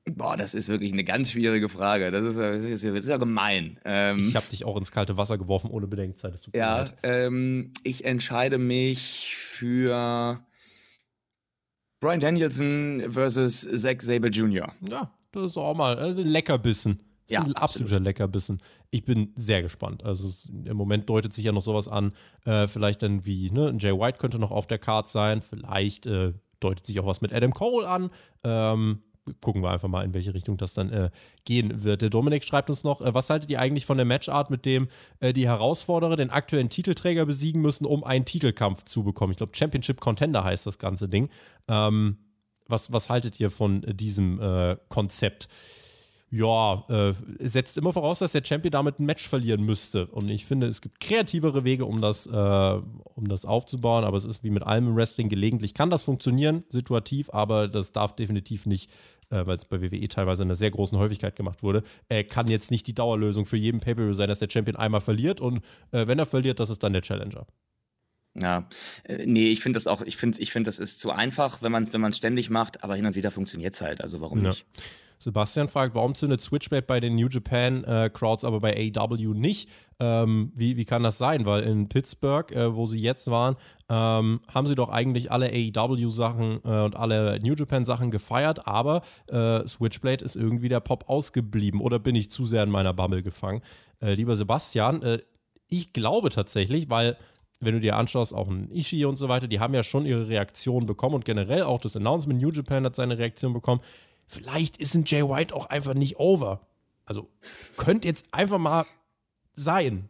Boah, 0.06 0.38
das 0.38 0.54
ist 0.54 0.70
wirklich 0.70 0.94
eine 0.94 1.04
ganz 1.04 1.32
schwierige 1.32 1.68
Frage. 1.68 2.12
Das 2.12 2.24
ist, 2.24 2.38
das 2.38 2.64
ist, 2.64 2.84
das 2.84 3.00
ist 3.00 3.08
ja 3.08 3.18
gemein. 3.18 3.80
Ähm, 3.84 4.28
ich 4.28 4.36
habe 4.36 4.46
dich 4.46 4.64
auch 4.64 4.78
ins 4.78 4.92
kalte 4.92 5.18
Wasser 5.18 5.40
geworfen 5.40 5.72
ohne 5.72 5.88
Bedenkzeit. 5.88 6.40
ja, 6.54 6.88
ähm, 7.02 7.74
ich 7.84 8.06
entscheide 8.06 8.60
mich 8.60 9.36
für 9.36 10.40
Brian 12.00 12.20
Danielson 12.20 13.12
versus 13.12 13.62
Zack 13.62 14.04
Sabre 14.04 14.30
Jr. 14.30 14.72
Ja, 14.88 15.12
das 15.32 15.46
ist 15.46 15.58
auch 15.58 15.76
mal 15.76 15.98
also 15.98 16.22
ein 16.22 16.28
Leckerbissen. 16.28 17.02
Ja, 17.28 17.40
ein 17.42 17.56
absoluter 17.56 17.96
absolut. 17.96 18.04
Leckerbissen. 18.04 18.58
Ich 18.92 19.04
bin 19.04 19.34
sehr 19.36 19.64
gespannt. 19.64 20.04
Also 20.04 20.28
es, 20.28 20.46
im 20.46 20.78
Moment 20.78 21.10
deutet 21.10 21.34
sich 21.34 21.46
ja 21.46 21.54
noch 21.54 21.64
sowas 21.64 21.88
an. 21.88 22.14
Äh, 22.46 22.68
vielleicht 22.68 23.02
dann 23.02 23.26
wie, 23.26 23.50
ne, 23.50 23.76
Jay 23.80 23.94
White 23.94 24.20
könnte 24.20 24.38
noch 24.38 24.52
auf 24.52 24.68
der 24.68 24.78
Card 24.78 25.10
sein. 25.10 25.42
Vielleicht 25.42 26.06
äh, 26.06 26.34
deutet 26.60 26.86
sich 26.86 27.00
auch 27.00 27.06
was 27.06 27.22
mit 27.22 27.34
Adam 27.34 27.54
Cole 27.54 27.88
an. 27.88 28.10
Ähm, 28.44 29.02
gucken 29.42 29.62
wir 29.62 29.72
einfach 29.72 29.88
mal, 29.88 30.04
in 30.04 30.14
welche 30.14 30.34
Richtung 30.34 30.58
das 30.58 30.74
dann 30.74 30.92
äh, 30.92 31.10
gehen 31.46 31.84
wird. 31.84 32.02
Der 32.02 32.10
Dominik 32.10 32.44
schreibt 32.44 32.70
uns 32.70 32.84
noch, 32.84 33.02
äh, 33.02 33.14
was 33.14 33.30
haltet 33.30 33.50
ihr 33.50 33.60
eigentlich 33.60 33.86
von 33.86 33.98
der 33.98 34.06
Matchart, 34.06 34.50
mit 34.50 34.66
dem 34.66 34.88
äh, 35.20 35.34
die 35.34 35.48
Herausforderer 35.48 36.16
den 36.16 36.30
aktuellen 36.30 36.70
Titelträger 36.70 37.26
besiegen 37.26 37.62
müssen, 37.62 37.86
um 37.86 38.04
einen 38.04 38.26
Titelkampf 38.26 38.86
zu 38.86 39.04
bekommen? 39.04 39.32
Ich 39.32 39.38
glaube, 39.38 39.56
Championship 39.56 40.00
Contender 40.00 40.44
heißt 40.44 40.66
das 40.66 40.80
ganze 40.80 41.10
Ding. 41.10 41.30
Ähm, 41.68 42.18
was, 42.68 42.92
was 42.92 43.10
haltet 43.10 43.40
ihr 43.40 43.50
von 43.50 43.82
diesem 43.82 44.40
äh, 44.40 44.78
Konzept? 44.90 45.48
Ja, 46.32 46.84
äh, 46.90 47.14
setzt 47.40 47.78
immer 47.78 47.92
voraus, 47.92 48.20
dass 48.20 48.34
der 48.34 48.44
Champion 48.46 48.72
damit 48.72 49.00
ein 49.00 49.06
Match 49.06 49.28
verlieren 49.28 49.64
müsste. 49.64 50.06
Und 50.08 50.30
ich 50.30 50.46
finde, 50.46 50.68
es 50.68 50.82
gibt 50.82 51.00
kreativere 51.00 51.64
Wege, 51.64 51.86
um 51.86 52.02
das, 52.02 52.28
äh, 52.28 52.30
um 52.32 53.28
das 53.28 53.46
aufzubauen. 53.46 54.04
Aber 54.04 54.18
es 54.18 54.26
ist 54.26 54.44
wie 54.44 54.52
mit 54.52 54.64
allem 54.64 54.90
im 54.90 54.96
Wrestling. 54.96 55.30
Gelegentlich 55.30 55.74
kann 55.74 55.90
das 55.90 56.04
funktionieren, 56.04 56.64
situativ, 56.70 57.32
aber 57.32 57.68
das 57.68 57.94
darf 57.94 58.16
definitiv 58.16 58.68
nicht, 58.68 58.92
äh, 59.32 59.46
weil 59.48 59.58
es 59.58 59.66
bei 59.66 59.82
WWE 59.82 60.08
teilweise 60.08 60.44
in 60.44 60.50
einer 60.50 60.56
sehr 60.56 60.72
großen 60.72 61.00
Häufigkeit 61.00 61.36
gemacht 61.36 61.64
wurde, 61.64 61.84
kann 62.30 62.48
jetzt 62.48 62.70
nicht 62.72 62.86
die 62.88 62.94
Dauerlösung 62.94 63.46
für 63.46 63.58
jeden 63.58 63.80
Pay-Per-View 63.80 64.14
sein, 64.14 64.30
dass 64.30 64.40
der 64.40 64.50
Champion 64.50 64.76
einmal 64.76 65.02
verliert. 65.02 65.42
Und 65.42 65.58
äh, 65.92 66.06
wenn 66.06 66.20
er 66.20 66.26
verliert, 66.26 66.60
das 66.60 66.70
ist 66.70 66.84
dann 66.84 66.94
der 66.94 67.02
Challenger. 67.02 67.48
Ja, 68.40 68.68
äh, 69.06 69.26
nee, 69.26 69.50
ich 69.50 69.62
finde 69.62 69.78
das 69.78 69.88
auch, 69.88 70.02
ich 70.02 70.18
finde, 70.18 70.40
ich 70.40 70.52
finde, 70.52 70.68
das 70.68 70.80
ist 70.80 71.00
zu 71.00 71.12
einfach, 71.12 71.62
wenn 71.62 71.72
man 71.72 71.84
es 71.84 71.94
wenn 71.94 72.14
ständig 72.14 72.50
macht, 72.50 72.84
aber 72.84 72.96
hin 72.96 73.06
und 73.06 73.16
wieder 73.16 73.32
funktioniert 73.32 73.74
es 73.74 73.82
halt, 73.82 74.02
also 74.02 74.22
warum 74.22 74.44
ja. 74.44 74.50
nicht? 74.50 74.66
Sebastian 75.20 75.68
fragt, 75.68 75.96
warum 75.96 76.16
zündet 76.16 76.40
Switchblade 76.40 76.86
bei 76.86 77.02
den 77.02 77.16
New 77.16 77.28
Japan 77.28 77.84
äh, 77.84 78.10
Crowds, 78.12 78.46
aber 78.46 78.62
bei 78.62 78.92
AEW 78.96 79.34
nicht? 79.34 79.70
Ähm, 80.00 80.54
wie, 80.56 80.78
wie 80.78 80.86
kann 80.86 81.04
das 81.04 81.18
sein? 81.18 81.46
Weil 81.46 81.64
in 81.64 81.90
Pittsburgh, 81.90 82.50
äh, 82.54 82.74
wo 82.74 82.88
sie 82.88 83.02
jetzt 83.02 83.30
waren, 83.30 83.58
ähm, 83.90 84.40
haben 84.48 84.68
sie 84.68 84.76
doch 84.76 84.88
eigentlich 84.88 85.30
alle 85.30 85.52
AEW-Sachen 85.52 86.62
äh, 86.64 86.84
und 86.84 86.96
alle 86.96 87.38
New 87.42 87.54
Japan-Sachen 87.54 88.12
gefeiert, 88.12 88.66
aber 88.66 89.02
äh, 89.28 89.68
Switchblade 89.68 90.24
ist 90.24 90.38
irgendwie 90.38 90.70
der 90.70 90.80
Pop 90.80 91.10
ausgeblieben. 91.10 91.82
Oder 91.82 92.00
bin 92.00 92.16
ich 92.16 92.32
zu 92.32 92.46
sehr 92.46 92.64
in 92.64 92.70
meiner 92.70 92.94
Bubble 92.94 93.22
gefangen? 93.22 93.62
Äh, 94.02 94.14
lieber 94.14 94.38
Sebastian, 94.38 95.02
äh, 95.02 95.20
ich 95.68 95.92
glaube 95.92 96.30
tatsächlich, 96.30 96.90
weil 96.90 97.18
wenn 97.60 97.74
du 97.74 97.82
dir 97.82 97.98
anschaust, 97.98 98.34
auch 98.34 98.48
ein 98.48 98.72
Ishii 98.72 99.04
und 99.04 99.18
so 99.18 99.28
weiter, 99.28 99.50
die 99.50 99.60
haben 99.60 99.74
ja 99.74 99.84
schon 99.84 100.06
ihre 100.06 100.30
Reaktion 100.30 100.86
bekommen 100.86 101.16
und 101.16 101.26
generell 101.26 101.64
auch 101.64 101.82
das 101.82 101.98
Announcement 101.98 102.42
New 102.42 102.52
Japan 102.52 102.86
hat 102.86 102.96
seine 102.96 103.18
Reaktion 103.18 103.52
bekommen 103.52 103.82
vielleicht 104.30 104.78
ist 104.78 104.94
ein 104.94 105.04
Jay 105.06 105.28
White 105.28 105.54
auch 105.54 105.66
einfach 105.66 105.96
nicht 105.96 106.18
over. 106.18 106.62
Also 107.06 107.30
könnte 107.76 108.08
jetzt 108.08 108.34
einfach 108.34 108.60
mal 108.60 108.86
sein. 109.56 110.08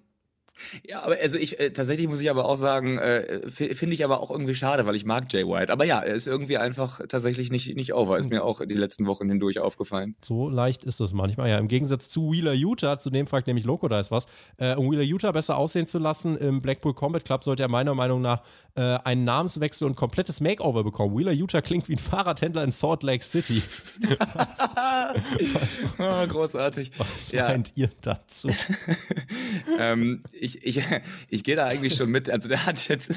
Ja, 0.88 1.02
aber 1.04 1.18
also 1.22 1.38
ich 1.38 1.60
äh, 1.60 1.72
tatsächlich 1.72 2.08
muss 2.08 2.22
ich 2.22 2.30
aber 2.30 2.46
auch 2.46 2.56
sagen, 2.58 2.98
äh, 2.98 3.50
finde 3.50 3.94
ich 3.94 4.04
aber 4.04 4.22
auch 4.22 4.32
irgendwie 4.32 4.56
schade, 4.56 4.86
weil 4.86 4.96
ich 4.96 5.06
mag 5.06 5.32
Jay 5.32 5.46
White. 5.48 5.72
Aber 5.72 5.86
ja, 5.86 6.00
er 6.00 6.14
ist 6.16 6.28
irgendwie 6.28 6.58
einfach 6.58 7.00
tatsächlich 7.08 7.52
nicht, 7.52 7.76
nicht 7.76 7.94
over. 7.94 8.18
Ist 8.18 8.30
mir 8.30 8.44
auch 8.44 8.66
die 8.66 8.76
letzten 8.76 9.06
Wochen 9.06 9.30
hindurch 9.30 9.60
aufgefallen. 9.60 10.16
So 10.22 10.50
leicht 10.50 10.84
ist 10.84 11.00
das 11.00 11.14
manchmal. 11.14 11.50
Ja, 11.50 11.58
im 11.58 11.68
Gegensatz 11.68 12.10
zu 12.10 12.32
Wheeler 12.32 12.54
Utah, 12.54 13.00
zu 13.00 13.10
dem 13.10 13.28
fragt 13.28 13.48
nämlich 13.48 13.66
Loco, 13.66 13.88
da 13.88 14.00
ist 14.00 14.12
was. 14.12 14.26
Äh, 14.58 14.76
um 14.76 14.92
Wheeler 14.92 15.04
Utah 15.04 15.32
besser 15.32 15.58
aussehen 15.58 15.88
zu 15.88 16.00
lassen, 16.00 16.38
im 16.38 16.62
Blackpool 16.62 16.94
Combat 16.94 17.24
Club 17.24 17.44
sollte 17.44 17.64
er 17.64 17.70
meiner 17.70 17.94
Meinung 17.94 18.22
nach 18.22 18.44
äh, 18.76 18.98
einen 19.04 19.24
Namenswechsel 19.24 19.86
und 19.86 19.96
komplettes 19.96 20.42
Makeover 20.42 20.84
bekommen. 20.84 21.18
Wheeler 21.18 21.32
Utah 21.32 21.62
klingt 21.62 21.88
wie 21.90 21.94
ein 21.94 22.00
Fahrradhändler 22.00 22.64
in 22.64 22.72
Salt 22.72 23.04
Lake 23.04 23.24
City. 23.24 23.62
oh, 26.00 26.28
großartig. 26.28 26.92
Was 26.98 27.32
ja. 27.32 27.50
meint 27.50 27.74
ihr 27.76 27.90
dazu? 28.02 28.50
ähm, 29.80 30.24
ich 30.32 30.49
ich, 30.56 30.78
ich, 30.78 30.84
ich 31.30 31.44
gehe 31.44 31.56
da 31.56 31.68
eigentlich 31.68 31.96
schon 31.96 32.10
mit. 32.10 32.30
Also 32.30 32.50
der 32.50 32.66
hat 32.66 32.88
jetzt, 32.88 33.12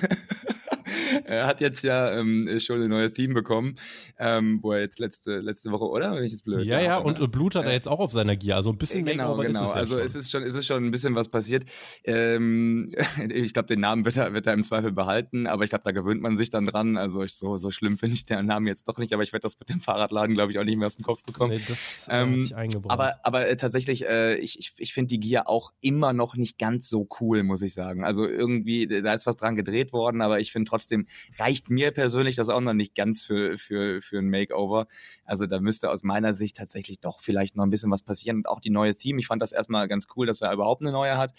er 1.25 1.47
hat 1.47 1.61
jetzt 1.61 1.83
ja 1.85 2.19
ähm, 2.19 2.49
schon 2.61 2.77
eine 2.77 2.89
neue 2.89 3.13
Theme 3.13 3.35
bekommen, 3.35 3.77
ähm, 4.19 4.61
wo 4.63 4.73
er 4.73 4.81
jetzt 4.81 4.99
letzte, 4.99 5.41
letzte 5.41 5.71
Woche, 5.71 5.85
oder? 5.87 6.15
Wenn 6.15 6.25
ich 6.25 6.33
das 6.33 6.43
blöd 6.43 6.65
Ja, 6.65 6.81
ja, 6.81 6.99
und 6.99 7.21
ne? 7.21 7.29
Blut 7.29 7.55
hat 7.55 7.65
er 7.65 7.73
jetzt 7.73 7.89
auch 7.89 8.01
auf 8.01 8.13
seiner 8.13 8.37
Gear. 8.37 8.57
Also 8.57 8.71
ein 8.71 8.79
bisschen 8.79 9.07
äh, 9.07 9.13
genau, 9.13 9.37
genau. 9.37 9.65
Ist 9.65 9.71
es 9.71 9.75
also 9.75 9.99
es 9.99 10.15
ist 10.15 10.31
schon, 10.31 10.43
es 10.43 10.55
ist 10.55 10.67
schon 10.67 10.85
ein 10.85 10.91
bisschen 10.91 11.15
was 11.15 11.29
passiert. 11.29 11.65
Ähm, 12.05 12.93
ich 13.29 13.53
glaube, 13.53 13.67
den 13.67 13.81
Namen 13.81 14.05
wird 14.05 14.17
er, 14.17 14.33
wird 14.33 14.47
er 14.47 14.55
im 14.55 14.63
Zweifel 14.63 14.93
behalten, 14.93 15.47
aber 15.47 15.65
ich 15.65 15.71
glaube, 15.71 15.85
da 15.85 15.93
gewöhnt 15.93 16.23
man 16.23 16.37
sich 16.37 16.51
dann 16.51 16.67
dran. 16.67 16.97
Also 16.97 17.23
ich, 17.23 17.35
so, 17.35 17.57
so 17.57 17.71
schlimm 17.71 17.99
finde 17.99 18.15
ich 18.15 18.25
den 18.25 18.47
Namen 18.47 18.67
jetzt 18.67 18.89
doch 18.89 18.99
nicht, 18.99 19.13
aber 19.13 19.23
ich 19.23 19.33
werde 19.33 19.43
das 19.43 19.59
mit 19.59 19.69
dem 19.69 19.81
Fahrradladen, 19.81 20.35
glaube 20.35 20.53
ich, 20.53 20.59
auch 20.59 20.65
nicht 20.65 20.77
mehr 20.77 20.87
aus 20.87 20.97
dem 20.97 21.05
Kopf 21.05 21.23
bekommen. 21.23 21.53
Nee, 21.55 21.63
das 21.67 22.09
ähm, 22.11 22.51
aber, 22.89 23.15
aber 23.23 23.49
äh, 23.49 23.57
tatsächlich, 23.57 24.07
äh, 24.07 24.37
ich, 24.37 24.59
ich, 24.59 24.73
ich 24.77 24.93
finde 24.93 25.09
die 25.09 25.21
Gear 25.21 25.49
auch 25.49 25.73
immer 25.81 26.13
noch 26.13 26.37
nicht 26.37 26.59
ganz 26.59 26.89
so 26.89 27.07
cool, 27.21 27.43
muss 27.43 27.63
ich 27.63 27.75
sagen. 27.75 28.05
Also 28.05 28.27
irgendwie, 28.27 28.87
da 28.87 29.15
ist 29.15 29.27
was 29.27 29.37
dran 29.37 29.57
gedreht 29.57 29.93
worden, 29.93 30.21
aber 30.21 30.41
ich 30.41 30.53
finde 30.53 30.69
trotzdem, 30.69 31.02
reicht 31.39 31.71
mir 31.71 31.91
persönlich 31.91 32.37
das 32.37 32.49
auch 32.49 32.61
noch 32.61 32.75
nicht 32.75 32.95
ganz 32.95 33.25
für, 33.25 33.59
für, 33.59 34.03
für 34.03 34.19
ein 34.19 34.31
Makeover. 34.31 34.87
Also 35.25 35.47
da 35.47 35.61
müsste 35.61 35.91
aus 35.91 36.03
meiner 36.03 36.35
Sicht 36.35 36.57
tatsächlich 36.57 37.01
doch 37.01 37.21
vielleicht 37.21 37.57
noch 37.57 37.65
ein 37.65 37.71
bisschen 37.71 37.91
was 37.91 38.03
passieren. 38.03 38.39
Und 38.39 38.49
auch 38.49 38.61
die 38.61 38.71
neue 38.71 38.95
Theme, 38.95 39.21
ich 39.21 39.27
fand 39.27 39.43
das 39.43 39.53
erstmal 39.53 39.89
ganz 39.89 40.07
cool, 40.17 40.27
dass 40.27 40.41
er 40.41 40.53
überhaupt 40.53 40.83
eine 40.83 40.93
neue 40.93 41.17
hat. 41.17 41.33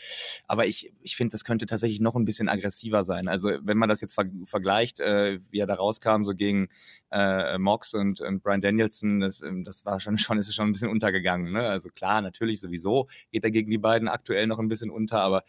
Aber 0.48 0.66
ich, 0.66 0.94
ich 1.02 1.16
finde, 1.16 1.34
das 1.34 1.44
könnte 1.44 1.66
tatsächlich 1.66 2.00
noch 2.00 2.16
ein 2.16 2.26
bisschen 2.26 2.50
aggressiver 2.50 3.04
sein. 3.04 3.28
Also 3.28 3.50
wenn 3.64 3.78
man 3.78 3.90
das 3.90 4.02
jetzt 4.02 4.14
ver 4.14 4.26
vergleicht, 4.46 5.00
äh, 5.00 5.40
wie 5.52 5.60
er 5.60 5.68
da 5.68 5.76
rauskam, 5.76 6.24
so 6.24 6.34
gegen 6.34 6.70
äh, 7.12 7.58
Mox 7.58 7.94
und, 7.94 8.22
und 8.22 8.42
Brian 8.42 8.62
Danielson, 8.62 9.20
das, 9.20 9.42
ähm, 9.42 9.64
das 9.64 9.86
war 9.86 10.00
schon, 10.00 10.18
schon, 10.18 10.38
ist 10.38 10.54
schon 10.54 10.70
ein 10.70 10.72
bisschen 10.72 10.90
untergegangen. 10.90 11.54
Ne? 11.54 11.62
Also 11.62 11.90
klar, 11.90 12.22
natürlich 12.22 12.60
sowieso 12.60 13.08
geht 13.32 13.44
er 13.44 13.52
gegen 13.52 13.70
die 13.70 13.78
beiden 13.78 14.08
aktuell 14.08 14.48
noch 14.48 14.60
ein 14.60 14.68
bisschen 14.68 14.90
unter, 14.90 15.20
aber 15.20 15.44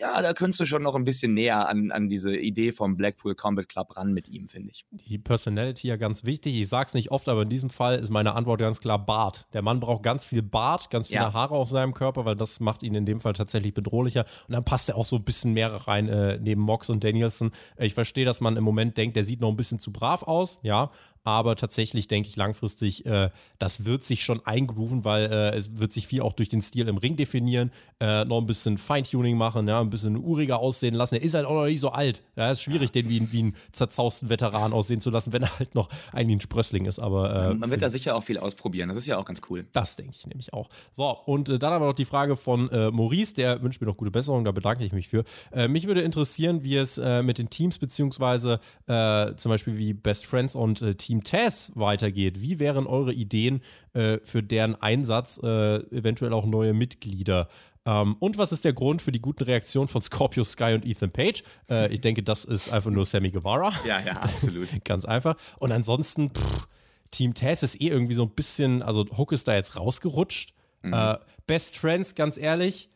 ja, 0.00 0.22
da 0.22 0.32
könntest 0.32 0.60
du 0.60 0.64
schon 0.64 0.82
noch 0.82 0.94
ein 0.94 1.04
bisschen 1.04 1.34
näher 1.34 1.68
an, 1.68 1.90
an 1.90 2.08
diese 2.08 2.36
Idee 2.36 2.72
vom 2.72 2.96
Blackpool 2.96 3.34
Combat 3.34 3.68
Club 3.68 3.96
ran 3.96 4.12
mit 4.12 4.28
ihm, 4.28 4.48
finde 4.48 4.70
ich. 4.70 4.86
Die 4.90 5.18
Personality 5.18 5.88
ja 5.88 5.96
ganz 5.96 6.24
wichtig. 6.24 6.58
Ich 6.60 6.68
sag's 6.68 6.94
nicht 6.94 7.10
oft, 7.10 7.28
aber 7.28 7.42
in 7.42 7.50
diesem 7.50 7.70
Fall 7.70 7.98
ist 7.98 8.10
meine 8.10 8.34
Antwort 8.34 8.60
ganz 8.60 8.80
klar 8.80 9.04
Bart. 9.04 9.46
Der 9.52 9.62
Mann 9.62 9.80
braucht 9.80 10.02
ganz 10.02 10.24
viel 10.24 10.42
Bart, 10.42 10.90
ganz 10.90 11.08
viele 11.08 11.20
ja. 11.20 11.32
Haare 11.32 11.54
auf 11.54 11.68
seinem 11.68 11.94
Körper, 11.94 12.24
weil 12.24 12.36
das 12.36 12.60
macht 12.60 12.82
ihn 12.82 12.94
in 12.94 13.06
dem 13.06 13.20
Fall 13.20 13.34
tatsächlich 13.34 13.74
bedrohlicher. 13.74 14.24
Und 14.48 14.54
dann 14.54 14.64
passt 14.64 14.88
er 14.88 14.96
auch 14.96 15.04
so 15.04 15.16
ein 15.16 15.24
bisschen 15.24 15.52
mehr 15.52 15.70
rein 15.70 16.08
äh, 16.08 16.38
neben 16.40 16.62
Mox 16.62 16.88
und 16.90 17.04
Danielson. 17.04 17.50
Ich 17.78 17.94
verstehe, 17.94 18.24
dass 18.24 18.40
man 18.40 18.56
im 18.56 18.64
Moment 18.64 18.96
denkt, 18.96 19.16
der 19.16 19.24
sieht 19.24 19.40
noch 19.40 19.50
ein 19.50 19.56
bisschen 19.56 19.78
zu 19.78 19.92
brav 19.92 20.22
aus, 20.22 20.58
ja, 20.62 20.90
aber 21.24 21.56
tatsächlich 21.56 22.08
denke 22.08 22.28
ich 22.28 22.36
langfristig, 22.36 23.04
äh, 23.04 23.30
das 23.58 23.84
wird 23.84 24.04
sich 24.04 24.24
schon 24.24 24.44
eingrooven, 24.46 25.04
weil 25.04 25.26
äh, 25.26 25.56
es 25.56 25.78
wird 25.78 25.92
sich 25.92 26.06
viel 26.06 26.22
auch 26.22 26.32
durch 26.32 26.48
den 26.48 26.62
Stil 26.62 26.88
im 26.88 26.96
Ring 26.96 27.16
definieren, 27.16 27.70
äh, 28.00 28.24
noch 28.24 28.38
ein 28.38 28.46
bisschen 28.46 28.78
Feintuning 28.78 29.36
machen, 29.36 29.68
ja, 29.68 29.80
ein 29.80 29.90
bisschen 29.90 30.16
uriger 30.16 30.58
aussehen 30.60 30.94
lassen. 30.94 31.16
Er 31.16 31.22
ist 31.22 31.34
halt 31.34 31.44
auch 31.44 31.54
noch 31.54 31.66
nicht 31.66 31.80
so 31.80 31.90
alt. 31.90 32.22
Ja, 32.36 32.50
ist 32.50 32.62
schwierig, 32.62 32.90
den 32.92 33.08
wie, 33.08 33.30
wie 33.32 33.40
einen 33.40 33.56
zerzausten 33.72 34.30
Veteran 34.30 34.72
aussehen 34.72 35.00
zu 35.00 35.10
lassen, 35.10 35.32
wenn 35.32 35.42
er 35.42 35.58
halt 35.58 35.74
noch 35.74 35.88
eigentlich 36.12 36.38
ein 36.38 36.40
Sprössling 36.40 36.86
ist. 36.86 36.98
Aber 36.98 37.50
äh, 37.50 37.54
man 37.54 37.70
wird 37.70 37.82
da 37.82 37.90
sicher 37.90 38.16
auch 38.16 38.24
viel 38.24 38.38
ausprobieren. 38.38 38.88
Das 38.88 38.96
ist 38.96 39.06
ja 39.06 39.18
auch 39.18 39.26
ganz 39.26 39.42
cool. 39.50 39.66
Das 39.72 39.96
denke 39.96 40.14
ich 40.18 40.26
nämlich 40.26 40.54
auch. 40.54 40.70
So, 40.92 41.10
und 41.26 41.50
äh, 41.50 41.58
dann 41.58 41.72
haben 41.72 41.82
wir 41.82 41.88
noch 41.88 41.94
die 41.94 42.06
Frage 42.06 42.36
von 42.36 42.70
äh, 42.70 42.90
Maurice, 42.90 43.34
der 43.34 43.62
wünscht 43.62 43.80
mir 43.80 43.86
noch 43.86 43.96
gute 43.96 44.10
Besserung, 44.10 44.44
da 44.44 44.52
bedanke 44.52 44.84
ich 44.84 44.92
mich 44.92 45.08
für. 45.08 45.24
mich 45.68 45.86
würde 45.86 46.00
interessieren, 46.00 46.64
wie 46.64 46.76
es 46.76 46.96
mit 47.22 47.38
den 47.38 47.50
Teams 47.50 47.78
beziehungsweise 47.78 48.60
zum 48.86 49.50
Beispiel 49.50 49.76
wie 49.76 49.92
Best 49.92 50.26
Friends 50.26 50.54
und 50.54 50.98
Team 50.98 51.09
Team 51.10 51.24
Taz 51.24 51.72
weitergeht. 51.74 52.40
Wie 52.40 52.60
wären 52.60 52.86
eure 52.86 53.12
Ideen 53.12 53.62
äh, 53.94 54.18
für 54.22 54.44
deren 54.44 54.80
Einsatz, 54.80 55.40
äh, 55.42 55.76
eventuell 55.90 56.32
auch 56.32 56.46
neue 56.46 56.72
Mitglieder? 56.72 57.48
Ähm, 57.84 58.14
und 58.20 58.38
was 58.38 58.52
ist 58.52 58.64
der 58.64 58.74
Grund 58.74 59.02
für 59.02 59.10
die 59.10 59.20
guten 59.20 59.42
Reaktionen 59.42 59.88
von 59.88 60.02
Scorpio 60.02 60.44
Sky 60.44 60.74
und 60.74 60.86
Ethan 60.86 61.10
Page? 61.10 61.42
Äh, 61.68 61.92
ich 61.92 62.00
denke, 62.00 62.22
das 62.22 62.44
ist 62.44 62.72
einfach 62.72 62.92
nur 62.92 63.04
Sammy 63.04 63.30
Guevara. 63.30 63.72
Ja, 63.84 63.98
ja, 63.98 64.12
absolut. 64.20 64.68
Ganz 64.84 65.04
einfach. 65.04 65.34
Und 65.58 65.72
ansonsten, 65.72 66.30
pff, 66.30 66.68
Team 67.10 67.34
Taz 67.34 67.64
ist 67.64 67.80
eh 67.80 67.88
irgendwie 67.88 68.14
so 68.14 68.22
ein 68.22 68.30
bisschen, 68.30 68.80
also 68.82 69.04
Hook 69.16 69.32
ist 69.32 69.48
da 69.48 69.56
jetzt 69.56 69.76
rausgerutscht. 69.76 70.54
Mhm. 70.82 70.92
Äh, 70.92 71.18
Best 71.48 71.76
Friends, 71.76 72.14
ganz 72.14 72.38
ehrlich, 72.38 72.88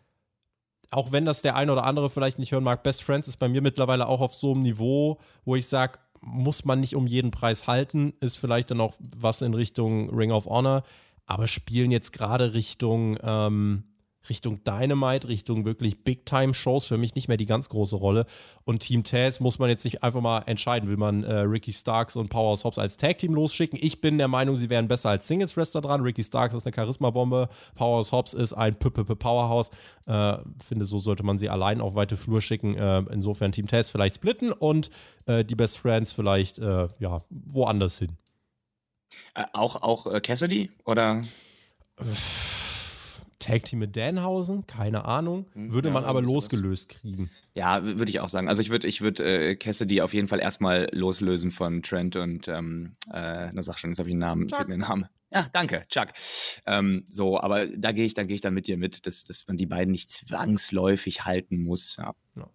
auch 0.92 1.10
wenn 1.10 1.24
das 1.24 1.42
der 1.42 1.56
eine 1.56 1.72
oder 1.72 1.82
andere 1.82 2.10
vielleicht 2.10 2.38
nicht 2.38 2.52
hören 2.52 2.62
mag, 2.62 2.84
Best 2.84 3.02
Friends 3.02 3.26
ist 3.26 3.38
bei 3.38 3.48
mir 3.48 3.60
mittlerweile 3.60 4.06
auch 4.06 4.20
auf 4.20 4.34
so 4.34 4.52
einem 4.52 4.62
Niveau, 4.62 5.18
wo 5.44 5.56
ich 5.56 5.66
sage, 5.66 5.98
muss 6.20 6.64
man 6.64 6.80
nicht 6.80 6.96
um 6.96 7.06
jeden 7.06 7.30
Preis 7.30 7.66
halten, 7.66 8.14
ist 8.20 8.36
vielleicht 8.36 8.70
dann 8.70 8.80
auch 8.80 8.96
was 9.16 9.42
in 9.42 9.54
Richtung 9.54 10.10
Ring 10.14 10.30
of 10.30 10.46
Honor, 10.46 10.82
aber 11.26 11.46
spielen 11.46 11.90
jetzt 11.90 12.12
gerade 12.12 12.54
Richtung 12.54 13.18
ähm, 13.22 13.84
Richtung 14.28 14.62
Dynamite, 14.64 15.28
Richtung 15.28 15.64
wirklich 15.64 16.04
Big-Time-Shows 16.04 16.86
für 16.86 16.98
mich 16.98 17.14
nicht 17.14 17.28
mehr 17.28 17.36
die 17.36 17.46
ganz 17.46 17.68
große 17.68 17.96
Rolle. 17.96 18.26
Und 18.64 18.80
Team 18.80 19.04
Taz 19.04 19.40
muss 19.40 19.58
man 19.58 19.68
jetzt 19.68 19.84
nicht 19.84 20.02
einfach 20.02 20.20
mal 20.20 20.40
entscheiden, 20.46 20.88
will 20.88 20.96
man 20.96 21.24
äh, 21.24 21.40
Ricky 21.40 21.72
Starks 21.72 22.16
und 22.16 22.28
Powerhouse 22.28 22.64
Hobbs 22.64 22.78
als 22.78 22.96
Tag-Team 22.96 23.34
losschicken. 23.34 23.78
Ich 23.80 24.00
bin 24.00 24.18
der 24.18 24.28
Meinung, 24.28 24.56
sie 24.56 24.70
wären 24.70 24.88
besser 24.88 25.10
als 25.10 25.28
Singles-Wrestler 25.28 25.80
dran. 25.80 26.00
Ricky 26.00 26.22
Starks 26.22 26.54
ist 26.54 26.66
eine 26.66 26.74
Charisma-Bombe, 26.74 27.48
Powerhouse 27.74 28.12
Hobbs 28.12 28.32
ist 28.34 28.52
ein 28.52 28.78
P 28.78 28.88
-P 28.88 29.02
-P 29.02 29.14
Powerhouse. 29.14 29.70
Äh, 30.06 30.38
finde, 30.62 30.84
so 30.84 30.98
sollte 30.98 31.22
man 31.22 31.38
sie 31.38 31.48
allein 31.48 31.80
auf 31.80 31.94
weite 31.94 32.16
Flur 32.16 32.40
schicken. 32.40 32.76
Äh, 32.76 33.04
insofern 33.12 33.52
Team 33.52 33.66
Taz 33.66 33.90
vielleicht 33.90 34.16
splitten 34.16 34.52
und 34.52 34.90
äh, 35.26 35.44
die 35.44 35.54
Best 35.54 35.78
Friends 35.78 36.12
vielleicht 36.12 36.58
äh, 36.58 36.88
ja, 36.98 37.22
woanders 37.30 37.98
hin. 37.98 38.16
Äh, 39.34 39.44
auch 39.52 39.82
auch 39.82 40.20
Cassidy 40.22 40.70
oder? 40.84 41.22
Tag 43.44 43.64
Team 43.64 43.80
mit 43.80 43.94
Danhausen, 43.94 44.66
keine 44.66 45.04
Ahnung. 45.04 45.46
Hm, 45.52 45.72
würde 45.72 45.88
ja, 45.88 45.94
man 45.94 46.04
aber 46.04 46.22
losgelöst 46.22 46.90
was. 46.90 47.00
kriegen. 47.00 47.30
Ja, 47.54 47.84
würde 47.84 48.08
ich 48.08 48.20
auch 48.20 48.30
sagen. 48.30 48.48
Also 48.48 48.62
ich 48.62 48.70
würde 48.70 48.86
ich 48.86 49.02
würd, 49.02 49.20
äh, 49.20 49.54
Cassidy 49.56 50.00
auf 50.00 50.14
jeden 50.14 50.28
Fall 50.28 50.40
erstmal 50.40 50.88
loslösen 50.92 51.50
von 51.50 51.82
Trent 51.82 52.16
und, 52.16 52.48
ähm, 52.48 52.96
äh, 53.12 53.50
na 53.52 53.62
sag 53.62 53.78
schon, 53.78 53.90
jetzt 53.90 53.98
habe 53.98 54.08
ich 54.08 54.14
einen 54.14 54.20
Namen, 54.20 54.48
Chuck. 54.48 54.58
fehlt 54.58 54.68
mir 54.68 54.74
ein 54.74 54.80
Name. 54.80 55.10
Ja, 55.30 55.48
danke, 55.52 55.84
Chuck. 55.88 56.08
Ähm, 56.64 57.04
so, 57.08 57.38
aber 57.38 57.66
da 57.66 57.92
gehe 57.92 58.06
ich, 58.06 58.14
da 58.14 58.22
gehe 58.22 58.36
ich 58.36 58.40
dann 58.40 58.54
mit 58.54 58.66
dir 58.66 58.78
mit, 58.78 59.06
dass, 59.06 59.24
dass 59.24 59.46
man 59.46 59.56
die 59.56 59.66
beiden 59.66 59.90
nicht 59.92 60.10
zwangsläufig 60.10 61.24
halten 61.24 61.62
muss. 61.62 61.96
Ja. 61.98 62.14
ja. 62.36 62.48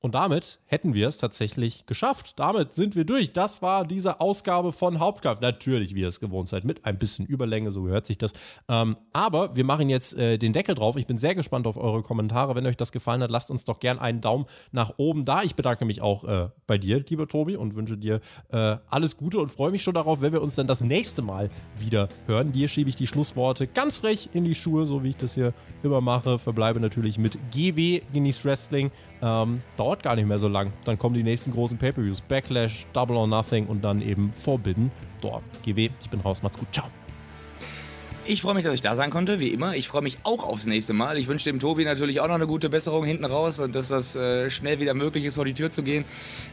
Und 0.00 0.14
damit 0.14 0.60
hätten 0.66 0.94
wir 0.94 1.08
es 1.08 1.18
tatsächlich 1.18 1.84
geschafft. 1.86 2.34
Damit 2.36 2.72
sind 2.72 2.94
wir 2.94 3.04
durch. 3.04 3.32
Das 3.32 3.62
war 3.62 3.84
diese 3.84 4.20
Ausgabe 4.20 4.72
von 4.72 5.00
Hauptkampf. 5.00 5.40
Natürlich, 5.40 5.94
wie 5.94 6.02
ihr 6.02 6.08
es 6.08 6.20
gewohnt 6.20 6.48
seid, 6.48 6.64
mit 6.64 6.84
ein 6.84 6.98
bisschen 6.98 7.26
Überlänge, 7.26 7.72
so 7.72 7.82
gehört 7.82 8.06
sich 8.06 8.16
das. 8.16 8.32
Ähm, 8.68 8.96
aber 9.12 9.56
wir 9.56 9.64
machen 9.64 9.88
jetzt 9.88 10.14
äh, 10.16 10.38
den 10.38 10.52
Deckel 10.52 10.76
drauf. 10.76 10.96
Ich 10.96 11.08
bin 11.08 11.18
sehr 11.18 11.34
gespannt 11.34 11.66
auf 11.66 11.76
eure 11.76 12.02
Kommentare. 12.02 12.54
Wenn 12.54 12.66
euch 12.66 12.76
das 12.76 12.92
gefallen 12.92 13.22
hat, 13.22 13.30
lasst 13.32 13.50
uns 13.50 13.64
doch 13.64 13.80
gern 13.80 13.98
einen 13.98 14.20
Daumen 14.20 14.46
nach 14.70 14.94
oben 14.98 15.24
da. 15.24 15.42
Ich 15.42 15.56
bedanke 15.56 15.84
mich 15.84 16.00
auch 16.00 16.22
äh, 16.22 16.48
bei 16.68 16.78
dir, 16.78 17.04
lieber 17.08 17.26
Tobi, 17.26 17.56
und 17.56 17.74
wünsche 17.74 17.96
dir 17.96 18.20
äh, 18.50 18.76
alles 18.88 19.16
Gute 19.16 19.40
und 19.40 19.50
freue 19.50 19.72
mich 19.72 19.82
schon 19.82 19.94
darauf, 19.94 20.20
wenn 20.20 20.32
wir 20.32 20.42
uns 20.42 20.54
dann 20.54 20.68
das 20.68 20.80
nächste 20.80 21.22
Mal 21.22 21.50
wieder 21.76 22.08
hören. 22.26 22.52
Dir 22.52 22.68
schiebe 22.68 22.88
ich 22.88 22.96
die 22.96 23.08
Schlussworte 23.08 23.66
ganz 23.66 23.96
frech 23.96 24.30
in 24.32 24.44
die 24.44 24.54
Schuhe, 24.54 24.86
so 24.86 25.02
wie 25.02 25.08
ich 25.08 25.16
das 25.16 25.34
hier 25.34 25.54
immer 25.82 26.00
mache. 26.00 26.38
Verbleibe 26.38 26.78
natürlich 26.78 27.18
mit 27.18 27.36
GW, 27.50 28.02
Genieß 28.12 28.44
Wrestling. 28.44 28.92
Ähm, 29.20 29.62
dauert 29.76 30.02
gar 30.02 30.14
nicht 30.14 30.26
mehr 30.26 30.38
so 30.38 30.48
lang. 30.48 30.72
Dann 30.84 30.98
kommen 30.98 31.14
die 31.14 31.22
nächsten 31.22 31.50
großen 31.52 31.78
Pay-Per-Views. 31.78 32.20
Backlash, 32.22 32.86
Double 32.92 33.16
or 33.16 33.26
Nothing 33.26 33.66
und 33.66 33.82
dann 33.82 34.00
eben 34.00 34.32
Forbidden 34.32 34.90
Door. 35.20 35.42
GW, 35.64 35.90
ich 36.00 36.10
bin 36.10 36.20
raus. 36.20 36.42
Macht's 36.42 36.58
gut. 36.58 36.68
Ciao. 36.72 36.86
Ich 38.30 38.42
freue 38.42 38.52
mich, 38.52 38.62
dass 38.62 38.74
ich 38.74 38.82
da 38.82 38.94
sein 38.94 39.08
konnte, 39.08 39.40
wie 39.40 39.48
immer. 39.48 39.74
Ich 39.74 39.88
freue 39.88 40.02
mich 40.02 40.18
auch 40.22 40.44
aufs 40.44 40.66
nächste 40.66 40.92
Mal. 40.92 41.16
Ich 41.16 41.28
wünsche 41.28 41.50
dem 41.50 41.60
Tobi 41.60 41.86
natürlich 41.86 42.20
auch 42.20 42.28
noch 42.28 42.34
eine 42.34 42.46
gute 42.46 42.68
Besserung 42.68 43.02
hinten 43.02 43.24
raus 43.24 43.58
und 43.58 43.74
dass 43.74 43.88
das 43.88 44.16
äh, 44.16 44.50
schnell 44.50 44.80
wieder 44.80 44.92
möglich 44.92 45.24
ist, 45.24 45.36
vor 45.36 45.46
die 45.46 45.54
Tür 45.54 45.70
zu 45.70 45.82
gehen. 45.82 46.04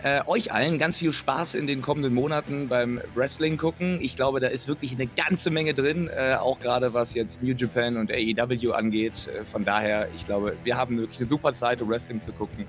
Äh, 0.01 0.21
euch 0.26 0.53
allen 0.53 0.80
ganz 0.80 0.99
viel 0.99 1.11
Spaß 1.11 1.53
in 1.55 1.67
den 1.67 1.82
kommenden 1.82 2.13
Monaten 2.13 2.69
beim 2.69 3.01
Wrestling 3.13 3.57
gucken. 3.57 3.99
Ich 4.01 4.15
glaube, 4.15 4.39
da 4.39 4.47
ist 4.47 4.69
wirklich 4.69 4.93
eine 4.93 5.07
ganze 5.07 5.49
Menge 5.49 5.73
drin, 5.73 6.07
äh, 6.07 6.36
auch 6.36 6.59
gerade 6.59 6.93
was 6.93 7.13
jetzt 7.13 7.43
New 7.43 7.53
Japan 7.53 7.97
und 7.97 8.09
AEW 8.09 8.71
angeht. 8.71 9.28
Äh, 9.28 9.43
von 9.43 9.65
daher, 9.65 10.07
ich 10.15 10.23
glaube, 10.23 10.55
wir 10.63 10.78
haben 10.78 10.97
wirklich 10.97 11.19
eine 11.19 11.28
super 11.28 11.51
Zeit, 11.51 11.82
um 11.82 11.89
Wrestling 11.89 12.21
zu 12.21 12.32
gucken. 12.32 12.65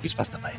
Viel 0.00 0.10
Spaß 0.10 0.28
dabei. 0.30 0.54